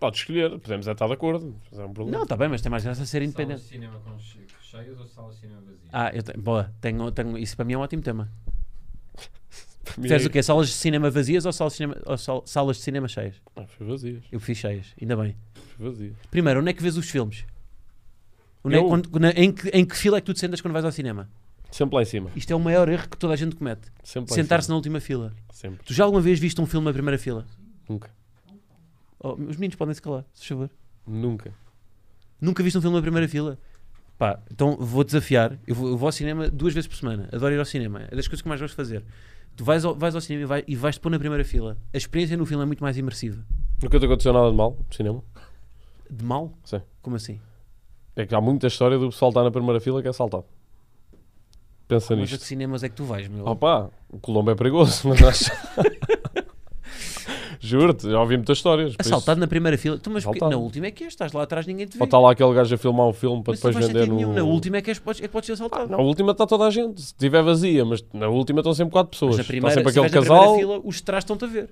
Podes 0.00 0.20
escolher, 0.20 0.50
podemos 0.58 0.86
estar 0.86 1.06
de 1.06 1.12
acordo. 1.12 1.54
É 1.72 1.84
um 1.84 1.92
problema. 1.92 2.16
Não, 2.18 2.22
está 2.24 2.36
bem, 2.36 2.48
mas 2.48 2.60
tem 2.60 2.70
mais 2.70 2.82
graça 2.82 3.04
ser 3.06 3.18
Salas 3.18 3.28
independente. 3.28 3.60
de 3.62 3.68
cinema 3.68 4.00
com 4.00 4.18
che- 4.18 4.44
cheias 4.60 4.98
ou 4.98 5.06
salas 5.06 5.34
de 5.36 5.40
cinema 5.42 5.60
vazias? 5.60 5.80
Ah, 5.92 6.10
eu 6.12 6.22
tenho, 6.24 6.42
boa. 6.42 6.72
Tenho, 6.80 7.10
tenho, 7.12 7.38
isso 7.38 7.54
para 7.54 7.64
mim 7.64 7.74
é 7.74 7.78
um 7.78 7.82
ótimo 7.82 8.02
tema. 8.02 8.28
Preferes 9.94 10.24
é- 10.24 10.26
o 10.26 10.30
quê? 10.30 10.42
Salas 10.42 10.68
de 10.68 10.74
cinema 10.74 11.08
vazias 11.08 11.46
ou 11.46 11.52
salas 11.52 11.74
de 11.74 11.76
cinema, 11.76 11.96
ou 12.04 12.18
sal- 12.18 12.42
salas 12.46 12.78
de 12.78 12.82
cinema 12.82 13.06
cheias? 13.06 13.36
Ah, 13.54 13.64
foi 13.66 13.86
vazias. 13.86 14.24
Eu 14.32 14.40
fiz 14.40 14.58
cheias, 14.58 14.92
ainda 15.00 15.16
bem. 15.16 15.36
Foi 15.76 15.88
vazias. 15.90 16.14
Primeiro, 16.32 16.58
onde 16.60 16.70
é 16.70 16.72
que 16.72 16.82
vês 16.82 16.96
os 16.96 17.08
filmes? 17.08 17.44
Onde 18.64 18.76
é- 18.76 18.78
Eu? 18.78 18.86
quando- 18.88 19.18
na- 19.18 19.30
em, 19.30 19.52
que, 19.52 19.68
em 19.70 19.84
que 19.84 19.96
fila 19.96 20.18
é 20.18 20.20
que 20.20 20.26
tu 20.26 20.34
te 20.34 20.40
sentas 20.40 20.60
quando 20.60 20.72
vais 20.72 20.84
ao 20.84 20.92
cinema? 20.92 21.28
Sempre 21.70 21.96
lá 21.96 22.02
em 22.02 22.04
cima. 22.04 22.30
Isto 22.36 22.52
é 22.52 22.56
o 22.56 22.60
maior 22.60 22.88
erro 22.88 23.08
que 23.08 23.16
toda 23.16 23.32
a 23.32 23.36
gente 23.36 23.56
comete. 23.56 23.90
Sempre 24.04 24.30
lá 24.30 24.34
Sentar-se 24.36 24.68
na 24.68 24.74
última 24.76 25.00
fila. 25.00 25.30
cima. 25.30 25.42
Sempre. 25.52 25.84
Tu 25.86 25.94
já 25.94 26.04
alguma 26.04 26.20
vez 26.20 26.38
viste 26.38 26.60
um 26.60 26.66
filme 26.66 26.84
na 26.86 26.92
primeira 26.92 27.18
fila? 27.18 27.46
Nunca. 27.88 28.10
Oh, 29.18 29.32
os 29.34 29.56
meninos 29.56 29.76
podem 29.76 29.94
se 29.94 30.02
calar, 30.02 30.24
se 30.34 30.46
favor. 30.46 30.68
Nunca. 31.06 31.52
Nunca 32.40 32.62
viste 32.62 32.76
um 32.76 32.80
filme 32.82 32.96
na 32.96 33.02
primeira 33.02 33.26
fila? 33.28 33.58
Pá, 34.18 34.38
então 34.50 34.76
vou 34.76 35.02
desafiar. 35.02 35.58
Eu 35.66 35.74
vou, 35.74 35.88
eu 35.88 35.96
vou 35.96 36.06
ao 36.08 36.12
cinema 36.12 36.50
duas 36.50 36.74
vezes 36.74 36.86
por 36.88 36.96
semana. 36.96 37.28
Adoro 37.32 37.54
ir 37.54 37.58
ao 37.58 37.64
cinema. 37.64 38.02
É 38.10 38.16
das 38.16 38.28
coisas 38.28 38.42
que 38.42 38.48
mais 38.48 38.60
gosto 38.60 38.72
de 38.72 38.76
fazer. 38.76 39.04
Tu 39.56 39.64
vais 39.64 39.84
ao, 39.84 39.94
vais 39.94 40.14
ao 40.14 40.20
cinema 40.20 40.42
e, 40.42 40.46
vai, 40.46 40.64
e 40.66 40.76
vais-te 40.76 41.00
pôr 41.00 41.10
na 41.10 41.18
primeira 41.18 41.44
fila. 41.44 41.76
A 41.92 41.96
experiência 41.96 42.36
no 42.36 42.44
filme 42.46 42.62
é 42.62 42.66
muito 42.66 42.82
mais 42.82 42.96
imersiva. 42.98 43.42
Nunca 43.82 43.98
te 43.98 44.04
aconteceu 44.06 44.32
nada 44.32 44.50
de 44.50 44.56
mal 44.56 44.76
no 44.88 44.94
cinema? 44.94 45.22
De 46.10 46.24
mal? 46.24 46.52
Sim. 46.64 46.80
Como 47.00 47.16
assim? 47.16 47.40
É 48.14 48.26
que 48.26 48.34
há 48.34 48.40
muita 48.40 48.66
história 48.66 48.98
do 48.98 49.08
pessoal 49.10 49.30
estar 49.30 49.42
na 49.42 49.50
primeira 49.50 49.80
fila 49.80 50.00
que 50.02 50.08
é 50.08 50.10
assaltado. 50.10 50.44
Pensa 51.88 52.14
Mas 52.14 52.24
a 52.24 52.26
que 52.26 52.32
nisto. 52.32 52.44
cinemas 52.46 52.82
é 52.82 52.88
que 52.88 52.94
tu 52.94 53.04
vais, 53.04 53.26
meu? 53.28 53.46
Opa, 53.46 53.90
o 54.10 54.18
Colombo 54.18 54.50
é 54.50 54.54
perigoso, 54.54 55.08
mas 55.08 55.22
acho. 55.22 55.50
Juro-te, 57.60 58.10
já 58.10 58.20
ouvi 58.20 58.36
muitas 58.36 58.58
histórias. 58.58 58.96
por 58.96 59.02
isso- 59.02 59.14
Assaltado 59.14 59.38
na 59.40 59.46
primeira 59.46 59.78
fila. 59.78 59.96
Tu, 59.96 60.10
mas 60.10 60.24
Assaltado. 60.24 60.50
na 60.50 60.56
última 60.56 60.86
é 60.86 60.90
que 60.90 61.04
és, 61.04 61.12
estás 61.12 61.32
lá 61.32 61.44
atrás, 61.44 61.64
ninguém 61.66 61.86
te 61.86 61.92
vê. 61.96 62.02
Ou 62.02 62.04
está 62.06 62.18
lá 62.18 62.32
aquele 62.32 62.52
gajo 62.52 62.74
a 62.74 62.78
filmar 62.78 63.06
um 63.06 63.12
filme 63.12 63.42
para 63.42 63.52
Mas 63.52 63.60
depois 63.62 63.86
vender 63.86 64.08
no... 64.08 64.16
nenhum. 64.16 64.32
Na 64.32 64.42
última 64.42 64.78
é 64.78 64.82
que, 64.82 64.90
és, 64.90 64.98
podes, 64.98 65.20
é 65.22 65.26
que 65.26 65.32
podes 65.32 65.46
ser 65.46 65.52
assaltado. 65.52 65.88
Na 65.90 65.98
última 65.98 66.32
está 66.32 66.44
toda 66.46 66.64
a 66.66 66.70
gente. 66.70 67.00
Se 67.00 67.06
estiver 67.08 67.42
vazia, 67.42 67.84
mas 67.84 68.04
na 68.12 68.28
última 68.28 68.60
estão 68.60 68.74
sempre 68.74 68.92
quatro 68.92 69.10
pessoas. 69.12 69.36
Mas 69.36 69.38
na 69.38 69.42
está 69.42 69.52
primeira, 69.52 69.74
sempre 69.76 69.92
se 69.92 69.98
aquele 70.00 70.12
casal. 70.12 70.38
primeira 70.54 70.58
fila, 70.76 70.80
os 70.84 70.96
de 70.96 71.02
trás 71.04 71.22
estão-te 71.22 71.44
a 71.44 71.48
ver. 71.48 71.66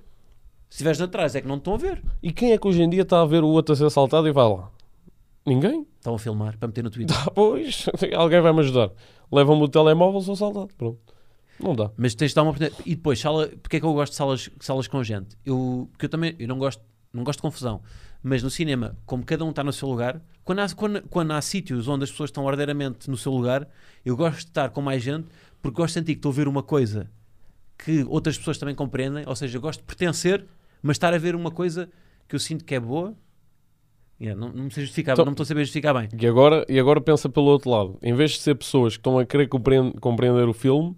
Se 0.69 0.75
estiveres 0.75 1.01
atrás 1.01 1.35
é 1.35 1.41
que 1.41 1.47
não 1.47 1.57
te 1.57 1.59
estão 1.61 1.73
a 1.73 1.77
ver. 1.77 2.01
E 2.23 2.31
quem 2.31 2.53
é 2.53 2.57
que 2.57 2.65
hoje 2.67 2.81
em 2.81 2.89
dia 2.89 3.01
está 3.01 3.21
a 3.21 3.25
ver 3.25 3.43
o 3.43 3.47
outro 3.47 3.73
a 3.73 3.75
ser 3.75 3.85
assaltado 3.85 4.25
e 4.27 4.31
vai 4.31 4.47
lá? 4.47 4.69
Ninguém? 5.45 5.87
Estão 5.97 6.15
a 6.15 6.19
filmar 6.19 6.57
para 6.57 6.67
meter 6.67 6.83
no 6.83 6.89
Twitter. 6.89 7.15
Ah, 7.17 7.29
pois, 7.33 7.85
alguém 8.15 8.41
vai 8.41 8.53
me 8.53 8.59
ajudar. 8.59 8.91
Levam-me 9.31 9.63
o 9.63 9.67
telemóvel, 9.67 10.21
sou 10.21 10.33
assaltado. 10.33 10.69
Pronto. 10.77 10.99
Não 11.59 11.75
dá. 11.75 11.91
Mas 11.95 12.15
tens 12.15 12.29
de 12.29 12.35
dar 12.35 12.43
uma 12.43 12.51
oportunidade. 12.51 12.81
E 12.85 12.95
depois, 12.95 13.19
sala, 13.19 13.47
porque 13.61 13.77
é 13.77 13.79
que 13.79 13.85
eu 13.85 13.93
gosto 13.93 14.11
de 14.11 14.17
salas, 14.17 14.49
salas 14.59 14.87
com 14.87 15.03
gente? 15.03 15.37
Eu, 15.45 15.87
porque 15.91 16.05
eu 16.05 16.09
também 16.09 16.35
eu 16.39 16.47
não 16.47 16.57
gosto, 16.57 16.83
não 17.13 17.23
gosto 17.23 17.39
de 17.39 17.43
confusão. 17.43 17.81
Mas 18.23 18.43
no 18.43 18.49
cinema, 18.49 18.97
como 19.05 19.23
cada 19.23 19.43
um 19.43 19.49
está 19.49 19.63
no 19.63 19.73
seu 19.73 19.87
lugar, 19.87 20.21
quando 20.43 20.59
há, 20.59 20.69
quando, 20.69 21.01
quando 21.09 21.31
há 21.31 21.41
sítios 21.41 21.87
onde 21.87 22.03
as 22.03 22.11
pessoas 22.11 22.29
estão 22.29 22.45
ordeiramente 22.45 23.09
no 23.09 23.17
seu 23.17 23.31
lugar, 23.31 23.67
eu 24.05 24.15
gosto 24.15 24.37
de 24.37 24.45
estar 24.45 24.69
com 24.69 24.81
mais 24.81 25.01
gente 25.01 25.27
porque 25.61 25.77
gosto 25.77 25.93
de 25.93 25.99
sentir 25.99 26.13
que 26.13 26.19
estou 26.19 26.31
a 26.31 26.35
ver 26.35 26.47
uma 26.47 26.63
coisa 26.63 27.09
que 27.77 28.03
outras 28.03 28.37
pessoas 28.37 28.57
também 28.57 28.75
compreendem. 28.75 29.23
Ou 29.27 29.35
seja, 29.35 29.57
eu 29.57 29.61
gosto 29.61 29.79
de 29.79 29.85
pertencer, 29.85 30.45
mas 30.81 30.95
estar 30.95 31.13
a 31.13 31.17
ver 31.17 31.35
uma 31.35 31.51
coisa 31.51 31.89
que 32.27 32.35
eu 32.35 32.39
sinto 32.39 32.63
que 32.63 32.75
é 32.75 32.79
boa. 32.79 33.15
Yeah, 34.21 34.39
não, 34.39 34.53
não 34.53 34.65
me 34.65 34.71
sei 34.71 34.83
justificar, 34.83 35.13
Então- 35.13 35.25
não 35.25 35.31
estou 35.31 35.43
a 35.43 35.47
saber 35.47 35.61
justificar 35.61 35.95
bem. 35.95 36.07
E 36.21 36.27
agora, 36.27 36.63
e 36.69 36.79
agora 36.79 37.01
pensa 37.01 37.27
pelo 37.27 37.47
outro 37.47 37.71
lado. 37.71 37.97
Em 38.03 38.13
vez 38.13 38.31
de 38.31 38.37
ser 38.39 38.53
pessoas 38.55 38.93
que 38.93 38.99
estão 38.99 39.17
a 39.17 39.25
querer 39.25 39.47
compreend- 39.47 39.93
compreender 39.99 40.47
o 40.47 40.53
filme, 40.53 40.95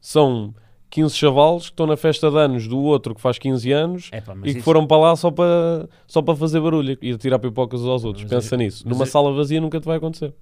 são 0.00 0.52
15 0.94 1.16
chavalos 1.16 1.64
que 1.64 1.72
estão 1.72 1.86
na 1.88 1.96
festa 1.96 2.30
de 2.30 2.38
anos 2.38 2.68
do 2.68 2.78
outro 2.78 3.16
que 3.16 3.20
faz 3.20 3.36
15 3.36 3.72
anos 3.72 4.10
e 4.12 4.42
que 4.44 4.50
isso- 4.58 4.60
foram 4.62 4.86
para 4.86 4.96
lá 4.96 5.16
só 5.16 5.28
para, 5.28 5.88
só 6.06 6.22
para 6.22 6.36
fazer 6.36 6.60
barulho 6.60 6.96
e 7.02 7.18
tirar 7.18 7.40
pipocas 7.40 7.80
uns 7.80 7.88
aos 7.88 8.04
outros. 8.04 8.22
Mas 8.24 8.30
Pensa 8.32 8.54
eu- 8.54 8.58
nisso. 8.58 8.88
Numa 8.88 9.02
eu- 9.02 9.06
sala 9.06 9.32
vazia 9.34 9.60
nunca 9.60 9.80
te 9.80 9.86
vai 9.86 9.96
acontecer. 9.96 10.32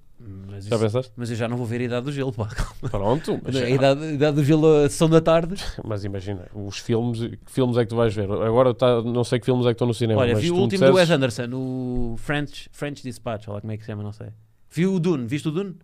mas, 0.47 0.65
Já 0.65 0.75
isso- 0.75 0.85
pensaste? 0.85 1.11
mas 1.17 1.31
eu 1.31 1.35
já 1.35 1.47
não 1.47 1.57
vou 1.57 1.65
ver 1.65 1.81
a 1.81 1.83
idade 1.85 2.05
do 2.05 2.11
gelo, 2.11 2.31
pá. 2.31 2.47
Pronto. 2.91 3.39
Mas, 3.43 3.55
A 3.55 3.67
idade, 3.69 4.03
a 4.03 4.11
idade 4.11 4.35
do 4.37 4.43
gelo, 4.43 4.67
a 4.67 4.89
sessão 4.89 5.09
da 5.09 5.19
tarde. 5.19 5.55
mas 5.83 6.05
imagina, 6.05 6.47
os 6.53 6.77
filmes, 6.77 7.19
que 7.19 7.51
filmes 7.51 7.75
é 7.75 7.81
que 7.83 7.89
tu 7.89 7.95
vais 7.95 8.13
ver? 8.13 8.29
Agora 8.31 8.75
tá, 8.75 9.01
não 9.01 9.23
sei 9.23 9.39
que 9.39 9.45
filmes 9.45 9.65
é 9.65 9.69
que 9.69 9.73
estão 9.73 9.87
no 9.87 9.93
cinema. 9.93 10.21
Olha, 10.21 10.35
vi 10.35 10.51
o 10.51 10.55
último 10.55 10.85
do 10.85 10.93
Wes 10.93 11.09
Anderson, 11.09 11.47
o 11.51 12.13
French, 12.17 12.69
French 12.71 13.01
Dispatch, 13.01 13.47
olha 13.47 13.55
lá 13.55 13.61
como 13.61 13.73
é 13.73 13.77
que 13.77 13.83
se 13.83 13.87
chama, 13.91 14.03
não 14.03 14.13
sei. 14.13 14.27
Vi 14.69 14.85
o 14.85 14.99
Dune, 14.99 15.25
viste 15.25 15.47
o 15.47 15.51
Dune? 15.51 15.75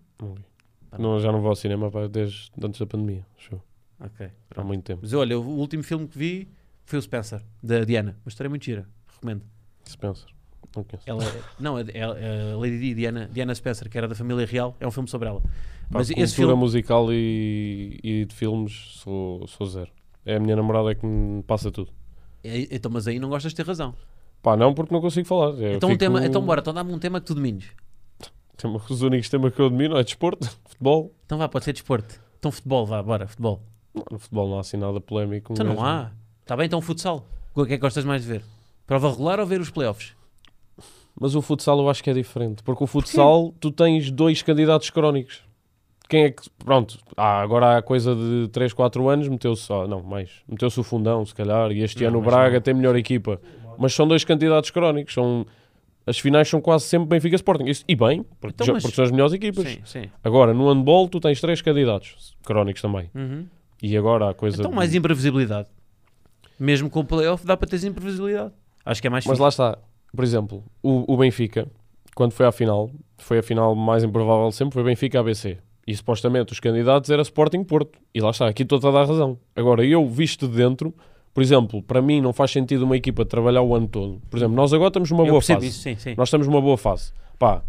Não, 0.98 1.20
já 1.20 1.32
não 1.32 1.42
vou 1.42 1.50
ao 1.50 1.56
cinema 1.56 1.90
pá, 1.92 2.08
desde 2.08 2.52
antes 2.64 2.80
da 2.80 2.86
pandemia. 2.86 3.26
Show. 3.38 3.60
Ok. 4.00 4.30
Há 4.56 4.64
muito 4.64 4.84
tempo. 4.84 5.00
Mas 5.04 5.14
olha, 5.14 5.38
o 5.38 5.44
último 5.60 5.84
filme 5.84 6.08
que 6.08 6.18
vi 6.18 6.48
foi 6.86 7.00
o 7.00 7.02
Spencer, 7.02 7.42
da 7.62 7.84
Diana. 7.84 8.18
Uma 8.26 8.30
história 8.30 8.50
muito 8.50 8.64
gira, 8.66 8.88
recomendo. 9.14 9.44
Spencer. 9.88 10.28
Não 10.76 10.84
conheço. 10.84 11.10
Ela, 11.10 11.24
é- 11.24 11.42
não, 11.60 11.78
é, 11.80 11.82
é, 11.82 12.00
é 12.00 12.52
a 12.54 12.58
Lady 12.58 12.80
Di, 12.80 12.94
Diana, 12.94 13.28
Diana 13.32 13.54
Spencer, 13.56 13.90
que 13.90 13.98
era 13.98 14.08
da 14.08 14.16
família 14.16 14.46
real, 14.46 14.76
é 14.80 14.88
um 14.88 14.92
filme 14.92 15.10
sobre 15.10 15.28
ela. 15.28 15.42
Mas 15.90 16.10
esse 16.12 16.36
filme. 16.36 16.54
musical 16.54 17.12
e, 17.12 18.00
e 18.04 18.26
de 18.26 18.36
filmes 18.36 18.72
sou, 19.00 19.48
sou 19.48 19.66
zero. 19.68 19.92
É 20.26 20.36
a 20.36 20.40
minha 20.40 20.56
namorada 20.56 20.94
que 20.94 21.06
me 21.06 21.42
passa 21.44 21.72
tudo. 21.72 21.92
é- 22.44 22.68
então, 22.76 22.92
mas 22.92 23.08
aí 23.08 23.20
não 23.20 23.30
gostas 23.30 23.52
de 23.52 23.56
ter 23.56 23.66
razão. 23.66 23.96
Pá, 24.42 24.56
não, 24.56 24.74
porque 24.74 24.94
não 24.94 25.02
consigo 25.02 25.28
falar. 25.28 25.50
Eu 25.60 25.74
Então, 25.76 25.90
um 25.90 25.94
fico- 25.94 26.00
tema, 26.00 26.26
então 26.26 26.42
bora, 26.46 26.62
então 26.62 26.74
dá-me 26.74 26.94
um 26.94 27.00
tema 27.00 27.20
que 27.20 27.26
tu 27.26 27.34
domines. 27.36 27.66
Tema- 28.56 28.82
Os 28.90 29.02
únicos 29.02 29.28
temas 29.30 29.54
que 29.54 29.60
eu 29.62 29.70
domino 29.70 29.98
é 29.98 30.04
desporto, 30.04 30.48
futebol. 30.68 31.14
Então 31.26 31.38
vá, 31.38 31.50
pode 31.50 31.66
ser 31.66 31.74
desporto. 31.74 32.22
Então 32.38 32.52
futebol, 32.52 32.86
vá, 32.86 33.02
bora, 33.02 33.28
futebol. 33.28 33.62
Não, 33.94 34.04
no 34.12 34.20
futebol 34.20 34.50
não 34.50 34.58
há 34.58 34.62
assim 34.62 34.78
nada 34.78 35.00
polémico. 35.02 35.54
Então 35.54 35.66
não 35.66 35.74
mesmo. 35.74 35.86
há. 35.88 36.12
Está 36.42 36.56
bem, 36.56 36.66
então 36.66 36.82
futsal. 36.82 37.26
O 37.56 37.66
que 37.66 37.74
é 37.74 37.76
que 37.78 37.82
gostas 37.82 38.06
mais 38.06 38.24
de 38.24 38.28
ver? 38.30 38.44
Prova 38.88 39.10
regular 39.10 39.40
ou 39.40 39.46
ver 39.46 39.60
os 39.62 39.70
playoffs? 39.70 40.14
Mas 41.20 41.36
o 41.36 41.42
futsal 41.42 41.78
eu 41.80 41.90
acho 41.90 42.04
que 42.04 42.10
é 42.10 42.14
diferente. 42.14 42.64
Porque 42.64 42.84
o 42.84 42.88
futsal 42.88 43.54
tu 43.60 43.72
tens 43.72 44.10
dois 44.10 44.42
candidatos 44.42 44.90
crónicos. 44.90 45.44
Quem 46.08 46.24
é 46.24 46.32
que. 46.32 46.50
Pronto, 46.64 46.98
há, 47.16 47.42
agora 47.42 47.78
há 47.78 47.82
coisa 47.82 48.16
de 48.16 48.48
3, 48.52 48.74
4 48.74 49.08
anos, 49.10 49.28
meteu-se. 49.28 49.72
ah, 49.72 49.86
não, 49.88 50.02
mais. 50.02 50.32
Meteu-se 50.48 50.80
o 50.80 50.84
fundão, 50.84 51.24
se 51.26 51.36
calhar. 51.36 51.72
E 51.72 51.82
este 51.82 52.02
Não, 52.04 52.10
ano 52.10 52.20
o 52.20 52.22
Braga 52.22 52.56
não. 52.56 52.62
tem 52.62 52.74
melhor 52.74 52.96
equipa. 52.96 53.40
Mas 53.78 53.94
são 53.94 54.08
dois 54.08 54.24
candidatos 54.24 54.72
crónicos. 54.72 55.14
São, 55.14 55.46
as 56.08 56.18
finais 56.18 56.48
são 56.48 56.60
quase 56.62 56.86
sempre 56.86 57.08
Benfica 57.10 57.36
Sporting. 57.36 57.66
Isso- 57.66 57.84
e 57.88 57.96
bem, 57.96 58.24
porque, 58.40 58.56
Então, 58.56 58.68
já- 58.68 58.74
mas- 58.74 58.82
porque 58.84 58.96
são 58.96 59.06
as 59.06 59.12
melhores 59.12 59.34
equipas. 59.34 59.68
Sim, 59.70 59.82
sim. 59.86 60.10
Agora, 60.24 60.54
no 60.54 60.68
handball, 60.74 61.08
tu 61.08 61.20
tens 61.20 61.40
três 61.40 61.62
candidatos 61.62 62.36
crónicos 62.44 62.82
também. 62.82 63.12
Uhum. 63.14 63.46
E 63.82 63.96
agora 63.98 64.30
a 64.30 64.34
coisa. 64.34 64.62
Então 64.62 64.72
mais 64.72 64.94
imprevisibilidade. 64.94 65.68
Mesmo 66.60 66.90
com 66.90 67.00
o 67.00 67.06
playoff 67.06 67.46
dá 67.46 67.56
para 67.56 67.68
teres 67.68 67.86
imprevisibilidade. 67.86 68.52
Acho 68.86 69.02
que 69.02 69.08
é 69.08 69.10
mais 69.10 69.26
Mas 69.26 69.32
fixe. 69.38 69.42
lá 69.42 69.50
está, 69.50 69.78
por 70.16 70.24
exemplo, 70.24 70.64
o, 70.84 71.14
o 71.14 71.18
Benfica, 71.18 71.68
quando 72.16 72.32
foi 72.34 72.46
à 72.46 72.52
final, 72.52 72.90
foi 73.18 73.40
a 73.40 73.44
final 73.44 73.74
mais 73.76 74.04
improvável 74.04 74.50
de 74.50 74.56
sempre, 74.56 74.74
foi 74.74 74.84
Benfica-ABC. 74.84 75.58
E 75.88 75.96
supostamente 75.96 76.54
os 76.54 76.60
candidatos 76.60 77.10
era 77.10 77.22
Sporting 77.22 77.64
Porto. 77.64 77.98
E 78.14 78.20
lá 78.22 78.30
está, 78.32 78.48
aqui 78.48 78.64
estou 78.64 78.78
a 78.78 78.92
dar 78.92 79.06
razão. 79.08 79.38
Agora, 79.56 79.84
eu 79.86 80.08
visto 80.08 80.48
de 80.48 80.56
dentro, 80.58 80.94
por 81.34 81.42
exemplo, 81.42 81.82
para 81.82 82.02
mim 82.02 82.22
não 82.22 82.32
faz 82.34 82.52
sentido 82.52 82.84
uma 82.84 82.96
equipa 82.98 83.26
trabalhar 83.26 83.62
o 83.62 83.74
ano 83.76 83.88
todo. 83.88 84.22
Por 84.30 84.38
exemplo, 84.38 84.56
nós 84.56 84.74
agora 84.74 84.90
estamos 84.90 85.10
numa 85.10 85.24
Eu 85.24 85.30
boa 85.32 85.42
fase. 85.42 85.68
isso, 85.68 85.80
sim, 85.80 85.96
sim. 85.96 86.14
Nós 86.18 86.28
estamos 86.28 86.46
numa 86.48 86.62
boa 86.62 86.78
fase. 86.78 87.12
Pá, 87.40 87.64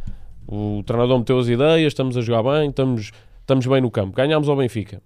o 0.46 0.82
treinador 0.84 1.18
meteu 1.18 1.38
as 1.38 1.48
ideias, 1.48 1.92
estamos 1.92 2.16
a 2.16 2.20
jogar 2.20 2.42
bem, 2.42 2.68
estamos, 2.70 3.12
estamos 3.40 3.66
bem 3.66 3.80
no 3.80 3.90
campo. 3.90 4.14
Ganhámos 4.16 4.48
ao 4.48 4.56
Benfica. 4.56 5.00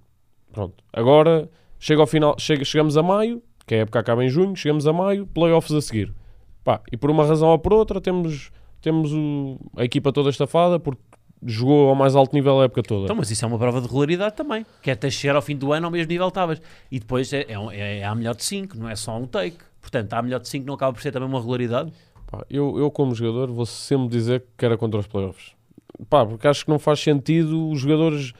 Pronto. 0.54 0.82
Agora, 0.92 1.50
chega 1.78 2.00
ao 2.00 2.06
final, 2.06 2.34
chega, 2.38 2.64
chegamos 2.64 2.96
a 2.96 3.02
maio, 3.02 3.42
que 3.66 3.74
é 3.74 3.78
a 3.78 3.80
época 3.82 3.98
acaba 3.98 4.24
em 4.24 4.28
junho, 4.28 4.54
chegamos 4.56 4.86
a 4.86 4.92
maio, 4.92 5.26
playoffs 5.26 5.72
a 5.74 5.80
seguir. 5.82 6.14
Pá, 6.62 6.80
e 6.90 6.96
por 6.96 7.10
uma 7.10 7.26
razão 7.26 7.48
ou 7.48 7.58
por 7.58 7.72
outra, 7.74 8.00
temos, 8.00 8.50
temos 8.80 9.12
o- 9.12 9.58
a 9.76 9.84
equipa 9.84 10.12
toda 10.12 10.30
estafada, 10.30 10.78
porque 10.80 11.02
jogou 11.44 11.90
ao 11.90 11.94
mais 11.94 12.16
alto 12.16 12.34
nível 12.34 12.60
a 12.60 12.64
época 12.64 12.82
toda. 12.82 13.04
Então, 13.04 13.16
mas 13.16 13.30
isso 13.30 13.44
é 13.44 13.48
uma 13.48 13.58
prova 13.58 13.80
de 13.80 13.86
regularidade 13.86 14.34
também. 14.34 14.64
Que 14.80 14.90
até 14.92 15.10
chegar 15.10 15.36
ao 15.36 15.42
fim 15.42 15.56
do 15.56 15.72
ano 15.74 15.86
ao 15.86 15.90
mesmo 15.92 16.08
nível 16.10 16.26
que 16.26 16.30
estavas. 16.30 16.62
E 16.90 16.98
depois 16.98 17.30
é, 17.34 17.42
é, 17.42 17.54
é, 17.72 17.98
é 17.98 18.04
a 18.04 18.14
melhor 18.14 18.34
de 18.34 18.44
5, 18.44 18.78
não 18.78 18.88
é 18.88 18.96
só 18.96 19.18
um 19.18 19.26
take. 19.26 19.58
Portanto, 19.82 20.10
a 20.14 20.22
melhor 20.22 20.40
de 20.40 20.48
5 20.48 20.64
não 20.66 20.72
acaba 20.74 20.92
por 20.94 21.02
ser 21.02 21.12
também 21.12 21.28
uma 21.28 21.38
regularidade. 21.40 21.92
Pá, 22.30 22.46
eu, 22.48 22.78
eu, 22.78 22.90
como 22.90 23.14
jogador, 23.14 23.50
vou 23.52 23.66
sempre 23.66 24.08
dizer 24.08 24.42
que 24.56 24.64
era 24.64 24.78
contra 24.78 24.98
os 25.00 25.06
playoffs. 25.06 25.52
Pá, 26.08 26.24
porque 26.24 26.48
acho 26.48 26.64
que 26.64 26.70
não 26.70 26.78
faz 26.78 27.00
sentido 27.00 27.68
os 27.68 27.78
jogadores 27.80 28.32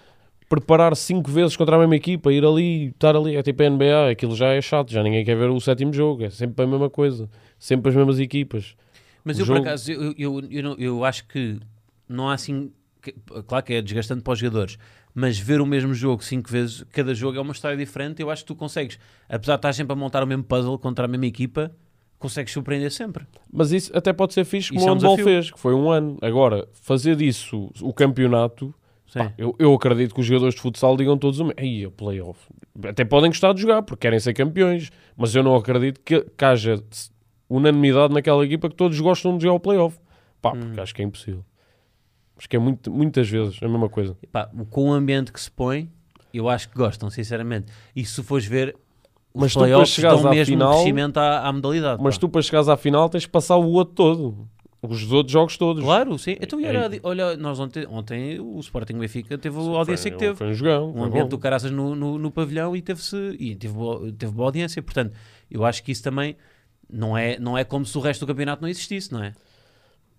preparar 0.59 0.95
cinco 0.97 1.31
vezes 1.31 1.57
contra 1.57 1.77
a 1.77 1.79
mesma 1.79 1.97
equipa, 1.97 2.33
ir 2.33 2.45
ali, 2.45 2.87
estar 2.89 3.15
ali. 3.17 3.37
É 3.37 3.43
tipo 3.43 3.63
a 3.63 3.67
NBA, 3.71 4.11
aquilo 4.11 4.35
já 4.37 4.49
é 4.49 4.61
chato, 4.61 4.91
já 4.93 5.03
ninguém 5.03 5.25
quer 5.25 5.37
ver 5.37 5.51
o 5.51 5.61
sétimo 5.61 5.93
jogo. 5.93 6.25
É 6.25 6.31
sempre 6.31 6.65
a 6.65 6.67
mesma 6.69 6.89
coisa, 6.91 7.29
sempre 7.59 7.91
as 7.91 7.97
mesmas 7.97 8.19
equipas. 8.19 8.75
Mas 9.25 9.39
O 9.39 9.43
eu, 9.43 9.47
por 9.47 9.55
jogo- 9.57 9.67
acaso, 9.69 9.91
eu, 9.93 10.15
eu, 10.19 10.41
eu, 10.51 10.63
não- 10.63 10.75
eu 10.79 11.05
acho 11.05 11.27
que 11.27 11.59
não 12.09 12.29
há 12.29 12.35
assim. 12.35 12.71
claro 13.47 13.65
que 13.65 13.75
é 13.75 13.83
desgastante 13.83 14.23
para 14.23 14.33
os 14.33 14.39
jogadores, 14.39 14.79
mas 15.15 15.39
ver 15.39 15.61
o 15.61 15.67
mesmo 15.67 15.93
jogo 15.95 16.25
cinco 16.25 16.51
vezes, 16.51 16.83
cada 16.91 17.15
jogo 17.15 17.37
é 17.37 17.41
uma 17.41 17.53
história 17.53 17.77
diferente. 17.77 18.21
Eu 18.23 18.31
acho 18.31 18.43
que 18.43 18.49
tu 18.49 18.55
consegues, 18.57 18.99
apesar 19.29 19.55
de 19.55 19.59
estar 19.59 19.73
sempre 19.75 19.93
a 19.93 19.97
montar 19.97 20.23
o 20.23 20.27
mesmo 20.27 20.43
puzzle 20.45 20.79
contra 20.79 21.05
a 21.05 21.09
mesma 21.09 21.27
equipa, 21.27 21.71
consegues 22.19 22.53
surpreender 22.53 22.91
sempre. 22.91 23.27
Mas 23.53 23.73
isso 23.73 23.91
até 23.95 24.11
pode 24.13 24.33
ser 24.33 24.45
fixe, 24.47 24.71
como 24.71 24.81
é 24.81 24.85
o 24.85 24.87
um 24.87 24.95
handball 24.95 25.17
desafio. 25.17 25.25
fez, 25.43 25.51
que 25.51 25.59
foi 25.61 25.75
um 25.75 25.91
ano. 25.91 26.17
Agora, 26.23 26.67
fazer 26.73 27.17
disso 27.17 27.71
o 27.83 27.93
campeonato. 27.93 28.75
Pá, 29.15 29.33
eu, 29.39 29.55
eu 29.59 29.73
acredito 29.75 30.15
que 30.15 30.21
os 30.21 30.27
jogadores 30.27 30.55
de 30.55 30.61
futsal 30.61 30.97
digam 30.97 31.17
todos 31.17 31.41
o 31.41 31.45
mesmo. 31.45 31.59
Ei, 31.61 31.87
o 31.87 31.91
playoff. 31.91 32.41
Até 32.85 33.05
podem 33.05 33.31
gostar 33.31 33.53
de 33.53 33.61
jogar, 33.63 33.83
porque 33.83 34.03
querem 34.03 34.19
ser 34.21 34.35
campeões, 34.35 34.91
mas 35.17 35.35
eu 35.35 35.43
não 35.43 35.55
acredito 35.55 36.01
que, 36.05 36.21
que 36.21 36.45
haja 36.45 36.83
unanimidade 37.49 38.13
naquela 38.13 38.45
equipa 38.45 38.69
que 38.69 38.75
todos 38.75 38.99
gostam 39.01 39.37
de 39.37 39.45
jogar 39.45 39.55
o 39.57 39.61
playoff. 39.61 39.99
Pá, 40.43 40.51
porque 40.51 40.67
Hum. 40.67 40.83
acho 40.83 40.95
que 40.95 41.03
é 41.03 41.05
impossível. 41.05 41.45
Acho 42.37 42.49
que 42.49 42.57
é 42.57 42.59
muito, 42.59 42.91
muitas 42.91 43.29
vezes 43.29 43.59
a 43.63 43.69
mesma 43.69 43.89
coisa. 43.89 44.17
Pá, 44.33 44.51
com 44.71 44.91
o 44.91 44.93
ambiente 44.93 45.33
que 45.33 45.41
se 45.41 45.51
põe, 45.51 45.89
eu 46.33 46.49
acho 46.49 46.69
que 46.69 46.77
gostam, 46.77 47.09
sinceramente. 47.09 47.73
E 47.95 48.05
se 48.05 48.23
fores 48.23 48.45
ver, 48.45 48.75
os 49.33 49.41
Mas 49.43 49.53
tu, 49.53 49.59
para 49.61 49.69
playoffs 49.69 49.91
chegares 49.95 50.25
à 50.25 50.31
mesmo 50.31 50.53
final- 50.55 50.73
crescimento 50.75 51.17
à, 51.19 51.47
à 51.47 51.53
modalidade. 51.53 52.03
Mas 52.03 52.17
pá. 52.17 52.21
tu, 52.23 52.29
para 52.29 52.43
chegares 52.43 52.69
à 52.69 52.77
final, 52.77 53.09
tens 53.09 53.23
de 53.23 53.29
passar 53.29 53.57
o 53.57 53.71
outro 53.71 53.95
todo. 53.95 54.49
Os 54.89 55.11
outros 55.13 55.33
jogos 55.33 55.57
todos. 55.57 55.83
Claro, 55.83 56.19
sim. 56.19 56.37
Então, 56.41 56.61
e 56.61 56.65
É 56.65 56.69
era, 56.69 56.91
olha, 57.03 57.37
nós 57.37 57.59
ontem, 57.59 57.87
ontem 57.89 58.39
o 58.41 58.59
Sporting 58.61 58.99
Benfica 58.99 59.39
teve 59.39 59.57
a 59.59 59.63
Foi- 59.63 59.77
audiência 59.77 60.11
que 60.11 60.17
teve. 60.19 60.35
Foi 60.35 60.49
um 60.49 60.55
jogão. 60.55 60.91
um 60.91 60.93
foi 60.95 61.03
ambiente 61.09 61.23
bom. 61.25 61.29
do 61.31 61.39
caraças 61.39 61.71
no, 61.71 61.95
no, 61.95 62.19
no 62.19 62.31
pavilhão 62.31 62.77
e 62.77 62.83
teve-se 62.83 63.17
e 63.39 63.55
teve 63.57 63.73
boa, 63.73 64.13
teve 64.13 64.33
boa 64.33 64.49
audiência. 64.49 64.83
Portanto, 64.83 65.15
eu 65.51 65.65
acho 65.65 65.83
que 65.83 65.91
isso 65.93 66.03
também 66.03 66.37
não 66.91 67.17
é, 67.17 67.39
não 67.39 67.57
é 67.57 67.65
como 67.65 67.87
se 67.87 67.97
o 67.97 68.01
resto 68.01 68.21
do 68.25 68.29
campeonato 68.29 68.61
não 68.63 68.69
existisse, 68.69 69.11
não 69.13 69.23
é? 69.23 69.33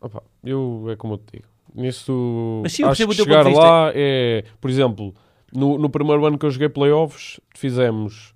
Opa, 0.02 0.24
eu 0.44 0.88
é 0.90 0.96
como 0.96 1.14
eu 1.14 1.18
te 1.20 1.34
digo. 1.38 1.46
Nisso 1.74 2.62
Mas 2.64 2.74
sim, 2.74 2.84
eu 2.84 2.90
acho 2.90 3.06
que 3.08 3.14
chegar 3.14 3.44
de 3.44 3.54
lá 3.54 3.92
é, 3.94 4.46
por 4.62 4.70
exemplo, 4.70 5.14
no, 5.54 5.78
no 5.78 5.90
primeiro 5.90 6.26
ano 6.26 6.38
que 6.38 6.46
eu 6.46 6.52
joguei 6.52 6.70
playoffs, 6.70 7.40
fizemos 7.54 8.34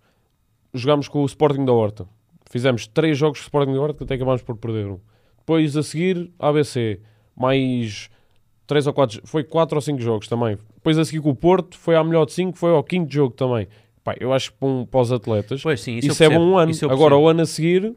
jogámos 0.74 1.08
com 1.08 1.22
o 1.24 1.26
Sporting 1.26 1.66
da 1.66 1.72
Horta. 1.72 2.08
Fizemos 2.52 2.86
três 2.88 3.18
jogos 3.18 3.40
o 3.40 3.44
Sporting 3.44 3.74
da 3.74 3.80
Horta 3.82 3.98
que 3.98 4.04
até 4.04 4.16
acabámos 4.16 4.42
por 4.42 4.58
perder 4.58 4.88
um. 4.88 5.00
Depois 5.50 5.76
a 5.76 5.82
seguir 5.82 6.30
ABC, 6.38 7.00
mais 7.36 8.08
três 8.68 8.86
ou 8.86 8.94
quatro, 8.94 9.20
foi 9.26 9.44
quatro 9.44 9.78
ou 9.78 9.82
cinco 9.82 10.00
jogos 10.00 10.28
também. 10.28 10.60
Depois 10.76 10.96
a 11.00 11.04
seguir 11.04 11.22
com 11.22 11.32
o 11.32 11.36
Porto, 11.36 11.76
foi 11.76 11.96
à 11.96 12.04
melhor 12.04 12.28
de 12.28 12.34
cinco, 12.34 12.56
foi 12.56 12.70
ao 12.70 12.84
quinto 12.84 13.12
jogo 13.12 13.34
também. 13.34 13.68
Pá, 14.04 14.14
eu 14.20 14.32
acho 14.32 14.52
que 14.52 14.58
para, 14.60 14.70
um- 14.70 14.86
para 14.86 15.00
os 15.02 15.12
atletas 15.12 15.64
Pois 15.64 15.82
sim, 15.82 15.96
isso, 15.98 16.12
isso, 16.12 16.24
é 16.24 16.30
bom 16.30 16.40
um 16.52 16.56
ano. 16.56 16.72
Agora 16.88 17.18
o 17.18 17.28
ano 17.28 17.42
a 17.42 17.46
seguir, 17.48 17.96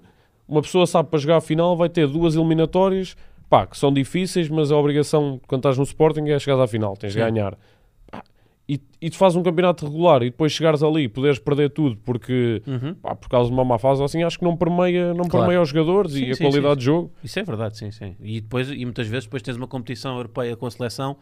uma 0.48 0.62
pessoa 0.62 0.86
sabe 0.86 1.10
para 1.10 1.18
jogar 1.18 1.36
a 1.36 1.40
final 1.42 1.76
vai 1.76 1.90
ter 1.90 2.08
duas 2.08 2.34
eliminatórias, 2.36 3.14
pá, 3.50 3.66
que 3.66 3.76
são 3.76 3.92
difíceis, 3.92 4.48
mas 4.48 4.72
a 4.72 4.76
obrigação 4.78 5.38
quando 5.46 5.58
estás 5.58 5.76
no 5.76 5.84
Sporting 5.84 6.30
é 6.30 6.38
chegar 6.38 6.58
à 6.58 6.66
final, 6.66 6.96
tens 6.96 7.12
de 7.12 7.18
Sim. 7.22 7.26
ganhar. 7.26 7.54
E, 8.74 8.80
e 9.02 9.10
tu 9.10 9.16
fazes 9.16 9.36
um 9.36 9.42
campeonato 9.42 9.84
regular 9.84 10.22
e 10.22 10.26
depois 10.30 10.52
chegares 10.52 10.82
ali 10.82 11.02
e 11.02 11.08
poderes 11.08 11.38
perder 11.38 11.68
tudo 11.70 11.96
porque, 12.04 12.62
Uhum. 12.66 12.94
pá, 12.94 13.14
por 13.14 13.28
causa 13.28 13.48
de 13.50 13.54
uma 13.54 13.64
má 13.64 13.78
fase 13.78 14.00
ou 14.00 14.04
assim, 14.06 14.22
acho 14.22 14.38
que 14.38 14.44
não 14.44 14.56
permeia, 14.56 15.08
não 15.12 15.24
Claro. 15.24 15.46
permeia 15.46 15.60
os 15.60 15.68
jogadores 15.68 16.12
Sim, 16.12 16.24
e 16.24 16.30
a 16.30 16.34
sim, 16.34 16.44
qualidade 16.44 16.74
sim. 16.74 16.78
de 16.78 16.84
jogo. 16.84 17.10
Isso 17.22 17.38
é 17.38 17.42
verdade, 17.42 17.76
sim, 17.76 17.90
sim. 17.90 18.14
E 18.22 18.40
depois, 18.40 18.70
e 18.70 18.84
muitas 18.84 19.06
vezes, 19.08 19.24
depois 19.24 19.42
tens 19.42 19.56
uma 19.56 19.66
competição 19.66 20.16
europeia 20.16 20.56
com 20.56 20.64
a 20.66 20.70
seleção, 20.70 21.16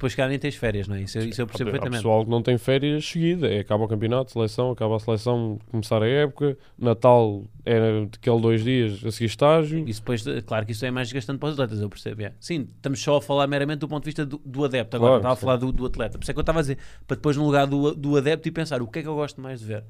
depois 0.00 0.14
cá 0.14 0.26
nem 0.26 0.38
tens 0.38 0.54
férias, 0.56 0.88
não 0.88 0.96
é? 0.96 1.02
Isso, 1.02 1.18
eu- 1.18 1.24
isso 1.26 1.42
eu 1.42 1.46
percebo 1.46 1.68
Há 1.68 1.72
perfeitamente. 1.72 2.02
pessoal 2.02 2.24
que 2.24 2.30
não 2.30 2.40
tem 2.42 2.56
férias 2.56 3.04
seguida, 3.06 3.46
é, 3.46 3.58
acaba 3.60 3.84
o 3.84 3.88
campeonato, 3.88 4.32
seleção, 4.32 4.70
acaba 4.70 4.96
a 4.96 4.98
seleção, 4.98 5.58
começar 5.70 6.02
a 6.02 6.08
época, 6.08 6.56
Natal 6.78 7.44
é 7.66 8.06
daquele 8.06 8.40
dois 8.40 8.64
dias 8.64 9.04
a 9.04 9.10
seguir 9.12 9.26
estágio. 9.26 9.86
Isso 9.86 10.00
depois, 10.00 10.24
claro 10.46 10.64
que 10.64 10.72
isso 10.72 10.86
é 10.86 10.90
mais 10.90 11.08
desgastante 11.08 11.38
para 11.38 11.50
os 11.50 11.52
atletas, 11.52 11.82
eu 11.82 11.88
percebo. 11.90 12.22
é. 12.22 12.32
Sim, 12.40 12.66
estamos 12.74 12.98
só 13.02 13.18
a 13.18 13.22
falar 13.22 13.46
meramente 13.46 13.80
do 13.80 13.88
ponto 13.88 14.02
de 14.02 14.06
vista 14.08 14.24
do, 14.24 14.40
do 14.42 14.64
adepto, 14.64 14.96
agora 14.96 15.10
Claro, 15.10 15.18
estava 15.20 15.34
a 15.34 15.36
falar 15.36 15.56
do, 15.58 15.70
do 15.70 15.84
atleta. 15.84 16.16
Por 16.18 16.22
isso 16.24 16.30
é 16.30 16.34
que 16.34 16.38
eu 16.38 16.42
estava 16.42 16.60
a 16.60 16.62
dizer, 16.62 16.78
para 17.06 17.16
depois 17.16 17.36
no 17.36 17.44
lugar 17.44 17.66
do, 17.66 17.94
do 17.94 18.16
adepto 18.16 18.48
e 18.48 18.50
pensar 18.50 18.80
o 18.80 18.86
que 18.86 19.00
é 19.00 19.02
que 19.02 19.08
eu 19.08 19.14
gosto 19.14 19.38
mais 19.40 19.60
de 19.60 19.66
ver. 19.66 19.84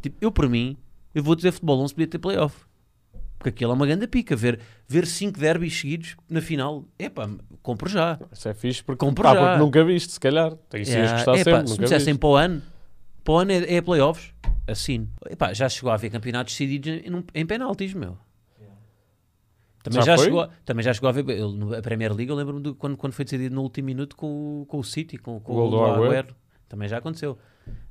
Tipo, 0.00 0.16
eu 0.20 0.30
por 0.30 0.48
mim, 0.48 0.76
eu 1.12 1.22
vou 1.24 1.34
dizer 1.34 1.50
futebol, 1.50 1.76
não 1.78 1.88
se 1.88 1.94
podia 1.94 2.06
ter 2.06 2.18
playoff. 2.18 2.54
Porque 3.38 3.50
aquilo 3.50 3.70
é 3.70 3.74
uma 3.74 3.86
grande 3.86 4.06
pica, 4.08 4.34
ver, 4.34 4.58
ver 4.88 5.06
cinco 5.06 5.38
derbys 5.38 5.78
seguidos 5.78 6.16
na 6.28 6.40
final, 6.40 6.84
epá, 6.98 7.28
compro 7.62 7.88
já. 7.88 8.18
Isso 8.32 8.48
é 8.48 8.54
fixe 8.54 8.82
porque, 8.82 8.98
Compro 8.98 9.22
pá, 9.22 9.34
já. 9.34 9.40
porque 9.40 9.58
nunca 9.58 9.84
viste, 9.84 10.12
se 10.12 10.18
calhar. 10.20 10.56
Tem 10.68 10.84
sim 10.84 10.92
Yeah, 10.92 11.12
gostar 11.24 11.34
epá, 11.36 11.44
sempre, 11.58 11.68
se 11.68 11.78
me 11.78 11.84
dissessem 11.84 12.16
para 12.16 12.28
o 12.28 12.34
ano, 12.36 12.62
para 13.22 13.32
o 13.34 13.38
ano 13.38 13.52
é, 13.52 13.74
é 13.76 13.80
playoffs, 13.80 14.32
assino. 14.66 15.08
Epá, 15.30 15.52
já 15.54 15.68
chegou 15.68 15.90
a 15.90 15.94
haver 15.94 16.10
campeonatos 16.10 16.52
decididos 16.52 16.88
em, 16.90 17.24
em 17.34 17.46
penaltis, 17.46 17.94
meu. 17.94 18.18
Também 19.82 20.02
Já 20.02 20.16
já, 20.16 20.22
chegou, 20.24 20.48
também 20.64 20.82
já 20.84 20.92
chegou 20.92 21.08
a 21.08 21.12
ver 21.12 21.28
eu, 21.30 21.74
a 21.78 21.80
Premier 21.80 22.12
League. 22.12 22.28
Eu 22.30 22.36
lembro-me 22.36 22.74
quando, 22.74 22.96
quando 22.96 23.12
foi 23.12 23.24
decidido 23.24 23.54
no 23.54 23.62
último 23.62 23.86
minuto 23.86 24.16
com, 24.16 24.62
o- 24.62 24.66
com 24.66 24.78
o 24.78 24.84
City, 24.84 25.16
com, 25.16 25.38
com 25.40 25.54
O 25.54 25.64
Agüero. 25.64 26.04
Agüero. 26.04 26.36
Também 26.68 26.88
já 26.88 26.98
aconteceu. 26.98 27.38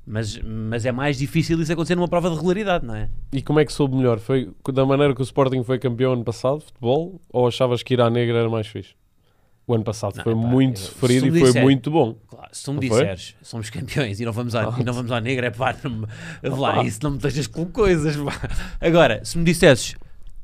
Mas, 0.06 0.38
mas 0.42 0.86
é 0.86 0.92
mais 0.92 1.18
difícil 1.18 1.60
isso 1.60 1.70
acontecer 1.72 1.94
numa 1.94 2.08
prova 2.08 2.30
de 2.30 2.36
regularidade, 2.36 2.84
não 2.86 2.94
é? 2.94 3.10
E 3.32 3.42
como 3.42 3.60
é 3.60 3.64
que 3.64 3.72
soube 3.72 3.94
melhor? 3.94 4.18
Foi 4.18 4.50
da 4.72 4.86
maneira 4.86 5.14
que 5.14 5.20
o 5.20 5.22
Sporting 5.22 5.62
foi 5.62 5.78
campeão 5.78 6.14
ano 6.14 6.24
passado, 6.24 6.60
futebol, 6.60 7.20
ou 7.30 7.46
achavas 7.46 7.82
que 7.82 7.92
ir 7.94 8.00
à 8.00 8.08
negra 8.08 8.38
era 8.38 8.48
mais 8.48 8.66
fixe? 8.66 8.94
O 9.66 9.74
ano 9.74 9.84
passado 9.84 10.16
Não, 10.16 10.24
foi 10.24 10.34
muito 10.34 10.80
eu- 10.80 10.86
sofrido 10.86 11.26
e 11.26 11.30
me 11.30 11.38
foi 11.40 11.48
disser- 11.48 11.62
muito 11.62 11.90
bom. 11.90 12.16
Claro, 12.26 12.48
se 12.52 12.64
tu 12.64 12.72
me 12.72 12.80
Não 12.80 12.88
foi? 12.88 13.00
disseres, 13.00 13.34
somos 13.42 13.68
campeões 13.68 14.18
e 14.18 14.24
não 14.24 14.32
vamos 14.32 14.54
à, 14.54 14.62
não 14.82 14.94
vamos 14.94 15.12
à 15.12 15.20
negra, 15.20 15.48
é 15.48 15.50
pá, 15.50 15.76
não 15.84 16.56
lá, 16.58 16.82
isso 16.84 17.00
não 17.02 17.10
me 17.10 17.18
deixas 17.18 17.46
com 17.46 17.66
coisas. 17.66 18.16
pá. 18.16 18.48
Agora, 18.80 19.22
se 19.26 19.36
me 19.36 19.44
dissesses 19.44 19.94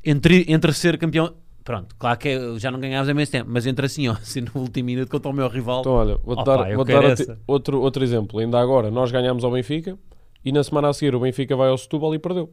entre, 0.05 0.45
entre 0.47 0.75
ser 0.75 0.99
campeão, 0.99 1.33
pronto, 1.65 1.97
claro 1.99 2.19
que 2.19 2.59
já 2.59 2.71
não 2.71 2.79
ganhavas 2.79 3.09
há 3.09 3.15
menos 3.15 3.31
tempo, 3.31 3.49
mas 3.51 3.67
entre 3.67 3.87
assim, 3.87 4.07
ó, 4.09 4.13
assim 4.21 4.43
no 4.43 4.61
último 4.61 4.87
minuto 4.87 5.11
contra 5.11 5.31
o 5.31 5.33
meu 5.35 5.49
rival, 5.49 5.81
Então, 5.81 5.93
olha, 5.95 6.17
vou-te 6.23 6.41
Opa, 6.43 6.57
dar, 6.59 6.75
vou-te 6.77 6.89
quero 6.93 7.27
dar 7.27 7.39
outro, 7.47 7.81
outro 7.81 8.05
exemplo. 8.05 8.39
Ainda 8.39 8.61
agora, 8.61 8.91
nós 8.91 9.11
ganhámos 9.11 9.43
ao 9.45 9.51
Benfica 9.51 9.99
e 10.45 10.53
na 10.53 10.63
semana 10.63 10.89
a 10.89 10.93
seguir 10.93 11.15
o 11.15 11.21
Benfica 11.21 11.57
vai 11.57 11.69
ao 11.71 11.79
Setúbal 11.79 12.15
e 12.15 12.19
perdeu. 12.19 12.53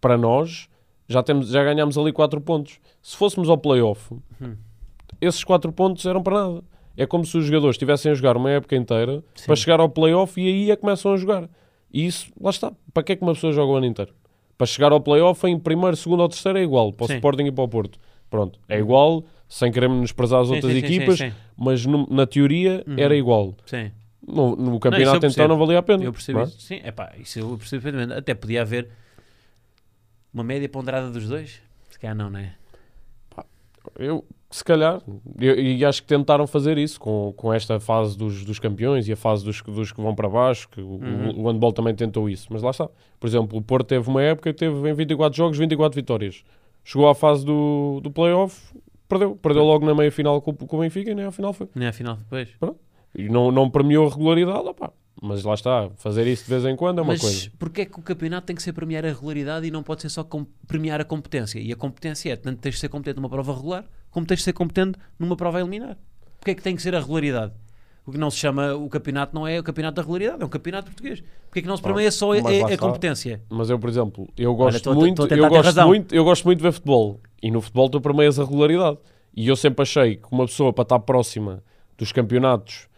Para 0.00 0.18
nós, 0.18 0.68
já, 1.08 1.22
temos, 1.22 1.48
já 1.48 1.62
ganhámos 1.64 1.96
ali 1.96 2.12
4 2.12 2.40
pontos. 2.40 2.78
Se 3.00 3.16
fôssemos 3.16 3.48
ao 3.48 3.56
play-off, 3.56 4.14
Hum. 4.40 4.56
esses 5.20 5.42
4 5.44 5.72
pontos 5.72 6.04
eram 6.04 6.22
para 6.22 6.46
nada. 6.48 6.64
É 6.96 7.06
como 7.06 7.24
se 7.24 7.36
os 7.38 7.44
jogadores 7.46 7.74
estivessem 7.74 8.12
a 8.12 8.14
jogar 8.14 8.36
uma 8.36 8.50
época 8.50 8.76
inteira 8.76 9.24
Sim. 9.34 9.46
para 9.46 9.56
chegar 9.56 9.80
ao 9.80 9.88
play-off 9.88 10.40
e 10.40 10.46
aí 10.46 10.70
é 10.70 10.76
que 10.76 10.80
começam 10.82 11.12
a 11.12 11.16
jogar. 11.16 11.48
E 11.92 12.06
isso, 12.06 12.30
lá 12.40 12.50
está. 12.50 12.72
Para 12.92 13.02
que 13.02 13.12
é 13.12 13.16
que 13.16 13.22
uma 13.22 13.32
pessoa 13.34 13.52
joga 13.52 13.72
o 13.72 13.76
ano 13.76 13.86
inteiro? 13.86 14.12
Para 14.56 14.66
chegar 14.66 14.92
ao 14.92 15.00
play-off 15.00 15.46
em 15.46 15.58
primeiro, 15.58 15.96
segundo 15.96 16.20
ou 16.20 16.28
terceiro 16.28 16.58
é 16.58 16.62
igual. 16.62 16.92
Para 16.92 17.04
o 17.04 17.08
Sim. 17.08 17.14
Sporting 17.16 17.44
e 17.44 17.52
para 17.52 17.64
o 17.64 17.68
Porto. 17.68 17.98
Pronto, 18.30 18.58
é 18.68 18.78
igual, 18.78 19.24
sem 19.48 19.70
queremos 19.72 20.00
desprezar 20.00 20.40
as 20.40 20.48
Sim, 20.48 20.54
outras 20.54 20.72
sim, 20.72 20.78
equipas, 20.78 21.18
mas 21.56 21.84
no- 21.86 22.06
na 22.10 22.26
teoria 22.26 22.82
Uhum. 22.86 22.94
era 22.98 23.16
igual. 23.16 23.54
sim, 23.66 23.90
No, 24.26 24.56
no 24.56 24.80
campeonato 24.80 25.18
então 25.18 25.20
percebo. 25.28 25.48
não 25.48 25.58
valia 25.58 25.78
a 25.78 25.82
pena. 25.82 26.02
eu 26.04 26.12
percebo 26.12 26.38
não 26.38 26.44
é? 26.46 26.48
isso. 26.48 26.60
Sim, 26.60 26.80
é 26.82 26.90
pá, 26.90 27.12
isso 27.18 27.38
eu 27.38 27.56
percebo 27.58 27.82
perfeitamente. 27.82 28.18
Até 28.18 28.34
podia 28.34 28.62
haver 28.62 28.88
uma 30.32 30.42
média 30.42 30.68
ponderada 30.68 31.10
dos 31.10 31.28
dois, 31.28 31.60
se 31.90 31.98
calhar 31.98 32.16
não, 32.16 32.30
não 32.30 32.38
é? 32.40 32.54
Eu, 33.98 34.24
se 34.54 34.62
calhar, 34.62 35.02
e 35.40 35.84
acho 35.84 36.02
que 36.02 36.06
tentaram 36.08 36.46
fazer 36.46 36.78
isso 36.78 37.00
com, 37.00 37.32
com 37.36 37.52
esta 37.52 37.80
fase 37.80 38.16
dos, 38.16 38.44
dos 38.44 38.58
campeões 38.60 39.08
e 39.08 39.12
a 39.12 39.16
fase 39.16 39.44
dos, 39.44 39.60
dos 39.62 39.90
que 39.90 40.00
vão 40.00 40.14
para 40.14 40.28
baixo, 40.28 40.68
que 40.68 40.80
o, 40.80 40.90
Uhum. 40.94 41.30
o, 41.38 41.42
o 41.42 41.48
handball 41.50 41.72
também 41.72 41.94
tentou 41.94 42.28
isso, 42.30 42.46
mas 42.50 42.62
lá 42.62 42.70
está. 42.70 42.88
Por 43.18 43.26
exemplo, 43.26 43.58
o 43.58 43.62
Porto 43.62 43.86
teve 43.88 44.08
uma 44.08 44.22
época 44.22 44.52
que 44.52 44.58
teve 44.58 44.88
em 44.88 44.94
24 44.94 45.36
jogos 45.36 45.58
24 45.58 45.96
vitórias. 45.96 46.44
Chegou 46.84 47.08
à 47.08 47.14
fase 47.16 47.44
do, 47.44 47.98
do 48.02 48.10
playoff, 48.12 48.60
perdeu. 49.08 49.34
Perdeu 49.36 49.64
logo 49.64 49.84
na 49.84 49.94
meia 49.94 50.12
final 50.12 50.40
com, 50.40 50.52
com 50.54 50.76
o 50.76 50.80
Benfica 50.80 51.10
e 51.10 51.14
nem 51.14 51.24
à 51.24 51.32
final 51.32 51.52
foi. 51.52 51.68
Nem 51.74 51.88
à 51.88 51.92
final 51.92 52.16
depois. 52.16 52.48
E 53.14 53.28
não, 53.28 53.50
não 53.50 53.68
premiou 53.68 54.06
a 54.06 54.10
regularidade, 54.10 54.68
opá. 54.68 54.92
mas 55.22 55.42
lá 55.44 55.54
está, 55.54 55.88
fazer 55.96 56.26
isso 56.26 56.44
de 56.44 56.50
vez 56.50 56.64
em 56.64 56.76
quando 56.76 56.98
é 56.98 57.02
uma 57.02 57.12
Mas 57.14 57.20
coisa. 57.20 57.50
porquê 57.58 57.80
é 57.82 57.84
que 57.86 57.98
o 57.98 58.02
campeonato 58.02 58.46
tem 58.46 58.54
que 58.54 58.62
ser 58.62 58.72
premiar 58.72 59.04
a 59.04 59.08
regularidade 59.08 59.66
e 59.66 59.70
não 59.70 59.82
pode 59.82 60.02
ser 60.02 60.10
só 60.10 60.24
premiar 60.68 61.00
a 61.00 61.04
competência? 61.04 61.58
E 61.58 61.72
a 61.72 61.76
competência 61.76 62.32
é, 62.32 62.36
tanto 62.36 62.60
tens 62.60 62.74
de 62.74 62.80
ser 62.80 62.88
competente 62.88 63.16
numa 63.16 63.28
prova 63.30 63.54
regular, 63.54 63.84
como 64.14 64.24
tens 64.24 64.38
de 64.38 64.44
ser 64.44 64.52
competente 64.52 64.96
numa 65.18 65.36
prova 65.36 65.58
a 65.58 65.60
eliminar. 65.60 65.98
Porquê 66.38 66.52
é 66.52 66.54
que 66.54 66.62
tem 66.62 66.74
que 66.76 66.80
ser 66.82 66.94
a 66.94 67.00
regularidade? 67.00 67.52
O 68.06 68.12
que 68.12 68.18
não 68.18 68.30
se 68.30 68.36
chama, 68.36 68.74
o 68.74 68.88
campeonato 68.88 69.34
não 69.34 69.46
é 69.46 69.58
o 69.58 69.62
campeonato 69.62 69.96
da 69.96 70.02
regularidade, 70.02 70.42
é 70.42 70.44
um 70.44 70.48
campeonato 70.48 70.86
português. 70.86 71.20
Porquê 71.46 71.58
é 71.58 71.62
que 71.62 71.68
não 71.68 71.76
se 71.76 71.82
premia 71.82 72.10
só 72.12 72.32
a, 72.32 72.40
mas 72.42 72.60
lá 72.60 72.68
a- 72.72 72.78
competência? 72.78 73.42
Mas 73.48 73.70
eu, 73.70 73.78
por 73.78 73.88
exemplo, 73.90 74.28
eu 74.36 74.54
gosto 74.54 74.76
estou 74.76 74.92
a- 74.92 74.96
muito, 74.96 75.22
a 75.22 75.26
eu 75.36 75.48
gosto 75.48 75.86
muito, 75.86 76.14
eu 76.14 76.24
gosto 76.24 76.44
muito 76.44 76.58
de 76.58 76.62
ver 76.62 76.72
futebol. 76.72 77.20
E 77.42 77.50
no 77.50 77.60
futebol 77.60 77.88
tu 77.90 78.00
premias 78.00 78.38
a 78.38 78.44
regularidade. 78.44 78.98
E 79.36 79.48
eu 79.48 79.56
sempre 79.56 79.82
achei 79.82 80.16
que 80.16 80.26
uma 80.30 80.46
pessoa 80.46 80.72
para 80.72 80.82
estar 80.82 80.98
próxima 81.00 81.62
dos 81.98 82.12
campeonatos, 82.12 82.88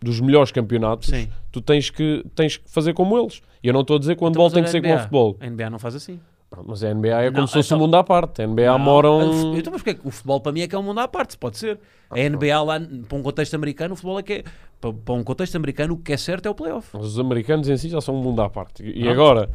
dos 0.00 0.20
melhores 0.20 0.50
campeonatos, 0.52 1.08
Sim. 1.08 1.28
tu 1.50 1.60
tens 1.60 1.90
que, 1.90 2.24
tens 2.34 2.56
que 2.56 2.70
fazer 2.70 2.94
como 2.94 3.18
eles. 3.18 3.42
E 3.62 3.66
eu 3.68 3.74
não 3.74 3.80
estou 3.82 3.96
a 3.96 3.98
dizer 3.98 4.14
que 4.16 4.22
o 4.22 4.28
Então, 4.28 4.42
handball 4.42 4.50
tem 4.50 4.58
olha 4.60 4.64
que 4.66 4.70
ser 4.70 4.80
como 4.80 4.94
o 4.94 4.98
futebol. 4.98 5.36
A 5.40 5.46
NBA 5.50 5.68
não 5.68 5.78
faz 5.80 5.94
assim. 5.96 6.20
Mas 6.66 6.82
a 6.82 6.94
NBA 6.94 7.08
é 7.08 7.26
Não, 7.26 7.34
como 7.34 7.46
se 7.48 7.52
fosse 7.54 7.68
então- 7.68 7.78
um 7.78 7.80
mundo 7.82 7.94
à 7.96 8.02
parte. 8.04 8.40
A 8.42 8.46
NBA 8.46 8.66
Não, 8.72 8.78
moram. 8.78 9.54
Então, 9.56 9.72
mas 9.72 9.82
porquê? 9.82 9.94
que 10.00 10.06
O 10.08 10.10
futebol 10.10 10.40
para 10.40 10.50
mim 10.52 10.62
é 10.62 10.68
que 10.68 10.74
é 10.74 10.78
um 10.78 10.82
mundo 10.82 10.98
à 11.00 11.06
parte, 11.06 11.36
pode 11.36 11.58
ser. 11.58 11.78
A 12.10 12.18
NBA 12.18 12.62
lá, 12.62 12.80
para 13.06 13.18
um 13.18 13.22
contexto 13.22 13.54
americano, 13.54 13.92
o 13.92 13.96
futebol 13.96 14.18
é 14.18 14.22
que 14.22 14.32
é. 14.32 14.44
Para, 14.80 14.92
para 14.92 15.14
um 15.14 15.22
contexto 15.24 15.56
americano, 15.56 15.94
o 15.94 15.98
que 15.98 16.12
é 16.12 16.16
certo 16.16 16.46
é 16.46 16.50
o 16.50 16.54
playoff. 16.54 16.88
Mas 16.94 17.04
Os 17.04 17.18
americanos 17.18 17.68
em 17.68 17.76
si 17.76 17.88
já 17.90 18.00
são 18.00 18.14
um 18.16 18.22
mundo 18.22 18.40
à 18.40 18.48
parte. 18.48 18.82
E 18.82 18.92
Pronto. 19.02 19.10
agora, 19.10 19.50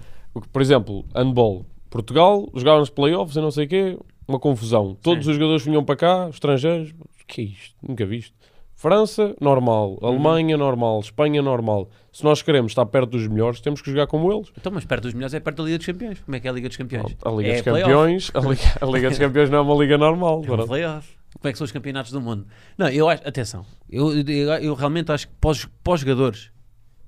por 0.52 0.62
exemplo, 0.62 1.06
handball. 1.16 1.66
Portugal, 1.89 2.48
jogavam 2.56 2.80
nos 2.82 2.89
playoffs 2.89 3.36
e 3.36 3.41
não 3.41 3.52
sei 3.52 3.66
o 3.66 3.70
quê, 3.70 4.00
uma 4.28 4.39
confusão. 4.39 4.96
Todos 5.02 5.26
Sim. 5.26 5.32
os 5.32 5.38
jogadores 5.38 5.64
vinham 5.66 5.84
para 5.84 5.96
cá, 5.96 6.28
estrangeiros. 6.30 6.91
O 6.91 7.26
que 7.28 7.41
é 7.41 7.44
isto? 7.46 7.76
Nunca 7.82 8.06
visto. 8.06 8.36
França, 8.84 9.34
normal. 9.40 9.98
Uhum. 10.02 10.10
Alemanha, 10.10 10.58
normal. 10.58 11.00
Espanha, 11.00 11.42
normal. 11.42 11.90
Se 12.12 12.22
nós 12.22 12.42
queremos 12.42 12.74
estar 12.74 12.86
perto 12.86 13.12
dos 13.12 13.26
melhores, 13.30 13.62
temos 13.62 13.82
que 13.82 13.90
jogar 13.90 14.08
como 14.08 14.30
eles. 14.30 14.52
Então, 14.60 14.74
mas 14.74 14.84
perto 14.84 15.04
dos 15.04 15.14
melhores 15.14 15.34
é 15.34 15.40
perto 15.40 15.60
da 15.60 15.64
Liga 15.64 15.78
dos 15.78 15.86
Campeões. 15.88 16.20
Como 16.20 16.36
é 16.36 16.40
que 16.42 16.48
é 16.48 16.50
a 16.50 16.54
Liga 16.54 16.68
dos 16.68 16.76
Campeões? 16.76 17.16
A 17.24 17.30
Liga 17.32 17.50
é 17.50 17.54
dos 17.54 17.62
playoff. 17.62 17.82
Campeões, 17.84 18.32
a 18.34 18.40
Liga, 18.42 18.62
a 18.82 18.86
Liga 18.86 19.10
dos 19.10 19.20
Campeões 19.24 19.50
não 19.50 19.60
é 19.60 19.62
uma 19.62 19.76
liga 19.76 19.98
normal. 19.98 20.44
É 20.46 20.52
um 20.52 20.68
playoff. 20.68 21.16
Como 21.40 21.50
é 21.50 21.52
que 21.54 21.58
são 21.58 21.64
os 21.64 21.72
campeonatos 21.72 22.12
do 22.12 22.20
mundo? 22.20 22.46
Não, 22.78 22.90
eu 22.90 23.08
acho, 23.08 23.26
atenção, 23.26 23.66
eu, 23.90 24.20
eu, 24.20 24.50
eu 24.56 24.74
realmente 24.74 25.14
acho 25.14 25.30
que 25.30 25.34
para 25.40 25.52
os, 25.52 25.66
para 25.82 25.94
os 25.94 26.02
jogadores, 26.02 26.52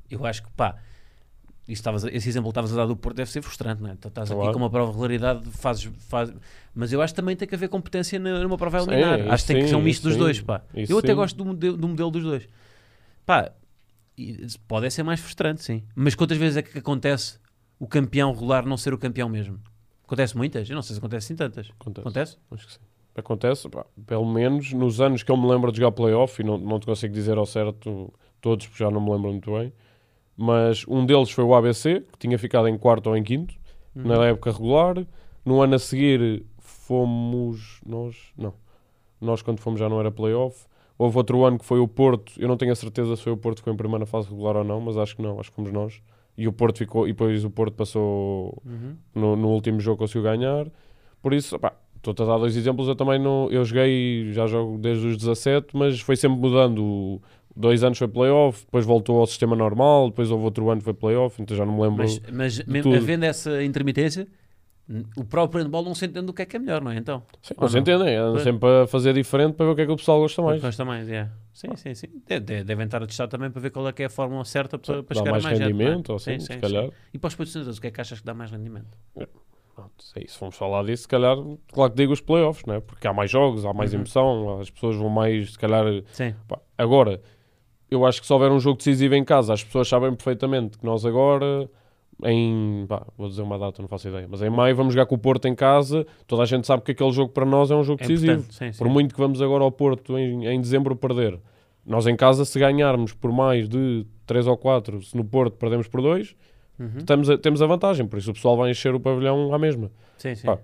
eu 0.09 0.25
acho 0.25 0.43
que 0.43 0.51
pá, 0.53 0.77
estavas 1.73 2.03
esse 2.05 2.29
exemplo 2.29 2.49
que 2.49 2.51
estavas 2.51 2.73
a 2.73 2.75
dar 2.75 2.85
do 2.85 2.95
Porto 2.95 3.15
deve 3.15 3.29
ser 3.31 3.41
frustrante, 3.41 3.81
não 3.81 3.89
é? 3.89 3.93
Estás 3.93 4.29
aqui 4.29 4.39
Claro. 4.39 4.53
com 4.53 4.59
uma 4.59 4.69
prova 4.69 4.87
de 4.87 4.91
regularidade, 4.93 5.49
fazes, 5.51 5.89
faz, 6.07 6.31
mas 6.73 6.91
eu 6.93 7.01
acho 7.01 7.13
que 7.13 7.15
também 7.15 7.35
tem 7.35 7.47
que 7.47 7.55
haver 7.55 7.69
competência 7.69 8.19
numa 8.19 8.57
prova 8.57 8.81
Sim, 8.81 8.91
eliminar. 8.91 9.19
isso 9.19 9.29
acho 9.31 9.43
que 9.45 9.53
tem 9.53 9.61
que 9.63 9.69
ser 9.69 9.75
um 9.75 9.79
sim, 9.79 9.85
misto 9.85 10.03
dos 10.03 10.13
sim. 10.13 10.19
dois, 10.19 10.41
pá. 10.41 10.61
Eu 10.73 10.99
até 10.99 11.09
sim. 11.09 11.15
gosto 11.15 11.35
do 11.35 11.45
modelo, 11.45 11.77
do 11.77 11.87
modelo 11.87 12.11
dos 12.11 12.23
dois. 12.23 12.47
Pá, 13.25 13.51
pode 14.67 14.89
ser 14.91 15.03
mais 15.03 15.19
frustrante, 15.19 15.63
sim. 15.63 15.83
Mas 15.95 16.15
quantas 16.15 16.37
vezes 16.37 16.57
é 16.57 16.61
que 16.61 16.77
acontece 16.77 17.39
o 17.79 17.87
campeão 17.87 18.31
regular 18.31 18.65
não 18.65 18.77
ser 18.77 18.93
o 18.93 18.97
campeão 18.97 19.27
mesmo? 19.27 19.59
Acontece 20.05 20.37
muitas? 20.37 20.69
Eu 20.69 20.75
não 20.75 20.81
sei 20.83 20.93
se 20.93 20.99
acontece 20.99 21.25
assim 21.27 21.35
tantas. 21.35 21.71
Acontece. 21.79 22.01
Acontece? 22.01 22.37
Acho 22.51 22.67
que 22.67 22.73
sim. 22.73 22.79
Acontece, 23.17 23.69
pá, 23.69 23.85
pelo 24.05 24.25
menos 24.25 24.73
nos 24.73 24.99
anos 24.99 25.23
que 25.23 25.31
eu 25.31 25.37
me 25.37 25.47
lembro 25.47 25.71
de 25.71 25.77
jogar 25.79 25.91
playoff, 25.93 26.41
e 26.41 26.45
não, 26.45 26.57
não 26.57 26.79
te 26.79 26.85
consigo 26.85 27.13
dizer 27.13 27.37
ao 27.37 27.45
certo 27.45 28.13
todos, 28.41 28.67
porque 28.67 28.83
já 28.83 28.91
não 28.91 28.99
me 29.01 29.09
lembro 29.09 29.31
muito 29.31 29.51
bem, 29.57 29.71
mas 30.37 30.85
um 30.87 31.05
deles 31.05 31.31
foi 31.31 31.43
o 31.43 31.53
ABC, 31.55 32.03
que 32.11 32.19
tinha 32.19 32.37
ficado 32.37 32.67
em 32.67 32.77
quarto 32.77 33.07
ou 33.07 33.17
em 33.17 33.23
quinto, 33.23 33.53
Uhum. 33.95 34.03
na 34.07 34.25
época 34.25 34.51
regular. 34.51 35.05
No 35.45 35.61
ano 35.61 35.75
a 35.75 35.79
seguir 35.79 36.43
fomos 36.59 37.79
nós, 37.85 38.15
não, 38.37 38.53
nós 39.19 39.41
quando 39.41 39.59
fomos 39.59 39.79
já 39.79 39.87
não 39.89 39.99
era 39.99 40.11
playoff. 40.11 40.65
Houve 40.97 41.17
outro 41.17 41.43
ano 41.45 41.59
que 41.59 41.65
foi 41.65 41.79
o 41.79 41.87
Porto, 41.87 42.33
eu 42.37 42.47
não 42.47 42.55
tenho 42.57 42.71
a 42.71 42.75
certeza 42.75 43.15
se 43.15 43.23
foi 43.23 43.33
o 43.33 43.37
Porto 43.37 43.57
que 43.57 43.63
foi 43.63 43.73
em 43.73 43.77
primeira 43.77 44.05
fase 44.05 44.29
regular 44.29 44.55
ou 44.55 44.63
não, 44.63 44.79
mas 44.79 44.97
acho 44.97 45.15
que 45.15 45.21
não, 45.21 45.39
acho 45.39 45.49
que 45.49 45.55
fomos 45.55 45.71
nós. 45.71 46.01
E 46.37 46.47
o 46.47 46.53
Porto 46.53 46.77
ficou, 46.77 47.05
e 47.07 47.11
depois 47.11 47.43
o 47.43 47.49
Porto 47.49 47.73
passou 47.73 48.61
Uhum. 48.65 48.95
no, 49.13 49.35
no 49.35 49.49
último 49.49 49.79
jogo 49.79 49.97
conseguiu 49.99 50.23
ganhar. 50.23 50.67
Por 51.21 51.33
isso, 51.33 51.57
pá, 51.59 51.73
estou-te 51.97 52.21
a 52.21 52.25
dar 52.25 52.37
dois 52.37 52.55
exemplos. 52.55 52.87
Eu 52.87 52.95
também 52.95 53.19
não. 53.19 53.49
Eu 53.51 53.63
joguei, 53.65 54.31
já 54.31 54.45
jogo 54.47 54.77
desde 54.77 55.07
os 55.07 55.17
17, 55.17 55.75
mas 55.75 55.99
foi 56.01 56.15
sempre 56.15 56.37
mudando. 56.39 57.21
Dois 57.55 57.83
anos 57.83 57.97
foi 57.97 58.07
playoff, 58.07 58.65
depois 58.65 58.85
voltou 58.85 59.19
ao 59.19 59.25
sistema 59.27 59.55
normal, 59.55 60.09
depois 60.09 60.29
houve 60.29 60.43
outro 60.43 60.69
ano 60.69 60.81
que 60.81 60.85
foi 60.85 60.93
playoff, 60.93 61.41
então 61.41 61.55
já 61.55 61.65
não 61.65 61.73
me 61.75 61.81
lembro. 61.83 62.03
Mas, 62.03 62.19
mas 62.31 62.65
mesmo 62.65 62.91
tudo. 62.91 62.97
havendo 63.03 63.23
essa 63.25 63.63
intermitência, 63.63 64.27
O 65.17 65.23
próprio 65.25 65.63
handball 65.63 65.83
não 65.83 65.95
se 65.95 66.05
entende 66.05 66.29
o 66.29 66.33
que 66.33 66.43
é 66.43 66.45
que 66.45 66.55
é 66.57 66.59
melhor, 66.59 66.79
não 66.81 66.91
é? 66.91 66.97
Então, 66.97 67.23
Sim, 67.41 67.55
não 67.59 67.67
se 67.67 67.79
entendem, 67.79 68.15
andam 68.17 68.33
Pois. 68.33 68.43
sempre 68.43 68.69
a 68.83 68.85
fazer 68.87 69.13
diferente 69.13 69.55
para 69.55 69.65
ver 69.65 69.71
o 69.71 69.75
que 69.75 69.81
é 69.81 69.85
que 69.87 69.91
o 69.91 69.95
pessoal 69.95 70.19
gosta 70.19 70.41
mais. 70.43 70.61
gosta 70.61 70.85
mais, 70.85 71.09
é. 71.09 71.27
Sim, 71.53 71.75
sim, 71.75 71.95
sim. 71.95 72.07
De- 72.27 72.39
de- 72.39 72.63
devem 72.63 72.85
estar 72.85 73.01
a 73.01 73.07
testar 73.07 73.27
também 73.27 73.49
para 73.49 73.61
ver 73.61 73.71
qual 73.71 73.87
é 73.87 73.91
que 73.93 74.03
é 74.03 74.05
a 74.05 74.09
fórmula 74.09 74.45
certa 74.45 74.77
para, 74.77 75.01
para 75.01 75.13
Dá 75.15 75.19
chegar 75.21 75.31
mais 75.31 75.43
a 75.43 75.47
mais 75.47 75.57
gente, 75.57 75.65
é? 75.65 75.69
rendimento, 75.69 76.09
ou 76.09 76.15
assim, 76.17 76.33
Sim, 76.33 76.39
se 76.41 76.53
sim, 76.53 76.59
calhar. 76.59 76.83
sim. 76.85 76.91
E 77.15 77.17
para 77.17 77.27
os 77.29 77.35
patrocinadores, 77.35 77.77
o 77.77 77.81
que 77.81 77.87
é 77.87 77.91
que 77.91 78.01
achas 78.01 78.19
que 78.19 78.25
dá 78.25 78.33
mais 78.35 78.51
rendimento? 78.51 78.95
É 80.15 80.23
isso, 80.23 80.37
vamos 80.39 80.55
falar 80.55 80.83
disso, 80.85 81.03
se 81.03 81.07
calhar, 81.07 81.35
claro 81.73 81.91
que 81.91 81.97
digo 81.97 82.13
os 82.13 82.21
playoffs, 82.21 82.63
não 82.65 82.75
é? 82.75 82.79
Porque 82.79 83.05
há 83.07 83.13
mais 83.13 83.29
jogos, 83.29 83.65
há 83.65 83.73
mais 83.73 83.91
Uhum. 83.93 83.99
emoção, 84.01 84.59
as 84.61 84.69
pessoas 84.69 84.95
vão 84.95 85.09
mais, 85.09 85.51
se 85.53 85.59
calhar, 85.59 85.83
Sim. 86.13 86.33
Pá, 86.47 86.59
agora, 86.77 87.21
eu 87.95 88.05
acho 88.05 88.19
que 88.21 88.27
se 88.27 88.33
houver 88.33 88.51
um 88.51 88.59
jogo 88.59 88.77
decisivo 88.77 89.15
em 89.15 89.23
casa, 89.23 89.53
as 89.53 89.63
pessoas 89.63 89.87
sabem 89.87 90.13
perfeitamente 90.13 90.77
que 90.77 90.85
nós 90.85 91.05
agora, 91.05 91.69
em, 92.23 92.85
pá, 92.87 93.05
vou 93.17 93.27
dizer 93.27 93.41
uma 93.41 93.57
data, 93.59 93.81
não 93.81 93.89
faço 93.89 94.07
ideia, 94.07 94.27
mas 94.29 94.41
em 94.41 94.49
maio 94.49 94.75
vamos 94.75 94.93
jogar 94.93 95.05
com 95.05 95.15
o 95.15 95.17
Porto 95.17 95.47
em 95.47 95.55
casa, 95.55 96.05
toda 96.27 96.43
a 96.43 96.45
gente 96.45 96.65
sabe 96.65 96.83
que 96.83 96.91
aquele 96.91 97.11
jogo 97.11 97.31
para 97.33 97.45
nós 97.45 97.71
é 97.71 97.75
um 97.75 97.83
jogo 97.83 98.01
É 98.03 98.07
decisivo. 98.07 98.45
Sim, 98.51 98.71
sim. 98.71 98.77
Por 98.77 98.87
muito 98.89 99.13
que 99.13 99.19
vamos 99.19 99.41
agora 99.41 99.63
ao 99.63 99.71
Porto 99.71 100.17
em, 100.17 100.47
em 100.47 100.61
dezembro 100.61 100.95
perder, 100.95 101.39
nós 101.85 102.07
em 102.07 102.15
casa, 102.15 102.45
se 102.45 102.57
ganharmos 102.59 103.13
por 103.13 103.31
mais 103.31 103.67
de 103.69 104.05
3 104.25 104.47
ou 104.47 104.57
4, 104.57 105.01
se 105.03 105.15
no 105.15 105.23
Porto 105.23 105.57
perdemos 105.57 105.87
por 105.87 106.01
2, 106.01 106.35
Uhum. 106.79 106.89
estamos 106.97 107.29
a- 107.29 107.37
temos 107.37 107.61
a 107.61 107.67
vantagem, 107.67 108.05
por 108.05 108.19
isso 108.19 108.31
o 108.31 108.33
pessoal 108.33 108.57
vai 108.57 108.69
encher 108.71 108.93
o 108.93 108.99
pavilhão 108.99 109.53
à 109.53 109.57
mesma. 109.59 109.89
Sim, 110.17 110.35
sim. 110.35 110.45
Pá, 110.47 110.57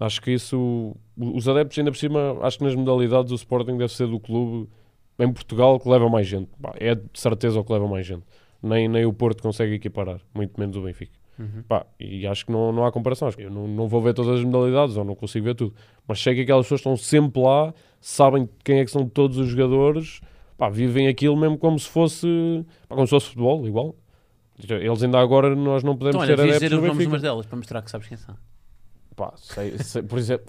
Acho 0.00 0.20
que 0.20 0.32
isso, 0.32 0.96
os 1.16 1.46
adeptos 1.46 1.78
ainda 1.78 1.90
por 1.92 1.96
cima, 1.98 2.36
acho 2.42 2.58
que 2.58 2.64
nas 2.64 2.74
modalidades 2.74 3.30
o 3.30 3.34
Sporting 3.36 3.76
deve 3.76 3.92
ser 3.92 4.08
do 4.08 4.18
clube 4.18 4.68
em 5.18 5.32
Portugal 5.32 5.78
que 5.78 5.88
leva 5.88 6.08
mais 6.08 6.26
gente. 6.26 6.48
Pá, 6.60 6.72
é 6.78 6.94
de 6.94 7.02
certeza 7.14 7.58
o 7.60 7.64
que 7.64 7.72
leva 7.72 7.86
mais 7.88 8.06
gente. 8.06 8.24
Nem, 8.62 8.88
nem 8.88 9.04
o 9.04 9.12
Porto 9.12 9.42
consegue 9.42 9.74
equiparar, 9.74 10.20
muito 10.34 10.58
menos 10.58 10.76
o 10.76 10.82
Benfica. 10.82 11.12
Uhum. 11.38 11.62
Pá, 11.66 11.84
e 11.98 12.26
acho 12.26 12.46
que 12.46 12.52
não, 12.52 12.70
não 12.72 12.84
há 12.84 12.92
comparação. 12.92 13.28
Eu 13.38 13.50
não, 13.50 13.66
não 13.66 13.88
vou 13.88 14.00
ver 14.00 14.14
todas 14.14 14.38
as 14.38 14.44
modalidades, 14.44 14.96
ou 14.96 15.04
não 15.04 15.14
consigo 15.14 15.44
ver 15.46 15.54
tudo. 15.54 15.74
Mas 16.06 16.20
sei 16.22 16.34
que 16.34 16.42
aquelas 16.42 16.66
pessoas 16.66 16.80
estão 16.80 16.96
sempre 16.96 17.42
lá, 17.42 17.72
sabem 18.00 18.48
quem 18.64 18.78
é 18.80 18.84
que 18.84 18.90
são 18.90 19.08
todos 19.08 19.38
os 19.38 19.48
jogadores, 19.48 20.20
pá, 20.56 20.68
vivem 20.68 21.08
aquilo 21.08 21.36
mesmo 21.36 21.58
como 21.58 21.78
se 21.78 21.88
fosse, 21.88 22.26
pá, 22.88 22.94
como 22.94 23.06
se 23.06 23.10
fosse 23.10 23.26
futebol, 23.28 23.66
igual. 23.66 23.96
Eles 24.68 25.02
ainda 25.02 25.18
agora, 25.18 25.56
nós 25.56 25.82
não 25.82 25.96
podemos 25.96 26.16
Então, 26.16 26.20
olha, 26.20 26.36
devias 26.36 26.56
adeptos 26.58 26.78
dizer 26.80 26.90
os 26.92 27.04
nomes 27.06 27.22
delas 27.22 27.46
para 27.46 27.56
mostrar 27.56 27.82
que 27.82 27.90
sabes 27.90 28.06
quem 28.06 28.16
são. 28.16 28.36
Pá, 29.16 29.32
sei, 29.36 29.76
sei- 29.78 30.02
por 30.02 30.18
exemplo, 30.18 30.46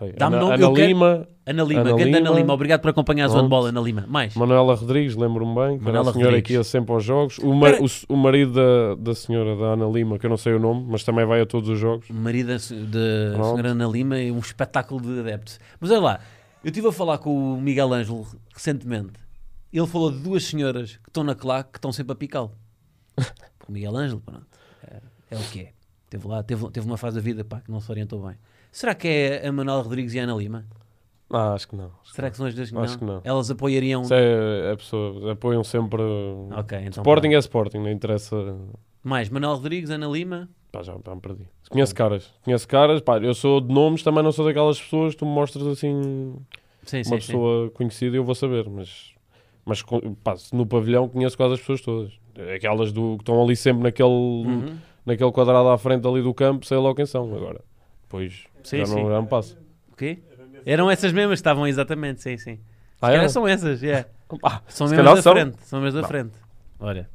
sei, 0.00 0.12
Dá-me 0.14 0.36
Ana, 0.36 0.44
nome, 0.44 0.54
Ana 0.56 0.64
eu 0.64 0.72
quero- 0.72 0.86
Lima, 0.88 1.28
Ana 1.46 1.62
Lima, 1.62 1.80
Ana 1.82 1.92
grande 1.94 2.16
Ana 2.16 2.28
Lima. 2.30 2.40
Lima, 2.40 2.52
obrigado 2.54 2.80
por 2.80 2.88
acompanhares 2.90 3.32
o 3.32 3.34
Pronto. 3.36 3.44
handball, 3.44 3.66
Ana 3.66 3.80
Lima. 3.80 4.04
Mais. 4.08 4.34
Manuela 4.34 4.74
Rodrigues, 4.74 5.14
lembro-me 5.16 5.54
bem, 5.54 5.78
que 5.78 5.84
era 5.84 5.92
Manuela 5.92 6.10
a 6.10 6.12
senhora 6.12 6.30
Rodrigues. 6.30 6.46
que 6.48 6.52
ia 6.54 6.64
sempre 6.64 6.92
aos 6.92 7.04
jogos. 7.04 7.38
O, 7.38 7.54
ma- 7.54 7.68
Espera- 7.68 7.82
o 7.82 7.86
s- 7.86 8.06
o 8.08 8.16
marido 8.16 8.52
da, 8.52 8.94
da 8.96 9.14
senhora, 9.14 9.54
da 9.56 9.66
Ana 9.74 9.86
Lima, 9.86 10.18
que 10.18 10.26
eu 10.26 10.30
não 10.30 10.36
sei 10.36 10.54
o 10.54 10.58
nome, 10.58 10.84
mas 10.88 11.04
também 11.04 11.24
vai 11.24 11.40
a 11.40 11.46
todos 11.46 11.68
os 11.68 11.78
jogos. 11.78 12.10
O 12.10 12.14
marido 12.14 12.48
da 12.48 12.58
se- 12.58 12.74
de 12.74 13.32
Pronto. 13.34 13.50
senhora 13.50 13.68
Ana 13.70 13.86
Lima 13.86 14.18
é 14.18 14.30
um 14.32 14.38
espetáculo 14.38 15.00
de 15.00 15.20
adeptos. 15.20 15.60
Mas 15.80 15.90
olha 15.90 16.00
lá, 16.00 16.20
eu 16.64 16.68
estive 16.68 16.88
a 16.88 16.92
falar 16.92 17.18
com 17.18 17.54
o 17.54 17.60
Miguel 17.60 17.92
Ângelo 17.92 18.26
recentemente. 18.54 19.12
Ele 19.72 19.86
falou 19.86 20.10
de 20.10 20.18
duas 20.18 20.42
senhoras 20.44 20.96
que 20.96 21.08
estão 21.10 21.22
na 21.22 21.34
claque 21.34 21.72
que 21.72 21.78
estão 21.78 21.92
sempre 21.92 22.12
a 22.12 22.16
picá-lo. 22.16 22.52
o 23.16 23.22
Miguel 23.72 23.96
Ângelo, 23.96 24.20
pronto, 24.20 24.46
é, 24.86 25.00
é 25.30 25.36
o 25.36 25.40
que 25.40 25.60
é. 25.60 25.72
Teve 26.08 26.26
lá, 26.26 26.42
teve, 26.42 26.68
teve 26.70 26.84
uma 26.86 26.96
fase 26.96 27.14
da 27.16 27.22
vida 27.22 27.44
pá, 27.44 27.60
que 27.60 27.70
não 27.70 27.78
se 27.80 27.88
orientou 27.88 28.20
bem. 28.26 28.36
Será 28.72 28.94
que 28.94 29.08
é 29.08 29.46
a 29.48 29.52
Manuela 29.52 29.82
Rodrigues 29.82 30.14
e 30.14 30.20
a 30.20 30.24
Ana 30.24 30.34
Lima? 30.34 30.66
Ah, 31.32 31.54
acho 31.54 31.68
que 31.68 31.76
não. 31.76 31.90
Acho 32.02 32.12
Será 32.14 32.30
que 32.30 32.36
são 32.36 32.46
as 32.46 32.54
duas 32.54 32.70
que 32.70 32.76
Acho 32.76 32.92
não? 32.94 32.98
que 32.98 33.04
não. 33.04 33.20
Elas 33.24 33.50
apoiariam. 33.50 34.02
Isso 34.02 34.14
é, 34.14 34.72
a 34.72 34.76
pessoa, 34.76 35.32
apoiam 35.32 35.62
sempre. 35.62 36.02
Ok, 36.56 36.78
então. 36.78 37.02
Sporting 37.02 37.28
pronto. 37.28 37.34
é 37.36 37.38
Sporting, 37.38 37.78
não 37.78 37.90
interessa. 37.90 38.56
Mais 39.02 39.28
Manuela 39.28 39.54
Rodrigues, 39.54 39.90
Ana 39.90 40.06
Lima. 40.08 40.48
Pá, 40.72 40.82
já, 40.82 40.92
já 41.04 41.14
me 41.14 41.20
perdi. 41.20 41.44
Conheço 41.68 41.94
caras, 41.94 42.32
conheço 42.44 42.66
caras, 42.66 43.00
pá, 43.00 43.18
eu 43.18 43.32
sou 43.34 43.60
de 43.60 43.72
nomes, 43.72 44.02
também 44.02 44.22
não 44.24 44.32
sou 44.32 44.44
daquelas 44.44 44.80
pessoas, 44.80 45.14
tu 45.14 45.24
me 45.24 45.32
mostras 45.32 45.66
assim 45.68 46.34
Sim, 46.84 46.98
uma 46.98 47.04
sim, 47.04 47.10
sim. 47.10 47.16
pessoa 47.16 47.70
conhecida 47.70 48.16
e 48.16 48.18
eu 48.18 48.24
vou 48.24 48.34
saber, 48.34 48.68
mas, 48.68 49.12
mas 49.64 49.82
pá, 50.24 50.34
no 50.52 50.66
pavilhão 50.66 51.08
conheço 51.08 51.36
quase 51.36 51.54
as 51.54 51.60
pessoas 51.60 51.80
todas. 51.80 52.12
Aquelas 52.56 52.92
do, 52.92 53.16
que 53.16 53.22
estão 53.22 53.40
ali 53.42 53.54
sempre 53.56 53.82
naquele, 53.84 54.08
Uhum. 54.08 54.76
naquele 55.06 55.30
quadrado 55.32 55.68
à 55.68 55.78
frente 55.78 56.06
ali 56.08 56.22
do 56.22 56.34
campo, 56.34 56.66
sei 56.66 56.78
lá 56.78 56.92
quem 56.94 57.06
são 57.06 57.32
agora. 57.36 57.60
Pois 58.10 58.44
Sim, 58.62 58.78
já, 58.80 58.86
sim. 58.86 58.96
não, 59.02 59.08
já 59.08 59.22
me 59.22 59.28
passa. 59.28 59.56
O 59.90 59.96
quê? 59.96 60.18
Eram 60.66 60.90
essas 60.90 61.12
mesmas, 61.12 61.38
que 61.38 61.40
estavam 61.40 61.66
exatamente, 61.66 62.20
sim, 62.20 62.36
sim. 62.36 62.58
Ah, 63.00 63.06
Se 63.06 63.12
calhar 63.12 63.24
é? 63.24 63.28
são 63.28 63.48
essas, 63.48 63.82
é. 63.82 64.06
Ah, 64.44 64.60
São 64.68 64.86
se 64.86 64.94
mesmas 64.94 64.96
calhar 64.96 65.14
da 65.16 65.22
são. 65.22 65.32
frente. 65.32 65.56
São 65.64 65.80
mesmas 65.80 65.94
da 65.94 66.00
Não. 66.02 66.08
frente. 66.08 66.32
Olha, 66.78 67.08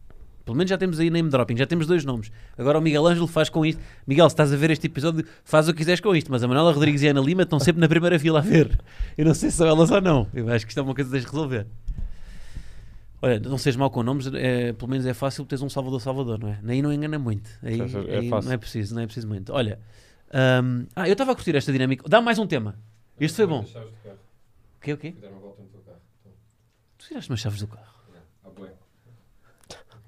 pelo 0.43 0.57
menos 0.57 0.69
já 0.69 0.77
temos 0.77 0.99
aí 0.99 1.09
name 1.09 1.29
dropping, 1.29 1.55
já 1.57 1.65
temos 1.67 1.85
dois 1.87 2.03
nomes. 2.03 2.31
Agora 2.57 2.77
o 2.79 2.81
Miguel 2.81 3.05
Ângelo 3.07 3.27
faz 3.27 3.49
com 3.49 3.65
isto. 3.65 3.81
Miguel, 4.07 4.27
se 4.29 4.33
estás 4.33 4.51
a 4.51 4.57
ver 4.57 4.71
este 4.71 4.87
episódio, 4.87 5.25
faz 5.43 5.67
o 5.69 5.73
que 5.73 5.77
quiseres 5.79 5.99
com 6.01 6.15
isto, 6.15 6.31
mas 6.31 6.43
a 6.43 6.47
Manuela 6.47 6.71
Rodrigues 6.71 7.01
e 7.03 7.07
a 7.07 7.11
Ana 7.11 7.21
Lima 7.21 7.43
estão 7.43 7.59
sempre 7.59 7.79
na 7.81 7.87
primeira 7.87 8.17
fila 8.19 8.39
a 8.39 8.41
ver. 8.41 8.77
Eu 9.17 9.25
não 9.25 9.33
sei 9.33 9.49
se 9.51 9.57
são 9.57 9.67
elas 9.67 9.91
ou 9.91 10.01
não. 10.01 10.27
Eu 10.33 10.49
acho 10.49 10.65
que 10.65 10.71
isto 10.71 10.79
é 10.79 10.83
uma 10.83 10.93
coisa 10.95 11.09
que 11.09 11.15
tens 11.17 11.25
de 11.25 11.31
resolver. 11.31 11.67
Olha, 13.21 13.39
não 13.39 13.57
sejas 13.57 13.77
mal 13.77 13.89
com 13.89 14.03
nomes, 14.03 14.27
é, 14.33 14.73
pelo 14.73 14.91
menos 14.91 15.05
é 15.05 15.13
fácil 15.13 15.45
teres 15.45 15.61
um 15.63 15.69
Salvador 15.69 15.99
Salvador, 16.01 16.37
não 16.37 16.49
é? 16.49 16.59
Aí 16.67 16.81
não 16.81 16.91
engana 16.93 17.17
muito. 17.17 17.49
Aí, 17.63 17.79
É 18.07 18.17
aí 18.19 18.29
fácil. 18.29 18.47
não 18.49 18.53
é 18.53 18.57
preciso, 18.57 18.93
não 18.93 19.01
é 19.01 19.05
preciso 19.05 19.27
muito. 19.27 19.51
Olha, 19.51 19.79
hum, 20.33 20.87
ah, 20.95 21.07
eu 21.07 21.13
estava 21.13 21.31
a 21.31 21.35
curtir 21.35 21.55
esta 21.55 21.71
dinâmica. 21.71 22.07
Dá 22.07 22.21
mais 22.21 22.39
um 22.39 22.47
tema. 22.47 22.77
Este 23.19 23.37
foi 23.37 23.47
bom. 23.47 23.61
O 23.61 24.79
quê, 24.81 24.93
o 24.93 24.97
quê? 24.97 25.13
Então, 25.17 25.55
Tu 26.97 27.07
tiraste 27.07 27.29
umas 27.31 27.39
chaves 27.39 27.59
do 27.59 27.67
carro. 27.67 27.93
ah. 28.45 28.49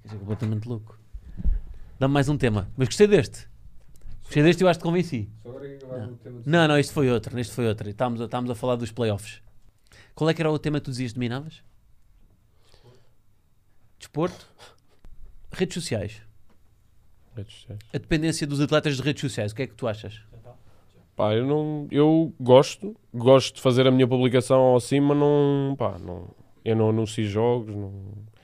Quer 0.02 0.08
dizer, 0.08 0.20
completamente 0.20 0.68
louco. 0.68 0.98
Dá-me 2.00 2.14
mais 2.14 2.30
um 2.30 2.38
tema. 2.38 2.70
Mas 2.78 2.88
gostei 2.88 3.08
deste. 3.08 3.48
Gostei 4.24 4.44
deste 4.44 4.62
e 4.62 4.64
eu 4.64 4.70
acho 4.70 4.80
que 4.80 4.84
te 4.84 4.88
convenci. 4.88 5.30
É 5.46 5.50
Não. 6.00 6.20
Não, 6.46 6.68
não, 6.68 6.80
isto 6.80 6.94
foi 6.94 7.10
outro. 7.10 7.40
Isto 7.40 7.54
foi 7.56 7.68
outro. 7.68 7.90
Estávamos 7.90 8.22
a, 8.22 8.26
estávamos 8.26 8.52
a 8.52 8.56
falar 8.56 8.76
dos 8.76 8.92
playoffs. 8.92 9.42
Qual 10.14 10.30
é 10.30 10.34
que 10.34 10.42
era 10.42 10.52
o 10.52 10.60
tema 10.60 10.80
que 10.80 10.86
tu 10.86 10.92
dizias 10.92 11.12
que 11.12 11.16
dominavas? 11.16 11.64
Desporto. 14.00 14.48
Redes 15.52 15.74
sociais. 15.76 16.22
Redes 17.38 17.56
sociais. 17.56 17.80
A 17.94 17.98
dependência 17.98 18.46
dos 18.48 18.60
atletas 18.60 18.98
de 18.98 19.02
redes 19.04 19.22
sociais. 19.22 19.52
O 19.52 19.56
que 19.56 19.62
é 19.64 19.68
que 19.68 19.74
tu 19.76 19.88
achas? 19.88 20.22
Pá, 21.16 21.34
eu 21.34 21.46
não, 21.48 21.88
eu 21.90 22.32
gosto, 22.40 22.96
gosto 23.14 23.56
de 23.56 23.62
fazer 23.62 23.88
a 23.88 23.92
minha 23.92 24.08
publicação 24.08 24.60
ao 24.60 24.80
cima, 24.80 25.16
não, 25.16 25.76
pá, 25.76 25.98
não, 26.00 26.28
eu 26.64 26.76
não 26.76 26.90
anuncio 26.90 27.28
jogos, 27.28 27.74
não, 27.76 27.92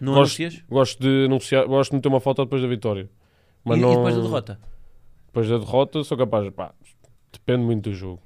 Não 0.02 0.14
Gosto- 0.16 0.42
anuncias? 0.42 0.64
gosto 0.68 1.00
de 1.02 1.26
anunciar, 1.26 1.68
gosto 1.68 1.92
de 1.92 1.96
meter 1.98 2.08
uma 2.10 2.20
foto 2.20 2.44
depois 2.44 2.62
da 2.64 2.68
vitória. 2.68 3.08
Mas 3.64 3.78
E, 3.78 3.82
não, 3.82 3.94
e 3.94 3.96
depois 3.96 4.16
da 4.16 4.22
derrota? 4.22 4.60
Depois 5.28 5.48
da 5.50 5.58
derrota, 5.60 6.04
sou 6.04 6.18
capaz, 6.18 6.50
pá, 6.50 6.74
depende 7.32 7.64
muito 7.64 7.90
do 7.92 7.96
jogo. 7.96 8.22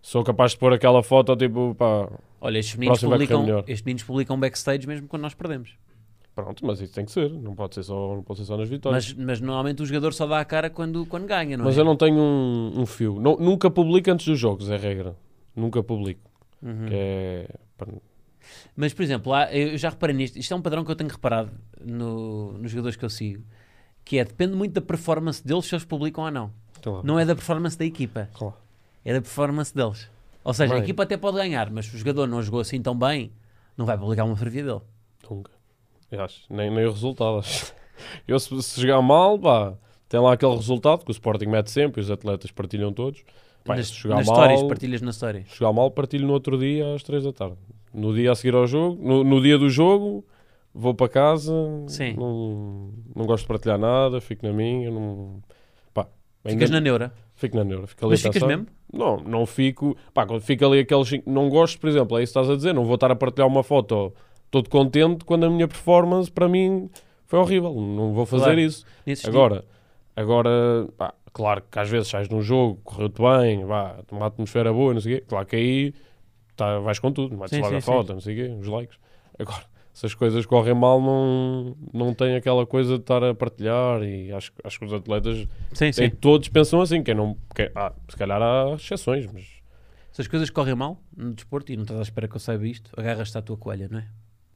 Sou 0.00 0.22
capaz 0.24 0.52
de 0.52 0.58
pôr 0.58 0.72
aquela 0.72 1.02
foto, 1.02 1.36
tipo, 1.36 1.74
pá, 1.74 2.08
Olha, 2.40 2.58
estes 2.58 2.76
meninos, 2.76 3.00
publicam, 3.00 3.58
estes 3.66 3.82
meninos 3.82 4.02
publicam 4.04 4.38
backstage 4.38 4.86
mesmo 4.86 5.06
quando 5.08 5.22
nós 5.22 5.34
perdemos. 5.34 5.76
Pronto, 6.34 6.64
mas 6.66 6.80
isso 6.80 6.92
tem 6.94 7.04
que 7.04 7.12
ser, 7.12 7.30
não 7.30 7.54
pode 7.54 7.74
ser 7.74 7.82
só, 7.82 8.14
não 8.16 8.22
pode 8.22 8.40
ser 8.40 8.46
só 8.46 8.56
nas 8.56 8.68
vitórias. 8.68 9.12
Mas, 9.14 9.24
mas 9.26 9.40
normalmente 9.40 9.82
o 9.82 9.86
jogador 9.86 10.12
só 10.12 10.26
dá 10.26 10.40
a 10.40 10.44
cara 10.44 10.68
quando, 10.70 11.04
quando 11.06 11.26
ganha, 11.26 11.56
não 11.56 11.64
Mas 11.64 11.76
é? 11.76 11.80
eu 11.80 11.84
não 11.84 11.96
tenho 11.96 12.16
um, 12.18 12.80
um 12.80 12.86
fio. 12.86 13.20
Nu- 13.20 13.38
nunca 13.38 13.70
publico 13.70 14.10
antes 14.10 14.26
dos 14.26 14.38
jogos, 14.38 14.68
é 14.70 14.76
regra. 14.76 15.14
Nunca 15.54 15.82
publico. 15.82 16.30
Uhum. 16.62 16.86
É, 16.90 17.46
Mas, 18.76 18.92
por 18.94 19.02
exemplo, 19.02 19.32
há- 19.34 19.52
eu 19.52 19.76
já 19.76 19.90
reparei 19.90 20.14
nisto. 20.16 20.36
Isto 20.38 20.54
é 20.54 20.56
um 20.56 20.62
padrão 20.62 20.84
que 20.84 20.90
eu 20.90 20.96
tenho 20.96 21.10
reparado 21.10 21.50
no- 21.84 22.52
nos 22.58 22.70
jogadores 22.70 22.96
que 22.96 23.04
eu 23.04 23.10
sigo. 23.10 23.44
Que 24.04 24.18
é, 24.18 24.24
depende 24.24 24.54
muito 24.54 24.72
da 24.72 24.80
performance 24.80 25.44
deles 25.46 25.66
se 25.66 25.74
eles 25.74 25.84
publicam 25.84 26.24
ou 26.24 26.30
não. 26.30 26.50
sei 26.82 26.90
lá. 26.90 27.02
Não 27.04 27.18
é 27.18 27.24
da 27.24 27.34
performance 27.34 27.78
da 27.78 27.84
equipa. 27.84 28.28
Claro. 28.34 28.54
É 29.04 29.12
da 29.12 29.20
performance 29.20 29.72
deles. 29.74 30.08
Ou 30.42 30.52
seja, 30.52 30.72
a 30.72 30.76
Bem. 30.76 30.82
equipa 30.82 31.04
até 31.04 31.16
pode 31.16 31.36
ganhar, 31.36 31.70
mas 31.70 31.86
se 31.86 31.94
o 31.94 31.98
jogador 31.98 32.26
não 32.26 32.42
jogou 32.42 32.58
assim 32.60 32.80
tão 32.82 32.96
bem, 32.98 33.30
não 33.76 33.86
vai 33.86 33.96
publicar 33.96 34.24
uma 34.24 34.34
fotografia 34.34 34.64
dele. 34.64 34.80
Nunca. 35.30 35.50
Acho. 36.18 36.42
Nem, 36.50 36.70
nem 36.70 36.84
o 36.84 36.90
resultado. 36.90 37.38
acho. 37.38 37.72
Eu, 38.26 38.38
se, 38.38 38.62
se 38.62 38.80
jogar 38.80 39.00
mal, 39.00 39.38
pá, 39.38 39.74
tem 40.08 40.20
lá 40.20 40.32
aquele 40.32 40.54
resultado 40.54 41.04
que 41.04 41.10
o 41.10 41.12
Sporting 41.12 41.46
mete 41.46 41.70
sempre 41.70 42.00
e 42.00 42.04
os 42.04 42.10
atletas 42.10 42.50
partilham 42.50 42.92
todos. 42.92 43.24
Pá, 43.64 43.76
nas 43.76 43.88
se 43.88 43.94
jogar 43.94 44.16
nas 44.16 44.26
mal, 44.26 44.36
stories, 44.36 44.62
partilhas 44.64 45.02
na 45.02 45.10
story. 45.10 45.44
se 45.48 45.56
jogar 45.56 45.72
mal, 45.72 45.90
partilho 45.90 46.26
no 46.26 46.32
outro 46.32 46.58
dia 46.58 46.94
às 46.94 47.02
3 47.02 47.24
da 47.24 47.32
tarde. 47.32 47.56
No 47.94 48.14
dia 48.14 48.32
a 48.32 48.34
seguir 48.34 48.54
ao 48.54 48.66
jogo, 48.66 49.00
no, 49.02 49.22
no 49.22 49.40
dia 49.40 49.56
do 49.56 49.70
jogo, 49.70 50.24
vou 50.74 50.94
para 50.94 51.08
casa. 51.08 51.52
Sim. 51.86 52.14
Não, 52.14 52.90
não 53.14 53.26
gosto 53.26 53.44
de 53.44 53.48
partilhar 53.48 53.78
nada, 53.78 54.20
fico 54.20 54.44
na 54.46 54.52
minha. 54.52 54.90
Não, 54.90 55.40
pá, 55.94 56.08
Ficas 56.44 56.70
na 56.70 56.80
neura. 56.80 57.12
Fico 57.34 57.56
na 57.56 57.64
neura. 57.64 57.86
Fico 57.86 58.04
ali 58.04 58.12
Mas 58.12 58.22
ficas 58.22 58.42
mesmo? 58.42 58.66
Não, 58.92 59.18
não 59.18 59.46
fico. 59.46 59.96
Pá, 60.12 60.26
quando 60.26 60.40
fica 60.40 60.66
ali 60.66 60.80
aqueles. 60.80 61.10
Não 61.26 61.48
gosto, 61.48 61.78
por 61.78 61.88
exemplo, 61.88 62.18
é 62.18 62.22
isso 62.22 62.32
que 62.32 62.38
estás 62.38 62.50
a 62.50 62.56
dizer. 62.56 62.74
Não 62.74 62.84
vou 62.84 62.96
estar 62.96 63.10
a 63.10 63.16
partilhar 63.16 63.48
uma 63.48 63.62
foto 63.62 64.12
todo 64.52 64.68
contente 64.70 65.24
quando 65.24 65.44
a 65.44 65.50
minha 65.50 65.66
performance 65.66 66.30
para 66.30 66.46
mim 66.48 66.88
foi 67.26 67.40
horrível. 67.40 67.74
Não 67.74 68.12
vou 68.12 68.24
fazer 68.26 68.44
Claro. 68.44 68.60
isso. 68.60 68.84
Nesses 69.04 69.24
Agora, 69.24 69.64
agora, 70.14 70.86
pá, 70.96 71.12
claro 71.32 71.64
que 71.68 71.78
às 71.78 71.88
vezes 71.88 72.08
sais 72.08 72.28
num 72.28 72.42
jogo, 72.42 72.78
correu-te 72.84 73.20
bem, 73.20 73.64
vá, 73.64 73.96
uma 74.12 74.26
atmosfera 74.26 74.72
boa, 74.72 74.94
não 74.94 75.00
sei 75.00 75.14
o 75.14 75.18
quê. 75.18 75.24
Claro 75.26 75.46
que 75.46 75.56
aí 75.56 75.94
tá, 76.54 76.78
vais 76.78 76.98
com 76.98 77.10
tudo, 77.10 77.34
Sim, 77.48 77.60
logo 77.60 77.76
a 77.76 77.80
foto, 77.80 78.12
não 78.12 78.20
sei 78.20 78.34
o 78.34 78.36
quê, 78.36 78.54
os 78.60 78.68
likes. 78.68 78.98
Agora, 79.38 79.64
se 79.94 80.04
as 80.04 80.14
coisas 80.14 80.44
correm 80.44 80.74
mal, 80.74 81.00
não, 81.00 81.74
não 81.92 82.14
tem 82.14 82.36
aquela 82.36 82.66
coisa 82.66 82.96
de 82.96 83.00
estar 83.00 83.24
a 83.24 83.34
partilhar. 83.34 84.02
E 84.02 84.30
acho, 84.32 84.52
acho 84.62 84.78
que 84.78 84.84
os 84.84 84.92
atletas 84.92 85.48
Sim, 85.72 85.90
sim. 85.92 86.10
todos 86.10 86.48
pensam 86.48 86.80
assim. 86.82 87.02
Quem 87.02 87.14
não, 87.14 87.36
quem, 87.54 87.70
ah, 87.74 87.92
se 88.06 88.16
calhar 88.16 88.40
há 88.42 88.74
exceções, 88.74 89.26
mas 89.32 89.46
Se 90.10 90.20
as 90.20 90.28
coisas 90.28 90.50
correm 90.50 90.74
mal 90.74 90.98
no 91.16 91.32
desporto 91.32 91.72
e 91.72 91.76
não 91.76 91.84
estás 91.84 92.00
à 92.00 92.02
espera 92.02 92.28
que 92.28 92.36
eu 92.36 92.40
saiba 92.40 92.66
isto, 92.66 92.90
agarras-te 92.98 93.38
à 93.38 93.40
tua 93.42 93.56
coelha, 93.56 93.88
não 93.90 93.98
é? 93.98 94.06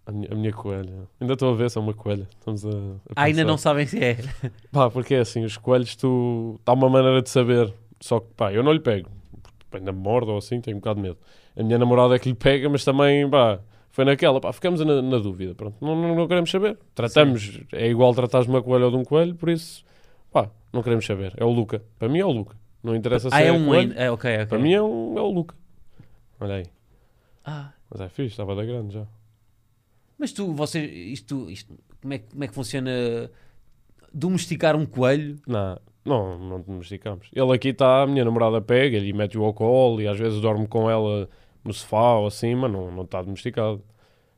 A 0.07 0.13
minha, 0.13 0.29
a 0.31 0.35
minha 0.35 0.53
coelha. 0.53 0.93
Ainda 1.21 1.33
estou 1.33 1.53
a 1.53 1.57
ver 1.57 1.69
se 1.71 1.77
é 1.79 1.81
uma 1.81 1.93
coelha. 1.93 2.29
Estamos 2.39 2.65
a, 2.65 2.71
a 2.71 2.73
Ah, 3.17 3.23
ainda 3.25 3.45
não 3.45 3.59
sabem 3.59 3.87
se 3.87 4.03
é. 4.03 4.17
Pá, 4.71 4.89
porque 4.91 5.15
é 5.15 5.19
assim, 5.21 5.45
os 5.45 5.57
coelhos, 5.57 5.97
tu. 5.97 6.59
Há 6.65 6.73
uma 6.73 6.89
maneira 6.89 7.21
de 7.21 7.29
saber. 7.29 7.73
Só 8.01 8.21
que, 8.21 8.27
pá, 8.37 8.53
eu 8.53 8.63
não 8.63 8.73
lhe 8.73 8.81
pego. 8.81 9.09
Ainda 9.73 9.93
me 9.93 9.99
mordo 9.99 10.31
ou 10.33 10.39
assim, 10.39 10.61
tenho 10.61 10.77
um 10.77 10.81
bocado 10.81 11.01
de 11.01 11.09
medo. 11.09 11.19
A 11.57 11.63
minha 11.63 11.79
namorada 11.79 12.15
é 12.15 12.19
que 12.19 12.29
lhe 12.29 12.35
pega, 12.35 12.69
mas 12.69 12.85
também, 12.85 13.29
pá, 13.29 13.59
foi 13.91 14.05
naquela. 14.05 14.41
Pá, 14.41 14.53
ficamos 14.53 14.81
na, 14.81 15.03
na 15.03 15.19
dúvida. 15.19 15.55
Pronto, 15.55 15.77
não, 15.81 15.97
não, 16.01 16.15
não 16.15 16.29
queremos 16.29 16.51
saber. 16.51 16.79
Tratamos, 16.95 17.61
é 17.73 17.89
igual 17.89 18.15
tratares 18.15 18.47
uma 18.47 18.63
coelha 18.63 18.85
ou 18.87 18.91
de 18.91 18.97
um 18.99 19.05
coelho, 19.05 19.35
por 19.35 19.49
isso, 19.49 19.85
pá, 20.31 20.49
não 20.73 20.83
queremos 20.83 21.05
saber. 21.05 21.33
É 21.37 21.45
o 21.45 21.51
Luca. 21.51 21.83
Para 21.99 22.09
mim 22.09 22.21
é 22.21 22.25
o 22.25 22.31
Luca. 22.31 22.55
Não 22.83 22.95
interessa 22.95 23.29
se 23.29 23.35
Ah, 23.35 23.41
é 23.43 23.49
é 23.49 23.53
um 23.53 23.67
coelho. 23.67 23.93
É, 23.97 24.11
ok, 24.11 24.35
ok. 24.35 24.47
Para 24.47 24.59
mim 24.59 24.73
é, 24.73 24.81
um, 24.81 25.19
é 25.19 25.21
o 25.21 25.31
Luca. 25.31 25.57
Olha 26.39 26.57
aí. 26.57 26.67
Ah, 27.45 27.71
Mas 27.91 28.01
é 28.01 28.09
fixe, 28.09 28.33
estava 28.33 28.55
da 28.55 28.65
grande 28.65 28.95
já. 28.95 29.07
Mas 30.19 30.33
tu, 30.33 30.53
você, 30.53 30.85
isto, 30.85 31.51
isto 31.51 31.79
como, 32.01 32.15
é, 32.15 32.19
que- 32.19 32.31
como 32.31 32.45
é 32.45 32.49
que 32.49 32.55
funciona 32.55 32.91
domesticar 34.13 34.77
um 34.77 34.87
coelho? 34.87 35.39
Não, 35.47 35.79
não, 36.05 36.39
não 36.39 36.61
domesticamos. 36.61 37.29
Ele 37.35 37.53
aqui 37.53 37.69
está, 37.69 38.03
a 38.03 38.07
minha 38.07 38.25
namorada 38.25 38.61
pega 38.61 38.99
e 38.99 39.13
mete-o 39.13 39.45
ao 39.45 39.53
colo 39.55 40.01
e 40.01 40.09
às 40.09 40.19
vezes 40.19 40.41
dorme 40.41 40.67
com 40.67 40.89
ela 40.91 41.29
no 41.65 41.73
sofá 41.73 42.15
ou 42.15 42.27
assim, 42.29 42.55
mas 42.55 42.71
não, 42.71 42.91
não 42.91 43.03
está 43.03 43.21
domesticado. 43.23 43.83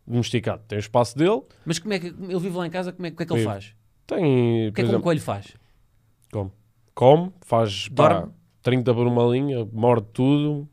Domesticado. 0.06 0.62
Tem 0.66 0.78
o 0.78 0.80
espaço 0.80 1.16
dele, 1.18 1.42
Mas 1.66 1.78
como 1.78 1.92
é 1.92 1.98
que 1.98 2.06
ele 2.06 2.38
vive 2.38 2.56
lá 2.56 2.66
em 2.66 2.70
casa? 2.70 2.92
Como 2.92 3.06
é, 3.06 3.10
o 3.10 3.14
que 3.16 3.22
é 3.22 3.26
que 3.26 3.32
ele 3.32 3.40
Vive. 3.40 3.52
faz? 3.52 3.74
tem, 4.06 4.68
O 4.68 4.72
que 4.72 4.80
é 4.80 4.84
que 4.84 4.96
um 4.96 5.00
coelho 5.02 5.20
faz? 5.20 5.54
come, 6.94 7.30
faz 7.42 7.88
pá, 7.90 8.08
Dorme? 8.08 8.32
30 8.62 8.94
por 8.94 9.06
uma 9.06 9.22
linha, 9.24 9.64
morde 9.72 10.06
tudo, 10.12 10.68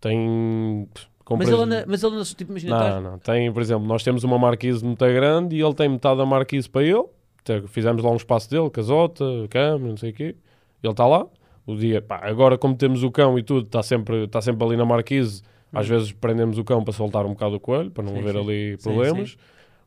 tem... 0.00 0.88
pff, 1.24 1.36
Mas 1.38 1.48
compras- 1.48 1.48
ele 1.50 1.62
anda, 1.62 1.84
mas 1.88 2.02
ele 2.02 2.14
anda 2.14 2.24
tipo, 2.24 2.50
imagina, 2.52 2.76
Não, 2.78 2.86
estás- 2.86 3.02
não. 3.04 3.18
Tem, 3.18 3.52
por 3.52 3.62
exemplo, 3.62 3.86
nós 3.86 4.02
temos 4.02 4.24
uma 4.24 4.38
marquise 4.38 4.84
muito 4.84 5.04
grande 5.04 5.56
e 5.56 5.60
ele 5.62 5.74
tem 5.74 5.88
metade 5.88 6.18
da 6.18 6.26
marquise 6.26 6.68
para 6.68 6.82
ele. 6.82 7.04
Fizemos 7.68 8.02
lá 8.02 8.10
um 8.10 8.16
espaço 8.16 8.48
dele, 8.50 8.70
casota, 8.70 9.24
cama, 9.50 9.88
não 9.88 9.96
sei 9.96 10.10
o 10.10 10.14
quê. 10.14 10.36
Ele 10.82 10.92
está 10.92 11.06
lá. 11.06 11.26
O 11.66 11.74
dia, 11.76 12.02
pá, 12.02 12.20
agora 12.22 12.58
como 12.58 12.74
temos 12.76 13.02
o 13.04 13.10
cão 13.10 13.38
e 13.38 13.42
tudo, 13.42 13.66
está 13.66 13.82
sempre, 13.82 14.24
está 14.24 14.40
sempre 14.40 14.64
ali 14.66 14.76
na 14.76 14.84
marquise. 14.84 15.42
Às 15.72 15.88
vezes 15.88 16.12
prendemos 16.12 16.58
o 16.58 16.64
cão 16.64 16.82
para 16.84 16.92
soltar 16.92 17.24
um 17.24 17.30
bocado 17.30 17.54
o 17.56 17.60
coelho, 17.60 17.90
para 17.90 18.02
não 18.04 18.12
Sim, 18.12 18.18
haver 18.18 18.32
sim. 18.34 18.40
ali 18.40 18.76
Sim, 18.78 18.82
problemas. 18.82 19.36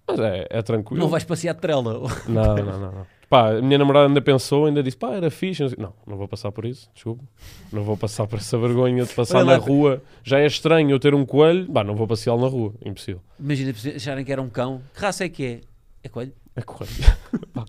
Mas 0.08 0.20
é, 0.20 0.48
é 0.50 0.62
tranquilo. 0.62 1.00
não 1.02 1.08
vais 1.10 1.24
passear 1.24 1.54
de 1.54 1.62
trela. 1.62 1.84
Não, 2.28 2.56
não, 2.56 2.56
não, 2.56 2.80
não. 2.92 3.06
Pá, 3.36 3.58
a 3.58 3.62
minha 3.62 3.78
namorada 3.78 4.08
ainda 4.08 4.22
pensou, 4.22 4.66
ainda 4.66 4.82
disse, 4.82 4.96
pá, 4.96 5.14
era 5.14 5.30
fixe. 5.30 5.62
Não, 5.78 5.94
não, 6.08 6.16
vou 6.16 6.26
passar 6.26 6.54
por 6.54 6.64
isso, 6.64 6.90
desculpa. 6.94 7.22
Não 7.70 7.84
vou 7.84 7.98
passar 7.98 8.26
por 8.28 8.40
essa 8.40 8.58
vergonha 8.58 9.04
de 9.04 9.14
passar 9.14 9.40
Olha 9.40 9.46
na 9.48 9.52
lá. 9.52 9.58
rua. 9.58 10.02
Já 10.24 10.40
é 10.40 10.46
estranho 10.46 10.90
eu 10.90 10.98
ter 10.98 11.14
um 11.14 11.26
coelho, 11.26 11.70
pá, 11.70 11.84
não 11.84 11.98
vou 11.98 12.08
passeá-lo 12.08 12.40
na 12.40 12.48
rua, 12.48 12.74
impossível. 12.86 13.22
Imagina 13.38 13.74
acharem 13.94 14.24
que 14.24 14.32
era 14.32 14.42
um 14.42 14.48
cão. 14.48 14.82
Que 14.94 15.02
raça 15.02 15.26
é 15.26 15.28
que 15.28 15.46
é? 15.46 15.62
É 16.02 16.08
coelho. 16.08 16.32
É 16.56 16.62
coelho. 16.62 16.94
Pá, 17.54 17.66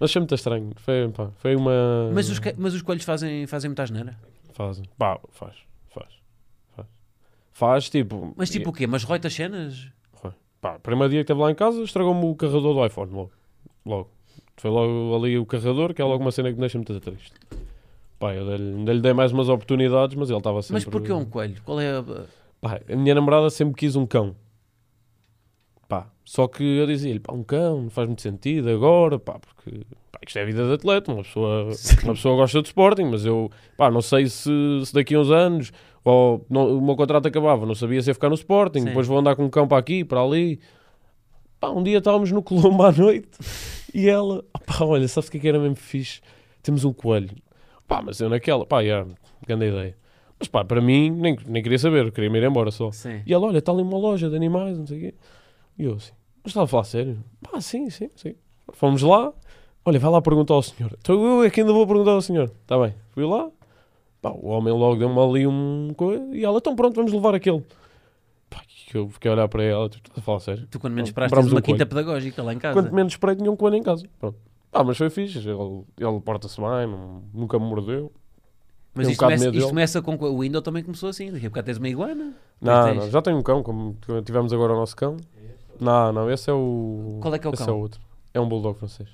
Mas 0.00 0.10
achei 0.10 0.20
muito 0.20 0.34
estranho. 0.34 0.70
Foi, 0.76 1.06
pá, 1.10 1.28
foi 1.36 1.54
uma. 1.54 2.10
Mas 2.14 2.30
os, 2.30 2.40
mas 2.56 2.72
os 2.72 2.80
coelhos 2.80 3.04
fazem, 3.04 3.46
fazem 3.46 3.68
muita 3.68 3.82
asneira. 3.82 4.16
Fazem. 4.54 4.86
Pá, 4.96 5.20
faz, 5.32 5.56
faz, 5.90 6.08
faz. 6.74 6.88
Faz 7.52 7.90
tipo. 7.90 8.32
Mas 8.38 8.48
tipo 8.48 8.70
o 8.70 8.72
quê? 8.72 8.86
Mas 8.86 9.02
roita 9.04 9.28
as 9.28 9.34
cenas? 9.34 9.88
Pá, 10.62 10.78
primeiro 10.78 11.10
dia 11.10 11.18
que 11.18 11.24
esteve 11.24 11.40
lá 11.40 11.50
em 11.50 11.54
casa, 11.54 11.82
estragou-me 11.82 12.24
o 12.24 12.34
carregador 12.34 12.72
do 12.72 12.86
iPhone 12.86 13.12
logo. 13.12 13.32
Logo. 13.84 14.19
Foi 14.60 14.70
logo 14.70 15.16
ali 15.16 15.38
o 15.38 15.46
carregador, 15.46 15.94
que 15.94 16.02
é 16.02 16.04
logo 16.04 16.22
uma 16.22 16.30
cena 16.30 16.48
que 16.50 16.54
me 16.54 16.60
deixa 16.60 16.76
muito 16.76 17.00
triste. 17.00 17.32
Pá, 18.18 18.34
eu 18.34 18.44
dei-lhe- 18.46 18.76
ainda 18.76 18.92
lhe 18.92 19.00
dei 19.00 19.12
mais 19.14 19.32
umas 19.32 19.48
oportunidades, 19.48 20.14
mas 20.14 20.28
ele 20.28 20.36
estava 20.38 20.60
sempre. 20.60 20.74
Mas 20.74 20.84
porquê 20.84 21.12
um 21.12 21.24
coelho? 21.24 21.56
Qual 21.64 21.80
é 21.80 21.96
a... 21.96 22.04
Pá, 22.60 22.78
a 22.92 22.94
minha 22.96 23.14
namorada 23.14 23.48
sempre 23.48 23.74
quis 23.74 23.96
um 23.96 24.04
cão. 24.04 24.36
Pá, 25.88 26.08
só 26.24 26.46
que 26.46 26.62
eu 26.62 26.86
dizia-lhe, 26.86 27.18
pá, 27.18 27.32
um 27.32 27.42
cão 27.42 27.84
não 27.84 27.90
faz 27.90 28.06
muito 28.06 28.20
sentido 28.20 28.68
agora, 28.68 29.18
pá, 29.18 29.38
porque 29.40 29.80
pá, 30.12 30.20
isto 30.26 30.38
é 30.38 30.42
a 30.42 30.44
vida 30.44 30.66
de 30.66 30.72
atleta, 30.74 31.10
uma 31.10 31.22
pessoa, 31.22 31.68
uma 32.04 32.12
pessoa 32.14 32.36
gosta 32.36 32.60
de 32.60 32.68
Sporting, 32.68 33.04
mas 33.04 33.24
eu, 33.24 33.50
pá, 33.78 33.90
não 33.90 34.02
sei 34.02 34.26
se, 34.28 34.50
se 34.84 34.92
daqui 34.92 35.14
a 35.14 35.20
uns 35.20 35.30
anos 35.30 35.72
ou 36.04 36.44
não- 36.50 36.76
o 36.76 36.82
meu 36.82 36.94
contrato 36.96 37.26
acabava, 37.26 37.64
não 37.66 37.74
sabia 37.74 38.00
se 38.02 38.10
ia 38.10 38.14
ficar 38.14 38.28
no 38.28 38.34
Sporting, 38.34 38.80
Sim. 38.80 38.84
depois 38.84 39.06
vou 39.06 39.18
andar 39.18 39.34
com 39.34 39.44
um 39.46 39.50
cão 39.50 39.66
para 39.66 39.78
aqui, 39.78 40.04
para 40.04 40.20
ali. 40.22 40.60
Pá, 41.58 41.70
um 41.70 41.82
dia 41.82 41.98
estávamos 41.98 42.30
no 42.30 42.42
Colombo 42.42 42.82
à 42.84 42.92
noite 42.92 43.28
e 43.94 44.08
ela, 44.08 44.44
"Ah, 44.54 44.58
pá, 44.58 44.84
olha, 44.84 45.06
sabes 45.08 45.28
o 45.28 45.32
que 45.32 45.38
é 45.38 45.40
que 45.40 45.48
era 45.48 45.58
mesmo 45.58 45.76
fixe? 45.76 46.20
Temos 46.62 46.84
um 46.84 46.92
coelho. 46.92 47.30
Pá, 47.88 48.00
mas 48.02 48.20
eu 48.20 48.28
naquela, 48.28 48.64
pá, 48.66 48.84
já, 48.84 49.04
grande 49.46 49.66
ideia. 49.66 49.96
Mas 50.38 50.48
pá, 50.48 50.64
para 50.64 50.80
mim, 50.80 51.10
nem, 51.10 51.36
nem 51.46 51.62
queria 51.62 51.78
saber, 51.78 52.10
queria 52.12 52.30
me 52.30 52.38
ir 52.38 52.44
embora 52.44 52.70
só. 52.70 52.90
Sim. 52.92 53.20
E 53.26 53.32
ela, 53.34 53.46
olha, 53.46 53.58
está 53.58 53.72
ali 53.72 53.82
uma 53.82 53.98
loja 53.98 54.30
de 54.30 54.36
animais, 54.36 54.78
não 54.78 54.86
sei 54.86 54.96
o 54.98 55.00
quê. 55.00 55.14
E 55.78 55.84
eu 55.84 55.94
assim, 55.94 56.12
mas 56.42 56.50
estava 56.50 56.64
a 56.64 56.68
falar 56.68 56.84
sério? 56.84 57.18
Pá, 57.42 57.60
sim, 57.60 57.90
sim, 57.90 58.08
sim. 58.16 58.34
Fomos 58.72 59.02
lá, 59.02 59.32
olha, 59.84 59.98
vai 59.98 60.10
lá 60.10 60.22
perguntar 60.22 60.54
ao 60.54 60.62
senhor. 60.62 60.92
Então 61.00 61.22
eu 61.22 61.42
é 61.44 61.50
que 61.50 61.60
ainda 61.60 61.72
vou 61.72 61.86
perguntar 61.86 62.12
ao 62.12 62.22
senhor. 62.22 62.50
Está 62.62 62.78
bem, 62.78 62.94
fui 63.10 63.24
lá, 63.24 63.50
pá, 64.22 64.30
o 64.30 64.48
homem 64.48 64.72
logo 64.72 64.96
deu-me 64.96 65.18
ali 65.20 65.46
um 65.46 65.92
coisa, 65.96 66.24
e 66.34 66.44
ela, 66.44 66.58
então 66.58 66.74
pronto, 66.76 66.94
vamos 66.94 67.12
levar 67.12 67.34
aquele. 67.34 67.62
Que 68.90 68.98
eu 68.98 69.08
fiquei 69.08 69.30
a 69.30 69.34
olhar 69.34 69.48
para 69.48 69.62
ela, 69.62 69.88
tipo, 69.88 70.10
a 70.16 70.20
falar 70.20 70.40
sério? 70.40 70.66
Tu 70.68 70.80
quando 70.80 70.94
menos 70.94 71.10
esperaste 71.10 71.32
tens 71.32 71.46
uma 71.52 71.60
um 71.60 71.62
quinta 71.62 71.86
pedagógica 71.86 72.42
lá 72.42 72.52
em 72.52 72.58
casa. 72.58 72.74
Quanto 72.74 72.92
menos 72.92 73.12
esperei, 73.12 73.36
tinha 73.36 73.48
um 73.48 73.54
coelho 73.54 73.76
em 73.76 73.84
casa. 73.84 74.04
Pronto. 74.18 74.36
Ah, 74.72 74.82
mas 74.82 74.96
foi 74.98 75.08
fixe, 75.08 75.38
ele, 75.38 75.84
ele 75.96 76.20
porta-se 76.20 76.60
bem, 76.60 76.88
não- 76.88 77.22
nunca 77.32 77.56
me 77.56 77.66
mordeu. 77.66 78.10
Mas 78.92 79.06
um 79.06 79.10
isto, 79.12 79.20
começa, 79.20 79.48
isto 79.48 79.68
começa 79.68 80.02
com... 80.02 80.16
O 80.16 80.40
Windows 80.40 80.64
também 80.64 80.82
começou 80.82 81.08
assim. 81.08 81.30
Daqui 81.30 81.46
a 81.46 81.48
bocado 81.50 81.66
tens 81.66 81.78
uma 81.78 81.88
iguana. 81.88 82.34
Não, 82.60 82.84
tens? 82.84 82.96
não, 82.96 83.10
já 83.10 83.22
tenho 83.22 83.36
um 83.38 83.42
cão, 83.44 83.62
como 83.62 83.96
tivemos 84.24 84.52
agora 84.52 84.72
o 84.72 84.76
nosso 84.76 84.96
cão. 84.96 85.16
Não, 85.80 86.12
não, 86.12 86.28
esse 86.28 86.50
é 86.50 86.52
o. 86.52 87.20
Qual 87.22 87.32
é 87.32 87.38
que 87.38 87.46
é 87.46 87.50
o 87.50 87.54
esse 87.54 87.64
cão? 87.64 87.74
é 87.74 87.76
o 87.78 87.80
outro. 87.80 88.00
É 88.34 88.40
um 88.40 88.48
bulldog 88.48 88.76
francês. 88.76 89.08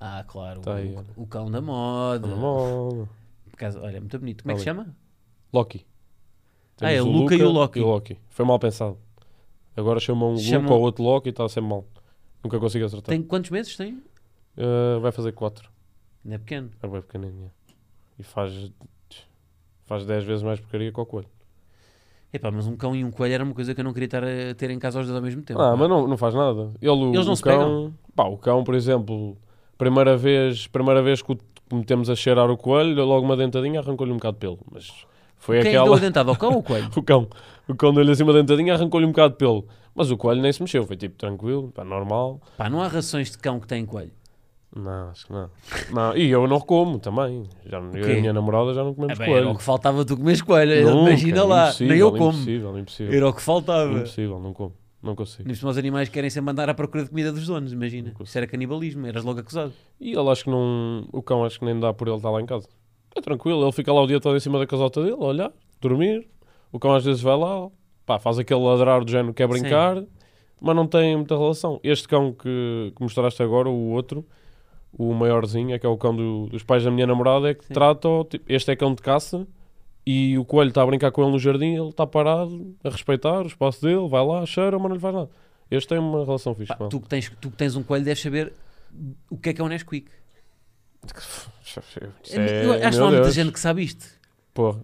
Ah, 0.00 0.24
claro. 0.26 0.60
Tá 0.62 0.72
o, 0.72 0.74
aí, 0.74 0.98
o 1.16 1.26
cão 1.28 1.48
da 1.48 1.60
moda. 1.60 2.26
Tá 2.28 2.34
na 2.34 2.40
moda. 2.40 3.08
Por 3.48 3.56
causa- 3.56 3.80
olha, 3.80 4.00
muito 4.00 4.18
bonito. 4.18 4.42
Como 4.42 4.50
é 4.50 4.54
que 4.54 4.60
se 4.60 4.64
chama? 4.64 4.88
Loki. 5.52 5.86
Ah, 6.80 6.90
é 6.92 6.96
Temos 6.96 7.14
o 7.14 7.18
Luca 7.18 7.34
e 7.34 7.42
o 7.42 7.50
Loki. 7.50 7.80
Loki. 7.80 8.18
Foi 8.28 8.44
mal 8.44 8.58
pensado. 8.58 8.98
Agora 9.76 9.98
chama 10.00 10.26
um 10.26 10.38
Chamam- 10.38 10.62
Luca 10.62 10.74
ou 10.74 10.80
outro 10.82 11.04
Loki 11.04 11.28
e 11.28 11.30
está 11.30 11.48
sempre 11.48 11.70
mal. 11.70 11.84
Nunca 12.42 12.58
consigo 12.58 12.84
acertar. 12.84 13.08
Tem 13.10 13.22
quantos 13.22 13.50
meses 13.50 13.76
tem? 13.76 13.94
Uh, 14.56 15.00
vai 15.00 15.12
fazer 15.12 15.32
4. 15.32 15.68
Não 16.24 16.34
é 16.34 16.38
pequeno. 16.38 16.70
É 16.82 16.86
bem 16.86 17.00
pequenininho. 17.00 17.50
E 18.18 18.22
faz. 18.22 18.70
Faz 19.84 20.04
10 20.04 20.24
vezes 20.24 20.42
mais 20.42 20.58
porcaria 20.58 20.90
que 20.92 21.00
o 21.00 21.06
coelho. 21.06 21.28
Epá, 22.32 22.50
mas 22.50 22.66
um 22.66 22.76
cão 22.76 22.94
e 22.94 23.04
um 23.04 23.10
coelho 23.10 23.34
era 23.34 23.44
uma 23.44 23.54
coisa 23.54 23.74
que 23.74 23.80
eu 23.80 23.84
não 23.84 23.92
queria 23.92 24.06
estar 24.06 24.24
a 24.24 24.54
ter 24.54 24.70
em 24.70 24.78
casa 24.78 24.98
aos 24.98 25.06
dois 25.06 25.16
ao 25.16 25.22
mesmo 25.22 25.42
tempo. 25.42 25.60
Ah, 25.60 25.76
mas 25.76 25.88
não, 25.88 26.06
não 26.08 26.16
faz 26.16 26.34
nada. 26.34 26.72
Ele, 26.82 26.90
o, 26.90 27.14
Eles 27.14 27.24
não 27.24 27.32
o 27.32 27.36
se 27.36 27.42
cão, 27.42 27.94
pá, 28.14 28.24
o 28.24 28.36
cão, 28.36 28.64
por 28.64 28.74
exemplo, 28.74 29.36
primeira 29.78 30.16
vez, 30.16 30.66
primeira 30.66 31.00
vez 31.02 31.22
que 31.22 31.32
o 31.32 31.36
que 31.36 31.74
metemos 31.74 32.10
a 32.10 32.16
cheirar 32.16 32.50
o 32.50 32.56
coelho, 32.56 32.94
deu 32.94 33.04
logo 33.04 33.24
uma 33.24 33.36
dentadinha, 33.36 33.80
arrancou-lhe 33.80 34.12
um 34.12 34.16
bocado 34.16 34.34
de 34.34 34.40
pelo. 34.40 34.58
Mas 34.70 35.06
foi 35.38 35.60
Quem 35.60 35.70
aquela. 35.70 35.84
deu 35.84 35.94
a 35.94 35.98
dentada 35.98 36.30
ao 36.30 36.36
cão 36.36 36.50
ou 36.50 36.56
ao 36.56 36.62
coelho? 36.62 36.90
O 36.96 37.02
cão. 37.02 37.28
O 37.68 37.74
cão 37.74 37.92
deu-lhe 37.92 38.10
assim 38.10 38.22
uma 38.22 38.32
dentadinha, 38.32 38.74
arrancou-lhe 38.74 39.06
um 39.06 39.10
bocado 39.10 39.32
de 39.32 39.38
pelo. 39.38 39.66
Mas 39.94 40.10
o 40.10 40.16
coelho 40.16 40.42
nem 40.42 40.52
se 40.52 40.60
mexeu, 40.62 40.86
foi 40.86 40.96
tipo 40.96 41.16
tranquilo, 41.16 41.72
pá, 41.74 41.82
normal. 41.84 42.40
Pá, 42.56 42.68
não 42.68 42.82
há 42.82 42.88
rações 42.88 43.30
de 43.30 43.38
cão 43.38 43.58
que 43.58 43.66
têm 43.66 43.84
coelho. 43.86 44.12
Não, 44.74 45.08
acho 45.08 45.26
que 45.26 45.32
não. 45.32 45.50
não. 45.90 46.16
E 46.16 46.28
eu 46.28 46.46
não 46.46 46.60
como 46.60 46.98
também. 46.98 47.44
Já, 47.64 47.78
eu 47.78 48.08
e 48.08 48.12
a 48.12 48.20
minha 48.20 48.32
namorada 48.32 48.74
já 48.74 48.84
não 48.84 48.92
comemos 48.92 49.18
bem, 49.18 49.26
era 49.26 49.36
coelho. 49.38 49.54
o 49.54 49.56
que 49.56 49.62
faltava 49.62 50.04
tu 50.04 50.16
comes 50.18 50.42
coelho. 50.42 50.90
Nunca, 50.90 51.10
Imagina 51.10 51.44
lá. 51.44 51.72
Nem 51.80 51.98
eu 51.98 52.12
como. 52.12 52.32
Impossível, 52.32 52.78
impossível. 52.78 53.14
Era 53.14 53.28
o 53.28 53.32
que 53.32 53.40
faltava. 53.40 53.92
Impossível, 53.92 54.38
não 54.38 54.52
como. 54.52 54.74
Não 55.02 55.14
consigo. 55.14 55.48
Nem 55.48 55.56
os 55.56 55.78
animais 55.78 56.08
querem 56.08 56.28
sempre 56.28 56.50
andar 56.50 56.68
à 56.68 56.74
procura 56.74 57.04
de 57.04 57.10
comida 57.10 57.32
dos 57.32 57.46
donos, 57.46 57.72
imagina. 57.72 58.12
Isso 58.22 58.36
era 58.36 58.46
canibalismo, 58.46 59.06
eras 59.06 59.24
logo 59.24 59.40
acusado. 59.40 59.72
E 60.00 60.10
ele 60.10 60.28
acho 60.28 60.44
que 60.44 60.50
não. 60.50 61.06
O 61.12 61.22
cão 61.22 61.44
acho 61.44 61.58
que 61.58 61.64
nem 61.64 61.78
dá 61.78 61.94
por 61.94 62.08
ele 62.08 62.16
estar 62.16 62.30
lá 62.30 62.40
em 62.40 62.46
casa. 62.46 62.68
É 63.16 63.20
tranquilo, 63.20 63.62
ele 63.64 63.72
fica 63.72 63.92
lá 63.92 64.02
o 64.02 64.06
dia 64.06 64.20
todo 64.20 64.36
em 64.36 64.40
cima 64.40 64.58
da 64.58 64.66
casota 64.66 65.00
dele, 65.02 65.14
a 65.14 65.24
olhar, 65.24 65.52
dormir. 65.80 66.26
O 66.70 66.78
cão 66.78 66.92
às 66.94 67.04
vezes 67.04 67.22
vai 67.22 67.36
lá, 67.36 67.68
pá, 68.04 68.18
faz 68.18 68.38
aquele 68.38 68.60
ladrar 68.60 69.04
do 69.04 69.10
género 69.10 69.32
que 69.32 69.42
é 69.42 69.46
brincar, 69.46 70.02
mas 70.60 70.76
não 70.76 70.86
tem 70.86 71.16
muita 71.16 71.36
relação. 71.36 71.80
Este 71.82 72.06
cão 72.06 72.32
que, 72.32 72.92
que 72.94 73.02
mostraste 73.02 73.42
agora, 73.42 73.68
o 73.68 73.90
outro, 73.90 74.24
o 74.92 75.14
maiorzinho, 75.14 75.74
é 75.74 75.78
que 75.78 75.86
é 75.86 75.88
o 75.88 75.96
cão 75.96 76.14
do- 76.14 76.46
dos 76.48 76.62
pais 76.62 76.84
da 76.84 76.90
minha 76.90 77.06
namorada, 77.06 77.50
é 77.50 77.54
que 77.54 77.64
Sim. 77.64 77.72
trata. 77.74 78.08
o 78.08 78.24
tipo, 78.24 78.44
este 78.52 78.70
é 78.70 78.76
cão 78.76 78.94
de 78.94 79.00
caça 79.02 79.46
e 80.06 80.36
o 80.38 80.44
coelho 80.44 80.68
está 80.68 80.82
a 80.82 80.86
brincar 80.86 81.10
com 81.10 81.22
ele 81.22 81.32
no 81.32 81.38
jardim, 81.38 81.74
ele 81.74 81.88
está 81.88 82.06
parado 82.06 82.74
a 82.84 82.88
respeitar 82.90 83.42
o 83.42 83.46
espaço 83.46 83.80
dele, 83.82 84.06
vai 84.08 84.24
lá, 84.24 84.44
cheira, 84.46 84.78
mas 84.78 84.88
não 84.88 84.94
lhe 84.94 85.00
faz 85.00 85.14
nada. 85.14 85.30
Este 85.70 85.88
tem 85.88 85.98
uma 85.98 86.24
relação 86.24 86.54
fixe 86.54 86.68
Pá, 86.76 86.86
tu, 86.88 87.00
que 87.00 87.08
tens, 87.08 87.30
tu 87.40 87.50
que 87.50 87.56
tens 87.56 87.74
um 87.74 87.82
coelho 87.82 88.04
deves 88.04 88.22
saber 88.22 88.52
o 89.30 89.36
que 89.36 89.48
é 89.48 89.52
que 89.52 89.60
é 89.60 89.64
um 89.64 89.68
Nesquik. 89.68 90.08
Isso 91.14 92.38
É, 92.40 92.64
eu 92.64 92.74
é- 92.74 92.84
acho 92.84 92.98
que 92.98 93.02
há 93.04 93.06
muita 93.06 93.22
Deus. 93.22 93.34
gente 93.34 93.52
que 93.52 93.60
sabe 93.60 93.82
isto. 93.82 94.06
Pô, 94.54 94.74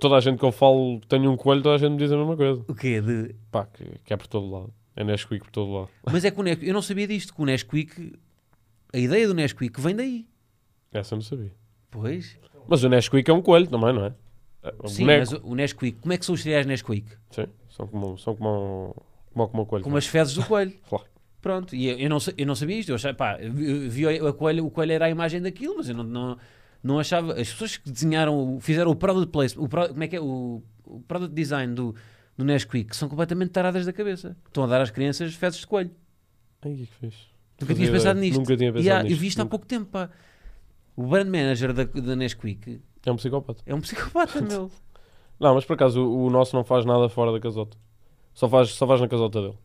toda 0.00 0.16
a 0.16 0.20
gente 0.20 0.38
que 0.38 0.44
eu 0.44 0.50
falo 0.50 1.00
tenho 1.08 1.30
um 1.30 1.36
coelho, 1.36 1.62
toda 1.62 1.76
a 1.76 1.78
gente 1.78 1.92
me 1.92 1.98
diz 1.98 2.10
a 2.10 2.16
mesma 2.16 2.36
coisa. 2.36 2.64
O 2.66 2.74
quê? 2.74 3.00
De... 3.00 3.34
Pá, 3.50 3.64
que, 3.66 3.84
que 4.04 4.12
é 4.12 4.16
por 4.16 4.26
todo 4.26 4.50
lado. 4.50 4.72
É 4.96 5.04
Nesquik 5.04 5.44
por 5.44 5.50
todo 5.52 5.70
lado. 5.72 5.88
Mas 6.10 6.24
é 6.24 6.30
que 6.32 6.40
o 6.40 6.42
Nesquik, 6.42 6.66
eu 6.66 6.74
não 6.74 6.82
sabia 6.82 7.06
disto, 7.06 7.32
que 7.32 7.40
o 7.40 7.44
Nesquik, 7.44 8.12
a 8.92 8.98
ideia 8.98 9.28
do 9.28 9.34
Nesquik 9.34 9.80
vem 9.80 9.94
daí. 9.94 10.26
Essa 10.92 11.14
eu 11.14 11.18
não 11.18 11.22
sabia. 11.22 11.52
Pois. 11.90 12.36
Mas 12.66 12.82
o 12.82 12.88
Nesquik 12.88 13.30
é 13.30 13.32
um 13.32 13.40
coelho 13.40 13.68
também, 13.68 13.92
não 13.92 14.06
é? 14.06 14.12
É 14.64 14.74
um 14.82 14.88
Sim, 14.88 15.02
boneco. 15.04 15.20
mas 15.20 15.32
o 15.44 15.46
o 15.46 15.54
Nesquik, 15.54 15.98
como 16.00 16.12
é 16.12 16.18
que 16.18 16.26
são 16.26 16.34
os 16.34 16.42
cereais 16.42 16.66
Nesquik? 16.66 17.06
Sim, 17.30 17.46
são 17.70 17.86
como, 17.86 18.18
são 18.18 18.34
como, 18.34 18.96
como, 19.32 19.48
como 19.48 19.62
um 19.62 19.66
coelho. 19.66 19.84
Como 19.84 19.96
as 19.96 20.06
fezes 20.08 20.34
do 20.34 20.42
coelho. 20.44 20.72
Claro. 20.88 21.04
Pronto, 21.48 21.74
e 21.74 21.86
eu, 21.88 21.98
eu 21.98 22.10
não, 22.10 22.18
eu 22.36 22.46
não 22.46 22.54
sabia 22.54 22.78
isto. 22.78 22.90
Eu 22.90 22.96
achava, 22.96 23.14
pá, 23.14 23.38
eu 23.40 23.50
vi 23.88 24.06
o 24.06 24.34
coelho, 24.34 24.66
o 24.66 24.70
coelho 24.70 24.92
era 24.92 25.06
a 25.06 25.08
imagem 25.10 25.40
daquilo, 25.40 25.76
mas 25.78 25.88
eu 25.88 25.94
não, 25.94 26.04
não, 26.04 26.36
não 26.82 26.98
achava. 26.98 27.32
As 27.32 27.50
pessoas 27.50 27.78
que 27.78 27.90
desenharam, 27.90 28.58
fizeram 28.60 28.90
o 28.90 28.94
product 28.94 29.32
placement, 29.32 29.64
o, 29.64 29.66
pro- 29.66 29.88
como 29.88 30.02
é 30.04 30.08
que 30.08 30.16
é? 30.16 30.20
O, 30.20 30.62
o 30.84 31.00
product 31.08 31.34
design 31.34 31.74
do, 31.74 31.94
do 32.36 32.44
Nesquik 32.44 32.94
são 32.94 33.08
completamente 33.08 33.48
taradas 33.48 33.86
da 33.86 33.94
cabeça. 33.94 34.36
Estão 34.46 34.64
a 34.64 34.66
dar 34.66 34.82
às 34.82 34.90
crianças 34.90 35.32
fezes 35.34 35.60
de 35.60 35.66
coelho. 35.66 35.90
Ai, 36.60 36.74
que 36.74 36.84
fixe. 36.84 37.16
Nunca 37.62 37.74
tinhas 37.74 37.90
pensado 37.90 38.20
nisto. 38.20 38.38
Nunca 38.40 38.56
tinha 38.58 38.72
pensado 38.74 39.00
E 39.00 39.02
nisto. 39.04 39.14
Eu 39.14 39.18
vi 39.18 39.26
isto 39.26 39.40
há 39.40 39.46
pouco 39.46 39.64
tempo, 39.64 39.86
pá. 39.86 40.10
O 40.94 41.06
brand 41.06 41.28
manager 41.28 41.72
da, 41.72 41.84
da 41.84 42.14
Nesquik 42.14 42.82
É 43.06 43.10
um 43.10 43.16
psicopata. 43.16 43.62
é 43.64 43.74
um 43.74 43.80
psicopata, 43.80 44.42
meu. 44.42 44.70
Não, 45.40 45.54
mas 45.54 45.64
por 45.64 45.72
acaso 45.72 46.02
o, 46.04 46.26
o 46.26 46.30
nosso 46.30 46.54
não 46.54 46.62
faz 46.62 46.84
nada 46.84 47.08
fora 47.08 47.32
da 47.32 47.40
casota. 47.40 47.78
Só 48.34 48.48
faz, 48.48 48.70
só 48.74 48.86
faz 48.86 49.00
na 49.00 49.08
casota 49.08 49.40
dele. 49.40 49.56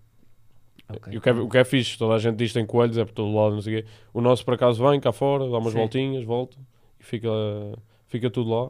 Ok. 0.89 1.13
E 1.13 1.17
o 1.17 1.21
que, 1.21 1.29
é, 1.29 1.33
o 1.33 1.49
que 1.49 1.57
é 1.57 1.63
fixe, 1.63 1.97
toda 1.97 2.13
a 2.15 2.19
gente 2.19 2.35
diz 2.35 2.49
que 2.51 2.59
tem 2.59 2.65
coelhos, 2.65 2.97
é 2.97 3.05
por 3.05 3.13
todo 3.13 3.33
lado, 3.33 3.55
não 3.55 3.61
sei 3.61 3.79
o 3.79 3.83
quê. 3.83 3.89
O 4.13 4.21
nosso 4.21 4.43
por 4.45 4.53
acaso 4.53 4.83
vem 4.87 4.99
cá 4.99 5.11
fora, 5.11 5.49
dá 5.49 5.57
umas 5.57 5.71
Sim. 5.73 5.79
voltinhas, 5.79 6.23
volta 6.23 6.57
e 6.99 7.03
fica, 7.03 7.29
fica 8.07 8.29
tudo 8.29 8.49
lá. 8.49 8.69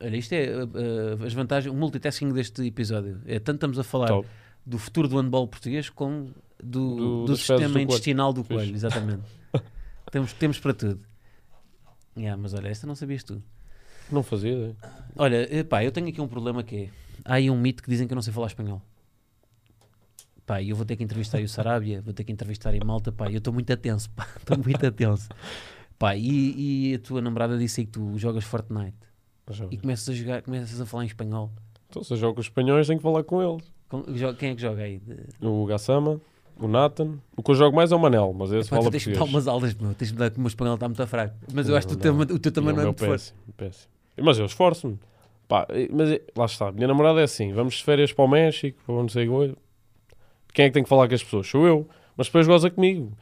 Olha, 0.00 0.16
isto 0.16 0.32
é 0.34 0.48
uh, 0.64 1.24
as 1.24 1.32
vantagens, 1.32 1.72
o 1.72 1.76
multitasking 1.76 2.30
deste 2.32 2.62
episódio. 2.66 3.20
É 3.26 3.38
tanto 3.38 3.56
estamos 3.56 3.78
a 3.78 3.84
falar 3.84 4.08
Top. 4.08 4.28
do 4.64 4.78
futuro 4.78 5.08
do 5.08 5.16
handball 5.18 5.46
português 5.48 5.88
como 5.88 6.34
do, 6.62 6.96
Do- 6.96 7.24
do 7.26 7.36
sistema 7.36 7.60
do 7.60 7.72
coelho. 7.72 7.84
intestinal 7.84 8.32
do 8.32 8.42
Fixe. 8.42 8.54
coelho, 8.54 8.74
exatamente. 8.74 9.22
temos, 10.10 10.32
temos 10.34 10.58
para 10.58 10.74
tudo. 10.74 11.00
Yeah, 12.16 12.40
mas 12.40 12.52
olha, 12.52 12.68
esta 12.68 12.86
não 12.86 12.94
sabias 12.94 13.22
tu. 13.24 13.42
Não 14.10 14.22
fazia. 14.22 14.74
Olha, 15.16 15.64
pá, 15.68 15.82
eu 15.84 15.90
tenho 15.92 16.08
aqui 16.08 16.20
um 16.20 16.28
problema 16.28 16.62
que 16.62 16.76
é. 16.76 16.88
Há 17.24 17.34
aí 17.34 17.50
um 17.50 17.58
mito 17.58 17.82
que 17.82 17.88
dizem 17.90 18.06
que 18.06 18.12
eu 18.12 18.16
não 18.16 18.22
sei 18.22 18.32
falar 18.32 18.46
espanhol. 18.48 18.80
Pá, 20.46 20.62
eu 20.62 20.76
vou 20.76 20.84
ter 20.86 20.94
que 20.96 21.02
entrevistar 21.02 21.38
aí 21.38 21.44
o 21.44 21.48
Sarabia, 21.48 22.00
vou 22.00 22.14
ter 22.14 22.22
que 22.22 22.30
entrevistar 22.32 22.70
aí 22.70 22.78
Malta, 22.84 23.10
pá, 23.10 23.28
eu 23.30 23.38
estou 23.38 23.52
muito 23.52 23.72
atenso, 23.72 24.08
pá, 24.10 24.26
estou 24.38 24.56
muito 24.56 24.86
atenso. 24.86 25.28
Pá, 25.98 26.14
e, 26.16 26.90
e 26.90 26.94
a 26.94 26.98
tua 27.00 27.20
namorada 27.20 27.58
disse 27.58 27.80
aí 27.80 27.86
que 27.86 27.92
tu 27.92 28.16
jogas 28.16 28.44
Fortnite 28.44 28.96
e 29.70 29.76
começas 29.76 30.08
a 30.08 30.12
jogar, 30.12 30.42
começas 30.42 30.80
a 30.80 30.86
falar 30.86 31.04
em 31.04 31.06
espanhol. 31.06 31.50
Então, 31.88 32.02
se 32.04 32.12
eu 32.12 32.16
jogo 32.16 32.34
com 32.34 32.40
os 32.40 32.46
espanhóis, 32.46 32.86
tenho 32.86 32.98
que 32.98 33.02
falar 33.02 33.22
com 33.24 33.42
eles. 33.42 33.72
Com- 33.88 34.02
Quem 34.38 34.50
é 34.50 34.54
que 34.54 34.60
joga 34.60 34.82
aí? 34.82 34.98
De- 34.98 35.46
O 35.46 35.64
Gassama, 35.66 36.20
o 36.58 36.66
Nathan. 36.68 37.18
O 37.36 37.42
que 37.42 37.50
eu 37.50 37.54
jogo 37.54 37.74
mais 37.76 37.90
é 37.92 37.96
o 37.96 37.98
Manel, 37.98 38.32
mas 38.36 38.50
esse 38.52 38.68
Pá, 38.68 38.76
fala 38.76 38.88
tu 38.88 38.92
tens 38.92 39.04
português. 39.04 39.18
dar 39.18 39.24
umas 39.32 39.46
aulas, 39.48 39.74
meu. 39.74 39.94
Tens 39.94 40.10
que 40.10 40.16
dar 40.16 40.30
que 40.30 40.36
o 40.36 40.40
meu 40.40 40.48
espanhol 40.48 40.74
está 40.74 40.88
muito 40.88 41.06
fraco. 41.06 41.36
Mas 41.52 41.66
eu 41.66 41.72
Não, 41.72 41.78
acho 41.78 41.86
que 41.88 41.94
o 41.94 41.96
teu, 41.96 42.14
o 42.14 42.38
teu 42.38 42.52
também 42.52 42.74
não, 42.74 42.82
é 42.82 42.84
muito 42.86 42.98
forte. 42.98 43.10
péssimo, 43.12 43.38
péssimo. 43.56 43.90
Mas 44.20 44.38
eu 44.38 44.46
esforço-me. 44.46 44.98
Pá, 45.48 45.66
mas 45.92 46.20
lá 46.36 46.44
está, 46.44 46.72
minha 46.72 46.88
namorada 46.88 47.20
é 47.20 47.24
assim: 47.24 47.52
vamos 47.52 47.74
de 47.74 47.84
férias 47.84 48.12
para 48.12 48.24
o 48.24 48.28
México, 48.28 48.78
para 48.84 48.94
não 48.96 49.08
sei 49.08 49.28
o 49.28 49.56
Quem 50.56 50.64
é 50.64 50.68
que 50.70 50.72
tem 50.74 50.82
que 50.82 50.88
falar 50.88 51.06
com 51.06 51.14
as 51.14 51.22
pessoas? 51.22 51.46
Sou 51.46 51.66
eu. 51.66 51.86
Mas 52.16 52.28
depois 52.28 52.46
goza 52.46 52.70
comigo. 52.70 53.12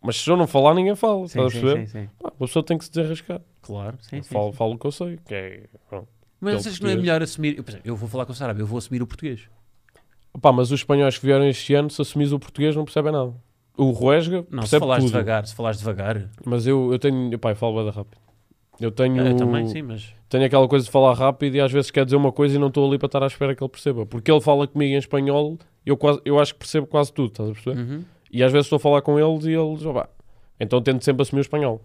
Mas 0.00 0.14
se 0.16 0.30
eu 0.30 0.36
não 0.36 0.46
falar, 0.46 0.74
ninguém 0.74 0.94
fala. 0.94 1.26
Sim, 1.26 1.40
estás 1.40 1.46
a 1.46 1.50
sim, 1.50 1.60
perceber? 1.60 1.86
sim, 1.88 2.00
sim. 2.02 2.08
Pá, 2.22 2.32
uma 2.38 2.46
pessoa 2.46 2.64
tem 2.64 2.78
que 2.78 2.84
se 2.84 2.92
desarrascar. 2.92 3.40
Claro, 3.62 3.98
sim, 4.00 4.18
Eu 4.18 4.22
sim. 4.22 4.28
falo, 4.32 4.50
sim. 4.52 4.56
falo 4.56 4.74
o 4.74 4.78
que 4.78 4.86
eu 4.86 4.92
sei. 4.92 5.18
Que 5.26 5.34
é, 5.34 5.62
pronto. 5.88 6.06
Mas 6.40 6.54
aquele 6.54 6.68
achas 6.68 6.78
que 6.78 6.84
não 6.84 6.90
é 6.92 6.94
melhor 6.94 7.20
assumir? 7.20 7.56
Eu, 7.58 7.64
exemplo, 7.66 7.82
eu 7.84 7.96
vou 7.96 8.08
falar 8.08 8.26
com 8.26 8.30
o 8.30 8.34
Sarabia, 8.36 8.62
eu 8.62 8.66
vou 8.66 8.78
assumir 8.78 9.02
o 9.02 9.08
português. 9.08 9.48
Pá, 10.40 10.52
mas 10.52 10.70
os 10.70 10.78
espanhóis 10.80 11.18
que 11.18 11.26
vieram 11.26 11.48
este 11.48 11.74
ano, 11.74 11.90
se 11.90 12.00
assumis 12.00 12.30
o 12.30 12.38
português, 12.38 12.76
não 12.76 12.84
percebem 12.84 13.10
nada. 13.10 13.34
O 13.76 13.90
Ruesga 13.90 14.46
Não, 14.50 14.62
se 14.62 14.70
percebe 14.70 14.80
falares 14.80 15.04
tudo. 15.04 15.12
devagar, 15.12 15.46
se 15.48 15.54
falares 15.56 15.78
devagar. 15.80 16.30
Mas 16.44 16.64
eu, 16.64 16.92
eu 16.92 16.98
tenho. 17.00 17.36
Pá, 17.40 17.50
eu 17.50 17.56
falo 17.56 17.82
bem 17.82 17.90
rápido. 17.90 18.20
Eu 18.80 18.90
tenho. 18.90 19.24
Eu 19.26 19.36
também, 19.36 19.66
sim, 19.68 19.82
mas. 19.82 20.12
tenho 20.28 20.44
aquela 20.44 20.66
coisa 20.68 20.84
de 20.84 20.90
falar 20.90 21.14
rápido 21.14 21.54
e 21.54 21.60
às 21.60 21.70
vezes 21.70 21.90
quer 21.90 22.04
dizer 22.04 22.16
uma 22.16 22.32
coisa 22.32 22.56
e 22.56 22.58
não 22.58 22.68
estou 22.68 22.86
ali 22.88 22.98
para 22.98 23.06
estar 23.06 23.22
à 23.22 23.26
espera 23.26 23.54
que 23.54 23.62
ele 23.62 23.68
perceba. 23.70 24.04
Porque 24.04 24.30
ele 24.30 24.40
fala 24.40 24.66
comigo 24.66 24.92
em 24.94 24.98
espanhol, 24.98 25.58
eu, 25.86 25.96
quase, 25.96 26.20
eu 26.24 26.38
acho 26.40 26.52
que 26.54 26.58
percebo 26.60 26.86
quase 26.86 27.12
tudo, 27.12 27.28
estás 27.28 27.50
a 27.50 27.52
perceber? 27.52 27.80
Uhum. 27.80 28.04
E 28.32 28.42
às 28.42 28.50
vezes 28.50 28.66
estou 28.66 28.76
a 28.76 28.80
falar 28.80 29.00
com 29.02 29.18
eles 29.18 29.44
e 29.44 29.52
eles, 29.52 29.84
opá, 29.84 30.08
então 30.58 30.82
tento 30.82 31.04
sempre 31.04 31.22
assumir 31.22 31.40
o 31.40 31.42
espanhol. 31.42 31.80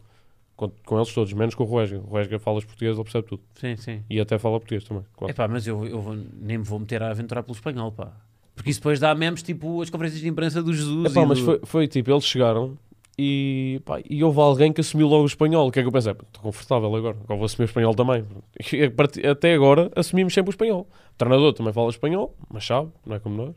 Com, 0.55 0.69
com 0.85 0.97
eles 0.97 1.13
todos, 1.13 1.31
menos 1.31 1.55
com 1.55 1.63
o 1.63 1.67
Ruesga. 1.67 1.99
O 1.99 2.09
Ruesga 2.09 2.37
fala 2.37 2.59
português, 2.61 2.95
ele 2.95 3.03
percebe 3.03 3.27
tudo. 3.27 3.41
Sim, 3.55 3.77
sim. 3.77 4.03
E 4.09 4.19
até 4.19 4.37
fala 4.37 4.59
português 4.59 4.83
também. 4.83 5.05
É 5.27 5.47
mas 5.47 5.65
eu, 5.65 5.85
eu 5.85 6.01
vou- 6.01 6.17
nem 6.41 6.57
me 6.57 6.63
vou 6.65 6.79
meter 6.79 7.01
a 7.01 7.11
aventurar 7.11 7.43
pelo 7.43 7.55
espanhol, 7.55 7.91
pá. 7.93 8.11
Porque 8.55 8.69
isso 8.71 8.81
depois 8.81 8.99
dá 8.99 9.15
memes 9.15 9.41
tipo 9.41 9.81
as 9.81 9.89
conferências 9.89 10.21
de 10.21 10.27
imprensa 10.27 10.61
do 10.61 10.73
Jesus. 10.73 11.11
Epá, 11.11 11.21
e 11.21 11.25
mas 11.25 11.39
do- 11.39 11.45
foi, 11.45 11.59
foi 11.63 11.87
tipo, 11.87 12.11
eles 12.11 12.25
chegaram 12.25 12.77
e, 13.21 13.81
pá, 13.83 13.99
e 14.09 14.23
houve 14.23 14.39
alguém 14.39 14.71
que 14.71 14.79
assumiu 14.79 15.05
logo 15.09 15.23
o 15.23 15.25
espanhol. 15.25 15.67
O 15.67 15.71
que 15.71 15.79
é 15.79 15.81
que 15.81 15.87
eu 15.89 15.91
pensei? 15.91 16.13
Estou 16.13 16.41
confortável 16.41 16.95
agora, 16.95 17.17
agora 17.21 17.37
vou 17.37 17.43
assumir 17.43 17.65
o 17.65 17.69
espanhol 17.69 17.93
também. 17.93 18.23
Até 19.29 19.53
agora 19.53 19.91
assumimos 19.93 20.33
sempre 20.33 20.51
o 20.51 20.53
espanhol. 20.53 20.87
O 21.13 21.17
treinador 21.17 21.51
também 21.51 21.73
fala 21.73 21.89
espanhol, 21.89 22.33
mas 22.49 22.65
sabe, 22.65 22.89
não 23.05 23.17
é 23.17 23.19
como 23.19 23.35
nós. 23.35 23.55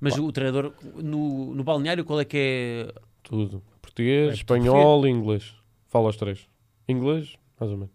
Mas 0.00 0.18
o 0.18 0.32
treinador, 0.32 0.72
no, 0.96 1.54
no 1.54 1.62
balneário, 1.62 2.04
qual 2.04 2.18
é 2.18 2.24
que 2.24 2.36
é. 2.36 3.00
Tudo. 3.22 3.62
Português, 3.80 4.30
É, 4.30 4.34
espanhol 4.34 5.06
e 5.06 5.10
inglês. 5.10 5.54
Fala 5.86 6.08
os 6.08 6.16
três. 6.16 6.48
Inglês, 6.88 7.36
mais 7.60 7.70
ou 7.70 7.78
menos. 7.78 7.94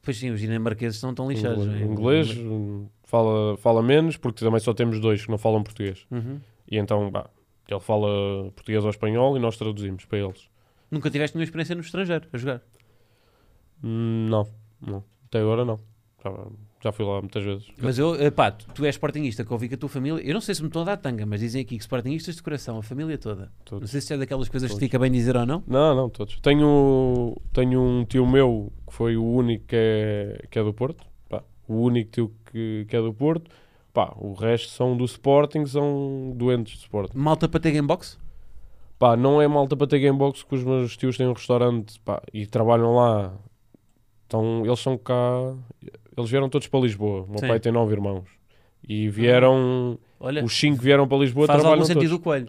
Pois 0.00 0.16
sim, 0.16 0.30
os 0.30 0.40
dinamarqueses 0.40 0.96
estão 0.96 1.14
tão 1.14 1.30
lixados. 1.30 1.66
inglês, 1.66 1.80
não 1.80 1.86
é? 1.86 1.92
inglês, 1.92 2.90
fala, 3.04 3.58
fala 3.58 3.82
menos, 3.82 4.16
porque 4.16 4.42
também 4.42 4.58
só 4.58 4.72
temos 4.72 4.98
dois 5.00 5.26
que 5.26 5.30
não 5.30 5.36
falam 5.36 5.62
português. 5.62 6.06
Uhum. 6.10 6.40
E 6.66 6.78
então, 6.78 7.10
bah, 7.10 7.28
ele 7.68 7.80
fala 7.80 8.50
português 8.54 8.82
ou 8.84 8.90
espanhol 8.90 9.36
e 9.36 9.40
nós 9.40 9.56
traduzimos 9.56 10.04
para 10.04 10.18
eles. 10.18 10.48
Nunca 10.90 11.10
tiveste 11.10 11.36
nenhuma 11.36 11.44
experiência 11.44 11.74
no 11.74 11.80
estrangeiro 11.82 12.26
a 12.32 12.36
jogar. 12.38 12.62
Hum, 13.82 14.26
Não, 14.28 14.48
não. 14.80 15.04
Até 15.26 15.40
agora 15.40 15.64
não. 15.64 15.78
Já, 16.24 16.32
já 16.84 16.92
fui 16.92 17.04
lá 17.04 17.20
muitas 17.20 17.44
vezes. 17.44 17.66
Mas 17.80 17.98
eu, 17.98 18.16
pá, 18.32 18.50
tu, 18.50 18.66
tu 18.74 18.84
és 18.84 18.94
sportinguista, 18.94 19.44
que 19.44 19.52
ouvi 19.52 19.68
que 19.68 19.74
a 19.74 19.78
tua 19.78 19.88
família. 19.88 20.20
Eu 20.26 20.34
não 20.34 20.40
sei 20.40 20.54
se 20.54 20.62
me 20.62 20.68
estão 20.68 20.82
a 20.82 20.84
dar 20.86 20.96
tanga, 20.96 21.24
mas 21.26 21.40
dizem 21.40 21.62
aqui 21.62 21.76
que 21.76 21.82
sportinguistas 21.82 22.36
de 22.36 22.42
coração, 22.42 22.78
a 22.78 22.82
família 22.82 23.16
toda. 23.18 23.52
Todos. 23.64 23.82
Não 23.82 23.88
sei 23.88 24.00
se 24.00 24.14
é 24.14 24.16
daquelas 24.16 24.48
coisas 24.48 24.68
que 24.68 24.74
Todos. 24.74 24.84
fica 24.86 24.98
bem 24.98 25.12
dizer 25.12 25.36
ou 25.36 25.46
não. 25.46 25.62
Não, 25.66 25.94
não, 25.94 26.08
todos. 26.10 26.40
Tenho, 26.40 27.36
tenho 27.52 27.80
um 27.80 28.04
tio 28.04 28.26
meu 28.26 28.72
que 28.88 28.94
foi 28.94 29.16
o 29.16 29.24
único 29.24 29.66
que 29.66 29.76
é, 29.76 30.46
que 30.50 30.58
é 30.58 30.64
do 30.64 30.72
Porto. 30.74 31.04
Pá, 31.28 31.44
o 31.68 31.74
único 31.82 32.10
tio 32.10 32.32
que, 32.50 32.86
que 32.88 32.96
é 32.96 33.00
do 33.00 33.12
Porto. 33.14 33.48
Pá, 33.92 34.12
o 34.16 34.32
resto 34.34 34.70
são 34.70 34.96
do 34.96 35.04
Sporting, 35.04 35.66
são 35.66 36.32
doentes 36.36 36.74
de 36.74 36.80
Sporting. 36.80 37.16
Malta 37.16 37.48
para 37.48 37.60
ter 37.60 37.72
gamebox? 37.72 38.18
Pá, 38.98 39.16
não 39.16 39.40
é 39.40 39.46
malta 39.48 39.76
para 39.76 39.86
ter 39.86 40.00
gamebox 40.00 40.42
que 40.42 40.54
os 40.54 40.64
meus 40.64 40.96
tios 40.96 41.16
têm 41.16 41.26
um 41.26 41.32
restaurante 41.32 41.98
pá, 42.00 42.20
e 42.32 42.46
trabalham 42.46 42.94
lá. 42.94 43.32
Então, 44.26 44.64
eles 44.64 44.80
são 44.80 44.98
cá. 44.98 45.54
Eles 46.16 46.30
vieram 46.30 46.48
todos 46.48 46.68
para 46.68 46.80
Lisboa. 46.80 47.22
O 47.22 47.28
meu 47.30 47.38
Sim. 47.38 47.48
pai 47.48 47.60
tem 47.60 47.72
nove 47.72 47.94
irmãos. 47.94 48.24
E 48.86 49.08
vieram. 49.08 49.98
Olha, 50.20 50.44
Os 50.44 50.58
cinco 50.58 50.82
vieram 50.82 51.06
para 51.06 51.18
Lisboa 51.18 51.46
faz 51.46 51.60
trabalham 51.60 51.82
algum 51.82 51.86
sentido 51.86 52.10
todos. 52.10 52.20
o 52.20 52.24
coelho. 52.24 52.48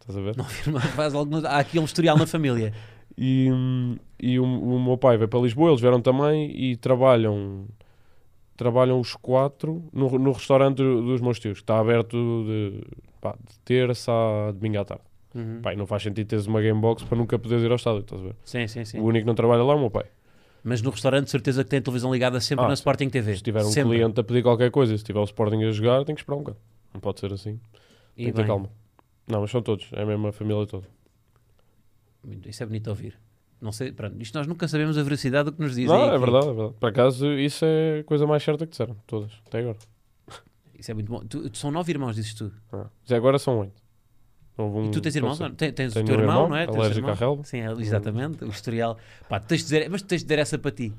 Estás 0.00 0.16
a 0.16 0.20
ver? 0.22 0.36
Não, 0.36 0.46
irmão, 0.66 0.80
faz 0.96 1.14
algum... 1.14 1.36
Há 1.46 1.58
aqui 1.58 1.78
um 1.78 1.84
historial 1.84 2.16
na 2.16 2.26
família. 2.26 2.72
E, 3.22 3.50
e 4.18 4.38
o, 4.38 4.44
o 4.44 4.82
meu 4.82 4.96
pai 4.96 5.18
veio 5.18 5.28
para 5.28 5.40
Lisboa, 5.40 5.70
eles 5.70 5.80
vieram 5.80 6.00
também 6.00 6.50
e 6.56 6.74
trabalham 6.76 7.66
trabalham 8.60 9.00
os 9.00 9.14
quatro 9.16 9.82
no, 9.92 10.08
no 10.18 10.32
restaurante 10.32 10.76
do- 10.76 11.02
dos 11.02 11.20
meus 11.20 11.40
tios, 11.40 11.58
que 11.58 11.62
está 11.64 11.78
aberto 11.80 12.16
de, 12.46 12.80
pá, 13.20 13.32
de 13.32 13.58
terça 13.60 14.12
a 14.12 14.52
domingo 14.52 14.78
à 14.78 14.84
tarde. 14.84 15.02
Uhum. 15.34 15.60
Não 15.76 15.86
faz 15.86 16.02
sentido 16.02 16.26
teres 16.28 16.46
uma 16.46 16.60
gamebox 16.60 17.02
para 17.04 17.16
nunca 17.16 17.38
poderes 17.38 17.64
ir 17.64 17.70
ao 17.70 17.76
estádio, 17.76 18.00
estás 18.00 18.20
a 18.20 18.24
ver? 18.24 18.34
Sim, 18.44 18.66
sim, 18.68 18.84
sim. 18.84 18.98
O 19.00 19.04
único 19.04 19.22
que 19.24 19.26
não 19.26 19.34
trabalha 19.34 19.62
lá 19.62 19.72
é 19.72 19.76
o 19.76 19.80
meu 19.80 19.90
pai. 19.90 20.04
Mas 20.62 20.82
no 20.82 20.90
restaurante, 20.90 21.30
certeza 21.30 21.64
que 21.64 21.70
tem 21.70 21.78
a 21.78 21.82
televisão 21.82 22.12
ligada 22.12 22.38
sempre 22.40 22.64
Ah, 22.64 22.68
na. 22.68 22.74
Sporting 22.74 23.08
TV. 23.08 23.36
Se 23.36 23.42
tiver 23.42 23.60
um 23.62 23.70
sempre. 23.70 23.96
cliente 23.96 24.20
a 24.20 24.22
pedir 24.24 24.42
qualquer 24.42 24.70
coisa, 24.70 24.96
se 24.98 25.02
tiver 25.02 25.20
o 25.20 25.24
Sporting 25.24 25.62
a 25.64 25.70
jogar, 25.70 26.04
tem 26.04 26.14
que 26.14 26.20
esperar 26.20 26.36
um 26.36 26.40
bocado. 26.40 26.58
Não 26.92 27.00
pode 27.00 27.18
ser 27.20 27.32
assim. 27.32 27.58
E 28.16 28.24
tem 28.24 28.26
que 28.26 28.32
ter 28.32 28.46
calma. 28.46 28.68
Não, 29.26 29.40
mas 29.40 29.50
são 29.50 29.62
todos, 29.62 29.88
é 29.92 30.02
a 30.02 30.06
mesma 30.06 30.32
família 30.32 30.66
toda. 30.66 30.86
Isso 32.46 32.62
é 32.62 32.66
bonito 32.66 32.88
a 32.88 32.90
ouvir. 32.90 33.18
Não 33.60 33.72
sei, 33.72 33.92
pronto, 33.92 34.20
isto 34.22 34.36
nós 34.38 34.46
nunca 34.46 34.66
sabemos 34.66 34.96
a 34.96 35.02
veracidade 35.02 35.50
do 35.50 35.52
que 35.52 35.60
nos 35.62 35.74
dizem. 35.74 35.86
Não, 35.88 36.04
é 36.04 36.08
aqui. 36.10 36.18
verdade, 36.18 36.48
é 36.48 36.52
verdade. 36.52 36.74
Por 36.80 36.88
acaso, 36.88 37.30
isso 37.34 37.64
é 37.66 37.98
a 38.00 38.04
coisa 38.04 38.26
mais 38.26 38.42
certa 38.42 38.64
que 38.66 38.70
disseram, 38.70 38.96
todas, 39.06 39.30
até 39.46 39.58
agora. 39.60 39.76
Isso 40.78 40.90
é 40.90 40.94
muito 40.94 41.12
bom. 41.12 41.20
Tu, 41.20 41.50
tu 41.50 41.58
são 41.58 41.70
nove 41.70 41.92
irmãos, 41.92 42.14
dizes 42.16 42.32
tu. 42.32 42.50
Ah. 42.72 42.86
Já 43.04 43.16
agora 43.18 43.38
são 43.38 43.58
oito. 43.60 43.82
Houve 44.56 44.78
um- 44.78 44.84
E 44.86 44.90
tu 44.90 45.00
tens 45.02 45.14
irmãos? 45.14 45.38
não. 45.38 45.50
Tem- 45.54 45.72
Tens 45.72 45.90
o 45.92 45.94
Tenho 45.94 46.06
teu 46.06 46.16
um 46.16 46.20
irmão, 46.20 46.34
irmão, 46.44 46.48
não 46.48 46.56
é? 46.56 46.66
Tens 46.66 46.76
alérgico 46.76 47.10
à 47.10 47.14
relva. 47.14 47.44
Sim, 47.44 47.58
é, 47.60 47.70
exatamente. 47.72 48.44
O 48.44 48.48
historial. 48.48 48.96
Pá, 49.28 49.38
tu 49.40 49.46
tens 49.48 49.58
de 49.58 49.64
dizer, 49.64 49.90
mas 49.90 50.00
tu 50.02 50.08
tens 50.08 50.18
de 50.22 50.24
dizer 50.24 50.38
essa 50.38 50.58
para 50.58 50.70
ti. 50.70 50.92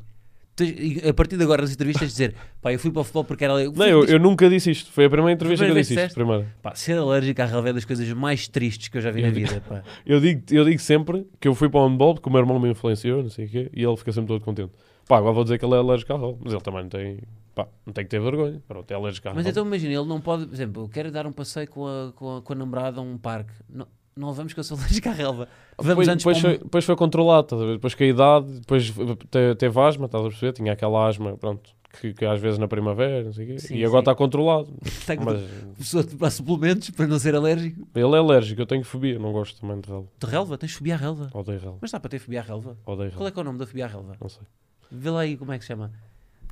A 1.10 1.14
partir 1.14 1.38
de 1.38 1.43
agora 1.43 1.62
nas 1.62 1.72
entrevistas 1.74 2.10
dizer, 2.10 2.36
pá, 2.62 2.72
eu 2.72 2.78
fui 2.78 2.91
para 2.91 3.02
o 3.02 3.04
futebol 3.04 3.24
porque 3.24 3.43
era. 3.43 3.54
Não, 3.54 3.86
eu, 3.86 4.04
eu 4.06 4.20
nunca 4.20 4.49
disse 4.49 4.70
isto. 4.72 4.91
Foi 4.91 5.06
a 5.06 5.10
primeira 5.10 5.34
entrevista 5.34 5.66
Primeira 5.66 5.86
que 5.86 5.91
eu 5.93 5.95
disse 5.95 6.06
isto. 6.08 6.16
Primeira. 6.16 6.47
Pá, 6.62 6.76
ser 6.76 6.97
alérgico 6.97 7.41
à 7.41 7.45
relva 7.45 7.70
é 7.70 7.74
das 7.74 7.86
coisas 7.86 8.08
mais 8.14 8.47
tristes 8.47 8.88
que 8.89 8.97
eu 8.97 9.02
já 9.02 9.10
vi 9.12 9.22
na 9.22 9.30
Eu 9.30 9.32
digo- 9.32 9.47
vida. 9.47 9.62
Pá. 9.68 9.84
Eu 10.06 10.20
digo, 10.20 10.41
eu 10.52 10.66
digo 10.66 10.80
sempre 10.80 11.26
que 11.39 11.47
eu 11.47 11.56
fui 11.56 11.70
para 11.70 11.80
o 11.80 11.88
handball 11.88 12.14
porque 12.16 12.28
o 12.30 12.32
meu 12.32 12.41
irmão 12.41 12.60
me 12.60 12.70
influenciou, 12.70 13.24
não 13.24 13.30
sei 13.30 13.45
o 13.45 13.49
quê, 13.49 13.70
e 13.74 13.84
ele 13.84 13.97
fica 13.97 14.12
sempre 14.12 14.28
todo 14.28 14.43
contente. 14.43 14.72
Pá, 15.08 15.18
agora 15.18 15.34
vou 15.34 15.43
dizer 15.43 15.58
que 15.58 15.66
ele 15.66 15.74
é 15.74 15.78
alérgico 15.78 16.14
à 16.14 16.18
relva, 16.18 16.38
mas 16.43 16.54
ele 16.54 16.62
também 16.62 16.82
não 16.84 16.89
tem, 16.89 17.20
pá, 17.56 17.68
não 17.86 17.93
tem 17.93 18.04
que 18.04 18.10
ter 18.12 18.20
vergonha. 18.22 18.62
Pronto, 18.68 18.89
é 18.91 18.93
alérgico 18.95 19.30
à 19.30 19.34
Mas 19.34 19.45
então 19.45 19.66
imagina, 19.66 19.93
ele 19.93 20.06
não 20.08 20.22
pode, 20.22 20.45
por 20.45 20.54
exemplo, 20.54 20.84
eu 20.84 20.89
quero 20.89 21.12
dar 21.12 21.26
um 21.26 21.32
passeio 21.32 21.68
com 21.70 21.88
a, 21.88 22.12
com 22.14 22.38
a, 22.38 22.41
com 22.41 22.54
a 22.54 22.56
namorada 22.56 22.99
a 22.99 23.04
um 23.04 23.18
parque. 23.18 23.52
Não, 23.70 23.88
não 24.22 24.34
vamos 24.34 24.54
que 24.54 24.60
eu 24.60 24.64
sou 24.64 24.78
alérgico 24.78 25.10
à 25.10 25.12
relva. 25.12 25.48
Vamos 25.78 25.90
depois, 25.90 26.08
antes 26.08 26.24
depois, 26.24 26.38
um- 26.38 26.42
foi, 26.42 26.58
depois 26.60 26.86
foi 26.86 26.96
controlado, 26.96 27.44
estás 27.46 27.62
a 27.62 27.66
ver? 27.66 27.74
Depois 27.74 27.94
com 27.96 28.04
a 28.04 28.08
idade, 28.08 28.60
depois 28.60 28.90
te- 29.30 29.56
teve 29.58 29.80
asma, 29.82 30.06
estás 30.06 30.26
a 30.26 30.30
perceber? 30.30 30.54
Tinha 30.54 30.74
aquela 30.74 31.08
asma, 31.08 31.36
pronto, 31.38 31.70
que, 32.00 32.14
que 32.14 32.24
às 32.26 32.40
vezes 32.40 32.58
na 32.58 32.68
primavera, 32.70 33.24
não 33.24 33.34
sei 33.34 33.46
o 33.46 33.48
quê, 33.50 33.60
Sim, 33.60 33.76
e 33.76 33.84
agora 33.84 34.00
sim. 34.00 34.04
está 34.12 34.16
controlado. 34.16 34.70
Mas 35.26 35.42
pessoa 35.78 36.04
de 36.04 36.16
tomar 36.16 36.30
suplementos 36.30 36.90
para 36.92 37.08
não 37.08 37.20
ser 37.20 37.36
alérgico. 37.36 37.86
ele 37.94 38.16
é 38.16 38.18
alérgico, 38.18 38.62
eu 38.62 38.66
tenho 38.66 38.84
fobia, 38.84 39.20
não 39.20 39.32
gosto 39.34 39.60
também 39.60 39.80
de 39.82 39.90
relva. 39.90 40.08
De 40.18 40.26
relva? 40.28 40.58
Tens 40.58 40.72
fobia 40.74 40.94
à 40.94 40.98
relva? 40.98 41.30
Odeio 41.34 41.60
relva, 41.60 41.78
Mas 41.82 41.92
dá 41.92 42.00
para 42.00 42.10
ter 42.10 42.20
fobia 42.20 42.40
à 42.40 42.44
relva? 42.44 42.78
odeio 42.86 43.10
Qual 43.12 43.20
relva. 43.20 43.28
é 43.28 43.32
que 43.32 43.40
é 43.40 43.42
o 43.42 43.44
nome 43.46 43.60
da 43.60 43.66
fobia 43.68 43.86
à 43.86 43.88
relva? 43.90 44.16
Não 44.22 44.30
sei. 44.30 44.44
Vê 44.92 45.10
lá 45.10 45.22
aí 45.22 45.36
como 45.38 45.52
é 45.52 45.58
que 45.58 45.64
se 45.64 45.68
chama. 45.70 45.92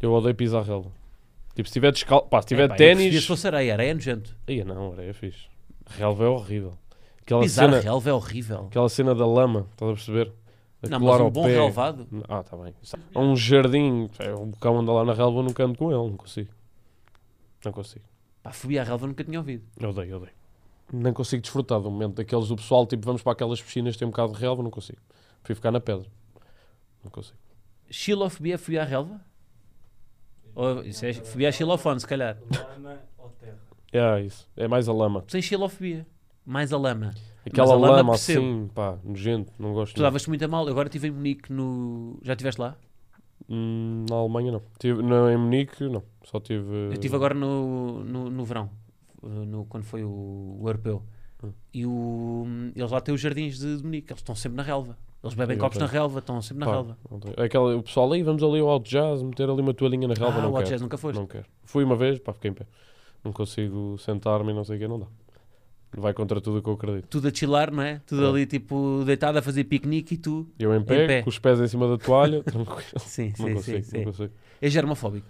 Eu 0.02 0.12
odeio 0.14 0.34
pisar 0.36 0.64
relva. 0.64 0.92
Tipo, 1.56 1.68
se 1.68 1.74
tiver 1.74 1.92
descal... 1.92 2.22
pá, 2.24 2.42
se 2.42 2.48
tiver 2.48 2.68
percebia 2.70 2.96
ténis. 2.96 3.22
Se 3.22 3.28
fosse 3.28 3.48
areia, 3.48 3.74
areia 3.74 3.92
é 3.92 3.94
nojento. 3.94 4.36
Aí 4.48 4.64
não, 4.64 4.94
areia 4.94 5.10
é 5.10 5.14
fixe. 5.14 5.48
Relva 5.98 6.24
é 6.24 6.28
horrível. 6.28 6.74
Aquela 7.30 7.42
Pisar 7.44 7.70
cena, 7.70 7.80
relva 7.80 8.10
é 8.10 8.14
horrível. 8.14 8.66
aquela 8.70 8.90
cena 8.90 9.14
da 9.14 9.28
lama, 9.28 9.68
estás 9.72 9.92
a 9.92 9.94
perceber? 9.94 10.34
A 10.82 10.90
Não, 10.90 11.00
mas 11.00 11.22
um 11.22 11.30
bom 11.30 11.44
pé. 11.44 11.50
relvado. 11.52 12.08
Ah, 12.28 12.42
tá 12.42 12.58
bem. 12.58 12.74
É 13.14 13.20
um 13.20 13.36
jardim, 13.36 14.10
é, 14.18 14.34
o 14.34 14.50
cão 14.60 14.80
anda 14.80 14.92
lá 14.92 15.06
na 15.06 15.14
relva, 15.14 15.38
eu 15.38 15.44
nunca 15.44 15.64
ando 15.64 15.78
com 15.78 15.92
ele, 15.92 16.10
não 16.10 16.18
consigo. 16.18 16.50
Não 17.64 17.72
consigo. 17.72 18.04
Pá, 18.42 18.52
fobia 18.52 18.82
à 18.82 18.84
relva 18.84 19.06
nunca 19.06 19.24
tinha 19.24 19.38
ouvido. 19.38 19.64
Eu 19.80 19.90
odeio, 19.92 20.10
eu 20.10 20.18
odeio. 20.18 20.32
Nem 20.92 21.14
consigo 21.14 21.40
desfrutar 21.44 21.80
do 21.80 21.92
momento 21.92 22.16
daqueles 22.16 22.48
do 22.48 22.56
pessoal, 22.56 22.88
tipo, 22.88 23.06
vamos 23.06 23.22
para 23.22 23.34
aquelas 23.34 23.62
piscinas 23.62 23.94
que 23.94 24.00
tem 24.00 24.08
um 24.08 24.12
bocado 24.12 24.34
de 24.34 24.40
relva, 24.40 24.64
não 24.64 24.72
consigo. 24.72 24.98
Prefiro 25.44 25.58
ficar 25.58 25.70
na 25.72 25.80
pedra. 25.80 26.08
Não 27.04 27.12
consigo. 27.12 27.38
Xilofobia 27.92 28.56
é 28.56 28.58
fobia 28.58 28.82
à 28.82 28.86
relva? 28.86 29.22
Ou, 30.56 30.84
isso 30.84 31.06
é 31.06 31.14
fobia 31.14 31.50
a 31.50 31.52
xilofone, 31.52 32.00
se 32.00 32.08
calhar. 32.08 32.38
Lama 32.72 32.98
ou 33.20 33.30
terra? 33.40 33.60
É 33.94 34.22
isso. 34.22 34.50
É 34.58 34.68
mais 34.68 34.90
a 34.90 34.94
lama. 34.94 35.24
Sem 35.28 35.44
xilofobia. 35.44 36.08
Mais 36.50 36.74
a 36.74 36.80
lama. 36.80 37.12
Aquela 37.46 37.76
a 37.76 37.78
lama 37.78 37.98
lama, 37.98 38.16
assim, 38.16 38.68
pá, 38.74 38.98
nojento, 39.04 39.54
não 39.60 39.72
gosto. 39.72 39.94
Tu 39.94 40.02
davas-te 40.02 40.30
muito 40.30 40.44
a 40.44 40.48
mal. 40.48 40.66
Eu 40.66 40.72
agora 40.72 40.88
estive 40.88 41.08
em 41.08 41.12
Munique 41.12 41.54
no. 41.54 42.18
Já 42.24 42.34
estiveste 42.34 42.60
lá? 42.60 42.76
Hum, 43.48 44.04
na 44.10 44.16
Alemanha 44.16 44.54
não. 44.54 44.62
Tive, 44.80 45.00
não. 45.04 45.30
Em 45.30 45.38
Munique 45.38 45.88
não. 45.88 46.02
Só 46.24 46.40
tive. 46.40 46.88
Eu 46.88 46.94
estive 46.94 47.16
agora 47.16 47.36
no, 47.36 48.04
no, 48.04 48.32
no 48.32 48.44
verão, 48.44 48.72
uh, 49.22 49.28
no, 49.28 49.66
quando 49.66 49.84
foi 49.84 50.04
o, 50.04 50.58
o 50.60 50.64
europeu. 50.68 51.04
Hum. 51.44 51.52
E 51.72 51.86
o, 51.86 52.48
eles 52.76 52.90
lá 52.90 53.00
têm 53.00 53.14
os 53.14 53.22
jardins 53.22 53.60
de, 53.60 53.78
de 53.78 53.84
Munique, 53.84 54.12
eles 54.12 54.22
estão 54.22 54.34
sempre 54.34 54.58
na 54.58 54.64
relva. 54.64 54.98
Eles 55.24 55.36
bebem 55.36 55.56
copos 55.56 55.78
na 55.78 55.86
relva, 55.86 56.18
estão 56.18 56.42
sempre 56.42 56.62
na 56.62 56.66
Pá, 56.66 56.72
relva. 56.72 56.98
Aquela, 57.38 57.76
o 57.76 57.84
pessoal 57.84 58.12
aí, 58.12 58.24
vamos 58.24 58.42
ali 58.42 58.60
ao 58.60 58.70
Alto 58.70 58.90
Jazz, 58.90 59.22
meter 59.22 59.48
ali 59.48 59.62
uma 59.62 59.74
toalhinha 59.74 60.08
na 60.08 60.16
relva, 60.16 60.40
ah, 60.40 60.42
não 60.42 60.50
o 60.50 60.54
quero. 60.56 60.68
Jazz 60.68 60.82
nunca 60.82 60.98
foste. 60.98 61.20
Não 61.20 61.28
quero. 61.28 61.46
Fui 61.64 61.84
uma 61.84 61.96
vez, 61.96 62.18
pá, 62.20 62.34
fiquei 62.34 62.50
em 62.50 62.54
pé. 62.56 62.66
Não 63.24 63.32
consigo 63.32 63.98
sentar-me 64.00 64.52
e 64.52 64.56
não 64.56 64.64
sei 64.64 64.78
o 64.78 64.80
que, 64.80 64.88
não 64.88 64.98
dá. 64.98 65.06
Vai 65.98 66.14
contra 66.14 66.40
tudo 66.40 66.60
o 66.60 66.62
que 66.62 66.70
eu 66.70 66.74
acredito. 66.74 67.08
Tudo 67.08 67.28
a 67.28 67.34
chilar, 67.34 67.72
não 67.72 67.82
é? 67.82 68.00
Tudo 68.06 68.24
É. 68.26 68.30
ali 68.30 68.46
tipo 68.46 69.04
deitado 69.06 69.38
a 69.40 69.42
fazer 69.42 69.64
piquenique 69.64 70.14
e 70.16 70.18
tu. 70.18 70.48
Eu 70.60 70.74
em 70.76 70.84
pé, 70.84 71.08
pé. 71.08 71.22
com 71.24 71.30
os 71.30 71.40
pés 71.40 71.60
em 71.60 71.68
cima 71.68 71.88
da 71.88 71.98
toalha, 71.98 72.42
tranquilo. 72.46 72.84
Sim, 73.00 73.34
Não 73.40 73.48
sim, 73.48 73.54
consigo, 73.56 73.84
sim. 73.84 73.98
não 73.98 74.04
consigo. 74.06 74.34
É 74.62 74.70
germofóbico. 74.70 75.28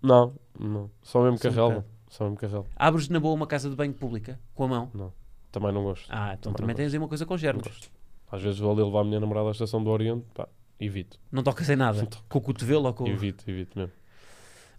Não, 0.00 0.34
não. 0.58 0.90
Só 1.02 1.20
mesmo 1.22 1.36
bocado. 1.36 1.84
Só 2.08 2.24
mesmo 2.24 2.36
carrelva. 2.38 2.68
Abres 2.76 3.08
na 3.08 3.18
boa 3.20 3.34
uma 3.34 3.46
casa 3.46 3.68
de 3.68 3.74
banho 3.76 3.92
pública 3.92 4.38
com 4.54 4.64
a 4.64 4.68
mão. 4.68 5.12
Também 5.50 5.72
não 5.72 5.82
gosto. 5.82 6.06
Ah, 6.10 6.34
então 6.38 6.52
Também 6.52 6.54
também 6.54 6.74
não 6.74 6.76
tens 6.76 6.92
aí 6.94 6.98
uma 6.98 7.08
coisa 7.08 7.26
com 7.26 7.34
Não 7.34 7.38
germes. 7.38 7.90
Às 8.30 8.42
vezes 8.42 8.58
vou 8.60 8.70
ali 8.72 8.82
levar 8.82 9.00
a 9.00 9.04
minha 9.04 9.18
namorada 9.18 9.48
à 9.48 9.50
estação 9.52 9.82
do 9.82 9.90
Oriente, 9.90 10.24
pá, 10.34 10.46
evito. 10.78 11.18
Não 11.32 11.42
tocas 11.42 11.68
em 11.70 11.76
nada. 11.76 11.98
Não 11.98 12.06
toco. 12.06 12.24
Com 12.28 12.38
o 12.38 12.42
cotovelo 12.42 12.86
ou 12.86 12.94
com. 12.94 13.06
Evito, 13.06 13.42
evito 13.50 13.76
mesmo. 13.78 13.92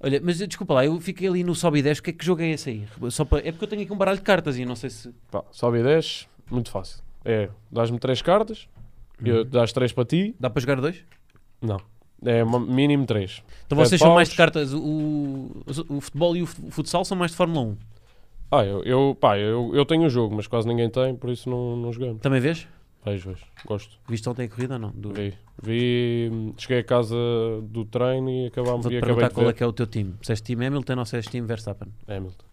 Olha, 0.02 0.22
mas 0.24 0.38
desculpa 0.38 0.74
lá, 0.76 0.86
eu 0.86 1.00
fiquei 1.00 1.28
ali 1.28 1.44
no 1.44 1.54
sobe 1.54 1.80
e 1.80 1.82
10. 1.82 2.00
O 2.00 2.04
que 2.04 2.10
é 2.12 2.14
que 2.14 2.26
jogo 2.26 2.42
é 2.42 2.50
esse 2.52 2.70
aí? 2.70 2.88
Só 3.12 3.26
para... 3.26 3.40
É 3.48 3.52
porque 3.52 3.66
eu 3.66 3.68
tenho 3.68 3.82
aqui 3.82 3.92
um 3.92 3.98
baralho 3.98 4.18
de 4.18 4.24
cartas 4.24 4.58
e 4.58 4.66
não 4.66 4.76
sei 4.76 4.90
se. 4.90 5.14
Pá, 5.30 5.44
sobe 5.52 5.80
e 5.80 5.84
desce, 5.84 6.26
muito 6.50 6.70
fácil. 6.72 7.02
É, 7.26 7.50
dás-me 7.72 8.00
três 8.00 8.22
cartas, 8.22 8.68
eu, 9.24 9.40
Uhum. 9.40 9.46
dás 9.46 9.74
três 9.74 9.92
para 9.92 10.06
ti, 10.06 10.34
Dá 10.40 10.50
para 10.50 10.62
jogar 10.62 10.80
dois? 10.80 11.04
não. 11.62 11.78
É 12.26 12.44
mínimo 12.44 13.06
três. 13.06 13.42
Então 13.66 13.80
É 13.80 13.86
vocês 13.86 14.00
são 14.02 14.14
mais 14.14 14.28
paus. 14.28 14.32
de 14.32 14.36
cartas. 14.38 14.74
O, 14.74 15.52
o, 15.88 16.02
futebol 16.02 16.36
e 16.36 16.42
o 16.42 16.46
fu- 16.46 16.70
futsal 16.70 17.06
são 17.06 17.18
mais 17.18 17.32
de 17.32 17.38
Fórmula 17.38 17.62
1. 17.68 17.78
Ah, 18.52 18.66
eu, 18.66 18.84
eu, 18.84 19.18
pá, 19.18 19.38
eu, 19.38 19.72
eu 19.74 19.86
tenho 19.86 20.04
o 20.06 20.10
jogo, 20.10 20.36
mas 20.36 20.46
quase 20.46 20.68
ninguém 20.68 20.90
tem, 20.90 21.16
por 21.16 21.30
isso 21.30 21.50
não, 21.50 21.78
não 21.78 21.94
jogamos. 21.94 22.20
Também 22.22 22.42
vês? 22.42 22.68
Vejo, 23.06 23.30
vejo. 23.30 23.46
Gosto. 23.66 23.98
Viste 24.08 24.28
ontem 24.30 24.44
a 24.46 24.50
corrida 24.50 24.74
ou 24.76 24.80
não? 24.80 24.92
Do... 24.92 25.14
Vi. 25.14 25.34
Vi, 25.62 26.54
cheguei 26.58 26.80
a 26.80 26.84
casa 26.84 27.16
do 27.64 27.86
treino 27.86 28.30
e 28.30 28.48
acabámos 28.48 28.84
Vou-te 28.84 28.96
e 28.96 28.98
acabei 28.98 29.16
perguntar 29.16 29.28
de 29.30 29.34
qual 29.34 29.46
ver. 29.46 29.52
é 29.52 29.54
que 29.54 29.64
é 29.64 29.66
o 29.66 29.74
teu 29.74 29.88
time. 29.88 30.16
Se 30.22 30.32
és 30.32 30.42
time 30.42 30.66
Hamilton 30.66 31.00
ou 31.00 31.06
se 31.06 31.16
és 31.16 31.26
time 31.28 31.48
Verstappen. 31.48 31.88
Hamilton. 32.08 32.46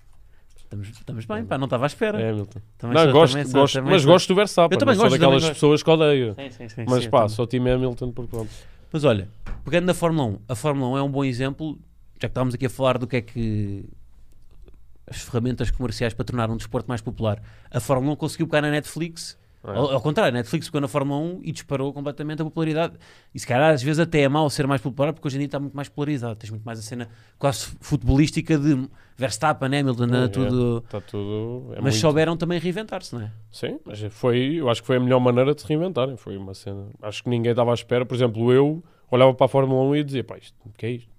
Estamos, 0.57 0.89
estamos 0.89 1.25
bem, 1.27 1.45
pá, 1.45 1.57
não 1.59 1.67
estava 1.67 1.85
à 1.85 1.89
espera. 1.89 2.19
Hamilton. 2.31 2.61
Também 2.79 2.95
não, 2.97 3.03
sou- 3.05 3.13
gosto, 3.13 3.33
também 3.35 3.47
sou- 3.51 3.61
gosto, 3.61 3.75
também 3.75 3.91
mas 3.93 4.03
sou- 4.03 4.13
gosto 4.13 4.29
do 4.29 4.35
Verstappen. 4.35 4.75
Eu 4.75 4.79
também 4.81 4.95
não 4.97 5.01
sou 5.01 5.11
gosto, 5.11 5.21
daquelas 5.21 5.43
também 5.43 5.49
gosto. 5.51 5.55
pessoas 5.61 5.83
que 5.83 5.91
odeio. 5.91 6.35
Sim, 6.35 6.51
sim, 6.51 6.69
sim, 6.69 6.85
Mas 6.89 7.05
sim, 7.05 7.11
pá, 7.11 7.29
sou 7.29 7.47
time 7.47 7.71
Hamilton 7.71 8.13
porque 8.13 8.31
pronto. 8.31 8.51
Mas 8.93 9.05
olha, 9.05 9.29
pegando 9.65 9.85
na 9.87 9.95
Fórmula 9.95 10.29
1, 10.29 10.39
a 10.49 10.55
Fórmula 10.55 10.91
1 10.93 10.97
é 10.99 11.03
um 11.03 11.11
bom 11.11 11.25
exemplo, 11.25 11.79
já 12.15 12.21
que 12.21 12.27
estávamos 12.27 12.55
aqui 12.55 12.67
a 12.67 12.71
falar 12.71 12.99
do 12.99 13.07
que 13.07 13.17
é 13.17 13.21
que 13.21 13.85
as 15.09 15.19
ferramentas 15.19 15.71
comerciais 15.71 16.15
para 16.15 16.25
tornar 16.25 16.51
um 16.51 16.57
desporto 16.57 16.89
mais 16.89 17.01
popular. 17.01 17.41
A 17.71 17.79
Fórmula 17.79 18.13
1 18.15 18.17
conseguiu 18.17 18.47
pegar 18.49 18.63
na 18.63 18.71
Netflix, 18.71 19.39
É. 19.67 19.77
ao, 19.77 19.93
ao 19.93 20.01
contrário, 20.01 20.31
a 20.31 20.37
Netflix 20.39 20.67
pegou 20.67 20.81
na 20.81 20.89
Fórmula 20.89 21.21
1 21.21 21.41
e 21.43 21.53
disparou 21.53 21.93
completamente 21.93 22.43
a 22.43 22.45
popularidade. 22.45 22.95
E 23.35 23.39
se 23.39 23.47
calhar 23.47 23.73
às 23.73 23.83
vezes 23.83 24.01
até 24.01 24.21
é 24.21 24.29
mau 24.29 24.49
ser 24.49 24.67
mais 24.67 24.81
popular, 24.81 25.13
porque 25.13 25.27
hoje 25.27 25.37
em 25.37 25.41
dia 25.41 25.47
está 25.47 25.59
muito 25.59 25.75
mais 25.75 25.89
polarizado. 25.89 26.37
Tens 26.37 26.51
muito 26.51 26.65
mais 26.65 26.79
a 26.79 26.83
cena 26.83 27.09
quase 27.39 27.67
futebolística 27.81 28.59
de 28.59 28.89
Verstappen, 29.17 29.67
Hamilton, 29.79 30.05
É, 30.15 30.25
é. 30.25 30.29
tudo. 30.29 30.83
Está 30.85 31.01
tudo. 31.01 31.73
É 31.73 31.77
Mas 31.77 31.83
muito... 31.83 31.97
souberam 31.97 32.37
também 32.37 32.59
reinventar-se, 32.59 33.15
não 33.15 33.23
é? 33.23 33.33
Sim, 33.51 33.81
mas 33.85 34.01
foi, 34.11 34.57
eu 34.57 34.69
acho 34.69 34.83
que 34.83 34.87
foi 34.87 34.97
a 34.97 35.01
melhor 35.01 35.21
maneira 35.21 35.55
de 35.55 35.63
se 35.63 35.67
reinventarem. 35.69 36.17
Foi 36.17 36.37
uma 36.37 36.55
cena. 36.55 36.87
Acho 37.03 37.23
que 37.23 37.31
ninguém 37.31 37.51
estava 37.51 37.71
à 37.71 37.75
espera. 37.75 38.05
Por 38.05 38.15
exemplo, 38.15 38.53
eu 38.53 38.85
olhava 39.11 39.33
para 39.35 39.47
a 39.47 39.49
Fórmula 39.49 39.83
1 39.91 39.97
e 39.97 40.05
dizia: 40.05 40.25
pá, 40.25 40.37
isto, 40.37 40.55
o 40.65 40.71
que 40.71 40.87
é 40.87 40.91
isto? 40.91 41.16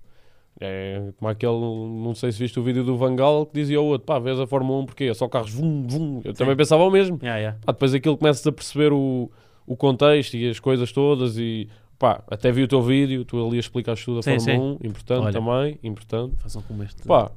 É 0.59 1.11
como 1.17 1.29
aquele, 1.29 1.53
não 1.53 2.15
sei 2.15 2.31
se 2.31 2.39
viste 2.39 2.59
o 2.59 2.63
vídeo 2.63 2.83
do 2.83 2.97
Vangal 2.97 3.45
que 3.45 3.53
dizia 3.53 3.77
ao 3.77 3.85
outro: 3.85 4.05
pá, 4.05 4.17
vês 4.17 4.39
a 4.39 4.47
Fórmula 4.47 4.79
1 4.81 4.85
porque 4.85 5.03
é 5.05 5.13
só 5.13 5.27
carros 5.27 5.51
vum, 5.51 5.85
vum. 5.87 6.21
Eu 6.23 6.33
também 6.33 6.55
pensava 6.55 6.83
o 6.83 6.89
mesmo. 6.89 7.19
Yeah, 7.21 7.39
yeah. 7.39 7.59
Pá, 7.65 7.71
depois 7.71 7.93
aquilo 7.93 8.17
começas 8.17 8.45
a 8.45 8.51
perceber 8.51 8.91
o, 8.91 9.29
o 9.67 9.75
contexto 9.75 10.35
e 10.35 10.49
as 10.49 10.59
coisas 10.59 10.91
todas 10.91 11.37
e 11.37 11.69
pá, 11.99 12.23
até 12.29 12.51
vi 12.51 12.63
o 12.63 12.67
teu 12.67 12.81
vídeo, 12.81 13.23
tu 13.23 13.45
ali 13.45 13.59
explicas 13.59 14.03
tudo 14.03 14.19
a 14.19 14.23
Sim, 14.23 14.39
Fórmula 14.39 14.77
1, 14.81 14.87
importante 14.87 15.23
Olha. 15.23 15.33
também, 15.33 15.79
importante. 15.83 16.35
Façam 16.37 16.61
como 16.63 16.83
este. 16.83 17.03
Pá, 17.03 17.31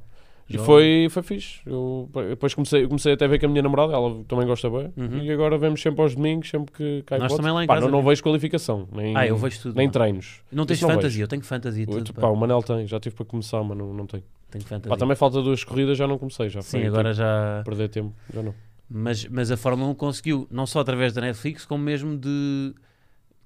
e 0.55 0.57
foi, 0.59 1.07
foi 1.09 1.23
fixe. 1.23 1.59
Eu, 1.65 2.09
depois 2.29 2.53
comecei, 2.53 2.85
comecei 2.87 3.13
até 3.13 3.25
a 3.25 3.27
ver 3.27 3.39
com 3.39 3.45
a 3.45 3.49
minha 3.49 3.61
namorada, 3.61 3.93
ela 3.93 4.23
também 4.27 4.45
gosta 4.45 4.69
bem. 4.69 4.91
Uhum. 4.97 5.17
E 5.23 5.31
agora 5.31 5.57
vemos 5.57 5.81
sempre 5.81 6.01
aos 6.01 6.15
domingos, 6.15 6.49
sempre 6.49 6.71
que 6.71 7.03
cai 7.05 7.17
Nós 7.19 7.27
hipótese. 7.31 7.37
também 7.37 7.53
lá 7.53 7.63
em 7.63 7.67
Pá, 7.67 7.75
casa 7.75 7.87
não, 7.87 7.99
não 7.99 8.07
vejo 8.07 8.21
qualificação, 8.23 8.87
nem, 8.91 9.15
Ah, 9.15 9.25
eu 9.27 9.37
vejo 9.37 9.61
tudo. 9.61 9.75
nem 9.75 9.87
mano. 9.87 9.93
treinos. 9.93 10.41
Não 10.51 10.65
tens 10.65 10.77
Isso 10.77 10.87
não 10.87 10.95
fantasy, 10.95 11.13
vejo. 11.15 11.23
eu 11.23 11.27
tenho 11.27 11.41
e 11.41 11.85
tudo. 11.85 11.97
Outro, 11.97 12.13
pá. 12.13 12.21
pá, 12.21 12.27
o 12.29 12.35
Manel 12.35 12.61
tem, 12.63 12.87
já 12.87 12.99
tive 12.99 13.15
para 13.15 13.25
começar, 13.25 13.63
mas 13.63 13.77
não, 13.77 13.93
não 13.93 14.05
tenho. 14.05 14.23
Tenho 14.49 14.63
fantasy. 14.65 14.89
Pá, 14.89 14.97
também 14.97 15.15
falta 15.15 15.41
duas 15.41 15.63
corridas, 15.63 15.97
já 15.97 16.07
não 16.07 16.17
comecei. 16.17 16.49
Já 16.49 16.61
Sim, 16.61 16.79
foi, 16.79 16.87
agora 16.87 17.13
já. 17.13 17.59
tipo, 17.59 17.69
perder 17.69 17.89
tempo, 17.89 18.13
já 18.33 18.43
não. 18.43 18.53
Mas, 18.89 19.25
mas 19.25 19.49
a 19.49 19.55
Fórmula 19.57 19.89
1 19.91 19.95
conseguiu, 19.95 20.47
não 20.51 20.65
só 20.65 20.81
através 20.81 21.13
da 21.13 21.21
Netflix, 21.21 21.65
como 21.65 21.83
mesmo 21.83 22.17
de. 22.17 22.73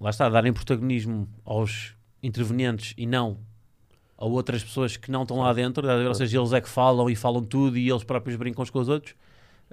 Lá 0.01 0.10
está, 0.10 0.28
darem 0.28 0.51
protagonismo 0.51 1.28
aos 1.45 1.93
intervenientes 2.22 2.93
e 2.97 3.06
não 3.06 3.38
a 4.18 4.26
outras 4.26 4.63
pessoas 4.63 4.95
que 4.97 5.11
não 5.11 5.24
estão 5.24 5.38
lá 5.38 5.51
dentro. 5.53 5.88
Ou 6.07 6.13
seja, 6.13 6.38
eles 6.39 6.53
é 6.53 6.61
que 6.61 6.70
falam 6.70 7.09
e 7.09 7.16
falam 7.16 7.43
tudo 7.43 7.78
e 7.78 7.89
eles 7.89 8.03
próprios 8.03 8.36
brincam 8.38 8.63
uns 8.63 8.70
com 8.70 8.80
os 8.80 8.88
outros. 8.89 9.13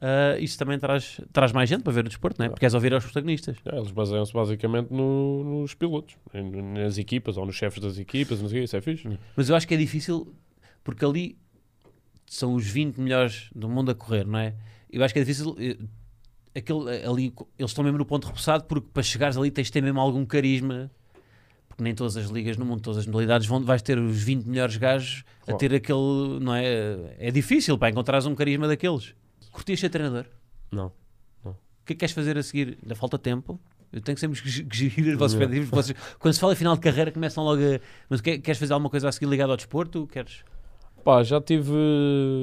Ah, 0.01 0.37
isso 0.39 0.59
também 0.59 0.79
traz, 0.79 1.21
traz 1.33 1.53
mais 1.53 1.69
gente 1.69 1.83
para 1.83 1.93
ver 1.93 2.01
o 2.07 2.09
desporto, 2.09 2.39
não 2.39 2.47
é? 2.47 2.49
Porque 2.49 2.61
queres 2.61 2.75
ouvir 2.75 2.93
aos 2.95 3.05
protagonistas. 3.05 3.57
É, 3.65 3.77
eles 3.77 3.91
baseiam-se 3.93 4.33
basicamente 4.33 4.91
no- 4.91 5.45
nos 5.61 5.75
pilotos, 5.75 6.17
nas 6.75 6.99
equipas 6.99 7.37
ou 7.37 7.45
nos 7.47 7.55
chefes 7.55 7.81
das 7.81 7.99
equipas, 7.99 8.41
não 8.41 8.49
sei 8.49 8.59
o 8.59 8.61
quê, 8.61 8.65
isso 8.65 8.77
é 8.77 8.81
fixe. 8.81 9.19
Mas 9.37 9.49
eu 9.49 9.55
acho 9.55 9.69
que 9.69 9.75
é 9.75 9.77
difícil 9.77 10.35
porque 10.83 11.05
ali 11.05 11.37
são 12.27 12.55
os 12.55 12.67
20 12.67 12.99
melhores 12.99 13.49
do 13.55 13.69
mundo 13.69 13.91
a 13.91 13.95
correr, 13.95 14.27
não 14.27 14.39
é? 14.39 14.55
Eu 14.91 15.05
acho 15.05 15.13
que 15.15 15.21
é 15.21 15.23
difícil. 15.23 15.55
eh, 15.59 15.77
Aquele, 16.55 16.91
ali, 17.07 17.33
eles 17.59 17.71
estão 17.71 17.83
mesmo 17.83 17.97
no 17.97 18.05
ponto 18.05 18.27
repousado 18.27 18.65
porque 18.65 18.87
para 18.93 19.03
chegares 19.03 19.39
ali 19.39 19.51
tens 19.51 19.69
de 19.69 19.73
ter 19.73 19.83
mesmo 19.83 19.99
algum 20.01 20.23
carisma. 20.27 20.91
Porque 21.73 21.83
nem 21.85 21.95
todas 21.95 22.17
as 22.19 22.27
ligas 22.27 22.59
no 22.59 22.67
mundo, 22.67 22.83
todas 22.83 22.99
as 22.99 23.07
modalidades, 23.07 23.47
vão, 23.47 23.65
vais 23.65 23.81
ter 23.81 23.99
os 23.99 24.23
20 24.23 24.45
melhores 24.45 24.77
gajos 24.77 25.25
a 25.41 25.45
Claro. 25.47 25.59
ter 25.59 25.75
aquele. 25.75 26.39
Não 26.41 26.55
é? 26.55 27.15
É 27.19 27.31
difícil 27.31 27.79
para 27.79 27.89
encontrares 27.91 28.27
um 28.27 28.35
carisma 28.35 28.69
daqueles. 28.69 29.15
Curtias 29.51 29.81
ser 29.81 29.89
treinador? 29.89 30.27
Não. 30.71 30.93
O 31.45 31.85
que 31.85 31.95
é 31.95 31.97
que 31.97 32.01
queres 32.01 32.15
fazer 32.15 32.37
a 32.39 32.43
seguir? 32.43 32.79
Ainda 32.83 32.95
falta 32.95 33.19
tempo. 33.19 33.59
Eu 33.93 34.01
tenho 34.01 34.15
que 34.15 34.21
sempre 34.21 34.39
ge- 34.39 34.67
ge- 34.71 34.89
gerir 34.91 35.13
os 35.15 35.19
vossos 35.19 35.35
Não. 35.35 35.43
expectativos. 35.43 35.69
Vocês, 35.71 35.99
quando 36.19 36.35
se 36.35 36.41
fala 36.41 36.53
em 36.53 36.57
final 36.57 36.75
de 36.75 36.81
carreira, 36.81 37.11
começam 37.11 37.43
logo 37.43 37.61
a. 37.63 37.81
Mas 38.09 38.21
que- 38.21 38.39
queres 38.39 38.59
fazer 38.59 38.73
alguma 38.75 38.89
coisa 38.91 39.09
a 39.09 39.13
seguir 39.13 39.27
ligado 39.27 39.51
ao 39.51 39.57
desporto? 39.57 40.07
Queres. 40.07 40.45
Pá, 41.05 41.23
já 41.25 41.41
tive, 41.41 41.73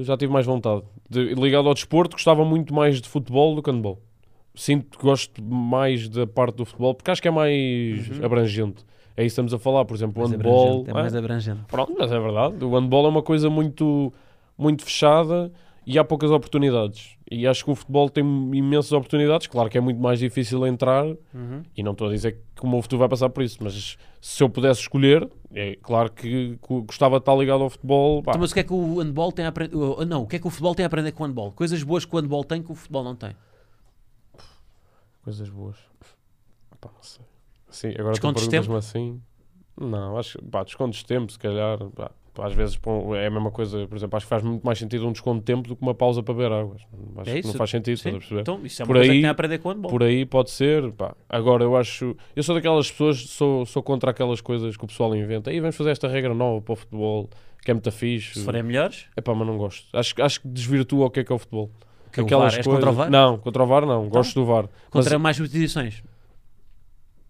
já 0.03 0.17
tive 0.17 0.33
mais 0.33 0.45
vontade. 0.45 0.83
De- 1.09 1.33
ligado 1.35 1.67
ao 1.67 1.73
desporto, 1.73 2.15
gostava 2.17 2.43
muito 2.43 2.73
mais 2.73 2.99
de 3.01 3.07
futebol 3.07 3.55
do 3.55 3.63
que 3.63 3.69
handball. 3.71 4.01
Sinto 4.55 4.97
que 4.97 5.03
gosto 5.03 5.41
mais 5.41 6.09
da 6.09 6.27
parte 6.27 6.55
do 6.57 6.65
futebol, 6.65 6.93
porque 6.93 7.09
acho 7.11 7.21
que 7.21 7.27
é 7.27 7.31
mais 7.31 8.09
Uhum. 8.09 8.25
abrangente. 8.25 8.83
É 9.19 9.25
isso 9.25 9.35
que 9.35 9.41
estamos 9.41 9.53
a 9.53 9.59
falar, 9.59 9.83
por 9.85 9.95
exemplo, 9.97 10.23
o 10.23 10.27
handball. 10.27 10.67
abrangente, 10.67 10.89
É 10.89 10.93
mais 10.93 11.13
abrangente. 11.15 11.61
Pronto, 11.67 11.93
mas 11.97 12.09
é 12.11 12.19
verdade. 12.19 12.63
O 12.63 12.73
handball 12.79 13.05
é 13.05 13.09
uma 13.09 13.21
coisa 13.21 13.49
muito, 13.49 14.13
muito 14.57 14.83
fechada 14.85 15.51
e 15.85 15.99
há 15.99 16.03
poucas 16.05 16.31
oportunidades. 16.31 17.17
E 17.29 17.45
acho 17.45 17.65
que 17.65 17.69
o 17.71 17.75
futebol 17.75 18.09
tem 18.09 18.23
imensas 18.23 18.91
oportunidades. 18.93 19.47
Claro 19.47 19.69
que 19.69 19.77
é 19.77 19.81
muito 19.81 19.99
mais 19.99 20.19
difícil 20.19 20.65
entrar 20.65 21.05
Uhum. 21.05 21.63
e 21.75 21.83
não 21.83 21.91
estou 21.91 22.07
a 22.07 22.11
dizer 22.11 22.37
que 22.55 22.63
o 22.65 22.69
meu 22.69 22.81
futuro 22.81 22.99
vai 22.99 23.09
passar 23.09 23.29
por 23.29 23.43
isso, 23.43 23.57
mas 23.61 23.97
se 24.21 24.41
eu 24.43 24.49
pudesse 24.49 24.79
escolher, 24.81 25.29
é 25.53 25.75
claro 25.81 26.11
que 26.11 26.57
gostava 26.87 27.17
de 27.17 27.21
estar 27.23 27.35
ligado 27.35 27.63
ao 27.63 27.69
futebol. 27.69 28.19
Então, 28.19 28.33
mas 28.39 28.51
o 28.51 28.53
que 28.53 28.59
é 28.61 28.63
que 28.63 28.73
o 28.73 28.99
handball 28.99 29.31
tem 29.33 29.45
a 29.45 29.49
aprender? 29.49 29.75
Não, 30.07 30.23
o 30.23 30.27
que 30.27 30.37
é 30.37 30.39
que 30.39 30.47
o 30.47 30.49
futebol 30.49 30.73
tem 30.73 30.83
a 30.85 30.87
aprender 30.87 31.11
com 31.11 31.23
o 31.23 31.27
handball? 31.27 31.51
Coisas 31.51 31.83
boas 31.83 32.05
que 32.05 32.15
o 32.15 32.19
handball 32.19 32.43
tem 32.45 32.63
que 32.63 32.71
o 32.71 32.75
futebol 32.75 33.03
não 33.03 33.15
tem. 33.15 33.35
Coisas 35.23 35.49
boas. 35.49 35.75
Pá, 36.79 36.89
não 36.95 37.03
sei. 37.03 37.25
Sim, 37.69 37.89
agora 37.89 38.09
tu 38.09 38.11
Descontos 38.13 38.43
de 38.43 38.49
perguntas-me 38.49 38.77
assim. 38.77 39.21
Não, 39.79 40.17
acho 40.17 40.37
que 40.37 40.45
pá, 40.45 40.63
descontos 40.63 40.99
de 40.99 41.05
tempo, 41.05 41.31
se 41.31 41.39
calhar. 41.39 41.77
pá, 41.95 42.11
pá, 42.33 42.47
às 42.47 42.53
vezes 42.53 42.77
é 43.17 43.27
a 43.27 43.29
mesma 43.31 43.49
coisa, 43.51 43.87
por 43.87 43.95
exemplo, 43.95 44.17
acho 44.17 44.25
que 44.25 44.29
faz 44.29 44.43
muito 44.43 44.65
mais 44.65 44.77
sentido 44.77 45.07
um 45.07 45.11
desconto 45.11 45.39
de 45.39 45.45
tempo 45.45 45.67
do 45.69 45.75
que 45.75 45.81
uma 45.81 45.93
pausa 45.93 46.21
para 46.21 46.33
beber 46.33 46.51
águas. 46.51 46.81
Acho 47.17 47.29
É 47.29 47.33
que 47.33 47.39
isso? 47.39 47.47
não 47.49 47.55
faz 47.55 47.69
sentido, 47.69 47.97
Sim. 47.97 48.09
estás 48.09 48.15
a 48.15 48.19
perceber? 48.19 48.41
Então, 48.41 48.65
isso 48.65 48.81
é 48.81 48.83
uma 48.83 48.87
Por 48.87 48.93
coisa 48.95 49.09
que 49.09 49.15
aí- 49.15 49.21
tem 49.21 49.27
a 49.29 49.31
aprender 49.31 49.57
com 49.59 49.69
o 49.69 49.71
handball. 49.71 49.91
Por 49.91 50.03
aí 50.03 50.25
pode 50.25 50.51
ser. 50.51 50.91
Pá. 50.93 51.15
Agora 51.29 51.63
eu 51.63 51.77
acho. 51.77 52.15
Eu 52.35 52.43
sou 52.43 52.55
daquelas 52.55 52.91
pessoas, 52.91 53.19
sou, 53.29 53.65
sou 53.65 53.81
contra 53.83 54.11
aquelas 54.11 54.41
coisas 54.41 54.75
que 54.75 54.83
o 54.83 54.87
pessoal 54.87 55.15
inventa. 55.15 55.49
Aí 55.49 55.59
vamos 55.61 55.75
fazer 55.77 55.91
esta 55.91 56.07
regra 56.07 56.33
nova 56.33 56.61
para 56.61 56.73
o 56.73 56.75
futebol, 56.75 57.29
que 57.63 57.71
é 57.71 57.73
muito 57.73 57.89
fixe. 57.91 58.39
Se 58.39 58.43
forem 58.45 58.63
melhores, 58.63 59.05
É 59.15 59.21
pá, 59.21 59.33
mas 59.33 59.47
não 59.47 59.57
gosto. 59.57 59.85
Acho, 59.97 60.13
acho 60.21 60.41
que 60.41 60.47
desvirtua 60.49 61.05
o 61.05 61.09
que 61.09 61.21
é 61.21 61.23
que 61.23 61.31
é 61.31 61.35
o 61.35 61.39
futebol. 61.39 61.69
que 62.11 62.19
é 62.19 62.23
o 62.23 62.27
VAR. 62.39 62.53
És 62.55 62.65
contra 62.65 62.89
o 62.89 62.93
VAR? 62.93 63.09
Não, 63.09 63.37
contra 63.37 63.63
o 63.63 63.67
VAR 63.67 63.85
não. 63.85 64.09
Gosto 64.09 64.33
do 64.39 64.45
VAR. 64.45 64.67
Contra 64.89 65.11
Mas- 65.13 65.21
mais 65.21 65.37
substituições. 65.37 66.03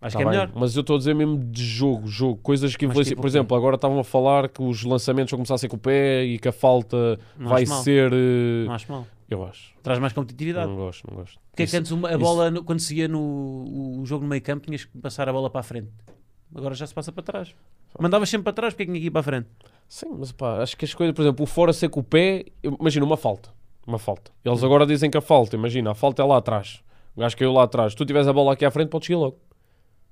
Acho 0.02 0.14
Tá 0.14 0.18
que 0.20 0.24
é 0.24 0.26
bem, 0.30 0.40
melhor. 0.40 0.52
Mas 0.56 0.76
eu 0.76 0.82
estou 0.82 0.96
a 0.96 1.00
dizer 1.00 1.14
mesmo 1.14 1.38
de 1.38 1.64
jogo, 1.64 2.08
jogo, 2.08 2.40
coisas 2.42 2.74
que 2.76 2.86
influenciam. 2.86 3.12
tipo 3.12 3.22
Por 3.22 3.28
exemplo, 3.28 3.58
agora 3.58 3.76
estavam 3.76 4.00
a 4.00 4.04
falar 4.04 4.48
que 4.48 4.62
os 4.62 4.84
lançamentos 4.84 5.32
vão 5.32 5.40
começar 5.40 5.56
a 5.56 5.58
ser 5.58 5.68
com 5.68 5.76
o 5.76 5.80
pé 5.80 6.24
e 6.24 6.40
que 6.40 6.48
a 6.48 6.52
falta 6.54 7.20
Não 7.38 7.50
vai 7.50 7.66
ser. 7.66 8.12
eh, 8.14 8.66
Não 8.66 8.74
acho 8.74 8.92
mal. 8.92 9.06
Eu 9.30 9.44
acho. 9.46 9.74
Traz 9.84 10.00
mais 10.00 10.14
competitividade. 10.14 10.68
Não 10.70 10.78
gosto, 10.78 11.06
não 11.10 11.18
gosto. 11.18 11.38
Porque 11.52 11.64
é 11.64 11.66
que 11.66 11.70
Isso- 11.70 11.78
antes 11.78 11.92
uma- 11.92 12.08
a 12.08 12.12
isso- 12.12 12.20
bola, 12.20 12.50
no- 12.50 12.64
quando 12.64 12.80
seguia 12.80 13.08
no 13.08 13.20
o 14.00 14.06
jogo 14.06 14.24
no 14.24 14.30
meio 14.30 14.42
campo, 14.42 14.66
tinhas 14.66 14.86
que 14.86 14.98
passar 14.98 15.28
a 15.28 15.34
bola 15.34 15.50
para 15.50 15.60
a 15.60 15.64
frente. 15.64 15.90
Agora 16.56 16.74
já 16.74 16.88
se 16.88 16.94
passa 16.94 17.12
para 17.12 17.22
trás. 17.22 17.54
Mandavas 18.00 18.30
sempre 18.30 18.46
para 18.46 18.54
trás, 18.54 18.74
porque 18.74 18.84
é 18.84 18.86
que 18.86 18.92
tinha 18.94 19.02
que 19.02 19.08
ir 19.08 19.12
para 19.12 19.20
a 19.20 19.24
frente? 19.24 19.48
Sim, 19.88 20.16
mas 20.18 20.32
pá, 20.32 20.62
acho 20.64 20.78
que 20.78 20.86
as 20.86 20.94
coisas, 20.94 21.14
por 21.16 21.22
exemplo, 21.24 21.44
o 21.44 21.46
fora 21.46 21.74
ser 21.74 21.90
com 21.90 22.00
o 22.00 22.04
pé, 22.04 22.46
imagina 22.64 23.06
uma 23.06 23.18
falta. 23.18 23.50
Uma 23.86 24.00
falta. 24.00 24.32
Hum. 24.32 24.50
Eles 24.52 24.64
agora 24.64 24.86
dizem 24.86 25.10
que 25.12 25.18
a 25.18 25.22
falta, 25.22 25.56
imagina, 25.56 25.92
a 25.92 25.96
falta 25.96 26.22
é 26.22 26.26
lá 26.26 26.38
atrás. 26.38 26.82
O 27.16 27.20
gajo 27.20 27.36
caiu 27.36 27.52
lá 27.52 27.64
atrás. 27.64 27.92
Se 27.92 27.98
tu 27.98 28.06
tiveres 28.06 28.28
a 28.28 28.34
bola 28.34 28.54
aqui 28.54 28.64
à 28.66 28.72
frente, 28.72 28.90
podes 28.90 29.08
seguir 29.08 29.18
logo. 29.18 29.38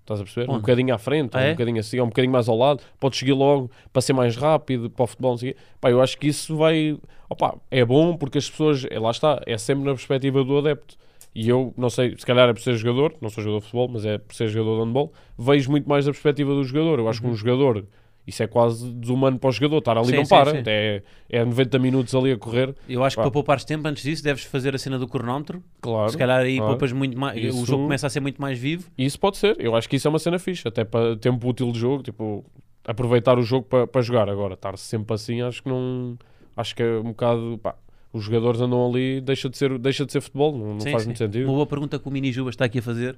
Estás 0.08 0.22
a 0.22 0.24
perceber? 0.24 0.50
Um 0.50 0.54
Onde? 0.54 0.62
bocadinho 0.62 0.96
à 0.96 0.98
frente, 0.98 1.32
Ah, 1.36 1.40
ou 1.40 1.44
é? 1.44 1.48
um 1.50 1.52
bocadinho 1.52 1.80
assim, 1.82 2.00
ou 2.00 2.06
um 2.06 2.10
bocadinho 2.10 2.32
mais 2.32 2.48
ao 2.48 2.58
lado, 2.58 2.82
podes 2.98 3.20
seguir 3.20 3.34
logo 3.34 3.70
para 3.92 4.02
ser 4.02 4.14
mais 4.14 4.38
rápido, 4.38 4.90
para 4.90 5.04
o 5.04 5.08
futebol, 5.08 5.32
não 5.32 5.38
sei. 5.38 5.54
Pá, 5.82 5.92
eu 5.92 6.02
acho 6.02 6.18
que 6.18 6.28
isso 6.28 6.56
vai. 6.56 6.98
Opa, 7.30 7.56
é 7.70 7.84
bom 7.84 8.16
porque 8.16 8.38
as 8.38 8.50
pessoas, 8.50 8.86
é, 8.90 8.98
lá 8.98 9.12
está, 9.12 9.42
é 9.46 9.58
sempre 9.58 9.84
na 9.84 9.92
perspectiva 9.92 10.42
do 10.46 10.58
adepto. 10.58 10.96
E 11.36 11.50
eu, 11.50 11.74
não 11.78 11.90
sei, 11.90 12.16
se 12.18 12.26
calhar 12.26 12.48
é 12.50 12.54
por 12.54 12.62
ser 12.62 12.74
jogador, 12.76 13.14
não 13.22 13.30
sou 13.30 13.44
jogador 13.44 13.60
de 13.60 13.66
futebol, 13.66 13.90
mas 13.90 14.06
é 14.06 14.18
por 14.18 14.34
ser 14.34 14.48
jogador 14.48 14.78
de 14.80 14.86
handball, 14.88 15.12
vejo 15.38 15.70
muito 15.70 15.88
mais 15.88 16.06
da 16.06 16.12
perspectiva 16.12 16.54
do 16.54 16.64
jogador. 16.64 17.00
Eu 17.00 17.10
acho 17.10 17.20
que 17.22 17.28
um 17.28 17.36
jogador, 17.36 17.84
isso 18.28 18.44
é 18.44 18.48
quase 18.48 18.92
desumano 18.94 19.40
para 19.40 19.48
o 19.48 19.52
jogador, 19.54 19.78
estar 19.78 19.98
ali. 19.98 20.08
Sim, 20.10 20.16
não 20.18 20.26
sim, 20.26 20.30
para, 20.30 20.52
sim. 20.52 20.64
É, 20.68 21.02
é 21.30 21.46
90 21.46 21.80
minutos 21.80 22.14
ali 22.14 22.32
a 22.34 22.38
correr, 22.38 22.76
Eu 22.88 23.04
acho 23.04 23.16
que 23.16 23.22
Pá. 23.22 23.24
para 23.24 23.32
poupares 23.32 23.64
tempo, 23.64 23.88
antes 23.88 24.04
disso, 24.04 24.22
deves 24.24 24.44
fazer 24.44 24.76
a 24.76 24.78
cena 24.78 25.00
do 25.00 25.08
cronómetro. 25.08 25.64
claro. 25.82 26.10
Se 26.12 26.18
calhar 26.18 26.42
aí 26.42 26.58
claro. 26.58 26.74
poupas 26.74 26.92
muito 26.92 27.18
mais. 27.18 27.38
O 27.38 27.48
Isso- 27.48 27.66
jogo 27.66 27.84
começa 27.84 28.06
a 28.06 28.10
ser 28.10 28.20
muito 28.20 28.42
mais 28.42 28.60
vivo. 28.60 28.90
Isso 28.98 29.18
pode 29.20 29.38
ser, 29.38 29.56
eu 29.60 29.76
acho 29.76 29.88
que 29.90 29.96
isso 29.96 30.08
é 30.08 30.10
uma 30.10 30.20
cena 30.20 30.38
fixe, 30.38 30.68
até 30.68 30.84
para 30.84 31.16
tempo 31.16 31.48
útil 31.48 31.72
de 31.72 31.80
jogo, 31.80 32.04
tipo, 32.04 32.46
aproveitar 32.86 33.40
o 33.40 33.42
jogo 33.44 33.66
para, 33.66 33.88
para 33.88 34.02
jogar. 34.02 34.30
Agora, 34.30 34.56
estar 34.56 34.78
sempre 34.78 35.14
assim, 35.16 35.42
acho 35.42 35.64
que 35.64 35.70
não. 35.70 36.18
Acho 36.56 36.76
que 36.76 36.84
é 36.84 36.98
um 37.00 37.04
bocado. 37.10 37.60
Pá, 37.64 37.76
os 38.12 38.24
jogadores 38.24 38.60
andam 38.60 38.86
ali, 38.90 39.22
deixa 39.22 39.50
de 39.50 39.58
ser, 39.58 39.78
deixa 39.78 40.06
de 40.06 40.12
ser 40.12 40.22
futebol, 40.22 40.58
não, 40.58 40.74
não 40.74 40.80
faz 40.82 41.06
muito 41.06 41.18
sentido. 41.18 41.46
Uma 41.46 41.54
boa 41.54 41.68
pergunta 41.68 42.00
que 42.00 42.08
o 42.08 42.12
Mini 42.12 42.32
Juba 42.32 42.50
está 42.50 42.66
aqui 42.66 42.80
a 42.80 42.82
fazer. 42.82 43.18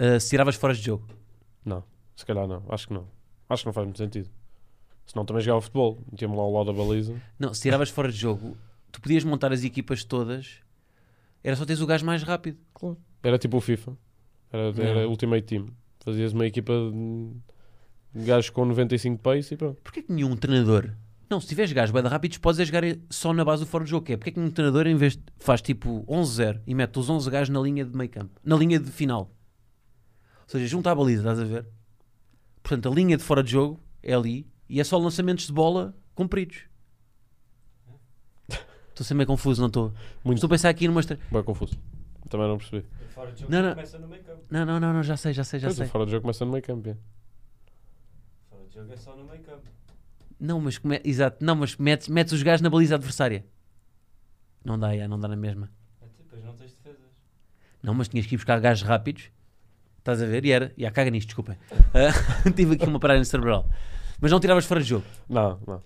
uh, 0.00 0.20
se 0.20 0.28
tiravas 0.30 0.54
fora 0.56 0.74
de 0.74 0.82
jogo. 0.82 1.06
Não, 1.64 1.82
se 2.14 2.26
calhar 2.26 2.46
não, 2.46 2.62
acho 2.68 2.86
que 2.88 2.94
não. 2.94 3.06
Acho 3.48 3.62
que 3.62 3.66
não 3.68 3.72
faz 3.72 3.86
muito 3.86 3.98
sentido. 3.98 4.28
Senão 5.06 5.24
também 5.24 5.42
jogava 5.42 5.60
futebol, 5.60 6.02
metia-me 6.10 6.34
lá 6.36 6.42
ao 6.42 6.52
lado 6.52 6.66
da 6.66 6.72
baliza. 6.72 7.14
Não, 7.38 7.52
se 7.52 7.62
tiravas 7.62 7.90
fora 7.90 8.10
de 8.10 8.16
jogo, 8.16 8.56
tu 8.90 9.00
podias 9.00 9.22
montar 9.24 9.52
as 9.52 9.62
equipas 9.64 10.02
todas. 10.04 10.60
Era 11.42 11.54
só 11.56 11.64
teres 11.66 11.82
o 11.82 11.86
gajo 11.86 12.06
mais 12.06 12.22
rápido. 12.22 12.58
Era 13.22 13.38
tipo 13.38 13.56
o 13.58 13.60
FIFA, 13.60 13.96
era, 14.50 14.72
Não. 14.72 14.82
era 14.84 15.08
Ultimate 15.08 15.42
Team. 15.42 15.68
Fazias 16.02 16.32
uma 16.32 16.46
equipa 16.46 16.72
de 18.14 18.24
gajos 18.24 18.50
com 18.50 18.64
95 18.64 19.18
pace 19.22 19.54
e 19.54 19.56
pronto. 19.56 19.80
Porquê 19.82 20.02
que 20.02 20.12
nenhum 20.12 20.36
treinador. 20.36 20.90
Não, 21.30 21.40
se 21.40 21.48
tiveres 21.48 21.72
gajos 21.72 21.90
bem 21.92 22.02
rápidos, 22.02 22.36
podes 22.38 22.60
é 22.60 22.64
jogar 22.64 22.82
só 23.10 23.32
na 23.32 23.44
base 23.44 23.64
do 23.64 23.66
fora 23.68 23.84
de 23.84 23.90
jogo. 23.90 24.04
Que 24.06 24.12
é? 24.12 24.16
Porquê 24.16 24.30
que 24.32 24.38
nenhum 24.38 24.50
treinador 24.52 24.86
em 24.86 24.94
vez 24.96 25.16
de- 25.16 25.22
faz 25.38 25.60
tipo 25.62 26.04
11-0 26.06 26.60
e 26.66 26.74
mete 26.74 26.98
os 26.98 27.08
11 27.10 27.28
gajos 27.30 27.48
na 27.48 27.60
linha 27.60 27.84
de 27.84 27.96
meio 27.96 28.10
campo, 28.10 28.38
na 28.44 28.56
linha 28.56 28.78
de 28.78 28.90
final? 28.90 29.30
Ou 30.42 30.48
seja, 30.48 30.66
junta 30.66 30.90
a 30.90 30.94
baliza, 30.94 31.20
estás 31.22 31.40
a 31.40 31.44
ver? 31.44 31.66
Portanto, 32.62 32.88
a 32.90 32.94
linha 32.94 33.16
de 33.16 33.22
fora 33.22 33.42
de 33.42 33.50
jogo 33.52 33.80
é 34.02 34.12
ali 34.14 34.46
e 34.68 34.80
é 34.80 34.84
só 34.84 34.98
lançamentos 34.98 35.46
de 35.46 35.52
bola 35.52 35.94
compridos. 36.14 36.62
Estou 38.48 39.02
a 39.02 39.04
ser 39.04 39.14
meio 39.14 39.26
confuso, 39.26 39.60
não 39.60 39.66
estou? 39.68 39.92
Muito 40.24 40.38
Estou 40.38 40.46
a 40.46 40.50
pensar 40.50 40.68
aqui 40.68 40.86
numa. 40.86 41.00
estra- 41.00 41.18
bem 41.30 41.42
confuso. 41.42 41.76
Também 42.28 42.46
não 42.46 42.56
percebi. 42.58 42.86
Fora 43.12 43.32
de 43.32 43.40
jogo 43.40 43.52
Não, 43.52 43.62
não. 43.62 43.70
começa 43.70 43.98
no 43.98 44.06
meio 44.08 44.22
campo. 44.22 44.42
Não, 44.50 44.64
não, 44.64 44.80
não, 44.80 44.92
não, 44.92 45.02
já 45.02 45.16
sei, 45.16 45.32
já 45.32 45.42
sei, 45.44 45.58
já 45.60 45.66
Pois, 45.68 45.76
sei. 45.76 45.86
o 45.86 45.88
fora 45.88 46.04
de 46.06 46.12
jogo 46.12 46.22
começa 46.22 46.44
no 46.44 46.52
meio 46.52 46.62
campo. 46.62 46.88
é. 46.88 46.96
Fora 48.48 48.66
de 48.68 48.74
jogo 48.74 48.92
é 48.92 48.96
só 48.96 49.16
no 49.16 49.24
meio 49.24 49.42
campo. 49.42 49.68
Não, 50.38 50.60
mas 50.60 50.78
come... 50.78 51.00
exato, 51.04 51.44
não, 51.44 51.54
mas 51.56 51.76
metes, 51.76 52.08
metes 52.08 52.32
os 52.32 52.42
gajos 52.42 52.60
na 52.62 52.70
baliza 52.70 52.94
adversária. 52.94 53.44
Não 54.64 54.78
dá, 54.78 54.96
já, 54.96 55.06
não 55.08 55.18
dá 55.18 55.26
na 55.28 55.36
mesma. 55.36 55.70
É, 56.00 56.06
Depois 56.18 56.44
não 56.44 56.54
tens 56.54 56.72
defesas. 56.72 57.00
Não, 57.82 57.94
mas 57.94 58.08
tinhas 58.08 58.26
que 58.26 58.34
ir 58.34 58.38
buscar 58.38 58.60
gajos 58.60 58.86
rápidos. 58.86 59.30
Estás 59.98 60.22
a 60.22 60.26
ver? 60.26 60.44
E 60.44 60.52
era. 60.52 60.72
E 60.76 60.88
caga 60.90 61.10
nisto, 61.10 61.28
desculpem. 61.28 61.58
Ah, 61.92 62.50
tive 62.54 62.74
aqui 62.74 62.86
uma 62.86 63.00
paragem 63.00 63.24
cerebral. 63.24 63.68
Mas 64.20 64.30
não 64.30 64.40
tiravas 64.40 64.64
fora 64.64 64.80
de 64.80 64.88
jogo. 64.88 65.04
Não, 65.28 65.58
não. 65.66 65.82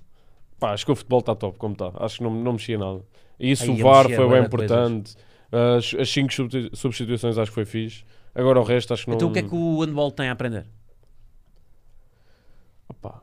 Pá, 0.59 0.73
acho 0.73 0.85
que 0.85 0.93
o 0.93 0.97
futebol 0.97 1.21
está 1.21 1.35
top 1.35 1.57
como 1.59 1.73
está. 1.75 1.93
Acho 1.97 2.19
que 2.19 2.25
não, 2.25 2.31
não 2.35 2.53
mexia 2.53 2.77
nada. 2.79 3.01
E 3.39 3.51
isso, 3.53 3.65
Aí, 3.65 3.71
o 3.71 3.79
eu 3.79 3.85
VAR 3.85 4.03
mexia 4.05 4.17
foi 4.17 4.27
bué 4.27 4.37
bem 4.39 4.47
importante. 4.47 5.17
As, 5.51 5.95
as 5.95 6.09
cinco 6.11 6.33
substitu- 6.33 6.77
substituições 6.77 7.39
acho 7.39 7.51
que 7.51 7.55
foi 7.55 7.65
fixe. 7.65 8.05
Agora 8.35 8.61
o 8.61 8.65
resto 8.65 8.93
acho 8.93 9.05
que 9.05 9.11
não. 9.11 9.17
Então 9.17 9.29
o 9.29 9.33
que 9.33 9.39
é 9.39 9.43
que 9.43 9.55
o 9.55 9.81
handball 9.81 10.11
tem 10.11 10.29
a 10.29 10.33
aprender? 10.33 10.67
Opá, 12.89 13.21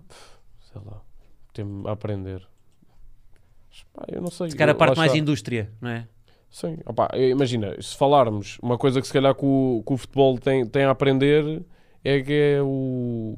sei 0.71 0.81
lá. 0.85 1.01
Tem 1.53 1.65
a 1.85 1.91
aprender. 1.91 2.47
Pá, 3.93 4.05
eu 4.11 4.21
não 4.21 4.31
sei. 4.31 4.49
Se 4.51 4.55
calhar 4.55 4.73
a 4.73 4.75
eu- 4.75 4.79
parte 4.79 4.91
lá 4.91 4.97
mais 4.97 5.11
está. 5.11 5.17
indústria, 5.21 5.71
não 5.81 5.89
é? 5.89 6.07
Sim, 6.49 6.77
opá, 6.85 7.09
imagina, 7.17 7.75
se 7.81 7.97
falarmos 7.97 8.57
uma 8.61 8.77
coisa 8.77 9.01
que 9.01 9.07
se 9.07 9.11
calhar 9.11 9.35
que 9.35 9.43
o, 9.45 9.83
que 9.85 9.93
o 9.93 9.97
futebol 9.97 10.37
tem, 10.39 10.65
tem 10.65 10.85
a 10.85 10.91
aprender 10.91 11.61
é 12.01 12.21
que 12.21 12.31
é 12.31 12.61
o, 12.61 13.35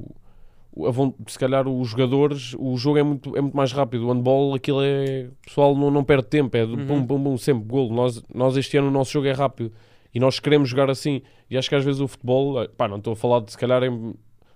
se 1.26 1.38
calhar 1.38 1.66
os 1.68 1.88
jogadores, 1.88 2.54
o 2.58 2.76
jogo 2.76 2.98
é 2.98 3.02
muito, 3.02 3.36
é 3.36 3.40
muito 3.40 3.56
mais 3.56 3.72
rápido, 3.72 4.06
o 4.06 4.12
handball 4.12 4.54
aquilo 4.54 4.80
é, 4.82 5.28
o 5.42 5.46
pessoal 5.46 5.74
não, 5.76 5.90
não 5.90 6.04
perde 6.04 6.26
tempo, 6.28 6.56
é 6.56 6.64
de 6.66 6.72
Uhum. 6.72 6.86
pum, 6.86 7.06
pum, 7.06 7.22
pum, 7.24 7.36
sempre 7.38 7.64
golo, 7.68 7.94
nós, 7.94 8.22
nós 8.34 8.56
este 8.56 8.76
ano 8.76 8.88
o 8.88 8.90
nosso 8.90 9.10
jogo 9.12 9.26
é 9.26 9.32
rápido 9.32 9.72
e 10.14 10.20
nós 10.20 10.38
queremos 10.40 10.68
jogar 10.68 10.88
assim, 10.90 11.20
e 11.50 11.56
acho 11.58 11.68
que 11.68 11.74
às 11.74 11.84
vezes 11.84 12.00
o 12.00 12.08
futebol, 12.08 12.62
eh, 12.62 12.68
pá, 12.68 12.86
não 12.88 12.96
estou 12.98 13.12
a 13.12 13.16
falar 13.16 13.40
de 13.40 13.50
se 13.52 13.58
calhar 13.58 13.82
em 13.82 14.14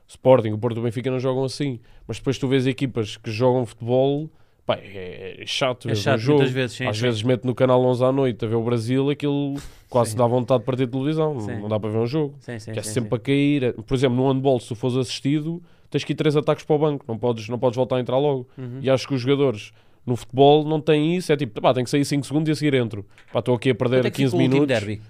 Sporting, 0.09 0.51
o 0.53 0.59
Porto 0.59 0.77
e 0.77 0.81
o 0.81 0.83
Benfica 0.83 1.11
não 1.11 1.18
jogam 1.18 1.45
assim, 1.45 1.81
mas 2.07 2.18
depois 2.18 2.39
tu 2.39 2.47
vês 2.49 2.66
equipas 2.66 3.16
que 3.16 3.31
jogam 3.31 3.64
futebol, 3.66 4.31
pá, 4.66 4.77
é, 4.77 5.43
é 5.43 5.47
chato, 5.47 5.89
É 5.91 5.95
chato 5.95 6.18
jogo. 6.20 6.39
muitas 6.39 6.55
vezes, 6.55 6.77
sim. 6.77 6.87
Às 6.87 6.97
sim. 6.97 7.03
vezes 7.03 7.23
mete 7.23 7.45
no 7.45 7.55
canal 7.55 7.83
11 7.85 8.05
à 8.05 8.12
noite 8.12 8.45
a 8.45 8.49
ver 8.49 8.55
o 8.57 8.62
Brasil, 8.62 9.11
aquilo 9.11 9.55
quase 9.89 10.12
Sim. 10.12 10.16
dá 10.18 10.27
vontade 10.27 10.61
de 10.61 10.66
partir 10.66 10.87
de 10.87 10.93
televisão, 10.93 11.39
Sim. 11.41 11.61
não 11.61 11.68
dá 11.68 11.79
para 11.81 11.91
ver 11.91 11.99
um 11.99 12.07
jogo. 12.07 12.35
Sim, 12.41 12.59
sim, 12.59 12.73
que 12.73 12.79
é 12.79 12.83
sempre 12.83 13.11
sim. 13.11 13.16
a 13.16 13.18
cair. 13.18 13.75
Por 13.83 13.95
exemplo, 13.95 14.16
no 14.16 14.31
handball, 14.33 14.59
se 14.61 14.68
tu 14.68 14.75
fores 14.75 14.97
assistido, 14.97 15.62
tens 15.93 16.03
que 16.03 16.12
ir 16.12 16.16
três 16.16 16.36
ataques 16.36 16.64
para 16.64 16.74
o 16.74 16.78
banco, 16.78 17.05
não 17.07 17.16
podes, 17.16 17.49
não 17.49 17.59
podes 17.59 17.76
voltar 17.76 17.97
a 17.97 18.01
entrar 18.01 18.18
logo. 18.18 18.49
Uhum. 18.59 18.80
E 18.82 18.90
acho 18.90 19.07
que 19.07 19.14
os 19.14 19.20
jogadores 19.20 19.72
no 20.05 20.16
futebol 20.16 20.64
não 20.64 20.80
têm 20.80 21.16
isso, 21.16 21.32
é 21.32 21.36
tipo, 21.36 21.61
pá, 21.61 21.72
tem 21.72 21.84
que 21.84 21.90
sair 21.90 22.05
5 22.05 22.26
segundos 22.26 22.49
e 22.49 22.53
a 22.53 22.55
seguir 22.57 22.74
entro. 22.74 23.07
Pá, 23.32 23.38
estou 23.38 23.55
aqui 23.55 23.70
a 23.70 23.74
perder 23.74 23.99
Quanto 23.99 24.07
é 24.07 24.11
que 24.11 24.16
15 24.16 24.30
ficou 24.30 24.40
o 24.40 24.43
último 24.43 24.61
minutos. 24.62 24.80
derby? 24.86 25.03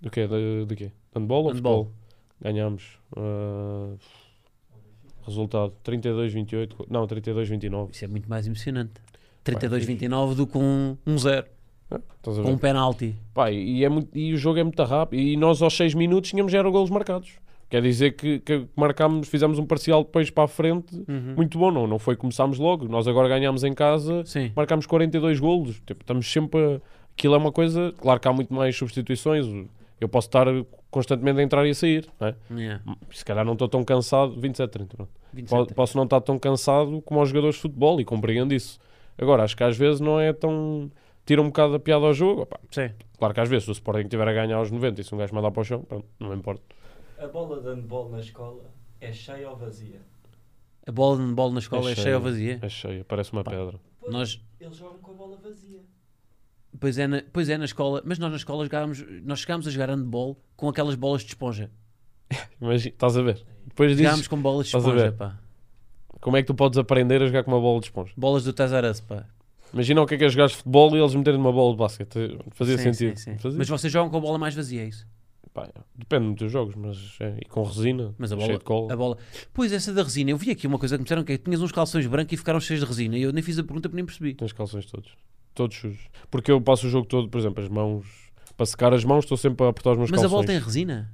Do 0.00 0.10
quê? 0.10 0.26
De, 0.26 0.66
de 0.66 0.76
quê? 0.76 0.90
Handball 1.14 1.44
ou 1.44 1.52
Handball. 1.52 1.84
futebol? 1.84 1.92
Ganhámos. 2.42 2.98
ah, 3.16 3.94
resultado 5.24 5.72
32-28. 5.84 6.86
Não, 6.88 7.06
32-29. 7.06 7.90
Isso 7.92 8.04
é 8.04 8.08
muito 8.08 8.28
mais 8.28 8.46
emocionante. 8.46 8.92
32-29 9.44 10.34
do 10.34 10.46
que 10.46 10.58
um 10.58 10.96
1-0. 11.06 11.44
Ah, 11.90 12.00
Estás 12.16 12.38
a 12.38 12.42
com 12.42 12.50
um 12.52 12.58
penalti. 12.58 13.14
Pá, 13.32 13.50
e, 13.50 13.82
é 13.84 13.88
muito, 13.88 14.16
e 14.16 14.34
o 14.34 14.36
jogo 14.36 14.58
é 14.58 14.62
muito 14.64 14.82
rápido. 14.82 15.20
E 15.20 15.36
nós 15.36 15.62
aos 15.62 15.74
6 15.76 15.94
minutos 15.94 16.30
tínhamos 16.30 16.52
já 16.52 16.62
golos 16.62 16.90
marcados. 16.90 17.32
Quer 17.70 17.82
dizer 17.82 18.12
que, 18.12 18.38
que 18.40 18.66
marcámos, 18.74 19.28
fizemos 19.28 19.58
um 19.58 19.66
parcial 19.66 20.02
depois 20.02 20.30
para 20.30 20.44
a 20.44 20.48
frente 20.48 20.94
Uhum. 21.08 21.34
muito 21.36 21.58
bom. 21.58 21.70
Não, 21.70 21.86
não 21.86 21.98
foi 21.98 22.16
começámos 22.16 22.58
logo. 22.58 22.88
Nós 22.88 23.06
agora 23.06 23.28
ganhámos 23.28 23.62
em 23.64 23.74
casa, 23.74 24.24
Sim. 24.24 24.50
marcámos 24.56 24.86
42 24.86 25.38
golos. 25.38 25.76
Tipo, 25.86 26.02
estamos 26.02 26.30
sempre. 26.30 26.60
A... 26.60 26.80
Aquilo 27.12 27.34
é 27.34 27.38
uma 27.38 27.52
coisa. 27.52 27.92
Claro 28.00 28.20
que 28.20 28.28
há 28.28 28.32
muito 28.32 28.54
mais 28.54 28.74
substituições. 28.76 29.44
eu 30.00 30.08
posso 30.08 30.28
estar 30.28 30.46
constantemente 30.90 31.40
a 31.40 31.42
entrar 31.42 31.66
e 31.66 31.70
a 31.70 31.74
sair, 31.74 32.06
não 32.20 32.28
é? 32.28 32.34
Yeah. 32.50 32.82
Se 33.10 33.24
calhar 33.24 33.44
não 33.44 33.52
estou 33.54 33.68
tão 33.68 33.84
cansado, 33.84 34.40
27, 34.40 34.70
30, 34.70 34.96
pronto. 34.96 35.10
27. 35.34 35.68
Po- 35.68 35.74
Posso 35.74 35.96
não 35.96 36.04
estar 36.04 36.20
tão 36.22 36.38
cansado 36.38 37.02
como 37.04 37.20
os 37.20 37.28
jogadores 37.28 37.56
de 37.56 37.62
futebol 37.62 38.00
e 38.00 38.04
compreendo 38.04 38.54
isso. 38.54 38.78
Agora, 39.20 39.42
acho 39.42 39.56
que 39.56 39.64
às 39.64 39.76
vezes 39.76 40.00
não 40.00 40.18
é 40.20 40.32
tão. 40.32 40.90
Tira 41.26 41.42
um 41.42 41.46
bocado 41.46 41.74
a 41.74 41.80
piada 41.80 42.06
ao 42.06 42.14
jogo. 42.14 42.48
Sim. 42.70 42.88
claro 43.18 43.34
que 43.34 43.40
às 43.40 43.48
vezes, 43.48 43.64
se 43.64 43.70
o 43.70 43.72
Sporting 43.72 44.02
estiver 44.04 44.26
a 44.26 44.32
ganhar 44.32 44.56
aos 44.56 44.70
90 44.70 45.00
e 45.00 45.04
se 45.04 45.14
um 45.14 45.18
gajo 45.18 45.34
mandar 45.34 45.50
para 45.50 45.60
o 45.60 45.64
chão, 45.64 45.82
pronto, 45.82 46.06
não 46.18 46.30
me 46.30 46.36
importa. 46.36 46.62
A 47.18 47.26
bola 47.26 47.60
de 47.60 47.68
handball 47.68 48.08
na 48.10 48.20
escola 48.20 48.64
é 49.00 49.12
cheia 49.12 49.50
ou 49.50 49.56
vazia? 49.56 50.00
A 50.86 50.92
bola 50.92 51.18
de 51.26 51.32
bola 51.34 51.52
na 51.52 51.58
escola 51.58 51.90
é, 51.90 51.94
cheia 51.94 52.16
ou 52.16 52.22
vazia? 52.22 52.58
É 52.62 52.68
cheia, 52.68 53.04
parece 53.04 53.32
uma 53.32 53.42
Pá. 53.44 53.50
pedra. 53.50 53.78
Pois, 54.00 54.12
Nós, 54.12 54.40
Eles 54.60 54.76
jogam 54.76 54.98
com 54.98 55.10
a 55.10 55.14
bola 55.14 55.36
vazia. 55.36 55.80
pois, 56.78 56.96
é 56.96 57.06
na, 57.06 57.22
pois 57.32 57.48
é 57.48 57.58
na 57.58 57.64
escola, 57.64 58.02
mas 58.04 58.18
nós 58.18 58.30
na 58.30 58.36
escola 58.36 58.64
jogávamos, 58.64 59.04
nós 59.24 59.40
chegámos 59.40 59.66
a 59.66 59.70
jogar 59.70 59.90
handball 59.90 60.38
com 60.56 60.68
aquelas 60.68 60.94
bolas 60.94 61.22
de 61.22 61.28
esponja. 61.28 61.70
Imagina, 62.60 62.94
estás 62.94 63.16
a 63.16 63.22
ver? 63.22 63.44
Depois 63.66 63.90
dizes, 63.90 64.02
Jogávamos 64.04 64.28
com 64.28 64.40
bolas 64.40 64.66
de 64.68 64.76
esponja, 64.76 65.12
pá. 65.12 65.38
como 66.20 66.36
é 66.36 66.42
que 66.42 66.46
tu 66.46 66.54
podes 66.54 66.78
aprender 66.78 67.20
a 67.22 67.26
jogar 67.26 67.42
com 67.44 67.50
uma 67.50 67.60
bola 67.60 67.80
de 67.80 67.86
esponja? 67.86 68.12
Bolas 68.16 68.44
do 68.44 68.50
Us, 68.50 69.00
pá. 69.00 69.26
Imagina 69.72 70.00
o 70.00 70.06
que 70.06 70.14
é 70.14 70.18
que 70.18 70.24
é 70.24 70.28
jogar 70.28 70.48
futebol 70.48 70.96
e 70.96 71.00
eles 71.00 71.14
meterem 71.14 71.38
numa 71.38 71.52
bola 71.52 71.72
de 71.72 71.78
basquete. 71.78 72.38
Fazia 72.52 72.78
Sim, 72.78 72.84
sentido. 72.92 73.18
sim, 73.18 73.32
sim. 73.32 73.38
Fazia. 73.38 73.58
Mas 73.58 73.68
vocês 73.68 73.92
jogam 73.92 74.08
com 74.10 74.16
a 74.16 74.20
bola 74.20 74.38
mais 74.38 74.54
vazia, 74.54 74.82
é 74.82 74.86
isso? 74.86 75.06
Pá, 75.66 75.68
depende 75.94 76.34
dos 76.34 76.50
jogos, 76.52 76.74
mas 76.74 77.16
é, 77.20 77.38
e 77.42 77.44
com 77.46 77.62
resina, 77.62 78.14
Mas 78.18 78.32
a 78.32 78.36
bola, 78.36 78.58
de 78.58 78.64
cola. 78.64 78.92
a 78.92 78.96
bola. 78.96 79.18
Pois, 79.52 79.72
essa 79.72 79.92
da 79.92 80.02
resina. 80.02 80.30
Eu 80.30 80.36
vi 80.36 80.50
aqui 80.50 80.66
uma 80.66 80.78
coisa 80.78 80.96
que 80.96 81.00
me 81.00 81.04
disseram 81.04 81.24
que 81.24 81.32
é 81.32 81.38
tinhas 81.38 81.60
uns 81.62 81.72
calções 81.72 82.06
brancos 82.06 82.32
e 82.32 82.36
ficaram 82.36 82.60
cheios 82.60 82.80
de 82.80 82.86
resina. 82.86 83.16
E 83.18 83.22
eu 83.22 83.32
nem 83.32 83.42
fiz 83.42 83.58
a 83.58 83.64
pergunta 83.64 83.88
porque 83.88 83.96
nem 83.96 84.04
percebi. 84.04 84.34
Tens 84.34 84.52
calções 84.52 84.86
todos. 84.86 85.10
Todos 85.54 85.76
sujos. 85.76 86.08
Porque 86.30 86.50
eu 86.52 86.60
passo 86.60 86.86
o 86.86 86.90
jogo 86.90 87.06
todo, 87.06 87.28
por 87.28 87.38
exemplo, 87.38 87.62
as 87.62 87.68
mãos. 87.68 88.06
Para 88.56 88.66
secar 88.66 88.92
as 88.92 89.04
mãos, 89.04 89.24
estou 89.24 89.36
sempre 89.36 89.64
a 89.66 89.70
apertar 89.70 89.92
os 89.92 89.98
meus 89.98 90.10
Mas 90.10 90.20
a 90.20 90.22
calções. 90.22 90.36
bola 90.36 90.46
tem 90.46 90.58
resina? 90.58 91.12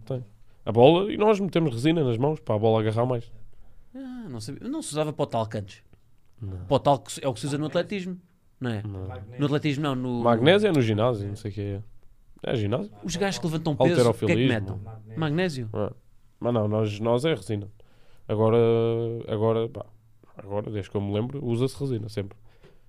A 0.64 0.72
bola, 0.72 1.12
e 1.12 1.16
nós 1.16 1.38
metemos 1.40 1.74
resina 1.74 2.02
nas 2.02 2.16
mãos 2.16 2.40
para 2.40 2.54
a 2.54 2.58
bola 2.58 2.80
agarrar 2.80 3.04
mais. 3.04 3.30
Ah, 3.94 4.26
não 4.30 4.40
sabia. 4.40 4.66
Não 4.66 4.80
se 4.80 4.92
usava 4.92 5.12
para 5.12 5.22
o 5.22 5.26
talco 5.26 5.56
antes. 5.58 5.82
Não. 6.40 6.56
Para 6.66 6.74
o 6.74 6.78
talco 6.78 7.10
é 7.20 7.28
o 7.28 7.34
que 7.34 7.40
se 7.40 7.46
usa 7.46 7.58
no 7.58 7.66
atletismo, 7.66 8.18
não 8.60 8.70
é? 8.70 8.82
Não. 8.82 9.08
No 9.38 9.46
atletismo 9.46 9.82
não, 9.82 9.94
no... 9.94 10.22
Magnésio 10.22 10.68
é 10.68 10.72
no 10.72 10.80
ginásio, 10.80 11.28
não 11.28 11.36
sei 11.36 11.50
o 11.50 11.54
que 11.54 11.60
é. 11.60 11.82
É 12.46 12.54
ginásio? 12.56 12.90
Os 13.02 13.16
gajos 13.16 13.38
que 13.38 13.46
levantam 13.46 13.74
peso, 13.76 14.10
o 14.10 14.14
que 14.14 14.24
é 14.32 14.36
que 14.36 14.48
metam? 14.48 14.80
Magnésio. 15.16 15.68
Ah. 15.72 15.92
Mas 16.40 16.52
não, 16.54 16.68
nós, 16.68 17.00
nós 17.00 17.24
é 17.24 17.34
resina. 17.34 17.68
Agora, 18.28 18.56
agora, 19.28 19.68
pá, 19.68 19.84
agora, 20.36 20.70
desde 20.70 20.90
que 20.90 20.96
eu 20.96 21.00
me 21.00 21.12
lembro, 21.12 21.44
usa-se 21.44 21.78
resina 21.78 22.08
sempre. 22.08 22.36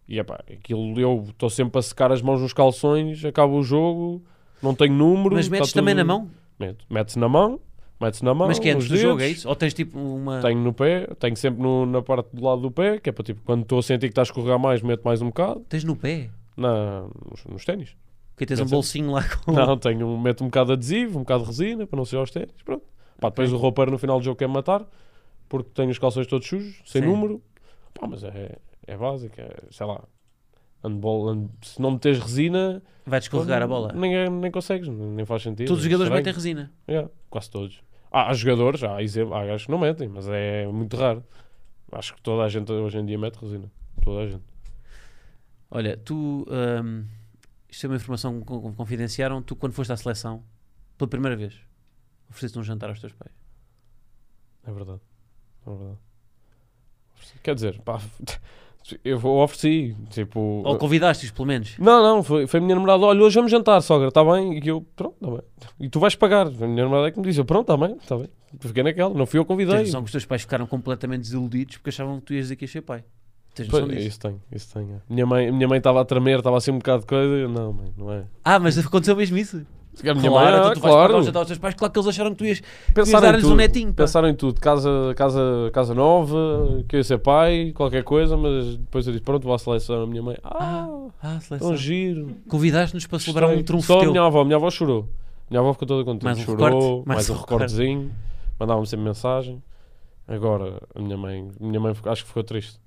E 0.07 0.19
é 0.19 0.23
pá, 0.23 0.43
aquilo 0.51 0.99
eu 0.99 1.25
estou 1.29 1.49
sempre 1.49 1.79
a 1.79 1.81
secar 1.81 2.11
as 2.11 2.21
mãos 2.21 2.41
nos 2.41 2.53
calções, 2.53 3.23
acaba 3.25 3.53
o 3.53 3.63
jogo, 3.63 4.23
não 4.61 4.73
tenho 4.75 4.93
número. 4.93 5.35
Mas 5.35 5.45
está 5.45 5.57
metes 5.57 5.73
também 5.73 5.93
tudo- 5.95 6.05
na 6.05 6.13
mão? 6.13 6.29
Meto. 6.59 6.85
Mete-se 6.89 7.19
na 7.19 7.27
mão, 7.29 7.59
mete-se 7.99 8.23
na 8.23 8.33
mão. 8.33 8.47
Mas 8.47 8.59
que 8.59 8.69
é 8.69 8.73
antes 8.73 8.87
do 8.87 8.95
jogo, 8.97 9.19
é 9.19 9.23
dedos, 9.25 9.39
isso? 9.39 9.49
Ou 9.49 9.55
tens 9.55 9.73
tipo 9.73 9.97
uma... 9.99 10.41
Tenho 10.41 10.59
no 10.59 10.73
pé, 10.73 11.07
tenho 11.19 11.35
sempre 11.35 11.61
no- 11.61 11.85
na 11.85 12.01
parte 12.01 12.29
do 12.33 12.43
lado 12.43 12.61
do 12.61 12.71
pé, 12.71 12.99
que 12.99 13.09
é 13.09 13.11
para 13.13 13.23
tipo, 13.23 13.41
quando 13.43 13.63
estou 13.63 13.79
a 13.79 13.83
sentir 13.83 14.07
que 14.07 14.11
está 14.11 14.21
a 14.21 14.23
escorregar 14.23 14.59
mais, 14.59 14.81
meto 14.81 15.03
mais 15.03 15.21
um 15.21 15.27
bocado. 15.27 15.61
Tens 15.67 15.83
no 15.83 15.95
pé? 15.95 16.29
Na, 16.55 17.01
nos, 17.29 17.45
nos 17.45 17.65
ténis. 17.65 17.95
Que 18.37 18.45
tens 18.45 18.59
um 18.59 18.65
bolsinho 18.65 19.11
lá 19.11 19.23
com... 19.45 19.51
Não, 19.51 19.77
tenho, 19.77 20.07
um- 20.07 20.19
meto 20.19 20.43
um 20.43 20.47
bocado 20.47 20.67
de 20.67 20.73
adesivo, 20.73 21.19
um 21.19 21.21
bocado 21.21 21.43
de 21.43 21.49
resina, 21.49 21.87
para 21.87 21.97
não 21.97 22.05
ser 22.05 22.17
aos 22.17 22.31
ténis. 22.31 22.51
Pronto. 22.63 22.83
Pá, 23.19 23.29
depois 23.29 23.51
o 23.53 23.57
roupeiro 23.57 23.91
no 23.91 23.97
final 23.97 24.19
do 24.19 24.25
jogo 24.25 24.37
quer 24.37 24.47
matar, 24.47 24.85
porque 25.47 25.69
tenho 25.73 25.89
os 25.89 25.97
calções 25.97 26.27
todos 26.27 26.45
sujos, 26.47 26.81
sem 26.85 27.01
Sim. 27.01 27.07
número. 27.07 27.41
Pá, 27.93 28.05
mas 28.07 28.23
é, 28.23 28.57
é 28.85 28.97
básico, 28.97 29.39
é, 29.39 29.49
sei 29.71 29.85
lá. 29.85 30.03
Handball, 30.83 31.29
hand- 31.29 31.49
se 31.63 31.81
não 31.81 31.91
meteres 31.91 32.19
resina, 32.19 32.83
Vai 33.05 33.19
descorregar 33.19 33.61
a 33.61 33.67
bola. 33.67 33.93
Nem, 33.93 34.29
nem 34.29 34.51
consegues, 34.51 34.87
nem 34.89 35.25
faz 35.25 35.41
sentido. 35.43 35.67
Todos 35.67 35.81
os 35.81 35.87
é 35.87 35.89
jogadores 35.89 36.09
estranho. 36.09 36.25
metem 36.25 36.33
resina. 36.33 36.71
Yeah, 36.89 37.09
quase 37.29 37.49
todos. 37.49 37.81
Há, 38.11 38.29
há 38.29 38.33
jogadores, 38.33 38.83
há, 38.83 38.97
há 38.97 39.45
gajos 39.45 39.65
que 39.65 39.71
não 39.71 39.77
metem, 39.79 40.07
mas 40.09 40.27
é 40.27 40.67
muito 40.67 40.95
raro. 40.97 41.23
Acho 41.91 42.13
que 42.15 42.21
toda 42.21 42.43
a 42.43 42.49
gente 42.49 42.71
hoje 42.71 42.97
em 42.97 43.05
dia 43.05 43.17
mete 43.17 43.35
resina. 43.37 43.71
Toda 44.03 44.21
a 44.21 44.27
gente. 44.27 44.43
Olha, 45.71 45.97
tu... 45.97 46.45
hum, 46.49 47.05
isto 47.75 47.85
é 47.85 47.89
uma 47.89 47.95
informação 47.97 48.39
que 48.39 48.45
con- 48.45 48.73
confidenciaram. 48.73 49.41
Tu, 49.41 49.55
quando 49.55 49.73
foste 49.73 49.91
à 49.91 49.97
seleção, 49.97 50.43
pela 50.97 51.07
primeira 51.09 51.35
vez, 51.35 51.53
ofereceste 52.29 52.57
um 52.59 52.63
jantar 52.63 52.89
aos 52.89 52.99
teus 52.99 53.13
pais. 53.13 53.31
É 54.65 54.71
verdade. 54.71 55.01
É 55.65 55.69
verdade. 55.69 55.97
Quer 57.43 57.55
dizer, 57.55 57.79
pá, 57.81 57.99
eu 59.03 59.23
ofereci. 59.25 59.95
Tipo, 60.09 60.39
Ou 60.65 60.77
convidaste-os, 60.77 61.31
pelo 61.31 61.47
menos. 61.47 61.77
Não, 61.77 62.01
não, 62.01 62.23
foi, 62.23 62.47
foi 62.47 62.59
a 62.59 62.63
minha 62.63 62.75
namorada. 62.75 63.03
Olha, 63.05 63.21
hoje 63.23 63.35
vamos 63.35 63.51
jantar, 63.51 63.81
sogra, 63.81 64.07
está 64.07 64.23
bem? 64.23 64.59
E 64.63 64.67
eu, 64.67 64.81
pronto, 64.95 65.15
está 65.15 65.29
bem. 65.31 65.41
E 65.79 65.89
tu 65.89 65.99
vais 65.99 66.15
pagar. 66.15 66.47
A 66.47 66.51
minha 66.51 66.83
namorada 66.83 67.07
é 67.07 67.11
que 67.11 67.19
me 67.19 67.25
disse: 67.25 67.39
eu, 67.39 67.45
pronto, 67.45 67.71
está 67.71 67.77
bem, 67.87 67.95
está 67.97 68.17
bem. 68.17 68.29
Fiquei 68.59 68.83
naquela, 68.83 69.13
não 69.13 69.25
fui 69.25 69.37
eu 69.39 69.43
que 69.45 69.49
Tens 69.53 69.65
convidei. 69.67 69.85
noção 69.85 70.01
que 70.01 70.05
os 70.05 70.11
teus 70.13 70.25
pais 70.25 70.41
ficaram 70.43 70.65
completamente 70.65 71.21
desiludidos 71.23 71.77
porque 71.77 71.89
achavam 71.89 72.19
que 72.19 72.25
tu 72.27 72.33
ias 72.33 72.45
dizer 72.45 72.55
que 72.55 72.63
ias 72.63 72.71
ser 72.71 72.81
pai. 72.81 73.03
Tens 73.55 73.67
noção 73.69 73.87
disso? 73.87 74.07
isso 74.07 74.19
tem, 74.19 74.35
isso 74.51 74.73
tem. 74.73 74.83
é. 74.83 74.97
Minha 75.09 75.25
mãe 75.25 75.51
minha 75.51 75.67
mãe 75.67 75.77
estava 75.77 76.01
a 76.01 76.05
tremer, 76.05 76.37
estava 76.39 76.57
assim 76.57 76.71
um 76.71 76.77
bocado 76.77 77.01
de 77.01 77.07
coisa. 77.07 77.33
e 77.35 77.41
eu, 77.41 77.49
não, 77.49 77.73
mãe, 77.73 77.93
não 77.97 78.11
é. 78.11 78.23
Ah, 78.43 78.59
mas 78.59 78.77
aconteceu 78.77 79.15
mesmo 79.15 79.37
isso? 79.37 79.65
A 80.03 80.13
minha 80.13 80.29
claro, 80.29 80.33
mãe, 80.51 80.59
então 80.59 80.71
ah, 80.71 80.73
tu 80.73 80.79
vais 80.81 80.93
claro. 80.93 81.23
jantar 81.23 81.39
aos 81.39 81.47
teus 81.47 81.57
pais, 81.59 81.73
claro 81.73 81.93
que 81.93 81.97
eles 81.99 82.07
acharam 82.09 82.31
que 82.31 82.35
tu 82.35 82.45
ias, 82.45 82.61
Pensaram 82.93 83.29
em 83.29 83.31
dar-lhes 83.31 83.45
um 83.45 83.55
netinho, 83.55 83.93
pá. 83.93 84.03
pensaram 84.03 84.27
em 84.27 84.35
tudo. 84.35 84.59
Casa, 84.59 84.89
casa, 85.15 85.39
casa 85.71 85.93
nova, 85.95 86.83
que 86.85 86.97
eu 86.97 86.99
ia 86.99 87.03
ser 87.05 87.17
pai, 87.19 87.71
qualquer 87.73 88.03
coisa, 88.03 88.35
mas 88.35 88.75
depois 88.75 89.07
eu 89.07 89.13
disse, 89.13 89.23
pronto, 89.23 89.43
vou 89.45 89.53
à 89.53 89.57
seleção. 89.57 90.03
A 90.03 90.05
minha 90.05 90.21
mãe, 90.21 90.35
ah, 90.43 90.89
Ah, 91.23 91.39
seleção. 91.39 91.69
tão 91.69 91.77
giro. 91.77 92.35
Convidaste-nos 92.49 93.07
para 93.07 93.19
celebrar 93.19 93.45
um 93.45 93.53
Gostei. 93.53 93.63
trunfo 93.63 93.87
Só 93.87 93.97
a 93.99 94.01
teu. 94.01 94.11
minha 94.11 94.23
avó, 94.25 94.41
a 94.41 94.43
minha 94.43 94.57
avó 94.57 94.69
chorou. 94.69 95.07
A 95.47 95.51
minha 95.51 95.61
avó 95.61 95.71
ficou 95.71 95.87
toda 95.87 96.03
contente. 96.03 96.25
Mais 96.25 96.39
um 96.39 96.43
chorou, 96.43 96.65
recorte, 96.65 97.07
mais, 97.07 97.17
mais 97.17 97.29
um 97.29 97.33
um 97.33 97.35
recorte. 97.37 97.51
recortezinho. 97.53 98.11
Mandava-me 98.59 98.87
sempre 98.87 99.05
mensagem. 99.05 99.63
Agora, 100.27 100.81
a 100.93 100.99
minha 100.99 101.15
mãe, 101.17 101.49
a 101.57 101.65
minha 101.65 101.79
mãe 101.79 101.93
acho 102.05 102.23
que 102.23 102.27
ficou 102.27 102.43
triste. 102.43 102.79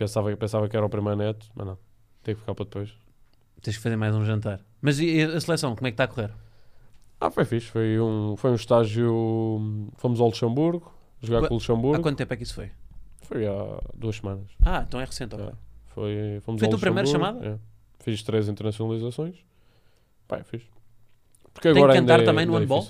Pensava, 0.00 0.34
pensava 0.34 0.66
que 0.66 0.74
era 0.74 0.86
o 0.86 0.88
primeiro 0.88 1.18
neto, 1.18 1.46
mas 1.54 1.66
não. 1.66 1.78
Tem 2.22 2.34
que 2.34 2.40
ficar 2.40 2.54
para 2.54 2.64
depois. 2.64 2.90
Tens 3.60 3.76
que 3.76 3.82
fazer 3.82 3.96
mais 3.96 4.14
um 4.14 4.24
jantar. 4.24 4.60
Mas 4.80 4.98
e 4.98 5.20
a 5.20 5.38
seleção, 5.38 5.76
como 5.76 5.86
é 5.86 5.90
que 5.90 5.94
está 5.94 6.04
a 6.04 6.08
correr? 6.08 6.30
Ah, 7.20 7.30
foi 7.30 7.44
fixe. 7.44 7.66
Foi 7.66 8.00
um, 8.00 8.34
foi 8.34 8.50
um 8.50 8.54
estágio. 8.54 9.90
Fomos 9.98 10.18
ao 10.18 10.28
Luxemburgo, 10.28 10.90
jogar 11.20 11.40
Qua- 11.40 11.48
com 11.48 11.54
o 11.54 11.56
Há 11.56 11.60
Luxemburgo. 11.60 12.02
quanto 12.02 12.16
tempo 12.16 12.32
é 12.32 12.36
que 12.38 12.44
isso 12.44 12.54
foi? 12.54 12.70
Foi 13.20 13.46
há 13.46 13.78
duas 13.94 14.16
semanas. 14.16 14.46
Ah, 14.64 14.82
então 14.88 14.98
é 14.98 15.04
recente, 15.04 15.34
ok. 15.34 15.48
É. 15.48 15.52
Foi, 15.88 16.40
fomos 16.44 16.60
Foi 16.60 16.68
a 16.68 16.70
tua 16.70 16.78
primeira 16.80 17.06
chamada? 17.06 17.46
é. 17.46 17.58
Fiz 18.02 18.22
três 18.22 18.48
internacionalizações. 18.48 19.36
Pá, 20.26 20.38
é 20.38 20.44
fixe. 20.44 20.66
Porque 21.52 21.68
Tem 21.68 21.74
que 21.74 21.78
agora 21.78 21.92
ainda 21.92 22.10
cantar 22.14 22.22
é- 22.22 22.24
também 22.24 22.46
no 22.46 22.56
é 22.56 22.60
handball? 22.60 22.86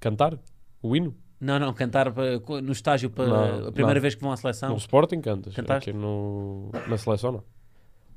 Cantar? 0.00 0.38
O 0.80 0.96
hino? 0.96 1.14
Não, 1.40 1.58
não, 1.58 1.72
cantar 1.74 2.10
para- 2.12 2.38
no 2.62 2.72
estágio 2.72 3.10
para 3.10 3.26
Não, 3.26 3.68
a 3.68 3.72
primeira 3.72 3.98
não. 3.98 4.02
vez 4.02 4.14
que 4.14 4.22
vão 4.22 4.32
à 4.32 4.36
seleção. 4.36 4.70
No 4.70 4.76
Sporting 4.76 5.20
cantas. 5.20 5.54
Cantaste? 5.54 5.90
Aqui 5.90 5.98
no, 5.98 6.70
na 6.88 6.96
seleção 6.96 7.32
não. 7.32 7.42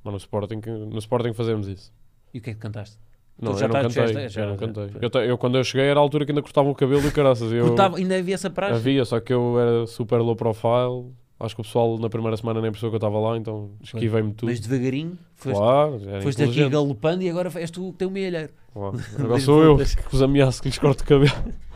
Mas 0.03 0.11
no 0.13 0.17
Sporting, 0.17 0.61
no 0.89 0.97
Sporting 0.99 1.33
fazemos 1.33 1.67
isso. 1.67 1.91
E 2.33 2.37
o 2.39 2.41
que 2.41 2.51
é 2.51 2.53
que 2.53 2.59
cantaste? 2.59 2.97
Não, 3.41 3.53
já 3.57 3.65
eu 3.65 3.67
não 3.69 3.73
tá- 3.73 3.89
já 3.89 4.05
cantei. 4.05 4.29
já- 4.29 4.41
eu 4.43 4.49
não 4.49 4.57
cantei. 4.57 4.89
Eu, 5.01 5.21
eu, 5.23 5.37
quando 5.37 5.57
eu 5.57 5.63
cheguei 5.63 5.87
era 5.87 5.99
a 5.99 6.03
altura 6.03 6.25
que 6.25 6.31
ainda 6.31 6.41
cortavam 6.41 6.71
o 6.71 6.75
cabelo 6.75 7.05
e 7.07 7.11
caraças. 7.11 7.51
Eu, 7.51 7.67
Cortava- 7.67 7.97
ainda 7.97 8.17
havia 8.17 8.35
essa 8.35 8.49
praxe? 8.49 8.75
havia, 8.75 9.03
só 9.05 9.19
que 9.19 9.33
eu 9.33 9.59
era 9.59 9.87
super 9.87 10.17
low 10.19 10.35
profile. 10.35 11.13
Acho 11.41 11.55
que 11.55 11.61
o 11.61 11.63
pessoal 11.63 11.97
na 11.97 12.09
primeira 12.09 12.35
semana 12.35 12.59
nem 12.61 12.69
percebeu 12.69 12.91
que 12.91 12.95
eu 12.95 13.07
estava 13.07 13.17
lá, 13.17 13.37
então 13.37 13.71
esquivei-me 13.81 14.33
tudo. 14.33 14.49
Mas 14.49 14.59
devagarinho, 14.59 15.17
foste, 15.35 15.57
claro, 15.57 15.99
foste 16.21 16.43
aqui 16.43 16.67
galopando 16.69 17.23
e 17.23 17.29
agora 17.29 17.49
és 17.55 17.71
tu 17.71 17.93
que 17.93 17.97
tem 17.99 18.07
o 18.09 18.11
mealheiro. 18.11 18.51
Claro. 18.73 18.97
Agora 19.17 19.39
sou 19.39 19.63
eu 19.63 19.77
que 19.77 20.15
os 20.15 20.21
ameaço 20.21 20.61
que 20.61 20.67
lhes 20.67 20.77
corto 20.77 21.03
o 21.03 21.07
cabelo. 21.07 21.31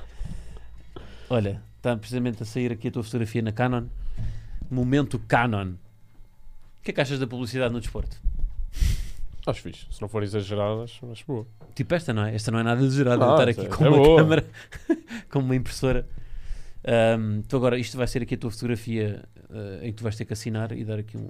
Olha, 1.29 1.61
está 1.77 1.95
precisamente 1.97 2.43
a 2.43 2.45
sair 2.45 2.71
aqui 2.71 2.87
a 2.87 2.91
tua 2.91 3.03
fotografia 3.03 3.41
na 3.41 3.51
Canon. 3.51 3.85
Momento 4.69 5.19
Canon. 5.19 5.73
O 5.73 6.83
que 6.83 6.91
é 6.91 6.93
que 6.93 7.01
achas 7.01 7.19
da 7.19 7.27
publicidade 7.27 7.73
no 7.73 7.79
desporto? 7.79 8.19
Acho 9.45 9.61
fixe. 9.61 9.85
Se 9.91 10.01
não 10.01 10.07
for 10.07 10.23
exagerado, 10.23 10.83
acho, 10.83 11.09
acho 11.11 11.25
boa. 11.27 11.45
Tipo 11.75 11.93
esta, 11.95 12.13
não 12.13 12.23
é? 12.25 12.33
Esta 12.35 12.49
não 12.51 12.59
é 12.59 12.63
nada 12.63 12.81
exagerado. 12.81 13.19
Não, 13.19 13.27
eu 13.27 13.33
estar 13.33 13.49
aqui 13.49 13.61
é- 13.61 13.69
com 13.69 13.85
é 13.85 13.89
uma 13.89 13.97
boa. 13.97 14.17
câmera, 14.21 14.45
com 15.29 15.39
uma 15.39 15.55
impressora. 15.55 16.07
Ahm, 16.85 17.41
tu 17.47 17.57
agora, 17.57 17.77
isto 17.77 17.97
vai 17.97 18.07
ser 18.07 18.21
aqui 18.21 18.35
a 18.35 18.37
tua 18.37 18.51
fotografia 18.51 19.23
eh, 19.49 19.79
em 19.87 19.91
que 19.91 19.97
tu 19.97 20.03
vais 20.03 20.15
ter 20.15 20.25
que 20.25 20.33
assinar 20.33 20.71
e 20.71 20.83
dar 20.85 20.99
aqui 20.99 21.17
um, 21.17 21.29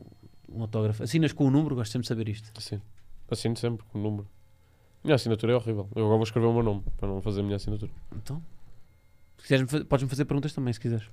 um 0.50 0.62
autógrafo. 0.62 1.04
Assinas 1.04 1.32
com 1.34 1.48
o 1.48 1.52
número, 1.52 1.76
gosto 1.76 1.92
sempre 1.92 2.04
de 2.04 2.08
saber 2.08 2.30
isto. 2.30 2.52
Assim. 2.58 2.80
Assino 3.30 3.56
sempre 3.58 3.84
com 3.92 3.98
o 4.00 4.02
número. 4.02 4.28
Minha 5.04 5.16
assinatura 5.16 5.54
é 5.54 5.56
horrível. 5.56 5.88
Eu 5.96 6.04
agora 6.06 6.18
vou 6.18 6.24
escrever 6.24 6.48
o 6.48 6.54
meu 6.54 6.64
nome 6.64 6.84
para 6.98 7.08
não 7.08 7.20
fazer 7.22 7.42
a 7.42 7.44
minha 7.44 7.56
assinatura. 7.56 7.92
Então, 8.16 8.42
quiseres, 9.44 9.84
podes-me 9.86 10.10
fazer 10.10 10.26
perguntas 10.26 10.54
também, 10.54 10.74
se 10.74 10.80
quiseres. 10.80 11.06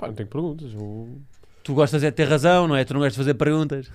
Não 0.00 0.12
tenho 0.12 0.28
perguntas. 0.28 0.72
Eu... 0.72 1.20
Tu 1.64 1.74
gostas 1.74 2.02
é 2.02 2.10
de 2.10 2.16
ter 2.16 2.28
razão, 2.28 2.68
não 2.68 2.76
é? 2.76 2.84
Tu 2.84 2.92
não 2.92 3.00
gostas 3.00 3.14
de 3.14 3.18
fazer 3.18 3.34
perguntas. 3.34 3.90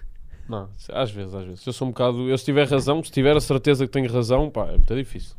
Não, 0.47 0.69
às 0.93 1.11
vezes, 1.11 1.33
às 1.33 1.45
vezes. 1.45 1.65
Eu 1.65 1.73
sou 1.73 1.87
um 1.87 1.91
bocado. 1.91 2.29
Eu 2.29 2.37
se 2.37 2.45
tiver 2.45 2.67
razão, 2.67 3.03
se 3.03 3.11
tiver 3.11 3.35
a 3.35 3.41
certeza 3.41 3.85
que 3.85 3.91
tenho 3.91 4.11
razão, 4.11 4.49
pá, 4.49 4.67
é 4.67 4.71
muito 4.71 4.95
difícil. 4.95 5.35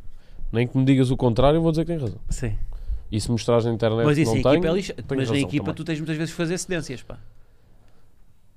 Nem 0.51 0.67
que 0.67 0.77
me 0.77 0.85
digas 0.85 1.09
o 1.11 1.17
contrário, 1.17 1.57
eu 1.57 1.61
vou 1.61 1.71
dizer 1.71 1.83
que 1.83 1.87
tenho 1.87 2.01
razão. 2.01 2.19
Sim. 2.29 2.57
E 3.11 3.19
se 3.19 3.29
mostrares 3.31 3.65
na 3.65 3.71
internet 3.73 4.05
Mas 4.05 4.15
que 4.15 4.21
isso 4.21 4.31
não 4.31 4.39
em 4.39 4.43
tenho, 4.43 4.67
é 4.67 4.73
lixa. 4.73 4.93
tenho 4.93 5.19
Mas 5.19 5.31
na 5.31 5.37
equipa 5.39 5.65
também. 5.65 5.75
tu 5.75 5.83
tens 5.83 5.99
muitas 5.99 6.15
vezes 6.15 6.31
que 6.31 6.37
fazer 6.37 6.57
cedências, 6.59 7.01
pá. 7.01 7.17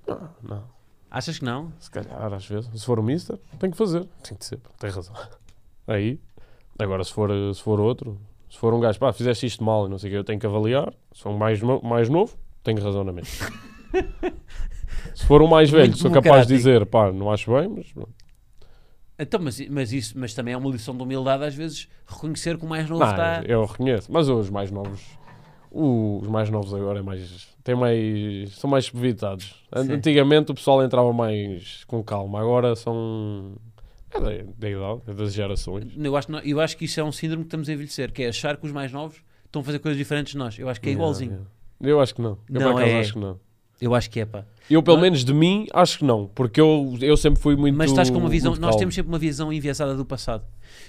Não, 0.06 0.28
não. 0.42 0.64
Achas 1.10 1.38
que 1.38 1.44
não? 1.44 1.72
Se 1.78 1.90
calhar, 1.90 2.32
às 2.32 2.46
vezes. 2.46 2.70
Se 2.78 2.84
for 2.84 2.98
o 2.98 3.02
Mister, 3.02 3.38
tenho 3.58 3.72
que 3.72 3.78
fazer. 3.78 4.04
Tem 4.22 4.36
que 4.36 4.44
ser, 4.44 4.58
tem 4.78 4.90
razão. 4.90 5.14
Aí. 5.86 6.20
Agora, 6.78 7.04
se 7.04 7.12
for, 7.12 7.30
se 7.54 7.62
for 7.62 7.80
outro, 7.80 8.18
Se 8.52 8.58
for 8.58 8.74
um 8.74 8.80
gajo, 8.80 8.98
pá, 8.98 9.10
fizeste 9.14 9.46
isto 9.46 9.64
mal 9.64 9.86
e 9.86 9.88
não 9.88 9.96
sei 9.98 10.10
o 10.10 10.12
que, 10.12 10.18
eu 10.18 10.24
tenho 10.24 10.38
que 10.38 10.44
avaliar. 10.46 10.92
Se 11.10 11.22
for 11.22 11.30
um 11.30 11.38
mais, 11.38 11.62
no- 11.62 11.80
mais 11.82 12.10
novo, 12.10 12.36
tenho 12.62 12.82
razão 12.84 13.02
na 13.02 13.10
mesma. 13.10 13.48
Se 15.14 15.24
for 15.24 15.40
um 15.40 15.46
mais 15.46 15.70
velho, 15.70 15.96
sou 15.96 16.10
capaz 16.10 16.46
de 16.46 16.54
dizer, 16.54 16.84
pá, 16.84 17.10
não 17.10 17.30
acho 17.32 17.50
bem, 17.50 17.66
mas 17.66 17.90
pronto. 17.90 18.12
Então, 19.18 19.40
mas, 19.42 19.58
mas, 19.70 19.90
isso, 19.92 20.12
mas 20.18 20.34
também 20.34 20.52
é 20.52 20.56
uma 20.56 20.70
lição 20.70 20.94
de 20.94 21.02
humildade, 21.02 21.42
às 21.44 21.54
vezes, 21.54 21.88
reconhecer 22.06 22.58
que 22.58 22.64
o 22.66 22.68
mais 22.68 22.86
novo 22.90 23.02
Não, 23.02 23.10
está. 23.10 23.42
eu 23.46 23.64
reconheço. 23.64 24.12
Mas 24.12 24.28
os 24.28 24.50
mais 24.50 24.70
novos, 24.70 25.00
os 25.70 26.26
mais 26.28 26.50
novos 26.50 26.74
agora 26.74 26.98
é 26.98 27.02
mais, 27.02 27.48
têm 27.64 27.74
mais, 27.74 28.52
são 28.56 28.68
mais 28.68 28.90
evitados. 28.94 29.64
Sim. 29.76 29.92
Antigamente 29.92 30.52
o 30.52 30.54
pessoal 30.54 30.82
entrava 30.84 31.10
mais 31.12 31.84
com 31.84 32.02
calma, 32.04 32.38
agora 32.40 32.76
são 32.76 33.54
é 34.14 34.20
da, 34.20 34.50
da 34.58 34.70
idade, 34.70 35.00
é 35.08 35.12
das 35.14 35.32
gerações. 35.32 35.92
Eu 35.96 36.16
acho, 36.16 36.32
eu 36.44 36.60
acho 36.60 36.76
que 36.76 36.84
isso 36.84 37.00
é 37.00 37.04
um 37.04 37.12
síndrome 37.12 37.44
que 37.44 37.48
estamos 37.48 37.68
a 37.68 37.72
envelhecer, 37.72 38.12
que 38.12 38.22
é 38.22 38.28
achar 38.28 38.56
que 38.56 38.66
os 38.66 38.72
mais 38.72 38.92
novos 38.92 39.22
estão 39.44 39.62
a 39.62 39.64
fazer 39.64 39.78
coisas 39.78 39.98
diferentes 39.98 40.32
de 40.32 40.38
nós. 40.38 40.58
Eu 40.58 40.68
acho 40.68 40.80
que 40.80 40.88
é 40.88 40.92
igualzinho. 40.92 41.30
Yeah, 41.32 41.50
yeah. 41.80 41.96
Eu 41.96 42.00
acho 42.00 42.14
que 42.14 42.22
não. 42.22 42.38
Eu 42.48 42.60
Não, 42.60 42.72
por 42.72 42.80
acaso 42.82 42.96
é. 42.96 43.00
acho 43.00 43.12
que 43.14 43.18
não. 43.18 43.40
Eu 43.80 43.94
acho 43.96 44.08
que 44.10 44.20
é, 44.20 44.24
pá. 44.24 44.44
Eu, 44.70 44.80
pelo 44.80 44.96
Não- 44.96 45.02
menos 45.02 45.24
de 45.24 45.34
mim, 45.34 45.66
acho 45.72 45.98
que 45.98 46.04
não. 46.04 46.28
Porque 46.28 46.60
eu, 46.60 46.96
eu 47.00 47.16
sempre 47.16 47.40
fui 47.42 47.56
muito. 47.56 47.76
Mas 47.76 47.90
estás 47.90 48.10
com 48.10 48.18
uma 48.18 48.28
visão. 48.28 48.54
Nós 48.54 48.76
temos 48.76 48.94
sempre 48.94 49.10
uma 49.10 49.18
visão 49.18 49.52
enviesada 49.52 49.96
do 49.96 50.04
passado. 50.04 50.44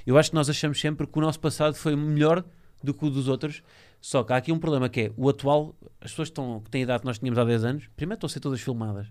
Eu 0.06 0.16
acho 0.18 0.30
que 0.30 0.36
nós 0.36 0.48
achamos 0.48 0.80
sempre 0.80 1.08
que 1.08 1.18
o 1.18 1.22
nosso 1.22 1.40
passado 1.40 1.74
foi 1.74 1.96
melhor 1.96 2.44
do 2.84 2.94
que 2.94 3.04
o 3.04 3.10
dos 3.10 3.28
outros. 3.28 3.64
Só 4.00 4.22
que 4.24 4.32
há 4.32 4.36
aqui 4.38 4.52
um 4.52 4.60
problema 4.60 4.90
que 4.90 5.00
é 5.02 5.12
o 5.18 5.28
atual, 5.30 5.74
as 6.00 6.12
pessoas 6.12 6.28
que, 6.28 6.34
estão, 6.34 6.60
que 6.60 6.70
têm 6.70 6.82
a 6.82 6.84
idade 6.84 7.00
que 7.00 7.06
nós 7.08 7.18
tínhamos 7.18 7.40
há 7.40 7.44
10 7.46 7.64
anos, 7.64 7.90
primeiro 7.96 8.18
estão 8.18 8.28
a 8.28 8.30
ser 8.30 8.42
todas 8.42 8.60
filmadas. 8.62 9.08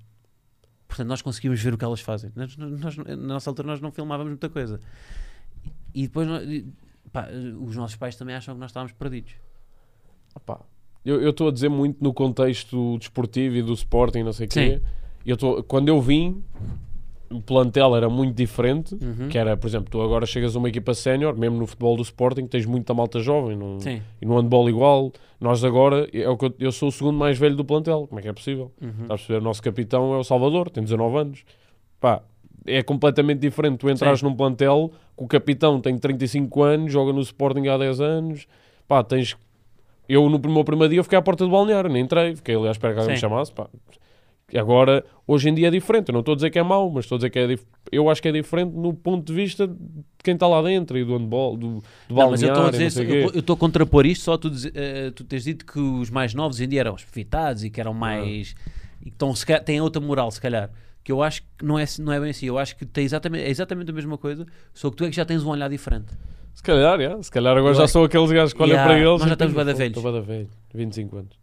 Portanto, 0.93 1.09
nós 1.09 1.23
conseguimos 1.23 1.59
ver 1.62 1.73
o 1.73 1.78
que 1.78 1.85
elas 1.86 2.01
fazem. 2.02 2.31
Nós, 2.36 2.55
nós- 2.55 2.97
na 2.98 3.16
nossa 3.16 3.48
altura 3.48 3.66
nós 3.69 3.81
não 3.81 3.90
filmávamos 3.90 4.31
muita 4.31 4.51
coisa. 4.51 4.78
E 5.94 6.02
depois 6.02 6.28
pá, 7.10 7.28
os 7.60 7.74
nossos 7.77 7.97
pais 7.97 8.14
também 8.14 8.35
acham 8.35 8.55
que 8.55 8.60
nós 8.60 8.69
estávamos 8.70 8.93
perdidos. 8.93 9.32
Eu 11.02 11.20
eu 11.23 11.31
estou 11.31 11.48
a 11.48 11.51
dizer 11.51 11.70
muito 11.70 12.02
no 12.05 12.12
contexto 12.12 12.98
desportivo 12.98 13.56
e 13.56 13.62
do 13.62 13.73
Sporting, 13.73 14.23
não 14.23 14.35
sei 14.35 14.47
o 14.47 14.51
quê. 14.51 14.82
Eu 15.24 15.36
tô, 15.39 15.62
quando 15.64 15.89
eu 15.89 15.98
vim, 16.01 16.44
o 17.32 17.40
plantel 17.40 17.96
era 17.96 18.09
muito 18.09 18.34
diferente. 18.34 18.94
Uhum. 18.94 19.28
Que 19.28 19.38
era, 19.38 19.56
por 19.56 19.66
exemplo, 19.66 19.88
tu 19.90 20.00
agora 20.00 20.26
chegas 20.26 20.54
a 20.54 20.59
uma 20.59 20.68
equipa 20.68 20.94
sénior, 20.94 21.36
mesmo 21.36 21.59
no 21.59 21.66
futebol 21.66 21.96
do 21.96 22.02
Sporting, 22.02 22.46
tens 22.46 22.66
muita 22.66 22.92
malta 22.94 23.20
jovem. 23.20 23.59
Sim. 23.80 24.02
e 24.20 24.26
no 24.26 24.36
handball 24.36 24.68
igual. 24.68 25.12
Nós 25.40 25.64
agora, 25.64 26.09
é 26.12 26.18
eu, 26.18 26.38
eu 26.59 26.70
sou 26.70 26.88
o 26.88 26.92
segundo 26.92 27.18
mais 27.18 27.36
velho 27.38 27.56
do 27.56 27.64
plantel. 27.64 28.06
Como 28.06 28.18
é 28.18 28.22
que 28.22 28.28
é 28.28 28.32
possível? 28.32 28.70
Uhum. 28.80 28.88
Estás 28.88 29.04
a 29.04 29.16
perceber? 29.16 29.38
O 29.38 29.42
nosso 29.42 29.62
capitão 29.62 30.14
é 30.14 30.18
o 30.18 30.24
Salvador, 30.24 30.70
tem 30.70 30.84
19 30.84 31.16
anos. 31.16 31.44
Pá, 31.98 32.22
é 32.66 32.82
completamente 32.82 33.40
diferente. 33.40 33.78
Tu 33.78 33.90
entrares 33.90 34.20
Sim. 34.20 34.26
num 34.26 34.34
plantel 34.34 34.92
que 35.16 35.24
o 35.24 35.26
capitão 35.26 35.80
tem 35.80 35.96
35 35.98 36.62
anos, 36.62 36.92
joga 36.92 37.12
no 37.12 37.20
Sporting 37.20 37.66
há 37.68 37.76
10 37.76 38.00
anos. 38.00 38.46
Pá, 38.86 39.02
tens. 39.02 39.36
Eu 40.09 40.28
no 40.28 40.38
meu 40.38 40.64
primeiro 40.64 40.90
dia 40.90 41.00
eu 41.00 41.04
fiquei 41.04 41.18
à 41.18 41.22
porta 41.22 41.44
do 41.44 41.50
balneário, 41.50 41.90
nem 41.90 42.02
entrei, 42.02 42.36
fiquei 42.36 42.54
ali 42.54 42.68
à 42.68 42.72
espera 42.72 42.92
que 42.92 43.00
alguém 43.00 43.14
me 43.14 43.20
chamasse. 43.20 43.52
Pá. 43.52 43.68
E 44.53 44.59
agora, 44.59 45.03
hoje 45.27 45.49
em 45.49 45.55
dia 45.55 45.69
é 45.69 45.70
diferente. 45.70 46.09
Eu 46.11 46.12
não 46.12 46.20
estou 46.20 46.33
a 46.33 46.37
dizer 46.37 46.51
que 46.51 46.59
é 46.59 46.62
mau, 46.62 46.91
mas 46.91 47.05
estou 47.07 47.16
a 47.16 47.19
dizer 47.19 47.31
que 47.31 47.39
é 47.39 47.47
dif... 47.47 47.65
eu 47.91 48.11
acho 48.11 48.20
que 48.20 48.29
é 48.29 48.33
diferente 48.33 48.70
no 48.77 48.93
ponto 48.93 49.24
de 49.24 49.33
vista 49.33 49.66
de 49.66 49.74
quem 50.23 50.35
está 50.35 50.47
lá 50.47 50.61
dentro 50.61 50.99
e 50.99 51.05
do 51.05 51.16
handball, 51.16 51.57
do, 51.57 51.83
do 52.09 52.15
Não, 52.15 52.31
mas 52.31 52.43
eu 52.43 52.49
estou 52.51 52.66
a 52.66 52.70
dizer, 52.70 53.09
eu 53.11 53.39
estou 53.41 53.55
a 53.55 53.57
contrapor 53.57 54.05
isto, 54.05 54.24
só 54.24 54.37
tu, 54.37 54.51
eh, 54.74 55.11
tu 55.15 55.24
tens 55.24 55.45
dito 55.45 55.65
que 55.65 55.79
os 55.81 56.11
mais 56.11 56.35
novos 56.35 56.61
em 56.61 56.69
dia 56.69 56.81
eram 56.81 56.95
espevitados 56.95 57.65
e 57.65 57.70
que 57.70 57.81
eram 57.81 57.95
mais. 57.95 58.55
e 59.01 59.05
que 59.05 59.09
estão, 59.11 59.35
se 59.35 59.45
calhar, 59.47 59.65
têm 59.65 59.81
outra 59.81 60.01
moral, 60.03 60.31
se 60.31 60.41
calhar. 60.41 60.70
Que 61.03 61.11
eu 61.11 61.23
acho 61.23 61.43
que 61.59 61.65
não 61.65 61.79
é, 61.79 61.85
não 61.99 62.12
é 62.12 62.20
bem 62.20 62.31
assim. 62.31 62.47
Eu 62.47 62.59
acho 62.59 62.77
que 62.77 62.85
tem 62.87 63.05
exatamente, 63.05 63.45
é 63.45 63.51
exatamente 63.51 63.91
a 63.91 63.95
mesma 63.95 64.16
coisa, 64.19 64.47
só 64.74 64.91
que 64.91 64.97
tu 64.97 65.05
é 65.05 65.11
que 65.11 65.16
já 65.16 65.24
tens 65.24 65.43
um 65.43 65.49
olhar 65.49 65.69
diferente. 65.69 66.12
Se 66.55 66.62
calhar, 66.62 67.01
yeah. 67.01 67.20
se 67.23 67.31
calhar 67.31 67.57
agora 67.57 67.70
Eu 67.73 67.74
já 67.74 67.85
acho- 67.85 67.95
sou 67.95 68.05
aqueles 68.05 68.31
gajos 68.31 68.53
que 68.53 68.62
olham 68.62 68.74
Yeah, 68.74 68.93
para 68.93 68.99
eles. 69.01 69.19
nós 69.20 69.29
já 69.29 69.33
estamos 69.33 69.55
pensam, 69.55 69.65
bué 69.65 69.65
da 69.65 69.73
"Pô, 69.73 69.79
velhos." 69.79 69.97
Estou 69.97 70.12
bué 70.12 70.20
da 70.20 70.27
velho, 70.27 70.49
25 70.74 71.16
anos. 71.16 71.41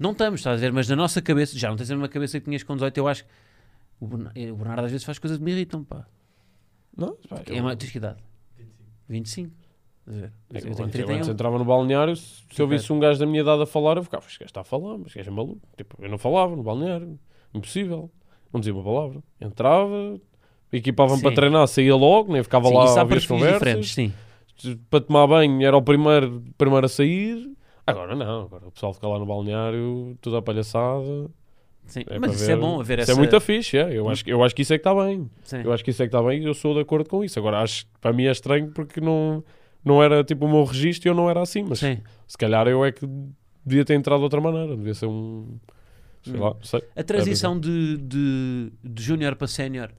Não 0.00 0.12
estamos, 0.12 0.40
estás 0.40 0.58
a 0.58 0.60
ver? 0.60 0.72
Mas 0.72 0.88
na 0.88 0.96
nossa 0.96 1.20
cabeça, 1.22 1.58
já 1.58 1.68
não 1.68 1.76
tens 1.76 1.90
a 1.90 1.94
mesma 1.94 2.08
cabeça 2.08 2.38
que 2.38 2.44
tinhas 2.44 2.62
com 2.62 2.74
18, 2.74 2.96
eu 2.98 3.08
acho 3.08 3.24
que 3.24 3.30
o 4.00 4.06
Berna- 4.06 4.32
o 4.52 4.56
Bernardo 4.56 4.84
às 4.84 4.90
vezes 4.90 5.04
faz 5.04 5.18
coisas 5.18 5.38
que 5.38 5.44
me 5.44 5.50
irritam, 5.52 5.82
pá. 5.84 6.06
Não, 6.96 7.16
pá, 7.28 7.42
É 7.46 7.60
uma, 7.60 7.74
tens 7.76 7.90
que 7.90 7.98
idade? 7.98 8.18
25. 9.08 9.52
Estás 10.06 10.16
a 10.16 10.20
ver? 10.20 10.32
É 10.54 10.58
Eu 10.58 10.84
antes 10.84 10.92
31. 10.92 11.30
entrava 11.32 11.58
no 11.58 11.64
balneário, 11.64 12.16
se, 12.16 12.42
se 12.50 12.60
eu 12.62 12.66
visse 12.68 12.92
um 12.92 12.98
gajo 12.98 13.18
da 13.20 13.26
minha 13.26 13.40
idade 13.42 13.62
a 13.62 13.66
falar, 13.66 13.96
eu 13.96 14.02
ficava, 14.04 14.24
este 14.26 14.38
gajo 14.38 14.48
está 14.50 14.60
a 14.60 14.64
falar, 14.64 14.96
mas 14.98 15.08
este 15.08 15.18
gajo 15.18 15.30
é 15.30 15.34
maluco. 15.34 15.60
Tipo, 15.76 15.96
eu 16.02 16.08
não 16.10 16.18
falava 16.18 16.54
no 16.56 16.62
balneário, 16.62 17.18
impossível. 17.54 18.10
Não 18.52 18.60
dizia 18.60 18.74
uma 18.74 18.82
palavra. 18.84 19.22
Entrava, 19.40 20.18
equipavam 20.72 21.16
Sim. 21.16 21.22
para 21.22 21.34
treinar, 21.34 21.66
saía 21.68 21.94
logo, 21.94 22.32
nem 22.32 22.42
ficava 22.42 22.68
Sim, 22.68 22.74
lá 22.74 22.84
a 22.98 23.02
ouvir 23.02 23.16
as 23.18 23.26
conversas. 23.26 23.96
Para 24.90 25.00
tomar 25.02 25.26
banho 25.26 25.64
era 25.64 25.76
o 25.76 25.82
primeiro, 25.82 26.42
primeiro 26.56 26.86
a 26.86 26.88
sair. 26.88 27.48
Agora 27.90 28.14
não, 28.16 28.42
agora 28.42 28.66
o 28.68 28.70
pessoal 28.70 28.92
fica 28.94 29.06
lá 29.08 29.18
no 29.18 29.26
balneário, 29.26 30.16
tudo 30.20 30.36
a 30.36 30.42
palhaçada. 30.42 31.30
sim. 31.86 32.04
É 32.08 32.18
Mas 32.18 32.34
isso 32.34 32.46
ver- 32.46 32.52
é 32.52 32.56
bom, 32.56 32.80
haver 32.80 32.98
Isso 33.00 33.10
essa... 33.10 33.18
é 33.18 33.22
muito 33.22 33.40
fixe, 33.40 33.76
é. 33.78 33.96
eu, 33.96 34.08
acho, 34.08 34.22
eu 34.28 34.42
acho 34.44 34.54
que 34.54 34.62
isso 34.62 34.72
é 34.74 34.78
que 34.78 34.86
está 34.88 34.94
bem. 35.04 35.30
Sim. 35.42 35.62
Eu 35.64 35.72
acho 35.72 35.82
que 35.84 35.90
isso 35.90 36.02
é 36.02 36.06
que 36.06 36.14
está 36.14 36.22
bem 36.26 36.42
e 36.42 36.44
eu 36.46 36.54
sou 36.54 36.74
de 36.74 36.80
acordo 36.80 37.08
com 37.08 37.24
isso. 37.24 37.38
Agora, 37.38 37.60
acho 37.62 37.86
para 38.00 38.12
mim 38.12 38.24
é 38.24 38.30
estranho 38.30 38.70
porque 38.72 39.00
não, 39.00 39.42
não 39.84 40.02
era 40.02 40.22
tipo 40.22 40.44
o 40.46 40.48
meu 40.50 40.64
registro 40.64 41.08
e 41.08 41.10
eu 41.10 41.14
não 41.14 41.28
era 41.30 41.40
assim. 41.42 41.64
Mas 41.68 41.78
Sim. 41.80 41.98
se 42.26 42.36
calhar 42.36 42.66
eu 42.68 42.84
é 42.84 42.92
que 42.92 43.06
devia 43.64 43.84
ter 43.84 43.94
entrado 43.94 44.18
de 44.18 44.24
outra 44.24 44.40
maneira. 44.40 44.76
Devia 44.76 44.94
ser 44.94 45.06
um. 45.06 45.58
Sei 46.22 46.34
Hum. 46.34 46.40
lá, 46.40 46.56
sei. 46.62 46.82
A 46.96 47.02
transição 47.04 47.58
de, 47.58 47.96
de, 47.98 48.72
de 48.84 49.02
júnior 49.02 49.36
para 49.36 49.46
sénior 49.46 49.90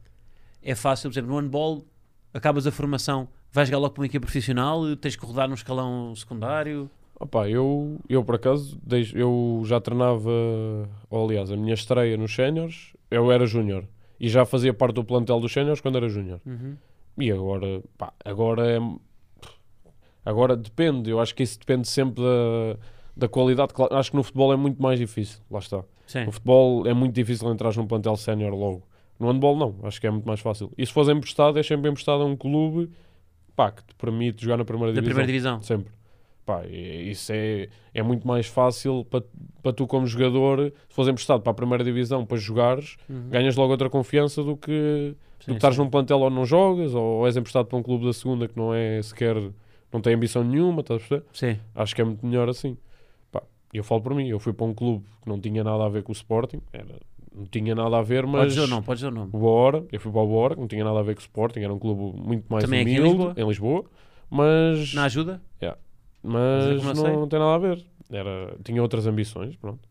é 0.61 0.75
fácil, 0.75 1.09
por 1.09 1.13
exemplo, 1.13 1.31
no 1.31 1.39
handball 1.39 1.85
acabas 2.33 2.67
a 2.67 2.71
formação, 2.71 3.27
vais 3.51 3.67
jogar 3.69 3.79
logo 3.79 3.93
para 3.95 4.01
uma 4.01 4.05
equipa 4.05 4.25
profissional, 4.25 4.95
tens 4.97 5.15
que 5.15 5.25
rodar 5.25 5.47
num 5.47 5.55
escalão 5.55 6.13
secundário. 6.15 6.89
Opa, 7.19 7.49
eu, 7.49 7.99
eu 8.07 8.23
por 8.23 8.35
acaso, 8.35 8.79
eu 9.13 9.61
já 9.65 9.81
treinava, 9.81 10.29
ou, 11.09 11.25
aliás, 11.25 11.51
a 11.51 11.57
minha 11.57 11.73
estreia 11.73 12.15
nos 12.15 12.33
séniores, 12.33 12.93
eu 13.11 13.29
era 13.31 13.45
júnior. 13.45 13.83
E 14.19 14.29
já 14.29 14.45
fazia 14.45 14.73
parte 14.73 14.95
do 14.95 15.03
plantel 15.03 15.39
dos 15.39 15.51
séniores 15.51 15.81
quando 15.81 15.97
era 15.97 16.07
júnior. 16.07 16.39
Uhum. 16.45 16.75
E 17.17 17.31
agora, 17.31 17.81
pá, 17.97 18.13
agora 18.23 18.67
é. 18.69 18.79
Agora 20.25 20.55
depende, 20.55 21.09
eu 21.09 21.19
acho 21.19 21.33
que 21.33 21.43
isso 21.43 21.59
depende 21.59 21.87
sempre 21.87 22.21
da, 22.21 22.77
da 23.15 23.27
qualidade. 23.27 23.73
Claro, 23.73 23.95
acho 23.95 24.11
que 24.11 24.17
no 24.17 24.23
futebol 24.23 24.53
é 24.53 24.55
muito 24.55 24.81
mais 24.81 24.99
difícil, 24.99 25.41
lá 25.49 25.59
está. 25.59 25.83
Sim. 26.05 26.25
No 26.25 26.31
futebol 26.31 26.87
é 26.87 26.93
muito 26.93 27.13
difícil 27.15 27.49
entrar 27.51 27.75
num 27.75 27.87
plantel 27.87 28.15
sénior 28.15 28.53
logo. 28.53 28.83
No 29.19 29.27
handball 29.31 29.57
não, 29.57 29.75
acho 29.83 29.99
que 29.99 30.07
é 30.07 30.11
muito 30.11 30.25
mais 30.25 30.39
fácil. 30.39 30.71
E 30.77 30.85
se 30.85 30.93
fores 30.93 31.09
emprestado, 31.09 31.57
é 31.59 31.63
sempre 31.63 31.89
emprestado 31.89 32.21
a 32.23 32.25
um 32.25 32.35
clube 32.37 32.89
pá, 33.55 33.71
que 33.71 33.83
te 33.83 33.93
permite 33.95 34.43
jogar 34.43 34.57
na 34.57 34.65
primeira 34.65 34.93
Da 34.93 35.01
divisão. 35.01 35.09
primeira 35.15 35.27
divisão. 35.27 35.61
Sempre. 35.61 35.91
Pá, 36.49 36.65
isso 36.65 37.31
é, 37.31 37.69
é 37.93 38.01
muito 38.01 38.27
mais 38.27 38.47
fácil 38.47 39.05
para, 39.07 39.23
para 39.61 39.71
tu 39.71 39.85
como 39.85 40.07
jogador, 40.07 40.73
se 40.89 40.95
fores 40.95 41.07
emprestado 41.11 41.41
para 41.43 41.51
a 41.51 41.53
primeira 41.53 41.83
divisão 41.83 42.25
para 42.25 42.37
jogares, 42.37 42.97
Uhum. 43.07 43.29
ganhas 43.29 43.55
logo 43.55 43.69
outra 43.71 43.87
confiança 43.87 44.43
do 44.43 44.57
que 44.57 45.13
Sim, 45.41 45.45
tu 45.45 45.53
estás 45.53 45.75
sim. 45.75 45.81
num 45.81 45.87
plantel 45.91 46.17
ou 46.21 46.29
não 46.31 46.45
jogas, 46.47 46.95
ou 46.95 47.27
és 47.27 47.37
emprestado 47.37 47.67
para 47.67 47.77
um 47.77 47.83
clube 47.83 48.03
da 48.07 48.13
segunda 48.13 48.47
que 48.47 48.57
não 48.57 48.73
é 48.73 48.99
sequer, 49.03 49.35
não 49.93 50.01
tem 50.01 50.15
ambição 50.15 50.43
nenhuma, 50.43 50.81
estás 50.81 51.03
a 51.03 51.07
perceber? 51.07 51.23
Sim. 51.33 51.59
Acho 51.75 51.93
que 51.93 52.01
é 52.01 52.03
muito 52.03 52.25
melhor 52.25 52.49
assim. 52.49 52.75
Pá, 53.31 53.43
eu 53.71 53.83
falo 53.83 54.01
por 54.01 54.15
mim, 54.15 54.27
eu 54.27 54.39
fui 54.39 54.51
para 54.51 54.65
um 54.65 54.73
clube 54.73 55.05
que 55.21 55.29
não 55.29 55.39
tinha 55.39 55.63
nada 55.63 55.85
a 55.85 55.89
ver 55.89 56.01
com 56.01 56.11
o 56.11 56.15
Sporting, 56.15 56.61
era, 56.73 56.95
não 57.31 57.45
tinha 57.45 57.75
nada 57.75 57.95
a 57.95 58.01
ver, 58.01 58.25
mas 58.25 58.41
Podes 58.41 58.53
dizer 58.55 58.65
o 58.65 58.69
nome, 58.71 58.85
podes 58.87 59.01
dizer 59.01 59.11
o 59.11 59.15
nome. 59.15 59.31
eu 59.91 59.99
fui 59.99 60.11
para 60.11 60.21
o 60.21 60.49
que 60.49 60.59
não 60.59 60.67
tinha 60.67 60.83
nada 60.83 60.97
a 60.99 61.03
ver 61.03 61.13
com 61.13 61.19
o 61.19 61.21
Sporting, 61.21 61.59
era 61.59 61.71
um 61.71 61.77
clube 61.77 62.19
muito 62.19 62.51
mais 62.51 62.63
Também 62.65 62.81
aqui 62.81 62.89
em 62.89 62.99
humilde, 62.99 63.09
Lisboa? 63.17 63.33
em 63.37 63.47
Lisboa, 63.47 63.85
mas, 64.31 64.95
Na 64.95 65.03
ajuda? 65.03 65.39
Mas 66.23 66.65
eu 66.85 66.93
não, 66.95 67.19
não 67.21 67.27
tem 67.27 67.39
nada 67.39 67.55
a 67.55 67.57
ver. 67.57 67.85
Era, 68.11 68.55
tinha 68.63 68.81
outras 68.81 69.05
ambições, 69.07 69.55
pronto. 69.55 69.87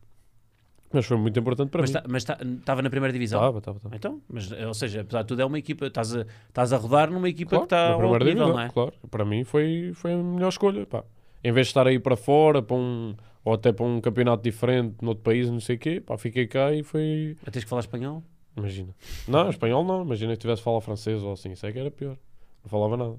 Mas 0.93 1.05
foi 1.05 1.19
muito 1.19 1.39
importante 1.39 1.69
para 1.71 1.83
Mas 1.83 1.91
mim. 1.91 1.95
tá- 2.01 2.05
mas 2.09 2.23
estava 2.59 2.81
na 2.81 2.89
primeira 2.89 3.13
divisão? 3.13 3.39
Estava, 3.41 3.59
estava, 3.59 3.77
estava. 3.77 3.95
Então, 3.97 4.23
mas, 4.29 4.51
ou 4.51 4.73
seja, 4.75 5.03
apesar 5.03 5.21
de 5.23 5.29
tudo 5.29 5.43
é 5.43 5.45
uma 5.45 5.59
equipa, 5.59 5.87
estás 5.87 6.17
a, 6.17 6.25
estás 6.49 6.73
a 6.73 6.79
rodar 6.79 7.11
numa 7.11 7.29
equipa 7.29 7.51
Claro, 7.51 7.67
que 7.67 7.75
está 7.75 7.89
na 7.89 7.95
ao 7.95 8.01
nível, 8.15 8.19
divisão, 8.21 8.49
não 8.49 8.61
é? 8.61 8.69
claro. 8.71 8.93
Para 9.11 9.25
mim 9.25 9.45
foi, 9.45 9.93
foi 9.95 10.15
a 10.15 10.17
melhor 10.17 10.49
escolha. 10.49 10.87
Pá. 10.87 11.05
Em 11.45 11.53
vez 11.53 11.67
de 11.67 11.71
estar 11.73 11.87
aí 11.87 11.99
para 11.99 12.17
fora, 12.17 12.63
para 12.63 12.75
um, 12.75 13.15
ou 13.45 13.53
até 13.53 13.71
para 13.71 13.85
um 13.85 14.01
campeonato 14.01 14.43
diferente, 14.43 14.97
noutro 15.03 15.23
país, 15.23 15.51
não 15.51 15.61
sei 15.61 15.77
o 15.77 15.79
quê, 15.79 16.01
pá, 16.01 16.17
fiquei 16.17 16.47
cá 16.47 16.73
e 16.73 16.83
foi. 16.83 17.37
A 17.47 17.51
teres 17.51 17.65
que 17.65 17.69
falar 17.71 17.81
espanhol? 17.81 18.23
Imagina. 18.57 18.95
Não, 19.29 19.51
espanhol 19.51 19.85
não. 19.85 20.03
Imagina 20.03 20.33
que 20.33 20.39
tivesse 20.41 20.63
falado 20.63 20.81
francês 20.81 21.23
ou 21.23 21.33
assim. 21.33 21.53
Isso 21.53 21.67
é 21.67 21.71
que 21.73 21.79
era 21.79 21.91
pior. 21.91 22.17
Não 22.65 22.71
falava 22.71 22.97
nada. 22.97 23.15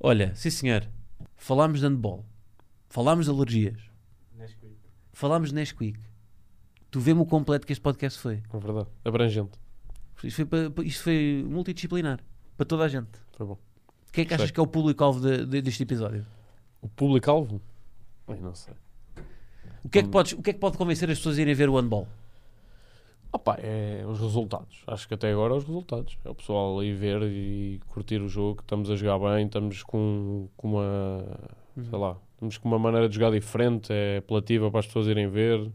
Olha, 0.00 0.34
sim 0.34 0.48
senhor, 0.50 0.84
falámos 1.36 1.80
de 1.80 1.86
handball, 1.86 2.24
falámos 2.94 3.24
de 3.26 3.32
alergias, 3.32 3.80
Nesquik. 4.38 4.76
falámos 5.12 5.48
de 5.48 5.54
Nesquik. 5.56 5.98
Tu 6.92 7.00
vê-me 7.00 7.20
o 7.20 7.26
completo 7.26 7.66
que 7.66 7.72
este 7.72 7.82
podcast 7.82 8.20
foi. 8.20 8.40
É 8.52 8.58
verdade. 8.58 8.86
Abrangente. 9.04 9.58
Isto 10.22 10.46
foi, 10.46 10.86
isto 10.86 11.02
foi 11.02 11.44
multidisciplinar, 11.48 12.20
para 12.56 12.64
toda 12.64 12.84
a 12.84 12.88
gente. 12.88 13.10
Foi 13.36 13.44
bom. 13.46 13.58
Quem 14.12 14.22
é 14.22 14.24
que 14.26 14.34
achas 14.34 14.52
que 14.52 14.60
é 14.60 14.62
o 14.62 14.66
público-alvo 14.66 15.20
de- 15.20 15.44
de- 15.44 15.60
deste 15.60 15.82
episódio? 15.82 16.24
O 16.80 16.88
público-alvo? 16.88 17.60
Ai, 18.28 18.38
não 18.38 18.54
sei. 18.54 18.74
O 19.82 19.88
que, 19.88 19.98
é 19.98 20.02
que 20.04 20.08
podes, 20.08 20.32
o 20.34 20.40
que 20.40 20.50
é 20.50 20.52
que 20.52 20.60
pode 20.60 20.78
convencer 20.78 21.10
as 21.10 21.18
pessoas 21.18 21.36
a 21.36 21.42
irem 21.42 21.52
ver 21.54 21.68
o 21.68 21.74
handball? 21.76 22.06
Opa, 23.32 23.56
é 23.58 24.04
os 24.06 24.20
resultados. 24.20 24.84
Acho 24.86 25.08
que 25.08 25.14
até 25.14 25.32
agora 25.32 25.52
é 25.54 25.56
os 25.56 25.64
resultados. 25.64 26.16
É 26.24 26.30
o 26.30 26.34
pessoal 26.36 26.78
aí 26.78 26.92
ver 26.94 27.20
e 27.24 27.80
curtir 27.88 28.22
o 28.22 28.28
jogo. 28.28 28.60
Estamos 28.60 28.88
a 28.88 28.94
jogar 28.94 29.18
bem, 29.18 29.46
estamos 29.46 29.82
com, 29.82 30.48
com 30.56 30.68
uma. 30.74 31.26
Sei 31.90 31.98
lá. 31.98 32.16
Com 32.60 32.68
uma 32.68 32.78
maneira 32.78 33.08
de 33.08 33.14
jogar 33.14 33.30
diferente, 33.30 33.92
é 33.92 34.18
apelativa 34.18 34.70
para 34.70 34.80
as 34.80 34.86
pessoas 34.86 35.06
irem 35.06 35.28
ver. 35.28 35.70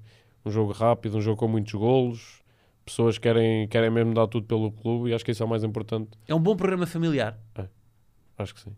Um 0.46 0.52
jogo 0.52 0.72
rápido, 0.72 1.18
um 1.18 1.22
jogo 1.22 1.38
com 1.38 1.48
muitos 1.48 1.74
golos. 1.74 2.41
Pessoas 2.86 3.18
querem, 3.18 3.68
querem 3.68 3.90
mesmo 3.90 4.14
dar 4.14 4.28
tudo 4.28 4.48
pelo 4.48 4.72
clube 4.72 5.10
e 5.10 5.14
acho 5.14 5.24
que 5.24 5.32
isso 5.32 5.44
é 5.44 5.46
o 5.46 5.50
mais 5.50 5.64
importante. 5.64 6.10
É 6.28 6.34
um 6.34 6.40
bom 6.40 6.56
programa 6.56 6.88
familiar. 6.88 7.38
Acho 8.38 8.56
que 8.56 8.62
sim. 8.62 8.76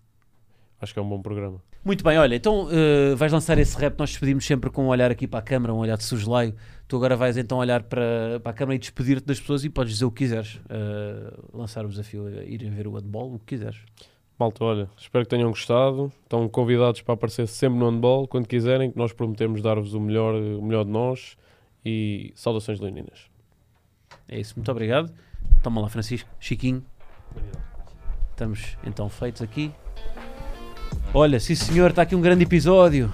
Acho 0.81 0.93
que 0.93 0.99
é 0.99 1.01
um 1.01 1.07
bom 1.07 1.21
programa. 1.21 1.61
Muito 1.83 2.03
bem, 2.03 2.17
olha, 2.17 2.35
então 2.35 2.67
eh, 2.71 3.15
vais 3.15 3.31
lançar 3.31 3.57
esse 3.57 3.75
rap, 3.75 3.97
nós 3.97 4.11
despedimos 4.11 4.45
sempre 4.45 4.69
com 4.69 4.85
um 4.85 4.87
olhar 4.87 5.09
aqui 5.09 5.27
para 5.27 5.39
a 5.39 5.41
câmara, 5.41 5.73
um 5.73 5.77
olhar 5.77 5.97
de 5.97 6.03
suslaio. 6.03 6.55
Tu 6.87 6.95
agora 6.95 7.15
vais 7.15 7.37
então 7.37 7.57
olhar 7.57 7.83
para, 7.83 8.39
para 8.39 8.51
a 8.51 8.53
câmara 8.53 8.75
e 8.75 8.79
despedir-te 8.79 9.25
das 9.25 9.39
pessoas 9.39 9.63
e 9.63 9.69
podes 9.69 9.93
dizer 9.93 10.05
o 10.05 10.11
que 10.11 10.23
quiseres. 10.23 10.59
Eh, 10.69 11.33
lançar 11.53 11.85
o 11.85 11.89
desafio 11.89 12.27
a 12.27 12.43
irem 12.43 12.69
ver 12.69 12.87
o 12.87 12.91
handball, 12.93 13.33
o 13.33 13.39
que 13.39 13.45
quiseres. 13.45 13.79
Malta, 14.41 14.63
olha, 14.63 14.89
espero 14.97 15.23
que 15.23 15.29
tenham 15.29 15.51
gostado. 15.51 16.11
Estão 16.23 16.49
convidados 16.49 16.99
para 17.01 17.13
aparecer 17.13 17.47
sempre 17.47 17.77
no 17.77 17.87
handball, 17.87 18.27
quando 18.27 18.47
quiserem, 18.47 18.89
que 18.89 18.97
nós 18.97 19.13
prometemos 19.13 19.61
dar-vos 19.61 19.93
o 19.93 19.99
melhor, 19.99 20.33
o 20.33 20.63
melhor 20.63 20.83
de 20.83 20.89
nós. 20.89 21.37
E 21.85 22.33
saudações 22.33 22.79
leoninas. 22.79 23.29
É 24.27 24.39
isso, 24.39 24.55
muito 24.55 24.71
obrigado. 24.71 25.13
Toma 25.61 25.79
lá, 25.79 25.89
Francisco. 25.89 26.27
Chiquinho. 26.39 26.83
Estamos 28.31 28.77
então 28.83 29.07
feitos 29.09 29.43
aqui. 29.43 29.71
Olha, 31.13 31.39
sim 31.39 31.53
senhor, 31.53 31.91
está 31.91 32.01
aqui 32.01 32.15
um 32.15 32.21
grande 32.21 32.43
episódio. 32.43 33.13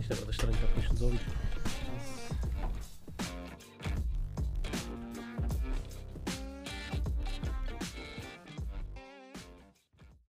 Isto 0.00 0.14
é 0.14 0.85